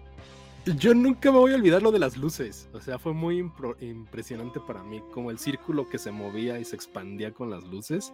Yo 0.76 0.94
nunca 0.94 1.32
me 1.32 1.38
voy 1.38 1.54
a 1.54 1.56
olvidar 1.56 1.82
lo 1.82 1.92
de 1.92 2.00
las 2.00 2.18
luces. 2.18 2.68
O 2.74 2.82
sea, 2.82 3.00
fue 3.00 3.14
muy 3.14 3.50
impresionante 3.80 4.60
para 4.60 4.84
mí. 4.84 5.02
Como 5.14 5.32
el 5.32 5.40
círculo 5.40 5.88
que 5.88 5.98
se 5.98 6.12
movía 6.12 6.60
y 6.60 6.66
se 6.66 6.76
expandía 6.76 7.34
con 7.34 7.50
las 7.50 7.64
luces. 7.64 8.12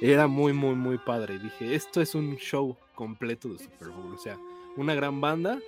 Era 0.00 0.26
muy, 0.26 0.54
muy, 0.54 0.74
muy 0.74 0.98
padre. 0.98 1.38
Dije, 1.38 1.74
esto 1.74 2.00
es 2.00 2.14
un 2.14 2.36
show 2.36 2.76
completo 2.94 3.50
de 3.50 3.58
Super 3.58 3.88
Bowl. 3.88 4.14
O 4.14 4.18
sea, 4.18 4.38
una 4.76 4.94
gran 4.94 5.20
banda 5.20 5.58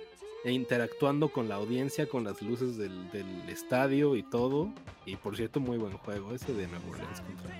e 0.43 0.51
interactuando 0.51 1.29
con 1.29 1.47
la 1.47 1.55
audiencia, 1.55 2.07
con 2.07 2.23
las 2.23 2.41
luces 2.41 2.77
del, 2.77 3.07
estadio 3.47 4.15
y 4.15 4.23
todo. 4.23 4.73
Y 5.05 5.17
por 5.17 5.37
cierto, 5.37 5.59
muy 5.59 5.77
buen 5.77 5.95
juego 5.97 6.33
ese 6.33 6.53
de 6.53 6.67
Nuevo 6.67 6.89
Orleans 6.89 7.21
contra, 7.21 7.51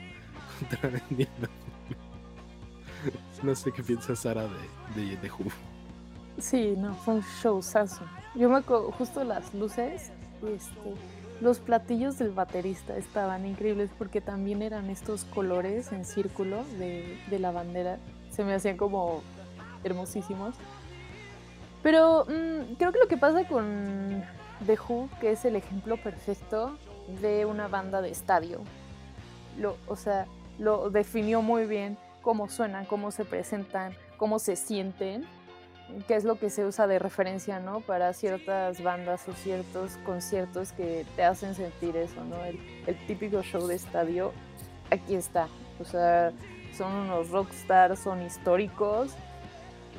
contra 0.82 1.04
No 3.44 3.56
sé 3.56 3.72
qué 3.72 3.84
piensa 3.84 4.16
Sara 4.16 4.50
de, 4.96 5.02
de, 5.02 5.18
de 5.18 5.30
Sí, 6.38 6.76
no, 6.78 6.94
fue 6.94 7.16
un 7.16 7.22
showzazo. 7.22 8.04
Yo 8.36 8.50
me 8.50 8.58
acuerdo, 8.58 8.92
justo 8.92 9.24
las 9.24 9.54
luces, 9.54 10.12
este, 10.46 10.94
los 11.42 11.60
platillos 11.60 12.18
del 12.18 12.32
baterista 12.32 12.98
estaban 12.98 13.46
increíbles 13.46 13.90
porque 13.98 14.22
también 14.22 14.62
eran 14.62 14.90
estos 14.90 15.24
colores 15.26 15.92
en 15.92 16.06
círculo 16.06 16.64
de, 16.78 17.18
de 17.30 17.40
la 17.40 17.52
bandera. 17.52 18.00
Se 18.32 18.44
me 18.44 18.54
hacían 18.54 18.78
como 18.78 19.22
hermosísimos. 19.84 20.56
Pero 21.82 22.26
mm, 22.26 22.74
creo 22.78 22.92
que 22.92 23.00
lo 23.00 23.08
que 23.08 23.18
pasa 23.18 23.48
con 23.48 24.24
The 24.66 24.78
Who, 24.78 25.10
que 25.22 25.32
es 25.32 25.46
el 25.46 25.56
ejemplo 25.56 25.98
perfecto 25.98 26.78
de 27.22 27.46
una 27.46 27.68
banda 27.68 28.02
de 28.02 28.10
estadio, 28.10 28.62
lo, 29.58 29.78
o 29.88 29.96
sea, 29.96 30.26
lo 30.58 30.90
definió 30.90 31.42
muy 31.42 31.66
bien 31.66 31.98
cómo 32.22 32.50
suenan, 32.50 32.86
cómo 32.86 33.12
se 33.12 33.24
presentan, 33.24 33.94
cómo 34.18 34.40
se 34.40 34.56
sienten, 34.56 35.26
que 36.08 36.16
es 36.16 36.24
lo 36.24 36.38
que 36.40 36.50
se 36.50 36.66
usa 36.66 36.88
de 36.88 37.00
referencia, 37.00 37.60
¿no? 37.60 37.82
Para 37.82 38.14
ciertas 38.14 38.82
bandas 38.82 39.28
o 39.28 39.34
ciertos 39.34 39.98
conciertos 40.06 40.72
que 40.72 41.06
te 41.16 41.24
hacen 41.24 41.56
sentir 41.56 41.96
eso, 41.96 42.24
¿no? 42.24 42.44
El, 42.44 42.60
el 42.88 43.08
típico 43.08 43.42
show 43.44 43.66
de 43.68 43.76
estadio, 43.76 44.34
aquí 44.92 45.16
está. 45.16 45.48
O 45.80 45.86
sea, 45.86 46.32
son 46.76 46.94
unos 46.94 47.30
rockstars, 47.30 48.00
son 48.00 48.22
históricos 48.22 49.12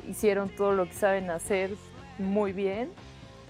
hicieron 0.07 0.49
todo 0.49 0.71
lo 0.73 0.85
que 0.85 0.93
saben 0.93 1.29
hacer 1.29 1.71
muy 2.17 2.53
bien. 2.53 2.91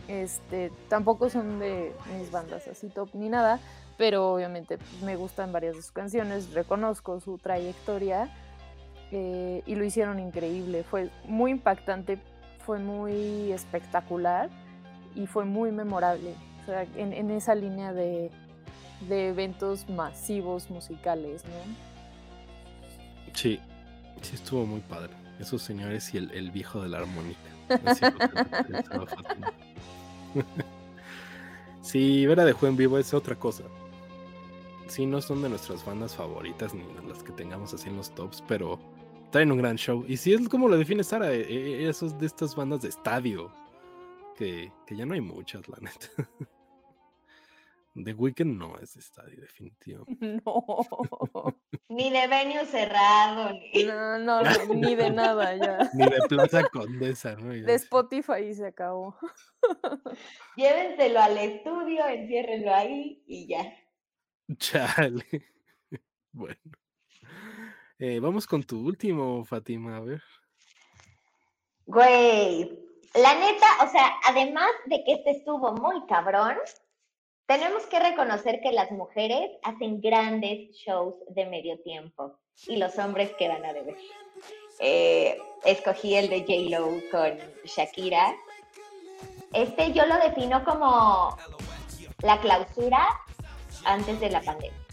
Este, 0.08 0.72
tampoco 0.88 1.30
son 1.30 1.60
de 1.60 1.94
mis 2.18 2.32
bandas 2.32 2.68
así 2.68 2.88
top 2.88 3.10
ni 3.14 3.30
nada, 3.30 3.60
pero 3.98 4.34
obviamente 4.34 4.78
me 5.04 5.16
gustan 5.16 5.52
varias 5.52 5.76
de 5.76 5.82
sus 5.82 5.92
canciones, 5.92 6.54
reconozco 6.54 7.20
su 7.20 7.38
trayectoria 7.38 8.30
eh, 9.12 9.64
y 9.66 9.76
lo 9.76 9.84
hicieron 9.84 10.20
increíble. 10.20 10.84
Fue 10.84 11.10
muy 11.26 11.52
impactante, 11.52 12.20
fue 12.66 12.80
muy 12.80 13.52
espectacular 13.52 14.50
y 15.16 15.28
fue 15.28 15.46
muy 15.46 15.72
memorable. 15.72 16.34
O 16.64 16.66
sea, 16.66 16.86
en, 16.96 17.32
esa 17.32 17.56
línea 17.56 17.94
de, 17.94 18.30
de, 19.08 19.30
eventos 19.30 19.90
masivos 19.90 20.70
musicales, 20.70 21.44
¿no? 21.46 23.32
Sí, 23.34 23.60
sí 24.22 24.36
estuvo 24.36 24.66
muy 24.66 24.82
padre 24.82 25.14
esos 25.40 25.62
señores 25.62 26.14
y 26.14 26.18
el, 26.18 26.52
viejo 26.52 26.82
de 26.82 26.90
la 26.90 27.00
armónica. 27.00 27.40
sí, 31.82 32.26
ver 32.26 32.40
a 32.40 32.46
The 32.46 32.68
en 32.68 32.78
vivo 32.78 32.98
es 32.98 33.14
otra 33.14 33.36
cosa. 33.36 33.64
Sí, 34.88 35.06
no 35.06 35.22
son 35.22 35.42
de 35.42 35.50
nuestras 35.50 35.86
bandas 35.86 36.16
favoritas 36.16 36.74
ni 36.74 36.84
las 37.08 37.22
que 37.24 37.34
tengamos 37.34 37.74
así 37.74 37.90
en 37.90 37.98
los 37.98 38.10
tops, 38.12 38.44
pero 38.48 38.80
traen 39.32 39.52
un 39.52 39.58
gran 39.58 39.76
show. 39.76 40.04
Y 40.08 40.18
sí 40.18 40.34
es 40.34 40.48
como 40.50 40.68
lo 40.68 40.78
define 40.78 41.04
Sara, 41.04 41.32
eh, 41.32 41.42
eh, 41.42 41.90
esos 41.90 42.18
de 42.18 42.26
estas 42.26 42.56
bandas 42.56 42.82
de 42.82 42.90
estadio, 42.90 43.52
que, 44.36 44.72
que 44.86 44.96
ya 44.96 45.06
no 45.06 45.14
hay 45.14 45.22
muchas, 45.22 45.68
la 45.68 45.78
neta. 45.80 46.08
The 48.04 48.14
Weeknd 48.14 48.60
no 48.60 48.78
es 48.78 48.96
estadio, 48.96 49.42
definitivo. 49.42 50.06
No. 50.22 51.56
ni 51.90 52.12
de 52.12 52.28
venue 52.28 52.66
cerrado. 52.66 53.52
Ni... 53.74 53.86
No, 53.86 54.20
no, 54.20 54.42
ni 54.76 54.96
de 54.96 55.10
nada 55.10 55.56
ya. 55.56 55.90
Ni 55.94 56.06
de 56.06 56.20
Plaza 56.30 56.64
Condesa, 56.70 57.36
¿no? 57.36 57.50
De 57.54 57.74
Spotify 57.76 58.44
y 58.50 58.54
se 58.54 58.68
acabó. 58.68 59.18
Llévenselo 60.56 61.20
al 61.20 61.38
estudio, 61.38 62.08
enciérrenlo 62.08 62.74
ahí 62.74 63.24
y 63.26 63.48
ya. 63.48 63.74
Chale. 64.58 65.26
Bueno. 66.32 66.56
Eh, 68.00 68.20
vamos 68.20 68.46
con 68.46 68.64
tu 68.64 68.86
último, 68.86 69.44
Fátima, 69.44 69.98
a 69.98 70.02
ver. 70.02 70.22
Güey, 71.88 72.80
la 73.16 73.34
neta, 73.36 73.66
o 73.84 73.90
sea, 73.90 74.18
además 74.24 74.70
de 74.86 75.04
que 75.04 75.14
este 75.14 75.32
estuvo 75.32 75.72
muy 75.74 76.06
cabrón, 76.06 76.58
tenemos 77.48 77.86
que 77.88 78.00
reconocer 78.00 78.60
que 78.62 78.72
las 78.72 78.92
mujeres 78.92 79.50
hacen 79.64 80.00
grandes 80.00 80.76
shows 80.76 81.16
de 81.30 81.46
medio 81.46 81.82
tiempo 81.82 82.38
y 82.68 82.76
los 82.76 82.98
hombres 83.00 83.32
que 83.40 83.48
van 83.48 83.66
a 83.66 83.74
deber. 83.74 83.96
Eh, 84.80 85.42
escogí 85.66 86.16
el 86.16 86.30
de 86.30 86.42
J-Lo 86.42 87.02
con 87.10 87.40
Shakira. 87.64 88.36
Este 89.54 89.92
yo 89.94 90.06
lo 90.06 90.18
defino 90.18 90.64
como 90.64 91.36
la 92.22 92.40
clausura 92.42 93.08
antes 93.86 94.20
de 94.20 94.30
la 94.30 94.42
pandemia. 94.42 94.87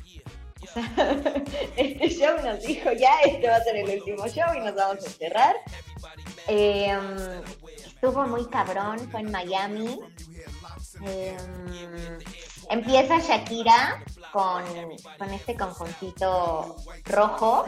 este 1.76 2.08
show 2.10 2.36
nos 2.42 2.62
dijo 2.62 2.92
ya, 2.92 3.20
este 3.24 3.48
va 3.48 3.56
a 3.56 3.64
ser 3.64 3.76
el 3.76 3.98
último 3.98 4.26
show 4.28 4.54
y 4.54 4.60
nos 4.60 4.74
vamos 4.74 5.04
a 5.04 5.06
encerrar. 5.06 5.56
Em, 6.46 7.42
estuvo 7.76 8.26
muy 8.26 8.46
cabrón, 8.46 8.98
fue 9.10 9.20
en 9.20 9.30
Miami. 9.30 10.00
Em, 11.02 12.18
empieza 12.70 13.18
Shakira 13.18 14.02
con, 14.32 14.64
con 15.18 15.30
este 15.30 15.56
conjuntito 15.56 16.76
rojo. 17.04 17.64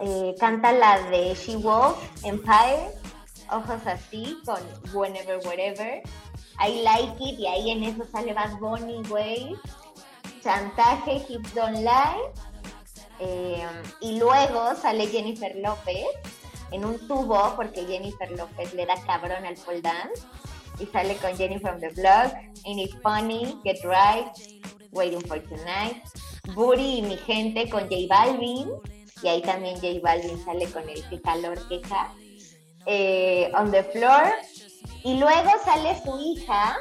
Eh, 0.00 0.34
canta 0.38 0.72
la 0.72 0.98
de 1.10 1.34
She 1.34 1.56
Wolf, 1.56 1.98
Empire, 2.24 2.90
ojos 3.50 3.86
así, 3.86 4.38
con 4.44 4.60
Whenever, 4.94 5.38
Wherever. 5.46 6.02
I 6.58 6.82
Like 6.82 7.16
It, 7.20 7.38
y 7.38 7.46
ahí 7.46 7.70
en 7.70 7.84
eso 7.84 8.04
sale 8.10 8.32
Bad 8.32 8.58
Bunny, 8.58 9.02
güey. 9.08 9.56
Chantaje, 10.42 11.24
Hips 11.28 11.54
Don't 11.54 11.78
Lie. 11.78 12.52
Em, 13.18 13.82
y 14.00 14.18
luego 14.18 14.74
sale 14.74 15.06
Jennifer 15.06 15.54
López 15.56 16.06
en 16.72 16.84
un 16.84 16.98
tubo, 17.06 17.54
porque 17.54 17.84
Jennifer 17.86 18.30
López 18.32 18.74
le 18.74 18.86
da 18.86 18.96
cabrón 19.06 19.44
al 19.44 19.54
pole 19.56 19.80
dance 19.80 20.22
y 20.80 20.86
sale 20.86 21.16
con 21.16 21.36
Jenny 21.36 21.58
from 21.58 21.78
the 21.80 21.90
Block, 21.90 22.34
In 22.64 22.78
It's 22.78 22.96
Funny, 23.02 23.58
Get 23.64 23.78
Right, 23.84 24.26
Waiting 24.90 25.20
for 25.20 25.40
Tonight, 25.40 26.02
Booty 26.54 26.98
y 26.98 27.02
mi 27.02 27.16
gente 27.18 27.68
con 27.68 27.82
J 27.82 28.06
Balvin, 28.08 28.70
y 29.22 29.28
ahí 29.28 29.42
también 29.42 29.76
J 29.76 30.00
Balvin 30.02 30.42
sale 30.44 30.66
con 30.70 30.88
el 30.88 31.08
que 31.08 31.20
calor 31.20 31.68
queja, 31.68 32.12
eh, 32.86 33.52
On 33.56 33.70
the 33.70 33.84
Floor, 33.84 34.32
y 35.04 35.18
luego 35.18 35.50
sale 35.64 36.00
su 36.02 36.18
hija 36.18 36.76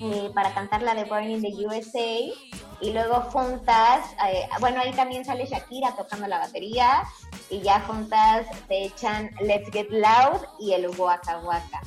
eh, 0.00 0.30
para 0.34 0.54
cantar 0.54 0.82
la 0.82 0.94
de 0.94 1.04
Born 1.04 1.30
in 1.30 1.42
the 1.42 1.66
USA, 1.66 2.32
y 2.80 2.92
luego 2.92 3.20
juntas, 3.32 4.06
eh, 4.28 4.48
bueno, 4.60 4.80
ahí 4.80 4.92
también 4.92 5.24
sale 5.24 5.46
Shakira 5.46 5.94
tocando 5.96 6.26
la 6.26 6.38
batería, 6.38 7.02
y 7.50 7.60
ya 7.60 7.80
juntas 7.80 8.46
se 8.68 8.84
echan 8.84 9.30
Let's 9.40 9.70
Get 9.70 9.90
Loud 9.90 10.42
y 10.58 10.72
el 10.72 10.88
Waka 10.88 11.38
Waka. 11.40 11.82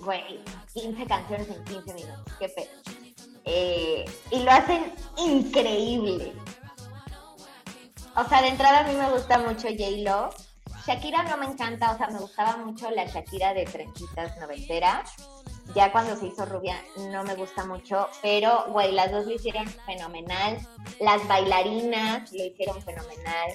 Güey, 0.00 0.40
15 0.72 1.06
canciones 1.06 1.48
en 1.48 1.64
15 1.64 1.94
minutos, 1.94 2.34
qué 2.38 2.48
pedo. 2.48 2.70
Eh, 3.44 4.04
y 4.30 4.38
lo 4.40 4.50
hacen 4.50 4.92
increíble. 5.16 6.32
O 8.16 8.24
sea, 8.28 8.42
de 8.42 8.48
entrada 8.48 8.80
a 8.80 8.84
mí 8.84 8.94
me 8.94 9.10
gusta 9.10 9.38
mucho 9.38 9.68
J-Lo. 9.68 10.30
Shakira 10.86 11.22
no 11.24 11.36
me 11.36 11.46
encanta, 11.46 11.92
o 11.92 11.96
sea, 11.96 12.08
me 12.08 12.18
gustaba 12.18 12.56
mucho 12.58 12.90
la 12.90 13.06
Shakira 13.06 13.54
de 13.54 13.64
trenchitas 13.64 14.36
noventera. 14.38 15.02
Ya 15.74 15.90
cuando 15.90 16.14
se 16.16 16.26
hizo 16.26 16.44
rubia 16.44 16.76
no 17.10 17.24
me 17.24 17.34
gusta 17.34 17.64
mucho, 17.64 18.08
pero, 18.22 18.66
güey, 18.68 18.92
las 18.92 19.10
dos 19.10 19.26
lo 19.26 19.32
hicieron 19.32 19.66
fenomenal. 19.86 20.58
Las 21.00 21.26
bailarinas 21.26 22.30
lo 22.32 22.44
hicieron 22.44 22.80
fenomenal. 22.82 23.52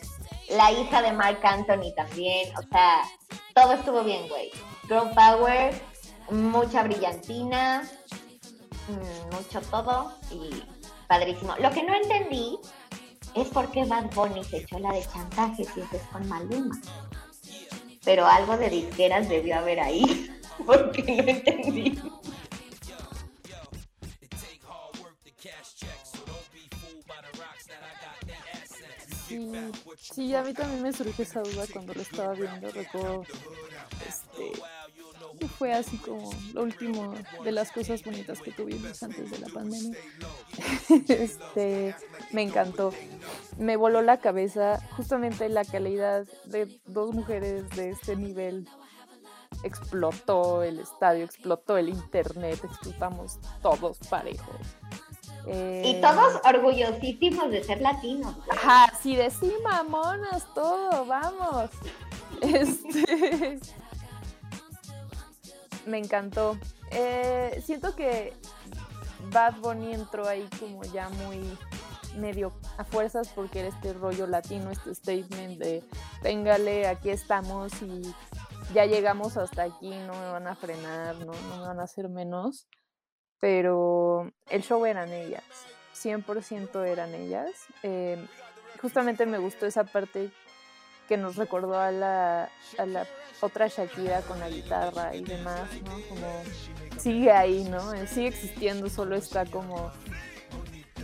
La 0.49 0.71
hija 0.71 1.01
de 1.01 1.13
Mark 1.13 1.39
Anthony 1.43 1.93
también, 1.95 2.49
o 2.57 2.61
sea, 2.63 3.03
todo 3.53 3.73
estuvo 3.73 4.03
bien, 4.03 4.27
güey. 4.27 4.51
Girl 4.87 5.11
Power, 5.13 5.79
mucha 6.31 6.83
brillantina, 6.83 7.87
mm, 8.87 9.35
mucho 9.35 9.61
todo 9.69 10.13
y 10.31 10.63
padrísimo. 11.07 11.55
Lo 11.59 11.69
que 11.71 11.83
no 11.83 11.93
entendí 11.93 12.57
es 13.35 13.47
por 13.49 13.69
qué 13.71 13.85
Bad 13.85 14.13
Bunny 14.13 14.43
se 14.43 14.57
echó 14.57 14.79
la 14.79 14.93
de 14.93 15.05
chantaje 15.05 15.63
si 15.63 15.81
es 15.81 16.01
con 16.11 16.27
Maluma. 16.27 16.75
Pero 18.03 18.25
algo 18.25 18.57
de 18.57 18.69
disqueras 18.69 19.29
debió 19.29 19.57
haber 19.57 19.79
ahí, 19.79 20.29
porque 20.65 21.03
no 21.03 21.23
entendí. 21.23 22.01
Sí, 29.29 29.51
sí, 29.99 30.35
a 30.35 30.41
mí 30.41 30.53
también 30.53 30.81
me 30.81 30.91
surgió 30.91 31.23
esa 31.23 31.41
duda 31.41 31.65
cuando 31.71 31.93
lo 31.93 32.01
estaba 32.01 32.33
viendo. 32.33 32.71
Recuerdo, 32.71 33.23
este, 34.07 34.59
fue 35.59 35.71
así 35.73 35.97
como 35.97 36.31
lo 36.53 36.63
último 36.63 37.13
de 37.43 37.51
las 37.51 37.71
cosas 37.71 38.03
bonitas 38.03 38.41
que 38.41 38.51
tuvimos 38.51 39.03
antes 39.03 39.29
de 39.29 39.37
la 39.37 39.47
pandemia. 39.49 39.97
este, 41.07 41.95
me 42.31 42.41
encantó. 42.41 42.91
Me 43.57 43.75
voló 43.75 44.01
la 44.01 44.19
cabeza 44.19 44.81
justamente 44.97 45.47
la 45.47 45.63
calidad 45.63 46.25
de 46.45 46.81
dos 46.85 47.13
mujeres 47.13 47.69
de 47.71 47.91
este 47.91 48.15
nivel. 48.15 48.67
Explotó 49.63 50.63
el 50.63 50.79
estadio, 50.79 51.25
explotó 51.25 51.77
el 51.77 51.89
internet, 51.89 52.59
explotamos 52.63 53.39
todos 53.61 53.97
parejos. 54.09 54.55
Y 55.45 55.51
Eh, 55.51 55.99
todos 56.01 56.39
orgullosísimos 56.45 57.49
de 57.49 57.63
ser 57.63 57.81
latinos. 57.81 58.35
Ajá, 58.51 58.93
sí, 59.01 59.15
de 59.15 59.31
sí, 59.31 59.51
mamonas, 59.63 60.45
todo, 60.53 61.05
vamos. 61.05 61.69
Este. 62.41 63.59
Me 65.85 65.97
encantó. 65.97 66.57
Eh, 66.91 67.61
siento 67.65 67.95
que 67.95 68.33
Bad 69.31 69.55
Bunny 69.59 69.93
entró 69.93 70.27
ahí 70.27 70.47
como 70.59 70.83
ya 70.85 71.09
muy 71.09 71.57
medio 72.17 72.53
a 72.77 72.83
fuerzas 72.83 73.29
porque 73.29 73.59
era 73.59 73.69
este 73.69 73.93
rollo 73.93 74.27
latino, 74.27 74.71
este 74.71 74.95
statement 74.95 75.59
de 75.59 75.83
véngale, 76.21 76.87
aquí 76.87 77.09
estamos 77.09 77.71
y 77.81 78.13
ya 78.73 78.85
llegamos 78.85 79.37
hasta 79.37 79.63
aquí, 79.63 79.89
no 79.89 80.13
me 80.13 80.31
van 80.31 80.47
a 80.47 80.55
frenar, 80.55 81.15
no, 81.17 81.33
no 81.33 81.57
me 81.57 81.67
van 81.67 81.79
a 81.79 81.83
hacer 81.83 82.09
menos. 82.09 82.67
Pero 83.39 84.31
el 84.49 84.63
show 84.63 84.85
eran 84.85 85.13
ellas, 85.13 85.43
100% 85.95 86.85
eran 86.85 87.13
ellas. 87.15 87.51
Eh, 87.83 88.23
justamente 88.81 89.25
me 89.25 89.37
gustó 89.37 89.65
esa 89.65 89.85
parte 89.85 90.31
que 91.07 91.17
nos 91.17 91.37
recordó 91.37 91.79
a 91.79 91.91
la, 91.91 92.49
a 92.77 92.85
la 92.85 93.07
otra 93.41 93.67
Shakira 93.67 94.21
con 94.21 94.39
la 94.39 94.49
guitarra 94.49 95.15
y 95.15 95.23
demás, 95.23 95.69
¿no? 95.83 95.99
Como 96.09 96.43
sigue 96.97 97.31
ahí, 97.31 97.63
¿no? 97.63 97.93
Eh, 97.93 98.05
Sigue 98.07 98.27
existiendo, 98.27 98.89
solo 98.89 99.15
está 99.15 99.45
como, 99.45 99.91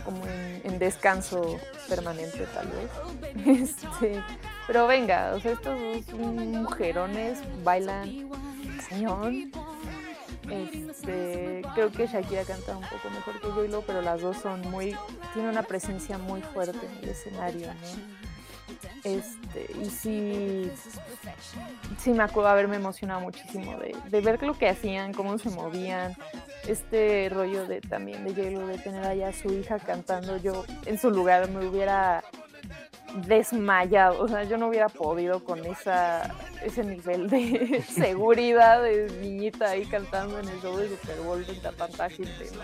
como 0.06 0.24
en, 0.26 0.78
descanso 0.78 1.58
permanente 1.88 2.46
tal 2.54 2.68
vez. 2.68 2.90
Este, 3.46 4.22
pero 4.66 4.86
venga, 4.86 5.34
o 5.34 5.40
sea, 5.40 5.52
estos 5.52 5.78
dos 5.78 6.18
mujerones 6.18 7.38
bailan 7.62 8.30
cañón. 8.88 9.52
Este, 10.50 11.62
creo 11.74 11.90
que 11.90 12.06
Shakira 12.06 12.44
canta 12.44 12.76
un 12.76 12.84
poco 12.84 13.10
mejor 13.10 13.40
que 13.40 13.48
J-Lo, 13.48 13.82
pero 13.82 14.00
las 14.00 14.20
dos 14.20 14.36
son 14.38 14.60
muy, 14.70 14.96
tiene 15.34 15.48
una 15.48 15.64
presencia 15.64 16.18
muy 16.18 16.40
fuerte 16.40 16.78
en 16.86 17.02
el 17.02 17.08
escenario, 17.10 17.66
¿no? 17.66 18.25
Este, 19.04 19.66
y 19.80 19.86
sí, 19.86 20.70
sí 21.98 22.10
me 22.10 22.24
acuerdo 22.24 22.48
haberme 22.48 22.76
emocionado 22.76 23.20
muchísimo 23.20 23.78
de, 23.78 23.94
de 24.08 24.20
ver 24.20 24.42
lo 24.42 24.58
que 24.58 24.68
hacían, 24.68 25.12
cómo 25.12 25.38
se 25.38 25.50
movían, 25.50 26.16
este 26.66 27.28
rollo 27.28 27.66
de 27.66 27.80
también 27.80 28.24
de 28.24 28.34
J-Lo, 28.34 28.66
de 28.66 28.78
tener 28.78 29.04
allá 29.04 29.28
a 29.28 29.32
su 29.32 29.52
hija 29.52 29.78
cantando, 29.78 30.36
yo 30.38 30.64
en 30.86 30.98
su 30.98 31.10
lugar 31.10 31.48
me 31.50 31.66
hubiera 31.66 32.24
desmayado, 33.26 34.20
o 34.22 34.28
sea, 34.28 34.44
yo 34.44 34.58
no 34.58 34.68
hubiera 34.68 34.88
podido 34.88 35.42
con 35.44 35.64
esa, 35.64 36.34
ese 36.62 36.84
nivel 36.84 37.30
de 37.30 37.82
seguridad 37.88 38.82
de 38.82 39.08
niñita 39.20 39.70
ahí 39.70 39.86
cantando 39.86 40.38
en 40.38 40.48
el 40.48 40.60
show 40.60 40.76
de 40.76 40.88
Super 40.88 41.20
Bowl 41.20 41.44
a 41.64 41.72
tanta 41.72 42.10
gente, 42.10 42.50
¿no? 42.52 42.62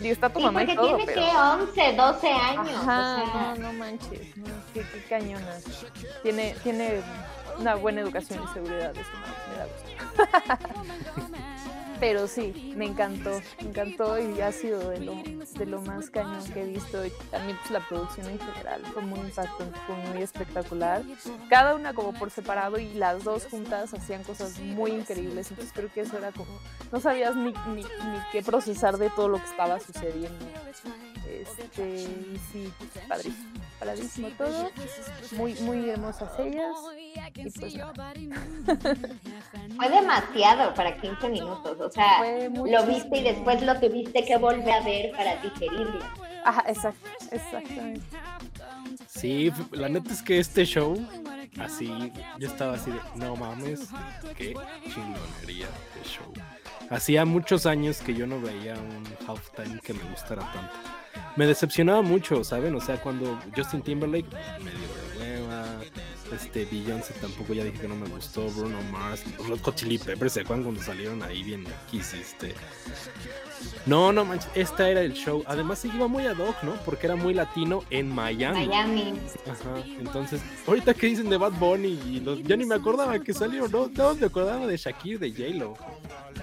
Digo, 0.00 0.12
está 0.12 0.28
tu 0.30 0.38
Sí, 0.38 0.44
mamá 0.44 0.62
y 0.62 0.66
porque 0.66 0.76
todo, 0.76 0.96
tiene 0.96 1.04
pero... 1.06 1.20
que 1.20 1.82
11, 1.82 1.96
12 1.96 2.28
años. 2.28 2.68
Ajá, 2.76 3.22
o 3.22 3.26
sea, 3.26 3.54
no, 3.56 3.56
no 3.56 3.72
manches, 3.72 4.36
no, 4.36 4.46
qué, 4.72 4.82
qué 4.92 5.02
cañona. 5.08 5.46
Tiene, 6.22 6.54
tiene 6.62 7.00
una 7.58 7.74
buena 7.74 8.00
educación 8.00 8.42
y 8.44 8.54
seguridad, 8.54 8.92
eso 8.96 9.10
me 9.50 9.56
da 9.56 9.66
gusto. 9.66 10.68
Pero 12.00 12.28
sí, 12.28 12.74
me 12.76 12.86
encantó, 12.86 13.40
me 13.60 13.70
encantó 13.70 14.18
y 14.18 14.40
ha 14.40 14.52
sido 14.52 14.90
de 14.90 15.00
lo, 15.00 15.14
de 15.14 15.66
lo 15.66 15.80
más 15.82 16.10
cañón 16.10 16.44
que 16.52 16.62
he 16.62 16.66
visto. 16.66 17.04
Y 17.04 17.10
también 17.30 17.56
pues, 17.58 17.70
la 17.70 17.80
producción 17.88 18.28
en 18.28 18.38
general 18.38 18.82
fue 18.92 19.02
muy 19.02 19.20
impactante, 19.20 19.78
fue 19.86 19.96
muy 19.96 20.22
espectacular. 20.22 21.02
Cada 21.48 21.74
una 21.74 21.94
como 21.94 22.12
por 22.12 22.30
separado 22.30 22.78
y 22.78 22.94
las 22.94 23.24
dos 23.24 23.46
juntas 23.46 23.92
hacían 23.94 24.22
cosas 24.22 24.58
muy 24.60 24.92
increíbles. 24.92 25.50
Entonces 25.50 25.72
creo 25.74 25.92
que 25.92 26.02
eso 26.02 26.16
era 26.18 26.30
como, 26.32 26.58
no 26.92 27.00
sabías 27.00 27.34
ni, 27.34 27.52
ni, 27.74 27.82
ni 27.82 28.18
qué 28.32 28.42
procesar 28.42 28.96
de 28.96 29.10
todo 29.10 29.28
lo 29.28 29.38
que 29.38 29.50
estaba 29.50 29.80
sucediendo. 29.80 30.46
Este, 31.28 31.82
y 31.82 32.40
sí, 32.50 32.72
padrísimo, 33.06 33.60
padrísimo 33.78 34.28
todo. 34.38 34.70
Muy, 35.32 35.52
muy 35.60 35.90
hermosas 35.90 36.30
ellas. 36.38 36.74
Y 37.34 37.50
pues. 37.50 37.74
Fue 39.76 39.90
demasiado 39.90 40.72
para 40.74 40.98
15 41.00 41.28
minutos. 41.28 41.80
O 41.80 41.90
sea, 41.90 42.48
lo 42.48 42.86
viste 42.86 43.18
y 43.18 43.22
después 43.22 43.62
lo 43.62 43.78
tuviste 43.78 44.24
que 44.24 44.38
volver 44.38 44.70
a 44.70 44.80
ver 44.80 45.12
para 45.12 45.36
digerirlo. 45.36 46.00
Ajá, 46.44 46.64
exacto, 46.66 47.08
exactamente. 47.30 48.00
Sí, 49.06 49.52
la 49.72 49.88
neta 49.88 50.12
es 50.12 50.22
que 50.22 50.38
este 50.38 50.64
show, 50.64 50.96
así, 51.60 52.12
yo 52.38 52.48
estaba 52.48 52.74
así 52.74 52.90
de, 52.90 53.00
no 53.16 53.36
mames, 53.36 53.88
qué 54.36 54.54
chingonería 54.84 55.66
de 55.66 56.04
show. 56.04 56.32
Hacía 56.90 57.24
muchos 57.24 57.66
años 57.66 58.00
que 58.00 58.14
yo 58.14 58.26
no 58.26 58.40
veía 58.40 58.74
un 58.74 59.04
halftime 59.26 59.80
que 59.80 59.92
me 59.92 60.02
gustara 60.04 60.42
tanto. 60.52 60.74
Me 61.36 61.46
decepcionaba 61.46 62.02
mucho, 62.02 62.42
¿saben? 62.44 62.74
O 62.74 62.80
sea, 62.80 63.00
cuando 63.00 63.38
Justin 63.56 63.82
Timberlake, 63.82 64.28
hueva, 64.30 65.17
este, 66.32 66.64
Beyoncé 66.66 67.14
tampoco, 67.20 67.54
ya 67.54 67.64
dije 67.64 67.78
que 67.80 67.88
no 67.88 67.96
me 67.96 68.08
gustó, 68.08 68.48
Bruno 68.50 68.80
Mars, 68.90 69.22
los 69.48 69.60
Hot 69.60 69.76
Chili 69.76 69.98
Peppers, 69.98 70.32
¿se 70.32 70.40
acuerdan 70.40 70.64
cuando 70.64 70.82
salieron 70.82 71.22
ahí 71.22 71.42
bien 71.42 71.64
Kiss, 71.90 72.14
este... 72.14 72.54
No, 73.86 74.12
no 74.12 74.24
manches, 74.24 74.50
esta 74.54 74.88
era 74.88 75.00
el 75.00 75.14
show. 75.14 75.42
Además 75.46 75.80
se 75.80 75.88
iba 75.88 76.06
muy 76.06 76.26
ad 76.26 76.38
hoc, 76.38 76.62
¿no? 76.62 76.74
Porque 76.84 77.06
era 77.06 77.16
muy 77.16 77.34
latino 77.34 77.82
en 77.90 78.08
Miami. 78.08 78.66
Miami. 78.66 79.14
Ajá, 79.50 79.82
entonces, 79.98 80.40
ahorita 80.66 80.94
que 80.94 81.06
dicen 81.06 81.28
de 81.28 81.36
Bad 81.36 81.52
Bunny 81.52 81.98
y 82.06 82.20
los, 82.20 82.42
ya 82.42 82.56
ni 82.56 82.66
me 82.66 82.74
acordaba 82.74 83.18
que 83.18 83.32
salió, 83.32 83.66
no, 83.68 83.88
no 83.88 84.14
me 84.14 84.26
acordaba 84.26 84.66
de 84.66 84.76
Shakira, 84.76 85.18
de 85.18 85.30
J-Lo, 85.30 85.74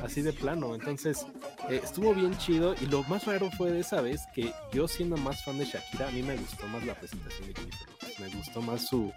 así 0.04 0.22
de 0.22 0.34
plano, 0.34 0.76
entonces 0.76 1.26
eh, 1.70 1.82
estuvo 1.84 2.14
bien 2.14 2.38
chido 2.38 2.76
y 2.82 2.88
lo 2.88 3.04
más 3.04 3.26
raro 3.26 3.50
fue 3.58 3.72
de 3.72 3.82
esa 3.82 4.02
vez 4.02 4.22
que 4.34 4.52
yo 4.74 4.88
siendo 4.88 5.16
más 5.18 5.44
fan 5.44 5.58
de 5.58 5.66
Shakira, 5.66 6.08
a 6.08 6.12
mí 6.12 6.24
me 6.24 6.36
gustó 6.36 6.68
más 6.68 6.86
la 6.86 6.96
presentación 6.96 7.48
de 7.48 7.54
Jennifer. 7.54 7.95
Me 8.20 8.30
gustó 8.30 8.62
más 8.62 8.88
su, 8.88 9.12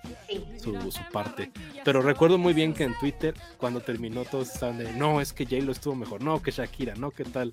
su, 0.63 0.75
parte. 1.13 1.51
Pero 1.85 2.03
recuerdo 2.03 2.39
muy 2.39 2.53
bien 2.53 2.75
que 2.75 2.85
en 2.85 2.99
Twitter, 2.99 3.35
cuando 3.57 3.81
terminó, 3.81 4.25
todos 4.25 4.53
estaban 4.53 4.79
de, 4.79 4.93
no, 4.93 5.21
es 5.21 5.33
que 5.33 5.45
J-Lo 5.45 5.73
estuvo 5.73 5.95
mejor, 5.95 6.23
no, 6.23 6.43
que 6.43 6.51
Shakira, 6.51 6.95
no, 6.95 7.11
¿qué 7.11 7.25
tal? 7.25 7.53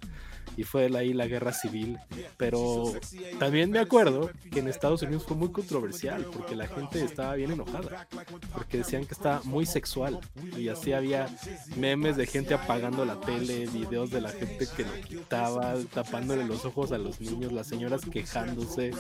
Y 0.57 0.63
fue 0.63 0.89
ahí 0.95 1.13
la 1.13 1.27
guerra 1.27 1.51
civil. 1.51 1.97
Pero 2.37 2.93
también 3.39 3.71
me 3.71 3.79
acuerdo 3.79 4.29
que 4.51 4.59
en 4.59 4.67
Estados 4.67 5.01
Unidos 5.01 5.25
fue 5.25 5.35
muy 5.35 5.51
controversial, 5.51 6.25
porque 6.31 6.55
la 6.55 6.67
gente 6.67 7.03
estaba 7.03 7.35
bien 7.35 7.51
enojada, 7.51 8.07
porque 8.53 8.77
decían 8.77 9.05
que 9.05 9.13
estaba 9.13 9.41
muy 9.43 9.65
sexual. 9.65 10.19
Y 10.57 10.69
así 10.69 10.93
había 10.93 11.27
memes 11.75 12.15
de 12.15 12.25
gente 12.25 12.53
apagando 12.53 13.05
la 13.05 13.19
tele, 13.19 13.67
videos 13.67 14.11
de 14.11 14.21
la 14.21 14.29
gente 14.29 14.67
que 14.75 14.83
lo 14.83 14.93
quitaba, 15.07 15.75
tapándole 15.93 16.45
los 16.45 16.65
ojos 16.65 16.91
a 16.91 16.97
los 16.97 17.19
niños, 17.19 17.51
las 17.51 17.67
señoras 17.67 18.01
quejándose. 18.05 18.91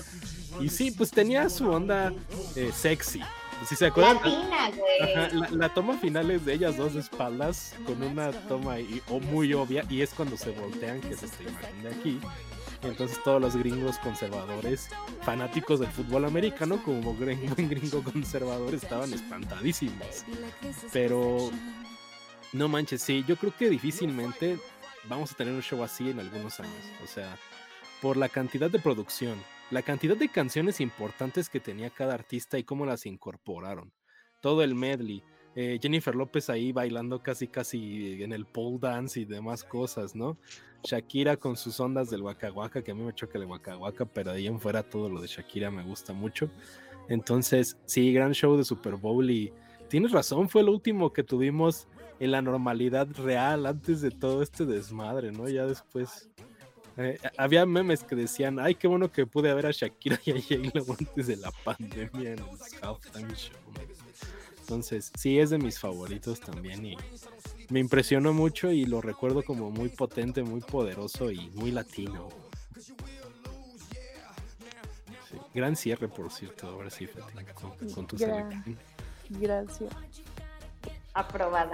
Y 0.59 0.69
sí, 0.69 0.91
pues 0.91 1.11
tenía 1.11 1.49
su 1.49 1.69
onda 1.69 2.13
eh, 2.55 2.71
sexy. 2.73 3.21
Si 3.67 3.75
se 3.75 3.85
acuerdan, 3.85 4.19
la, 5.51 5.73
toma 5.73 5.97
final 5.97 6.29
es 6.29 6.45
de 6.45 6.53
ellas 6.53 6.75
dos 6.75 6.93
de 6.93 6.99
espaldas 6.99 7.73
con 7.85 8.03
una 8.03 8.31
toma 8.31 8.75
o 9.09 9.19
muy 9.19 9.53
obvia 9.53 9.85
y 9.89 10.01
es 10.01 10.13
cuando 10.13 10.35
se 10.35 10.51
voltean 10.51 10.99
que 10.99 11.15
se 11.15 11.25
esta 11.25 11.43
imagen 11.43 11.83
de 11.83 11.89
aquí. 11.89 12.19
Entonces 12.83 13.17
todos 13.23 13.41
los 13.41 13.55
gringos 13.55 13.97
conservadores, 13.99 14.89
fanáticos 15.21 15.79
del 15.79 15.89
fútbol 15.89 16.25
americano, 16.25 16.83
como 16.83 17.13
buen 17.13 17.69
gringo 17.69 18.03
conservador, 18.03 18.73
estaban 18.75 19.13
espantadísimos. 19.13 20.25
Pero 20.91 21.49
no 22.53 22.67
manches, 22.67 23.01
sí, 23.01 23.23
yo 23.27 23.37
creo 23.37 23.55
que 23.55 23.69
difícilmente 23.69 24.59
vamos 25.07 25.31
a 25.31 25.35
tener 25.35 25.53
un 25.53 25.61
show 25.61 25.83
así 25.83 26.09
en 26.09 26.19
algunos 26.19 26.59
años. 26.59 26.83
O 27.03 27.07
sea, 27.07 27.37
por 28.01 28.17
la 28.17 28.29
cantidad 28.29 28.69
de 28.69 28.79
producción, 28.79 29.41
la 29.71 29.81
cantidad 29.81 30.15
de 30.15 30.29
canciones 30.29 30.79
importantes 30.79 31.49
que 31.49 31.59
tenía 31.59 31.89
cada 31.89 32.13
artista 32.13 32.57
y 32.57 32.63
cómo 32.63 32.85
las 32.85 33.05
incorporaron. 33.05 33.91
Todo 34.41 34.61
el 34.61 34.75
medley. 34.75 35.23
Eh, 35.55 35.79
Jennifer 35.81 36.13
López 36.13 36.49
ahí 36.49 36.71
bailando 36.71 37.23
casi 37.23 37.47
casi 37.47 38.21
en 38.21 38.33
el 38.33 38.45
pole 38.45 38.77
dance 38.79 39.19
y 39.19 39.25
demás 39.25 39.63
cosas, 39.63 40.13
¿no? 40.13 40.37
Shakira 40.83 41.37
con 41.37 41.55
sus 41.55 41.79
ondas 41.79 42.09
del 42.09 42.21
Waka 42.21 42.83
que 42.83 42.91
a 42.91 42.95
mí 42.95 43.03
me 43.03 43.15
choca 43.15 43.39
el 43.39 43.45
Waka 43.45 44.05
pero 44.05 44.31
de 44.31 44.37
ahí 44.37 44.47
en 44.47 44.59
fuera 44.59 44.83
todo 44.83 45.09
lo 45.09 45.21
de 45.21 45.27
Shakira 45.27 45.71
me 45.71 45.83
gusta 45.83 46.13
mucho. 46.13 46.49
Entonces, 47.07 47.77
sí, 47.85 48.13
gran 48.13 48.33
show 48.33 48.57
de 48.57 48.63
Super 48.63 48.95
Bowl 48.95 49.29
y 49.29 49.53
tienes 49.87 50.11
razón, 50.11 50.49
fue 50.49 50.61
el 50.61 50.69
último 50.69 51.13
que 51.13 51.23
tuvimos 51.23 51.87
en 52.19 52.31
la 52.31 52.41
normalidad 52.41 53.07
real 53.15 53.65
antes 53.65 54.01
de 54.01 54.11
todo 54.11 54.41
este 54.41 54.65
desmadre, 54.65 55.31
¿no? 55.31 55.47
Ya 55.47 55.65
después 55.65 56.29
eh, 56.97 57.19
había 57.37 57.65
memes 57.65 58.03
que 58.03 58.15
decían, 58.15 58.59
ay, 58.59 58.75
qué 58.75 58.87
bueno 58.87 59.11
que 59.11 59.25
pude 59.25 59.53
ver 59.53 59.65
a 59.65 59.71
Shakira 59.71 60.19
y 60.25 60.31
a 60.31 60.41
j 60.41 60.95
antes 60.99 61.27
de 61.27 61.37
la 61.37 61.51
pandemia 61.63 62.33
en 62.33 62.39
el 62.39 62.45
Halftime 62.81 63.35
Show. 63.35 63.57
Entonces, 64.61 65.11
sí, 65.15 65.39
es 65.39 65.51
de 65.51 65.57
mis 65.57 65.79
favoritos 65.79 66.39
también 66.39 66.85
y 66.85 66.97
me 67.69 67.79
impresionó 67.79 68.33
mucho 68.33 68.71
y 68.71 68.85
lo 68.85 69.01
recuerdo 69.01 69.43
como 69.43 69.69
muy 69.69 69.89
potente, 69.89 70.41
muy 70.43 70.61
poderoso 70.61 71.31
y 71.31 71.49
muy 71.51 71.71
latino. 71.71 72.29
gran 75.53 75.75
cierre, 75.75 76.09
por 76.09 76.31
cierto, 76.31 76.67
ahora 76.67 76.89
sí, 76.89 77.07
con, 77.53 77.89
con 77.89 78.07
tu 78.07 78.17
selección. 78.17 78.77
Gracias. 79.29 79.93
Aprobada. 81.13 81.73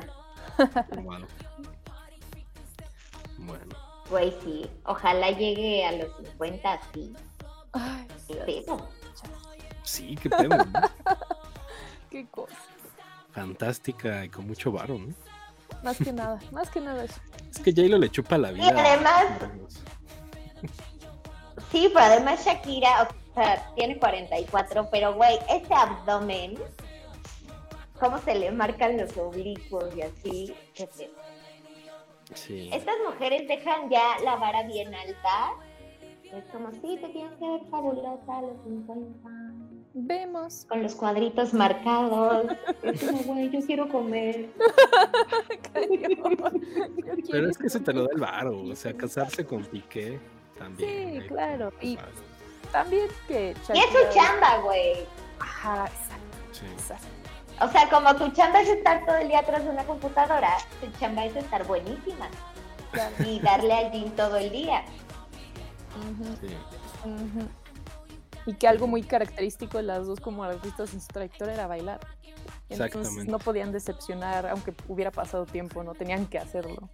Bueno. 3.38 3.91
Güey, 4.12 4.36
sí. 4.44 4.70
Ojalá 4.86 5.32
llegue 5.32 5.86
a 5.86 5.94
los 5.94 6.16
50 6.18 6.80
sí. 6.94 7.14
Ay, 7.72 8.08
qué 8.28 8.66
Sí, 9.84 10.16
qué 10.22 10.30
pedo. 10.30 10.58
qué 12.12 12.28
cosa. 12.30 12.56
Fantástica 13.32 14.26
y 14.26 14.30
con 14.30 14.46
mucho 14.46 14.72
varo, 14.72 14.98
¿no? 14.98 15.14
Más 15.84 15.98
que 15.98 16.12
nada, 16.12 16.40
más 16.52 16.70
que 16.70 16.82
nada 16.82 17.06
eso. 17.06 17.20
Es 17.50 17.60
que 17.60 17.72
J-Lo 17.72 17.98
le 17.98 18.10
chupa 18.10 18.38
la 18.38 18.52
vida. 18.52 18.66
Y 18.66 18.70
además. 18.70 19.26
Sí, 21.72 21.90
pero 21.94 22.06
además 22.06 22.46
Shakira, 22.46 23.04
o 23.04 23.34
sea, 23.34 23.66
tiene 23.76 23.98
44, 23.98 24.90
pero 24.92 25.14
güey, 25.16 25.40
ese 25.50 25.74
abdomen 25.74 26.60
cómo 28.02 28.18
se 28.18 28.34
le 28.34 28.52
marcan 28.52 28.98
los 28.98 29.16
oblicuos 29.16 29.96
y 29.96 30.02
así. 30.02 30.56
Sí. 32.34 32.70
Estas 32.74 32.96
mujeres 33.06 33.48
dejan 33.48 33.90
ya 33.90 34.18
la 34.24 34.36
vara 34.36 34.64
bien 34.64 34.94
alta. 34.94 35.54
Es 36.24 36.46
como, 36.52 36.72
sí, 36.72 36.98
te 37.02 37.10
tienes 37.10 37.34
que 37.38 37.46
ver 37.46 37.62
fabulosa 37.70 38.38
a 38.38 38.42
los 38.42 38.64
50. 38.64 39.30
Vemos. 39.94 40.66
Con 40.70 40.84
los 40.84 40.96
cuadritos 40.96 41.54
marcados. 41.54 42.46
es 42.84 43.04
como, 43.04 43.24
güey, 43.24 43.50
yo 43.50 43.60
quiero 43.66 43.90
comer. 43.90 44.50
Pero 47.30 47.50
es 47.50 47.58
que 47.58 47.70
se 47.70 47.80
te 47.82 47.94
lo 47.94 48.04
da 48.04 48.10
el 48.14 48.22
varo. 48.22 48.64
O 48.64 48.76
sea, 48.76 48.94
casarse 48.94 49.46
con 49.46 49.66
Piqué 49.66 50.20
también. 50.58 51.22
Sí, 51.22 51.28
claro. 51.28 51.74
Y 51.82 51.98
también 52.72 53.08
que. 53.28 53.54
Y 53.74 53.78
es 53.78 53.86
su 53.86 54.14
chamba, 54.14 54.60
güey. 54.60 55.06
Ajá, 55.40 55.86
exacto. 55.88 56.38
Sí. 56.54 56.66
Exacto. 56.72 57.21
O 57.62 57.68
sea, 57.70 57.88
como 57.90 58.16
tu 58.16 58.32
chamba 58.32 58.62
es 58.62 58.70
estar 58.70 59.06
todo 59.06 59.18
el 59.18 59.28
día 59.28 59.40
atrás 59.40 59.64
de 59.64 59.70
una 59.70 59.84
computadora, 59.86 60.58
tu 60.80 60.88
chamba 61.00 61.26
es 61.26 61.36
estar 61.36 61.66
buenísima. 61.66 62.28
Y 63.26 63.40
darle 63.40 63.74
al 63.74 63.92
gym 63.92 64.12
todo 64.12 64.38
el 64.38 64.52
día. 64.52 64.84
Y 68.46 68.54
que 68.56 68.68
algo 68.68 68.88
muy 68.88 69.04
característico 69.04 69.78
de 69.78 69.84
las 69.84 70.08
dos 70.08 70.20
como 70.20 70.44
artistas 70.44 70.94
en 70.94 71.02
su 71.02 71.08
trayectoria 71.08 71.54
era 71.54 71.68
bailar. 71.68 72.00
Entonces 72.70 73.26
no 73.28 73.38
podían 73.38 73.72
decepcionar, 73.72 74.48
aunque 74.48 74.74
hubiera 74.88 75.12
pasado 75.12 75.46
tiempo, 75.46 75.84
no 75.84 75.94
tenían 75.94 76.26
que 76.26 76.40
hacerlo. 76.40 76.90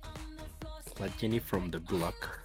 La 1.00 1.08
Jenny 1.10 1.40
from 1.40 1.72
the 1.72 1.78
Block. 1.78 2.42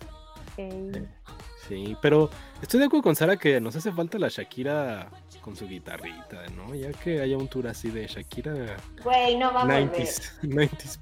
Sí, 1.66 1.96
pero 2.00 2.30
estoy 2.60 2.80
de 2.80 2.86
acuerdo 2.86 3.02
con 3.02 3.16
Sara 3.16 3.36
que 3.36 3.60
nos 3.60 3.74
hace 3.74 3.90
falta 3.92 4.18
la 4.18 4.28
Shakira 4.28 5.08
con 5.42 5.56
su 5.56 5.68
guitarrita, 5.68 6.46
¿no? 6.56 6.74
Ya 6.74 6.90
que 6.92 7.20
haya 7.20 7.36
un 7.36 7.48
tour 7.48 7.66
así 7.66 7.90
de 7.90 8.06
Shakira. 8.06 8.78
Güey, 9.04 9.36
no 9.36 9.52
va 9.52 9.62
a 9.62 9.66
90s, 9.66 10.40
volver. 10.42 10.70
90s 10.70 10.98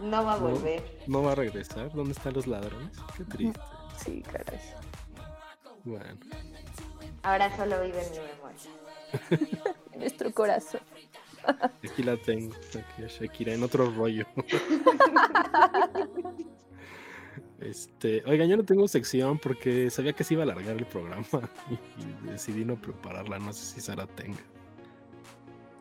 no 0.00 0.24
va 0.24 0.34
a 0.34 0.36
volver. 0.36 0.82
No, 1.06 1.22
va 1.22 1.32
a 1.32 1.34
regresar. 1.34 1.90
¿Dónde 1.92 2.12
están 2.12 2.34
los 2.34 2.46
ladrones? 2.46 2.96
Qué 3.16 3.24
triste. 3.24 3.60
Sí, 4.04 4.22
caray. 4.22 4.60
Bueno. 5.84 6.18
Ahora 7.22 7.56
solo 7.56 7.80
vive 7.82 8.02
en 8.02 8.10
mi 8.10 8.18
memoria. 8.18 8.58
en 9.92 9.98
nuestro 10.00 10.30
corazón. 10.32 10.80
Aquí 11.46 12.02
la 12.02 12.16
tengo, 12.16 12.54
aquí 12.54 13.02
a 13.02 13.06
Shakira 13.06 13.52
en 13.54 13.62
otro 13.62 13.90
rollo. 13.90 14.26
Este, 17.64 18.22
oigan, 18.26 18.48
yo 18.48 18.58
no 18.58 18.64
tengo 18.64 18.86
sección 18.86 19.38
porque 19.38 19.88
sabía 19.88 20.12
que 20.12 20.22
se 20.22 20.34
iba 20.34 20.42
a 20.42 20.44
alargar 20.44 20.76
el 20.76 20.84
programa 20.84 21.24
y, 21.70 22.30
decidí 22.30 22.64
no 22.64 22.76
prepararla. 22.76 23.38
No 23.38 23.52
sé 23.52 23.74
si 23.74 23.80
Sara 23.80 24.06
tenga. 24.06 24.40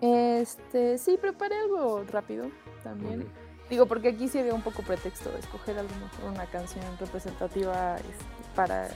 Este, 0.01 0.97
sí, 0.97 1.17
preparé 1.19 1.59
algo 1.59 2.03
rápido 2.09 2.49
también. 2.83 3.27
Digo, 3.69 3.85
porque 3.85 4.09
aquí 4.09 4.27
sí 4.27 4.39
había 4.39 4.53
un 4.53 4.61
poco 4.61 4.81
pretexto 4.81 5.31
de 5.31 5.39
escoger 5.39 5.77
a 5.77 5.83
lo 5.83 5.89
mejor 5.89 6.31
una 6.31 6.45
canción 6.45 6.83
representativa 6.99 7.97
este, 7.97 8.25
para, 8.55 8.89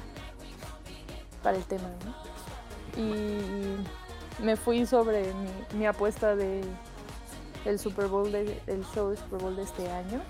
para 1.44 1.58
el 1.58 1.64
tema, 1.64 1.90
¿no? 2.06 3.02
Y 3.02 4.44
me 4.44 4.56
fui 4.56 4.86
sobre 4.86 5.34
mi, 5.74 5.86
apuesta 5.86 6.36
de 6.36 6.62
el 7.66 7.80
Super 7.80 8.08
Bowl 8.08 8.32
de, 8.32 8.62
el 8.68 8.84
show 8.94 9.10
de 9.10 9.18
Super 9.18 9.42
Bowl 9.42 9.56
de 9.56 9.64
este 9.64 9.90
año 9.90 10.22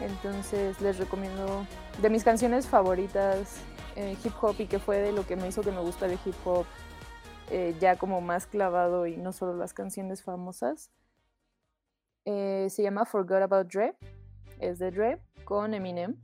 entonces 0.00 0.80
les 0.80 0.98
recomiendo 0.98 1.66
de 2.00 2.10
mis 2.10 2.24
canciones 2.24 2.66
favoritas 2.66 3.60
eh, 3.96 4.16
hip 4.24 4.32
hop 4.40 4.56
y 4.58 4.66
que 4.66 4.78
fue 4.78 4.98
de 4.98 5.12
lo 5.12 5.26
que 5.26 5.36
me 5.36 5.48
hizo 5.48 5.62
que 5.62 5.70
me 5.70 5.80
gusta 5.80 6.06
el 6.06 6.18
hip 6.24 6.34
hop 6.44 6.64
eh, 7.50 7.74
ya 7.80 7.96
como 7.96 8.20
más 8.22 8.46
clavado 8.46 9.06
y 9.06 9.16
no 9.18 9.32
solo 9.32 9.54
las 9.54 9.74
canciones 9.74 10.22
famosas. 10.22 10.90
Eh, 12.24 12.68
se 12.70 12.82
llama 12.82 13.04
Forgot 13.04 13.42
About 13.42 13.70
Dre, 13.70 13.94
es 14.58 14.78
de 14.78 14.90
Dre 14.90 15.18
con 15.44 15.74
Eminem. 15.74 16.16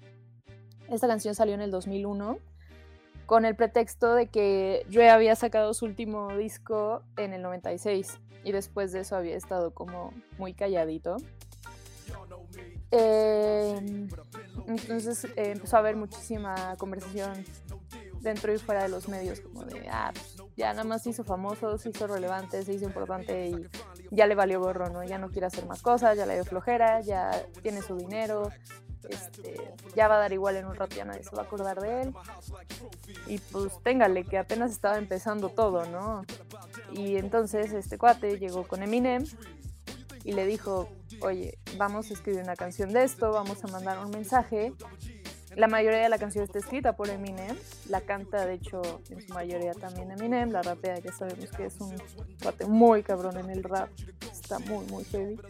Esta 0.89 1.07
canción 1.07 1.35
salió 1.35 1.55
en 1.55 1.61
el 1.61 1.70
2001 1.70 2.39
con 3.27 3.45
el 3.45 3.57
pretexto 3.57 4.15
de 4.15 4.28
que 4.28 4.86
Dre 4.89 5.11
había 5.11 5.36
sacado 5.36 5.74
su 5.74 5.85
último 5.85 6.35
disco 6.35 7.03
en 7.19 7.35
el 7.35 7.43
96 7.43 8.19
y 8.45 8.53
después 8.53 8.93
de 8.93 9.01
eso 9.01 9.16
había 9.16 9.36
estado 9.36 9.74
como 9.74 10.15
muy 10.39 10.55
calladito. 10.55 11.16
Em, 12.90 14.09
entonces 14.66 15.24
eh, 15.24 15.52
empezó 15.52 15.77
a 15.77 15.81
haber 15.81 15.97
muchísima 15.97 16.77
conversación 16.78 17.44
dentro 18.20 18.52
y 18.52 18.59
fuera 18.59 18.82
de 18.82 18.89
los 18.89 19.09
medios, 19.09 19.40
como 19.40 19.65
de, 19.65 19.89
ah, 19.90 20.10
pues, 20.12 20.36
ya 20.56 20.73
nada 20.73 20.85
más 20.85 21.02
se 21.02 21.10
hizo 21.10 21.23
famoso, 21.24 21.78
se 21.78 21.90
hizo 21.90 22.06
relevante, 22.06 22.62
se 22.62 22.73
hizo 22.73 22.85
importante 22.85 23.48
y 23.48 23.69
ya 24.10 24.27
le 24.27 24.35
valió 24.35 24.60
gorro, 24.60 24.89
¿no? 24.90 25.05
Ya 25.05 25.19
no 25.19 25.28
quiere 25.31 25.47
hacer 25.47 25.66
más 25.66 25.82
cosas, 25.82 26.16
ya 26.16 26.27
le 26.27 26.35
dio 26.35 26.44
flojera, 26.44 27.01
ya 27.01 27.31
tiene 27.62 27.82
su 27.82 27.97
dinero, 27.97 28.51
este, 29.09 29.74
ya 29.94 30.09
va 30.09 30.16
a 30.16 30.19
dar 30.19 30.32
igual 30.32 30.56
en 30.56 30.66
un 30.66 30.74
rato, 30.74 30.97
ya 30.97 31.05
nadie 31.05 31.23
se 31.23 31.35
va 31.36 31.43
a 31.43 31.44
acordar 31.44 31.81
de 31.81 32.02
él. 32.02 32.15
Y 33.27 33.39
pues 33.39 33.73
téngale, 33.82 34.24
que 34.24 34.39
apenas 34.39 34.70
estaba 34.70 34.98
empezando 34.98 35.51
todo, 35.51 35.86
¿no? 35.86 36.24
Y 36.93 37.16
entonces 37.16 37.73
este 37.73 37.98
cuate 37.98 38.39
llegó 38.39 38.66
con 38.66 38.82
Eminem 38.82 39.24
y 40.24 40.32
le 40.32 40.47
dijo, 40.47 40.89
oye, 41.20 41.59
vamos 41.77 42.11
a 42.11 42.15
escribir 42.15 42.43
una 42.43 42.57
canción 42.57 42.93
de 42.93 43.05
esto, 43.05 43.31
vamos 43.31 43.62
a 43.65 43.69
mandar 43.69 43.99
un 44.05 44.11
mensaje. 44.11 44.73
La 45.57 45.66
mayoría 45.66 46.01
de 46.01 46.09
la 46.09 46.19
canción 46.19 46.45
está 46.45 46.59
escrita 46.59 46.95
por 46.95 47.09
Eminem, 47.09 47.57
la 47.89 48.01
canta 48.03 48.45
de 48.47 48.55
hecho 48.55 48.82
en 49.11 49.20
su 49.23 49.32
mayoría 49.32 49.73
también 49.74 50.11
Eminem, 50.11 50.51
la 50.51 50.62
rapea 50.62 50.99
ya 50.99 51.12
sabemos 51.12 51.51
que 51.51 51.66
es 51.66 51.81
un 51.81 51.97
cuate 52.43 52.66
muy 52.66 53.03
cabrón 53.03 53.39
en 53.39 53.51
el 53.51 53.65
rap, 53.65 53.89
está 54.31 54.59
muy 54.61 54.85
muy 54.86 55.05
heavy. 55.05 55.40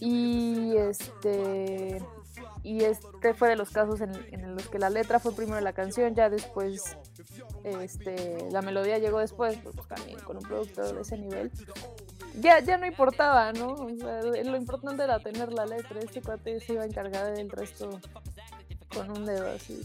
Y 0.00 0.76
este 0.76 2.00
y 2.62 2.84
este 2.84 3.34
fue 3.34 3.48
de 3.48 3.56
los 3.56 3.70
casos 3.70 4.00
en, 4.00 4.54
los 4.54 4.68
que 4.68 4.78
la 4.78 4.90
letra 4.90 5.18
fue 5.18 5.32
primero 5.32 5.60
la 5.60 5.72
canción, 5.72 6.14
ya 6.14 6.28
después 6.28 6.96
este, 7.64 8.50
la 8.50 8.62
melodía 8.62 8.98
llegó 8.98 9.18
después, 9.18 9.58
pues 9.62 9.74
también 9.88 10.18
con 10.20 10.36
un 10.36 10.42
productor 10.42 10.94
de 10.94 11.00
ese 11.02 11.18
nivel. 11.18 11.50
Ya, 12.34 12.60
ya 12.60 12.76
no 12.76 12.86
importaba, 12.86 13.52
¿no? 13.52 13.74
lo 13.76 14.56
importante 14.56 15.02
era 15.02 15.18
tener 15.18 15.52
la 15.52 15.66
letra, 15.66 16.00
este 16.00 16.22
cuate 16.22 16.60
se 16.60 16.74
iba 16.74 16.82
a 16.82 16.86
encargar 16.86 17.34
del 17.34 17.50
resto 17.50 18.00
con 18.94 19.10
un 19.10 19.26
dedo 19.26 19.50
así. 19.50 19.84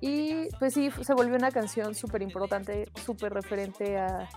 Y 0.00 0.48
pues 0.58 0.74
sí, 0.74 0.90
se 1.02 1.14
volvió 1.14 1.36
una 1.36 1.50
canción 1.50 1.94
súper 1.94 2.22
importante, 2.22 2.88
súper 3.04 3.32
referente 3.32 3.96
a, 3.98 4.28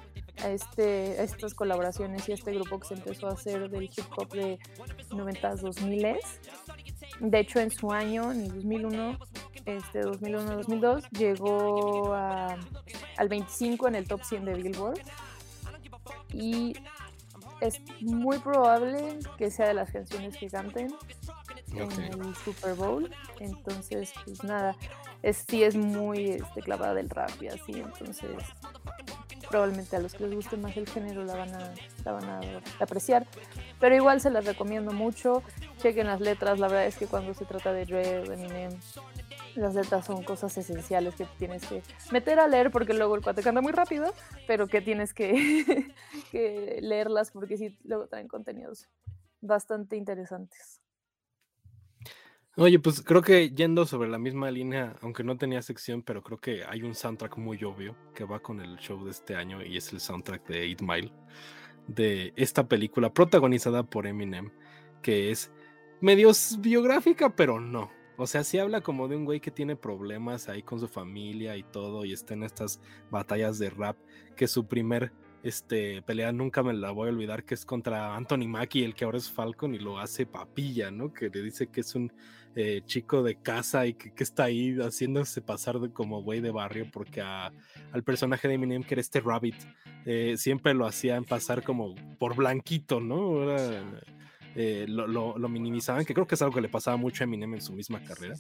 a, 0.44 0.50
este, 0.50 1.20
a 1.20 1.24
estas 1.24 1.54
colaboraciones 1.54 2.28
y 2.30 2.32
a 2.32 2.36
este 2.36 2.54
grupo 2.54 2.80
que 2.80 2.88
se 2.88 2.94
empezó 2.94 3.28
a 3.28 3.34
hacer 3.34 3.70
del 3.70 3.84
hip 3.84 4.06
hop 4.16 4.30
de 4.30 4.60
90s, 5.10 5.62
2000 5.62 6.18
De 7.20 7.40
hecho, 7.40 7.60
en 7.60 7.72
su 7.72 7.92
año, 7.92 8.32
en 8.32 8.42
el 8.42 8.54
2001, 8.54 9.20
este 9.66 10.02
2001-2002, 10.04 11.10
llegó 11.12 12.14
al 12.14 13.30
25 13.30 13.88
en 13.88 13.96
el 13.96 14.08
top 14.08 14.24
100 14.24 14.46
de 14.46 14.54
Billboard. 14.54 15.00
Y 16.34 16.76
es 17.62 17.82
muy 18.02 18.40
probable 18.40 19.20
que 19.38 19.50
sea 19.50 19.68
de 19.68 19.74
las 19.74 19.92
canciones 19.92 20.38
que 20.38 20.48
canten 20.48 20.94
en 21.74 22.22
el 22.22 22.36
Super 22.36 22.76
Bowl. 22.76 23.10
Entonces, 23.40 24.14
pues 24.26 24.44
nada, 24.44 24.76
es, 25.24 25.46
sí 25.48 25.64
es 25.64 25.76
muy 25.76 26.32
este, 26.32 26.62
clavada 26.62 26.94
del 26.94 27.10
rap 27.10 27.32
y 27.42 27.48
así. 27.48 27.74
Entonces, 27.74 28.38
probablemente 29.50 29.96
a 29.96 30.00
los 30.00 30.14
que 30.14 30.26
les 30.26 30.36
guste 30.36 30.58
más 30.58 30.76
el 30.78 30.88
género 30.88 31.24
la 31.24 31.36
van 31.36 31.54
a, 31.56 31.74
la 32.06 32.12
van 32.12 32.30
a 32.30 32.42
apreciar. 32.80 33.26
Pero 33.80 33.96
igual 33.96 34.22
se 34.22 34.30
las 34.30 34.46
recomiendo 34.46 34.92
mucho. 34.92 35.44
Chequen 35.80 36.08
las 36.08 36.22
letras. 36.22 36.60
La 36.60 36.68
verdad 36.68 36.86
es 36.86 36.98
que 36.98 37.08
cuando 37.08 37.34
se 37.34 37.46
trata 37.46 37.74
de 37.74 37.86
Dre, 37.86 38.24
Eminem, 38.26 38.72
las 39.58 39.76
letras 39.76 40.06
son 40.06 40.24
cosas 40.24 40.58
esenciales 40.58 41.16
que 41.16 41.26
tienes 41.38 41.66
que 41.66 41.82
meter 42.12 42.40
a 42.40 42.48
leer 42.48 42.72
porque 42.72 42.94
luego 42.94 43.16
el 43.16 43.22
cuate 43.22 43.44
canta 43.44 43.62
muy 43.62 43.72
rápido, 43.72 44.14
pero 44.46 44.68
que 44.68 44.82
tienes 44.82 45.14
que, 45.14 45.94
que 46.32 46.80
leerlas 46.82 47.32
porque 47.32 47.58
sí, 47.58 47.78
luego 47.84 48.08
traen 48.08 48.28
contenidos 48.28 48.88
bastante 49.42 49.98
interesantes. 49.98 50.82
Oye, 52.60 52.80
pues 52.80 53.04
creo 53.04 53.22
que 53.22 53.52
yendo 53.52 53.86
sobre 53.86 54.10
la 54.10 54.18
misma 54.18 54.50
línea, 54.50 54.96
aunque 55.02 55.24
no 55.24 55.38
tenía 55.38 55.62
sección, 55.62 56.02
pero 56.02 56.24
creo 56.24 56.40
que 56.40 56.64
hay 56.68 56.82
un 56.82 56.96
soundtrack 56.96 57.38
muy 57.38 57.64
obvio 57.64 57.96
que 58.16 58.24
va 58.24 58.40
con 58.40 58.62
el 58.62 58.78
show 58.78 59.04
de 59.06 59.12
este 59.12 59.36
año 59.36 59.64
y 59.64 59.78
es 59.78 59.94
el 59.94 60.00
soundtrack 60.00 60.48
de 60.48 60.64
Eight 60.64 60.82
Mile, 60.82 61.12
de 61.88 62.34
esta 62.36 62.68
película 62.68 63.14
protagonizada 63.14 63.84
por 63.84 64.08
Eminem, 64.08 64.50
que 65.04 65.30
es 65.30 65.52
medio 66.02 66.32
biográfica, 66.60 67.36
pero 67.36 67.60
no. 67.60 67.92
O 68.18 68.26
sea, 68.26 68.44
sí 68.44 68.58
habla 68.58 68.82
como 68.82 69.08
de 69.08 69.16
un 69.16 69.26
güey 69.26 69.40
que 69.40 69.52
tiene 69.52 69.76
problemas 69.76 70.50
ahí 70.50 70.64
con 70.64 70.80
su 70.80 70.88
familia 70.88 71.56
y 71.56 71.64
todo, 71.64 72.04
y 72.04 72.14
está 72.14 72.34
en 72.34 72.44
estas 72.44 72.82
batallas 73.12 73.60
de 73.60 73.70
rap, 73.70 73.96
que 74.36 74.48
su 74.48 74.66
primer 74.66 75.12
este, 75.44 76.02
pelea 76.02 76.32
nunca 76.32 76.64
me 76.64 76.74
la 76.74 76.90
voy 76.90 77.10
a 77.10 77.12
olvidar, 77.12 77.44
que 77.44 77.54
es 77.54 77.64
contra 77.64 78.16
Anthony 78.16 78.48
Mackie, 78.48 78.84
el 78.84 78.96
que 78.96 79.06
ahora 79.06 79.20
es 79.20 79.32
Falcon, 79.32 79.76
y 79.76 79.80
lo 79.80 80.00
hace 80.00 80.26
papilla, 80.26 80.90
¿no? 80.90 81.14
Que 81.14 81.30
le 81.30 81.44
dice 81.44 81.68
que 81.68 81.82
es 81.82 81.94
un 81.94 82.12
eh, 82.56 82.82
chico 82.86 83.22
de 83.22 83.36
casa 83.36 83.86
y 83.86 83.94
que, 83.94 84.12
está 84.18 84.46
ahí 84.46 84.76
haciéndose 84.80 85.42
pasar 85.42 85.78
como 85.94 86.24
güey 86.24 86.42
de 86.42 86.50
barrio, 86.50 86.88
porque 86.92 87.22
al 87.22 88.04
personaje 88.04 88.48
de 88.48 88.56
Eminem, 88.56 88.84
que 88.84 88.96
era 88.96 89.02
este 89.02 89.20
Rabbit, 89.20 89.56
eh, 90.06 90.38
siempre 90.38 90.74
lo 90.74 90.88
hacían 90.88 91.24
pasar 91.24 91.64
como 91.64 91.94
por 92.18 92.36
blanquito, 92.36 93.00
¿no? 93.00 93.46
Eh, 94.56 94.86
lo, 94.88 95.08
lo, 95.08 95.50
minimizaban, 95.50 96.06
que 96.06 96.14
creo 96.14 96.26
que 96.26 96.36
es 96.36 96.42
algo 96.42 96.56
que 96.56 96.62
le 96.62 96.70
pasaba 96.70 96.98
mucho 96.98 97.24
a 97.24 97.26
Eminem 97.26 97.54
en 97.54 97.62
su 97.62 97.74
misma 97.74 98.04
carrera. 98.04 98.36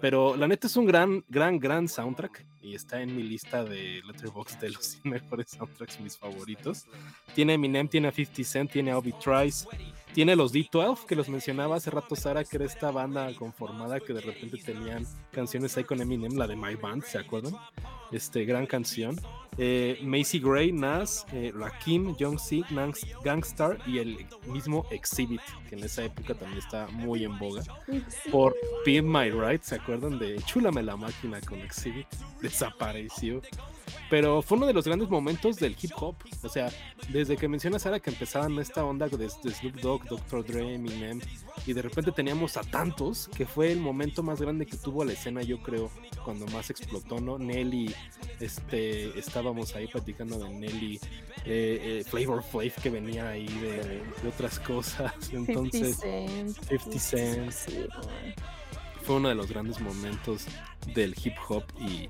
Pero 0.00 0.36
la 0.36 0.46
neta 0.46 0.66
es 0.66 0.76
un 0.76 0.84
gran, 0.84 1.24
gran, 1.28 1.58
gran 1.58 1.88
soundtrack 1.88 2.44
y 2.60 2.74
está 2.74 3.00
en 3.00 3.16
mi 3.16 3.22
lista 3.22 3.64
de 3.64 4.02
Letterboxd 4.06 4.58
de 4.58 4.70
los 4.70 4.98
mejores 5.04 5.50
soundtracks, 5.50 6.00
mis 6.00 6.16
favoritos. 6.16 6.86
Tiene 7.34 7.54
Eminem, 7.54 7.88
tiene 7.88 8.08
a 8.08 8.12
50 8.12 8.44
Cent, 8.44 8.70
tiene 8.70 8.90
a 8.90 8.98
Obi 8.98 9.12
Trice, 9.12 9.66
tiene 10.12 10.36
los 10.36 10.52
D12 10.52 11.06
que 11.06 11.16
los 11.16 11.28
mencionaba 11.28 11.76
hace 11.76 11.90
rato 11.90 12.16
Sara, 12.16 12.44
que 12.44 12.56
era 12.56 12.66
esta 12.66 12.90
banda 12.90 13.32
conformada 13.34 13.98
que 13.98 14.12
de 14.12 14.20
repente 14.20 14.58
tenían 14.58 15.06
canciones 15.32 15.76
ahí 15.76 15.84
con 15.84 16.00
Eminem, 16.00 16.36
la 16.36 16.46
de 16.46 16.56
My 16.56 16.74
Band, 16.74 17.04
¿se 17.04 17.18
acuerdan? 17.18 17.54
Este, 18.12 18.44
gran 18.44 18.66
canción. 18.66 19.18
Eh, 19.56 19.98
Macy 20.02 20.40
Gray, 20.40 20.72
Nas, 20.72 21.26
eh, 21.32 21.52
Rakim, 21.54 22.16
Young 22.16 22.38
C, 22.38 22.62
Gangstar 23.22 23.78
y 23.86 23.98
el 23.98 24.26
mismo 24.46 24.84
Exhibit, 24.90 25.40
que 25.68 25.76
en 25.76 25.84
esa 25.84 26.04
época 26.04 26.34
también 26.34 26.58
está 26.58 26.88
muy 26.88 27.24
en 27.24 27.38
boga. 27.38 27.62
Por 28.32 28.56
Pin 28.84 29.10
My 29.10 29.30
Right, 29.30 29.62
¿se 29.62 29.76
acuerdan 29.76 30.18
de 30.18 30.36
Chulame 30.42 30.82
la 30.82 30.96
máquina 30.96 31.40
con 31.40 31.60
Exhibit? 31.60 32.06
Desapareció. 32.42 33.42
Pero 34.10 34.42
fue 34.42 34.58
uno 34.58 34.66
de 34.66 34.74
los 34.74 34.84
grandes 34.84 35.08
momentos 35.08 35.56
del 35.56 35.76
hip 35.80 35.92
hop. 35.96 36.16
O 36.42 36.48
sea, 36.48 36.70
desde 37.08 37.36
que 37.36 37.48
mencionas 37.48 37.86
ahora 37.86 38.00
que 38.00 38.10
empezaban 38.10 38.58
esta 38.58 38.84
onda 38.84 39.08
de, 39.08 39.28
Snoop 39.28 39.76
Dogg, 39.80 40.04
Dr. 40.04 40.44
Dre, 40.44 40.74
Eminem, 40.74 41.20
y 41.66 41.72
de 41.72 41.82
repente 41.82 42.12
teníamos 42.12 42.56
a 42.56 42.62
tantos, 42.62 43.28
que 43.36 43.46
fue 43.46 43.72
el 43.72 43.80
momento 43.80 44.22
más 44.22 44.40
grande 44.40 44.66
que 44.66 44.76
tuvo 44.76 45.04
la 45.04 45.12
escena, 45.12 45.42
yo 45.42 45.62
creo, 45.62 45.90
cuando 46.24 46.46
más 46.46 46.70
explotó, 46.70 47.20
¿no? 47.20 47.38
Nelly, 47.38 47.94
este, 48.40 49.18
estábamos 49.18 49.74
ahí 49.74 49.86
platicando 49.86 50.38
de 50.38 50.50
Nelly, 50.50 51.00
eh, 51.46 52.00
eh, 52.00 52.04
Flavor 52.06 52.42
Flav 52.42 52.72
que 52.82 52.90
venía 52.90 53.28
ahí 53.28 53.46
de, 53.46 54.02
otras 54.28 54.58
cosas. 54.58 55.12
Entonces, 55.32 55.98
50 56.68 56.98
Cent. 56.98 57.54
Fue 59.02 59.16
uno 59.16 59.28
de 59.28 59.34
los 59.34 59.48
grandes 59.48 59.80
momentos 59.80 60.46
del 60.94 61.14
hip 61.22 61.34
hop 61.48 61.64
y 61.78 62.08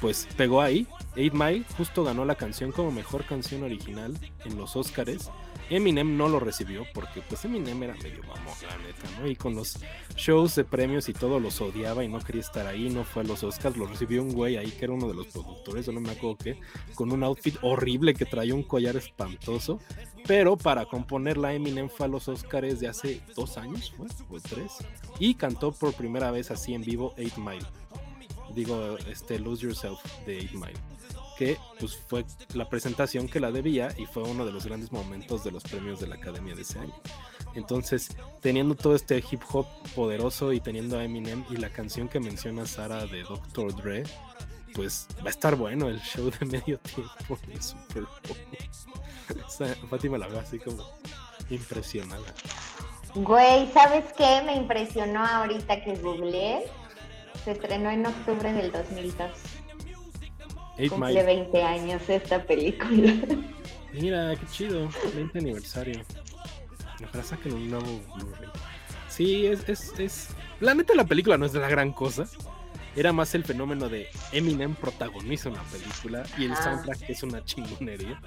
pues 0.00 0.26
pegó 0.36 0.60
ahí. 0.60 0.86
8 1.16 1.30
Mile 1.32 1.64
justo 1.76 2.02
ganó 2.02 2.24
la 2.24 2.34
canción 2.34 2.72
como 2.72 2.90
mejor 2.90 3.24
canción 3.24 3.62
original 3.62 4.18
en 4.44 4.56
los 4.56 4.74
Oscars. 4.74 5.30
Eminem 5.70 6.16
no 6.16 6.28
lo 6.28 6.40
recibió 6.40 6.84
porque 6.92 7.22
pues 7.22 7.44
Eminem 7.44 7.82
era 7.82 7.94
medio 7.94 8.22
vamos, 8.26 8.62
la 8.62 8.76
neta, 8.78 9.08
¿no? 9.18 9.26
Y 9.26 9.36
con 9.36 9.54
los 9.54 9.78
shows 10.16 10.54
de 10.54 10.64
premios 10.64 11.08
y 11.08 11.12
todo 11.12 11.40
los 11.40 11.60
odiaba 11.60 12.04
y 12.04 12.08
no 12.08 12.20
quería 12.20 12.40
estar 12.40 12.66
ahí, 12.66 12.90
no 12.90 13.04
fue 13.04 13.22
a 13.22 13.26
los 13.26 13.42
Oscars, 13.42 13.76
lo 13.76 13.86
recibió 13.86 14.22
un 14.22 14.32
güey 14.32 14.56
ahí 14.56 14.70
que 14.70 14.84
era 14.84 14.94
uno 14.94 15.08
de 15.08 15.14
los 15.14 15.28
productores, 15.28 15.88
no 15.88 16.00
me 16.00 16.10
acuerdo 16.10 16.36
qué, 16.36 16.60
con 16.94 17.12
un 17.12 17.24
outfit 17.24 17.56
horrible 17.62 18.14
que 18.14 18.26
traía 18.26 18.54
un 18.54 18.62
collar 18.62 18.96
espantoso, 18.96 19.80
pero 20.26 20.56
para 20.56 20.86
componerla 20.86 21.54
Eminem 21.54 21.88
fue 21.88 22.06
a 22.06 22.08
los 22.08 22.28
Oscars 22.28 22.80
de 22.80 22.88
hace 22.88 23.20
dos 23.34 23.58
años, 23.58 23.94
¿fue? 23.96 24.06
o 24.30 24.40
tres, 24.40 24.72
y 25.18 25.34
cantó 25.34 25.72
por 25.72 25.94
primera 25.94 26.30
vez 26.30 26.50
así 26.50 26.74
en 26.74 26.82
vivo 26.82 27.14
8 27.18 27.40
Mile 27.40 27.66
digo, 28.54 28.96
este 29.10 29.38
Lose 29.38 29.62
Yourself 29.62 30.00
de 30.26 30.38
8 30.38 30.54
Mile, 30.54 30.78
que 31.36 31.58
pues 31.78 31.96
fue 31.96 32.24
la 32.54 32.68
presentación 32.68 33.28
que 33.28 33.40
la 33.40 33.50
debía 33.50 33.94
y 33.98 34.06
fue 34.06 34.22
uno 34.22 34.44
de 34.44 34.52
los 34.52 34.66
grandes 34.66 34.92
momentos 34.92 35.44
de 35.44 35.50
los 35.50 35.62
premios 35.62 36.00
de 36.00 36.06
la 36.06 36.16
Academia 36.16 36.54
de 36.54 36.62
ese 36.62 36.78
año. 36.78 36.94
Entonces, 37.54 38.16
teniendo 38.40 38.74
todo 38.74 38.94
este 38.94 39.22
hip 39.30 39.42
hop 39.52 39.66
poderoso 39.94 40.52
y 40.52 40.60
teniendo 40.60 40.98
a 40.98 41.04
Eminem 41.04 41.44
y 41.50 41.56
la 41.56 41.70
canción 41.70 42.08
que 42.08 42.20
menciona 42.20 42.66
Sara 42.66 43.06
de 43.06 43.22
Dr. 43.22 43.74
Dre, 43.76 44.04
pues 44.74 45.06
va 45.18 45.26
a 45.26 45.30
estar 45.30 45.56
bueno 45.56 45.88
el 45.88 46.00
show 46.00 46.30
de 46.30 46.46
medio 46.46 46.78
tiempo 46.78 47.38
Super 47.60 48.04
Bowl. 48.26 49.76
Fátima 49.90 50.18
la 50.18 50.28
ve 50.28 50.38
así 50.38 50.58
como 50.58 50.82
impresionada. 51.50 52.34
Güey, 53.14 53.70
¿sabes 53.72 54.04
qué 54.16 54.42
me 54.44 54.56
impresionó 54.56 55.24
ahorita 55.24 55.84
que 55.84 55.96
googleé? 55.96 56.64
Se 57.44 57.52
estrenó 57.52 57.90
en 57.90 58.06
octubre 58.06 58.52
del 58.52 58.72
2002. 58.72 59.61
Cumple 60.88 61.22
20 61.22 61.62
años 61.62 62.02
esta 62.08 62.42
película. 62.44 63.12
Mira, 63.92 64.34
qué 64.36 64.46
chido. 64.46 64.88
20 65.14 65.38
aniversario. 65.38 66.00
Ojalá 67.04 67.24
saquen 67.24 67.54
un 67.54 67.70
nuevo 67.70 68.00
Blu-ray. 68.16 68.48
Sí, 69.08 69.46
es, 69.46 69.68
es, 69.68 69.92
es. 69.98 70.28
La 70.60 70.74
neta, 70.74 70.94
la 70.94 71.04
película 71.04 71.36
no 71.36 71.44
es 71.44 71.52
de 71.52 71.60
la 71.60 71.68
gran 71.68 71.92
cosa. 71.92 72.26
Era 72.94 73.12
más 73.12 73.34
el 73.34 73.44
fenómeno 73.44 73.88
de 73.88 74.08
Eminem 74.32 74.74
protagoniza 74.74 75.48
una 75.48 75.62
película 75.64 76.24
y 76.36 76.44
el 76.44 76.52
ah. 76.52 76.62
soundtrack 76.62 77.08
es 77.08 77.22
una 77.22 77.42
chingonería. 77.44 78.20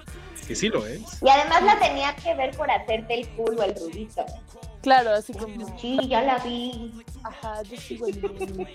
Que 0.47 0.55
sí 0.55 0.69
lo 0.69 0.85
es. 0.85 1.01
Y 1.21 1.29
además 1.29 1.63
la 1.63 1.79
tenía 1.79 2.15
que 2.15 2.33
ver 2.35 2.55
por 2.55 2.69
hacerte 2.69 3.21
el 3.21 3.27
culo 3.29 3.63
el 3.63 3.75
rubito. 3.75 4.25
Claro, 4.81 5.11
así 5.11 5.33
como. 5.33 5.77
Sí, 5.79 5.99
ya 6.07 6.21
la 6.21 6.37
vi. 6.39 6.93
Ajá, 7.23 7.63
yo 7.63 7.77
sigo 7.77 8.07
en 8.07 8.67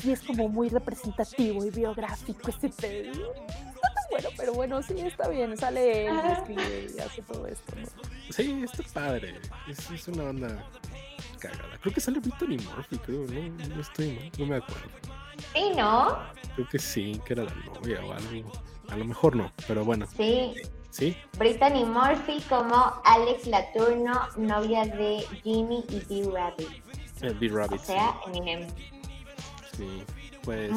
Sí, 0.00 0.12
es 0.12 0.20
como 0.22 0.48
muy 0.48 0.68
representativo 0.68 1.64
y 1.64 1.70
biográfico 1.70 2.50
ese 2.50 2.68
pedo. 2.68 3.34
Está 3.34 3.88
tan 3.94 4.04
bueno, 4.10 4.28
pero 4.36 4.52
bueno, 4.52 4.82
sí, 4.82 4.94
está 4.98 5.28
bien. 5.28 5.56
Sale 5.56 6.06
él 6.06 6.14
y 6.28 6.32
escribe 6.32 6.86
y 6.96 7.00
hace 7.00 7.22
todo 7.22 7.46
esto, 7.46 7.74
¿no? 7.76 7.86
Sí, 8.30 8.64
está 8.64 8.82
padre. 9.00 9.40
Es, 9.68 9.90
es 9.90 10.08
una 10.08 10.24
banda 10.24 10.64
cagada. 11.40 11.78
Creo 11.80 11.92
que 11.92 12.00
sale 12.00 12.20
Brittany 12.20 12.58
Murphy, 12.58 12.98
creo, 12.98 13.26
¿no? 13.26 13.66
No 13.74 13.80
estoy 13.80 14.12
mal, 14.12 14.30
no 14.38 14.46
me 14.46 14.56
acuerdo. 14.56 14.90
Sí, 15.52 15.70
¿no? 15.76 16.18
Creo 16.54 16.68
que 16.68 16.78
sí, 16.78 17.20
que 17.24 17.34
era 17.34 17.44
la 17.44 17.54
novia 17.54 18.04
o 18.04 18.12
algo. 18.12 18.52
A 18.88 18.96
lo 18.96 19.04
mejor 19.04 19.36
no, 19.36 19.52
pero 19.66 19.84
bueno. 19.84 20.06
Sí. 20.16 20.54
Sí. 20.90 21.14
Brittany 21.36 21.84
Murphy 21.84 22.40
como 22.48 23.02
Alex 23.04 23.46
Laturno, 23.46 24.28
novia 24.38 24.86
de 24.86 25.26
Jimmy 25.42 25.84
y 25.90 26.22
B. 26.22 26.30
Rabbit. 26.32 27.38
B. 27.38 27.48
Rabbit. 27.48 27.80
O 27.80 27.84
sea, 27.84 28.18
Eminem. 28.26 28.66
Sí, 29.76 30.02
pues. 30.42 30.72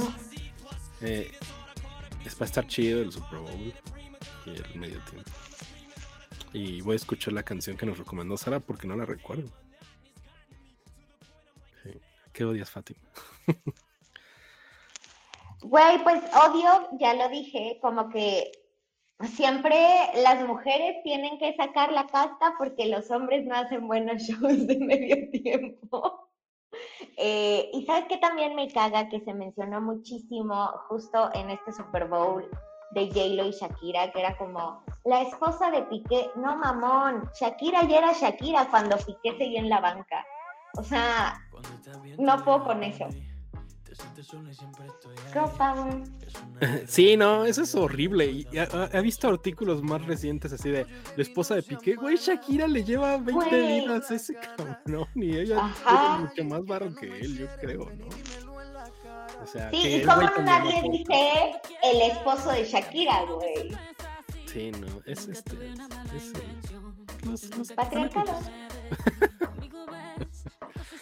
Eh, 1.02 1.31
es 2.26 2.36
para 2.36 2.45
estar 2.48 2.68
chido 2.68 3.02
el 3.02 3.14
Super 3.14 3.40
Bowl 3.40 3.73
y 4.45 4.49
el 4.49 4.76
medio 4.76 4.99
tiempo. 5.06 5.31
Y 6.52 6.81
voy 6.81 6.94
a 6.94 6.95
escuchar 6.98 7.34
la 7.34 7.44
canción 7.44 7.77
que 7.77 7.86
nos 7.86 7.98
recomendó 7.98 8.36
Sara 8.36 8.60
porque 8.60 8.88
no 8.88 8.98
la 8.98 9.06
recuerdo. 9.06 9.49
Sí. 11.84 11.91
¿Qué 12.34 12.44
odias, 12.44 12.69
Fátima? 12.69 12.99
Güey, 15.61 16.03
pues 16.03 16.22
odio, 16.36 16.90
ya 16.99 17.14
lo 17.14 17.30
dije, 17.30 17.80
como 17.81 18.10
que 18.10 18.52
siempre 19.27 19.77
las 20.23 20.48
mujeres 20.48 21.03
tienen 21.03 21.38
que 21.38 21.56
sacar 21.56 21.91
la 21.91 22.07
casta 22.07 22.53
porque 22.57 22.88
los 22.88 23.11
hombres 23.11 23.45
no 23.45 23.56
hacen 23.56 23.88
buenos 23.88 24.22
shows 24.23 24.68
de 24.68 24.77
medio 24.80 25.30
tiempo. 25.31 26.30
Eh, 27.18 27.69
y 27.73 27.86
sabes 27.86 28.06
que 28.06 28.18
también 28.18 28.56
me 28.56 28.72
caga 28.72 29.10
que 29.10 29.19
se 29.22 29.34
mencionó 29.34 29.81
muchísimo 29.81 30.68
justo 30.88 31.30
en 31.34 31.49
este 31.49 31.73
Super 31.73 32.07
Bowl 32.07 32.49
de 32.91 33.07
J-Lo 33.07 33.48
y 33.48 33.52
Shakira, 33.52 34.11
que 34.11 34.19
era 34.19 34.38
como 34.38 34.81
la 35.03 35.22
esposa 35.23 35.69
de 35.72 35.84
Piqué. 35.84 36.30
No, 36.36 36.56
mamón, 36.56 37.30
Shakira 37.40 37.84
ya 37.84 37.98
era 37.98 38.14
Shakira 38.14 38.69
cuando 38.69 38.98
Piqué 38.98 39.38
seguía 39.38 39.60
en 39.60 39.69
la 39.69 39.81
banca. 39.81 40.26
O 40.77 40.84
sea, 40.84 41.41
no 42.18 42.44
puedo 42.44 42.64
con 42.64 42.84
eso. 42.84 43.07
Girl 45.34 45.49
power. 45.57 46.03
Sí, 46.88 47.15
no, 47.17 47.45
eso 47.45 47.63
es 47.63 47.73
horrible. 47.76 48.26
Y 48.26 48.47
he 48.53 49.01
visto 49.01 49.27
artículos 49.27 49.81
más 49.81 50.05
recientes 50.05 50.51
así 50.53 50.69
de 50.69 50.85
la 51.15 51.21
esposa 51.23 51.55
de 51.55 51.63
Piqué, 51.63 51.95
güey, 51.95 52.17
Shakira 52.17 52.67
le 52.67 52.84
lleva 52.84 53.17
20 53.17 53.31
Güey. 53.34 53.81
vidas 53.81 54.11
a 54.11 54.15
ese 54.15 54.35
cabrón 54.35 55.07
y 55.15 55.38
ella 55.38 55.59
Ajá. 55.59 56.17
tiene 56.17 56.30
mucho 56.30 56.43
más 56.45 56.65
barro 56.65 56.95
que 56.95 57.05
él, 57.19 57.38
yo 57.38 57.47
creo, 57.61 57.89
¿no? 57.95 58.07
O 59.41 59.47
sea, 59.47 59.69
Sí, 59.71 59.81
que 59.81 59.89
y 59.89 59.93
el 60.01 60.05
como 60.07 60.21
güey 60.21 60.43
nadie 60.43 60.81
dice 60.91 61.61
el 61.84 62.01
esposo 62.11 62.51
de 62.51 62.65
Shakira, 62.65 63.23
güey. 63.26 63.77
Sí, 64.45 64.71
no, 64.71 64.88
es 65.05 65.27
este. 65.27 65.55
Es, 66.15 66.34
los, 67.26 67.57
los 67.57 67.71
Patriarcado. 67.71 68.39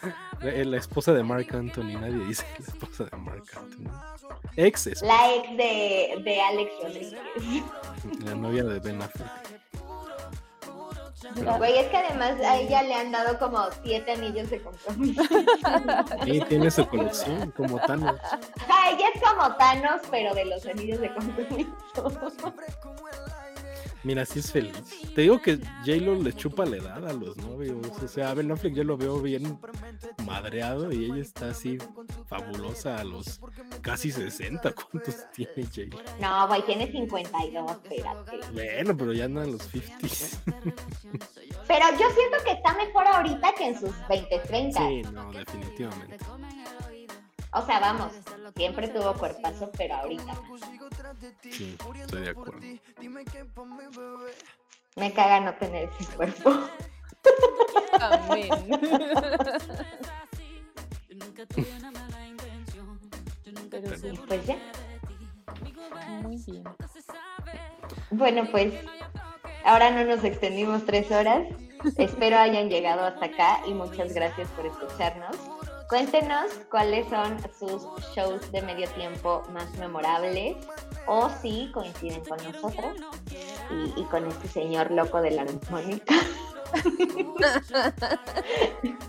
Eh, 0.41 0.63
La 0.65 0.77
esposa 0.77 1.13
de 1.13 1.23
Mark 1.23 1.47
Anthony, 1.53 1.97
nadie 1.99 2.25
dice 2.25 2.45
la 2.59 2.65
esposa 2.73 3.05
de 3.05 3.17
Mark 3.17 3.43
Anthony. 3.55 3.89
Ex 4.55 5.01
La 5.01 5.35
ex 5.35 5.49
de, 5.57 6.21
de 6.23 6.41
Alex 6.41 6.71
Rodríguez. 6.83 7.13
la 8.23 8.35
novia 8.35 8.63
de 8.63 8.79
Ben 8.79 9.01
Affleck. 9.01 9.27
Güey, 11.57 11.79
es 11.79 11.87
que 11.87 11.97
además 11.97 12.39
a 12.45 12.57
ella 12.57 12.83
le 12.83 12.93
han 12.93 13.11
dado 13.11 13.37
como 13.39 13.59
siete 13.83 14.11
anillos 14.13 14.49
de 14.51 14.61
compromiso. 14.61 15.23
Sí, 16.23 16.41
tiene 16.47 16.69
su 16.71 16.87
colección, 16.87 17.51
como 17.51 17.79
Thanos. 17.79 18.15
Ella 18.89 19.07
es 19.13 19.21
como 19.21 19.55
Thanos, 19.57 20.01
pero 20.11 20.33
de 20.35 20.45
los 20.45 20.65
anillos 20.67 20.99
de 21.01 21.11
compromiso. 21.13 21.71
Mira, 24.07 24.25
sí 24.25 24.39
es 24.39 24.53
feliz. 24.53 24.71
Te 25.13 25.23
digo 25.23 25.41
que 25.41 25.57
J-Lo 25.85 26.15
le 26.15 26.31
chupa 26.31 26.65
la 26.65 26.77
edad 26.77 27.05
a 27.05 27.11
los 27.11 27.35
novios. 27.35 27.75
O 28.01 28.07
sea, 28.07 28.29
a 28.29 28.33
Ben 28.35 28.49
Affleck 28.49 28.73
yo 28.73 28.85
lo 28.85 28.95
veo 28.95 29.21
bien 29.21 29.59
madreado 30.25 30.93
y 30.93 31.11
ella 31.11 31.21
está 31.21 31.49
así 31.49 31.77
fabulosa 32.25 32.99
a 32.99 33.03
los 33.03 33.41
casi 33.81 34.09
60. 34.09 34.71
¿Cuántos 34.71 35.29
tiene 35.33 35.65
J-Lo? 35.65 35.97
No, 36.21 36.47
güey, 36.47 36.65
tiene 36.65 36.89
52, 36.89 37.69
espérate. 37.69 38.39
Bueno, 38.53 38.95
pero 38.95 39.11
ya 39.11 39.25
andan 39.25 39.51
los 39.51 39.73
50s. 39.73 40.37
Pero 41.67 41.85
yo 41.91 42.07
siento 42.15 42.37
que 42.45 42.51
está 42.51 42.75
mejor 42.75 43.07
ahorita 43.07 43.53
que 43.57 43.67
en 43.67 43.77
sus 43.77 43.91
20, 44.07 44.39
30. 44.39 44.87
Sí, 44.87 45.01
no, 45.11 45.33
definitivamente. 45.33 46.17
O 47.57 47.65
sea, 47.65 47.79
vamos, 47.79 48.13
siempre 48.55 48.87
tuvo 48.87 49.13
cuerpazo, 49.13 49.71
pero 49.75 49.95
ahorita. 49.95 50.35
Sí, 51.41 51.75
estoy 52.01 52.21
de 52.21 52.29
acuerdo. 52.29 52.59
Me 54.95 55.11
caga 55.11 55.39
no 55.39 55.55
tener 55.55 55.89
ese 55.99 56.15
cuerpo. 56.15 56.51
Amén. 57.99 58.49
Pero 63.69 63.97
sí, 63.97 64.07
Y 64.07 64.17
pues 64.17 64.45
ya. 64.45 64.57
muy 66.23 66.37
bien. 66.37 66.63
Bueno, 68.11 68.47
pues 68.49 68.73
ahora 69.65 69.91
no 69.91 70.05
nos 70.05 70.23
extendimos 70.23 70.85
tres 70.85 71.11
horas. 71.11 71.45
Espero 71.97 72.37
hayan 72.37 72.69
llegado 72.69 73.03
hasta 73.03 73.25
acá 73.25 73.59
y 73.67 73.73
muchas 73.73 74.13
gracias 74.13 74.47
por 74.49 74.65
escucharnos. 74.65 75.35
Cuéntenos 75.89 76.51
cuáles 76.69 77.07
son 77.07 77.37
sus 77.57 77.83
shows 78.13 78.51
de 78.51 78.61
medio 78.61 78.89
tiempo 78.89 79.41
más 79.53 79.73
memorables 79.77 80.57
o 81.05 81.29
si 81.41 81.71
coinciden 81.71 82.19
con 82.25 82.37
nosotros 82.43 82.97
y, 83.71 84.01
y 84.01 84.03
con 84.05 84.27
este 84.27 84.49
señor 84.49 84.91
loco 84.91 85.21
de 85.21 85.31
la 85.31 85.43
armónica. 85.43 86.15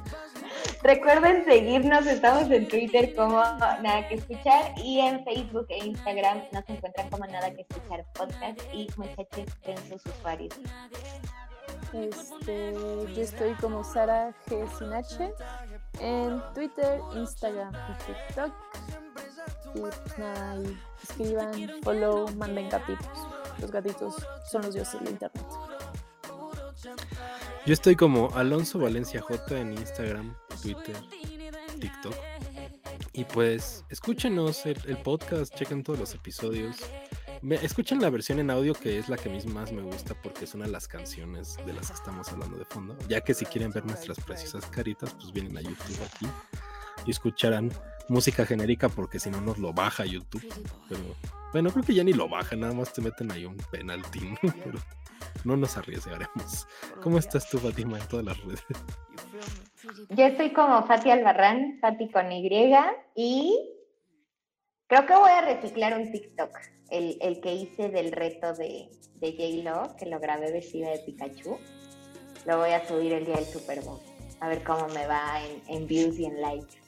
Recuerden 0.82 1.44
seguirnos, 1.44 2.06
estamos 2.06 2.50
en 2.50 2.68
Twitter 2.68 3.14
como 3.16 3.42
Nada 3.82 4.06
que 4.08 4.14
Escuchar 4.14 4.74
y 4.76 5.00
en 5.00 5.24
Facebook 5.24 5.66
e 5.70 5.86
Instagram 5.86 6.42
nos 6.52 6.68
encuentran 6.68 7.10
como 7.10 7.26
Nada 7.26 7.52
que 7.52 7.62
Escuchar 7.62 8.06
Podcast 8.14 8.60
y 8.72 8.88
muchachos 8.96 9.46
en 9.64 9.76
sus 9.88 10.06
usuarios. 10.06 10.54
Este, 11.92 12.74
yo 12.74 13.22
estoy 13.22 13.54
como 13.54 13.82
Sara 13.82 14.32
G. 14.46 14.68
Sin 14.78 14.92
H 14.92 15.32
en 16.00 16.42
Twitter, 16.54 17.00
Instagram 17.14 17.72
y 17.74 18.04
TikTok. 18.04 18.52
Y 19.74 20.20
nada, 20.20 20.52
ahí 20.52 20.78
escriban, 21.02 21.70
follow, 21.82 22.28
manden 22.36 22.68
gatitos. 22.68 23.06
Los 23.60 23.70
gatitos 23.70 24.14
son 24.50 24.62
los 24.62 24.74
dioses 24.74 25.00
del 25.00 25.10
internet. 25.10 25.46
Yo 27.66 27.74
estoy 27.74 27.96
como 27.96 28.30
Alonso 28.34 28.78
Valencia 28.78 29.20
J 29.20 29.58
en 29.58 29.72
Instagram, 29.72 30.34
Twitter, 30.62 30.96
TikTok. 31.80 32.14
Y 33.12 33.24
pues 33.24 33.84
escúchenos 33.90 34.64
el 34.64 34.98
podcast, 35.02 35.54
chequen 35.54 35.82
todos 35.82 35.98
los 35.98 36.14
episodios. 36.14 36.76
Me- 37.42 37.56
escuchen 37.56 38.00
la 38.00 38.10
versión 38.10 38.38
en 38.40 38.50
audio 38.50 38.74
que 38.74 38.98
es 38.98 39.08
la 39.08 39.16
que 39.16 39.28
más 39.46 39.72
me 39.72 39.82
gusta 39.82 40.14
porque 40.22 40.46
son 40.46 40.70
las 40.70 40.88
canciones 40.88 41.56
de 41.64 41.72
las 41.72 41.88
que 41.88 41.94
estamos 41.94 42.30
hablando 42.32 42.56
de 42.58 42.64
fondo. 42.64 42.96
Ya 43.08 43.20
que 43.20 43.34
si 43.34 43.44
quieren 43.46 43.70
ver 43.70 43.84
nuestras 43.86 44.18
preciosas 44.20 44.66
caritas, 44.66 45.14
pues 45.14 45.32
vienen 45.32 45.56
a 45.56 45.60
YouTube 45.60 45.98
aquí 46.04 46.26
y 47.06 47.10
escucharán 47.10 47.70
música 48.08 48.44
genérica 48.44 48.88
porque 48.88 49.20
si 49.20 49.30
no 49.30 49.40
nos 49.40 49.58
lo 49.58 49.72
baja 49.72 50.04
YouTube. 50.04 50.42
Pero 50.88 51.00
bueno, 51.52 51.70
creo 51.70 51.84
que 51.84 51.94
ya 51.94 52.04
ni 52.04 52.12
lo 52.12 52.28
baja, 52.28 52.56
nada 52.56 52.72
más 52.74 52.92
te 52.92 53.00
meten 53.00 53.30
ahí 53.30 53.44
un 53.44 53.56
penalti. 53.70 54.20
¿no? 54.20 54.36
Pero 54.64 54.78
no 55.44 55.56
nos 55.56 55.76
arriesgaremos. 55.76 56.66
¿Cómo 57.02 57.18
estás 57.18 57.48
tú, 57.48 57.58
Fátima, 57.58 57.98
en 57.98 58.08
todas 58.08 58.24
las 58.26 58.38
redes? 58.42 58.64
Yo 60.10 60.24
estoy 60.26 60.52
como 60.52 60.84
Fati 60.86 61.10
Albarrán, 61.10 61.78
Fati 61.80 62.10
con 62.10 62.32
Y, 62.32 62.48
y 63.14 63.70
creo 64.88 65.06
que 65.06 65.14
voy 65.14 65.30
a 65.30 65.42
reciclar 65.42 65.96
un 65.98 66.10
TikTok, 66.10 66.50
el, 66.90 67.18
el 67.20 67.40
que 67.40 67.54
hice 67.54 67.88
del 67.88 68.12
reto 68.12 68.54
de, 68.54 68.88
de 69.16 69.32
J-Lo, 69.32 69.96
que 69.96 70.06
lo 70.06 70.20
grabé 70.20 70.52
vestida 70.52 70.90
de 70.90 70.98
Pikachu. 71.00 71.58
Lo 72.46 72.58
voy 72.58 72.70
a 72.70 72.86
subir 72.86 73.12
el 73.12 73.26
día 73.26 73.36
del 73.36 73.46
Super 73.46 73.80
Bowl. 73.82 74.00
A 74.40 74.48
ver 74.48 74.62
cómo 74.62 74.88
me 74.88 75.06
va 75.06 75.40
en, 75.42 75.76
en 75.76 75.86
views 75.86 76.18
y 76.18 76.26
en 76.26 76.40
likes 76.40 76.78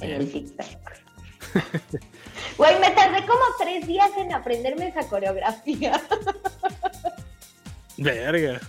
en 0.00 0.10
el. 0.10 0.32
TikTok. 0.32 0.66
Güey, 2.56 2.78
me 2.78 2.90
tardé 2.90 3.26
como 3.26 3.40
tres 3.58 3.86
días 3.86 4.10
en 4.18 4.32
aprenderme 4.34 4.88
esa 4.88 5.08
coreografía. 5.08 6.00
Verga. 7.96 8.60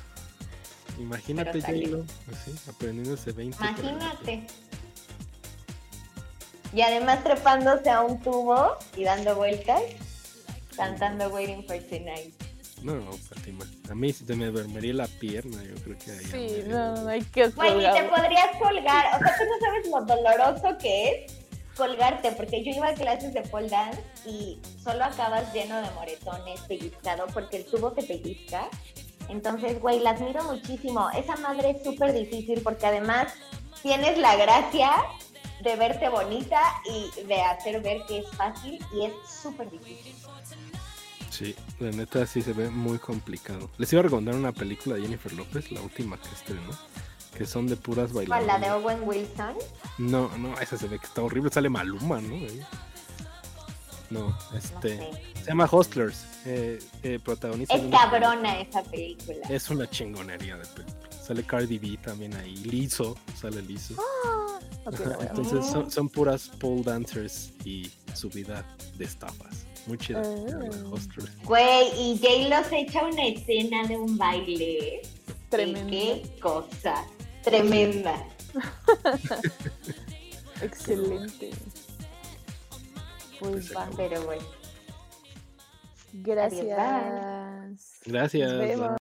Imagínate. 0.98 1.62
J-Lo, 1.62 2.06
así, 2.32 2.56
aprendiéndose 2.70 3.34
20. 3.34 3.58
Imagínate. 3.58 4.48
Y 6.74 6.82
además 6.82 7.24
trepándose 7.24 7.90
a 7.90 8.02
un 8.02 8.22
tubo 8.22 8.78
y 8.96 9.04
dando 9.04 9.36
vueltas, 9.36 9.82
cantando 10.76 11.30
Waiting 11.30 11.66
for 11.66 11.78
Tonight. 11.80 12.34
No, 12.84 12.96
no, 12.96 13.12
Fátima. 13.14 13.66
A 13.90 13.96
mí 13.96 14.12
se 14.12 14.36
me 14.36 14.48
dormiría 14.48 14.94
la 14.94 15.08
pierna, 15.08 15.64
yo 15.64 15.76
creo 15.84 15.98
que 15.98 16.12
ahí. 16.12 16.26
Sí, 16.26 16.64
no, 16.68 16.96
no 16.96 17.10
hay 17.10 17.22
que 17.22 17.48
Güey, 17.50 17.86
y 17.86 17.94
te 17.94 18.04
podrías 18.06 18.56
colgar. 18.58 19.06
O 19.16 19.20
sea, 19.20 19.38
tú 19.38 19.44
no 19.46 19.60
sabes 19.60 19.88
lo 19.88 20.16
doloroso 20.16 20.78
que 20.80 21.10
es 21.10 21.42
colgarte, 21.76 22.32
porque 22.32 22.64
yo 22.64 22.72
iba 22.72 22.90
a 22.90 22.94
clases 22.94 23.34
de 23.34 23.42
pole 23.42 23.70
dance 23.70 24.02
y 24.26 24.60
solo 24.84 25.04
acabas 25.04 25.54
lleno 25.54 25.82
de 25.82 25.92
moretones, 25.92 26.60
pellizcado, 26.62 27.28
porque 27.34 27.58
el 27.58 27.66
tubo 27.66 27.92
te 27.92 28.04
pellizca. 28.04 28.68
Entonces, 29.30 29.80
güey, 29.80 30.00
la 30.00 30.12
admiro 30.12 30.44
muchísimo. 30.44 31.10
Esa 31.12 31.36
madre 31.38 31.72
es 31.72 31.84
súper 31.84 32.14
difícil 32.14 32.62
porque 32.62 32.88
además 32.88 33.34
tienes 33.82 34.18
la 34.18 34.36
gracia 34.36 34.92
de 35.64 35.76
verte 35.76 36.10
bonita 36.10 36.60
y 36.86 37.24
de 37.26 37.42
hacer 37.42 37.82
ver 37.82 38.02
que 38.08 38.20
es 38.20 38.28
fácil 38.32 38.84
y 38.94 39.06
es 39.06 39.14
súper 39.42 39.70
difícil. 39.70 40.16
Sí, 41.42 41.56
la 41.80 41.90
neta 41.92 42.26
sí 42.28 42.42
se 42.44 42.54
ve 42.54 42.70
muy 42.70 43.00
complicado. 43.00 43.70
Les 43.80 43.92
iba 43.94 44.02
a 44.02 44.04
recomendar 44.04 44.36
una 44.36 44.52
película 44.52 44.96
de 44.96 45.02
Jennifer 45.02 45.34
López, 45.34 45.72
la 45.72 45.82
última 45.82 46.18
que 46.22 46.30
estrenó, 46.30 46.70
que 47.36 47.46
son 47.48 47.66
de 47.68 47.76
puras 47.78 48.12
¿Cuál, 48.12 48.28
bailarinas. 48.28 48.62
la 48.62 48.68
de 48.68 48.74
Owen 48.74 49.00
Wilson? 49.04 49.56
No, 49.98 50.30
no, 50.38 50.60
esa 50.60 50.78
se 50.78 50.88
ve 50.88 51.00
que 51.00 51.06
está 51.08 51.24
horrible, 51.24 51.50
sale 51.50 51.70
Maluma, 51.70 52.22
¿no? 52.22 52.36
No, 54.12 54.28
No 54.30 54.38
este, 54.58 54.98
sé. 54.98 55.12
se 55.42 55.46
llama 55.48 55.68
Hustlers, 55.72 56.26
eh, 56.46 56.80
eh, 57.02 57.18
protagonista. 57.24 57.74
Es 57.76 57.82
cabrona 57.90 58.60
esa 58.60 58.84
película. 58.84 59.48
Es 59.50 59.70
una 59.70 59.90
chingonería 59.90 60.58
de 60.58 60.66
película. 60.68 61.10
Sale 61.24 61.44
Cardi 61.44 61.80
B 61.80 61.98
también 62.04 62.36
ahí, 62.36 62.56
Lizo, 62.58 63.18
sale 63.40 63.62
Lizo. 63.62 63.96
Ok, 64.86 64.94
Ajá, 64.96 65.04
lo 65.04 65.06
voy 65.06 65.14
a 65.14 65.18
ver. 65.18 65.28
Entonces 65.30 65.66
son, 65.72 65.90
son 65.90 66.10
puras 66.10 66.50
pole 66.60 66.84
dancers 66.84 67.52
y 67.64 67.90
su 68.14 68.30
vida 68.30 68.66
de 68.98 69.06
estafas. 69.06 69.66
Muy 69.88 69.98
chida. 69.98 70.22
Hustlers. 70.92 71.32
Güey, 71.44 71.88
y 71.98 72.20
J-Lo 72.20 72.64
se 72.70 72.80
echa 72.80 73.06
una 73.06 73.26
escena 73.28 73.86
de 73.88 73.98
un 73.98 74.18
baile. 74.18 75.02
Tremendo. 75.50 75.90
Qué 75.90 76.24
cosa. 76.40 77.06
Tremenda. 77.44 78.26
Excelente. 80.62 81.50
Pues 83.40 83.76
va. 83.76 83.84
acabó. 83.84 83.98
Pero 83.98 84.24
bueno. 84.26 84.44
Gracias. 86.14 86.64
bye. 86.64 87.76
Gracias. 88.06 88.52
Nos 88.52 88.60
vemos. 88.60 88.88
bye. 88.90 89.01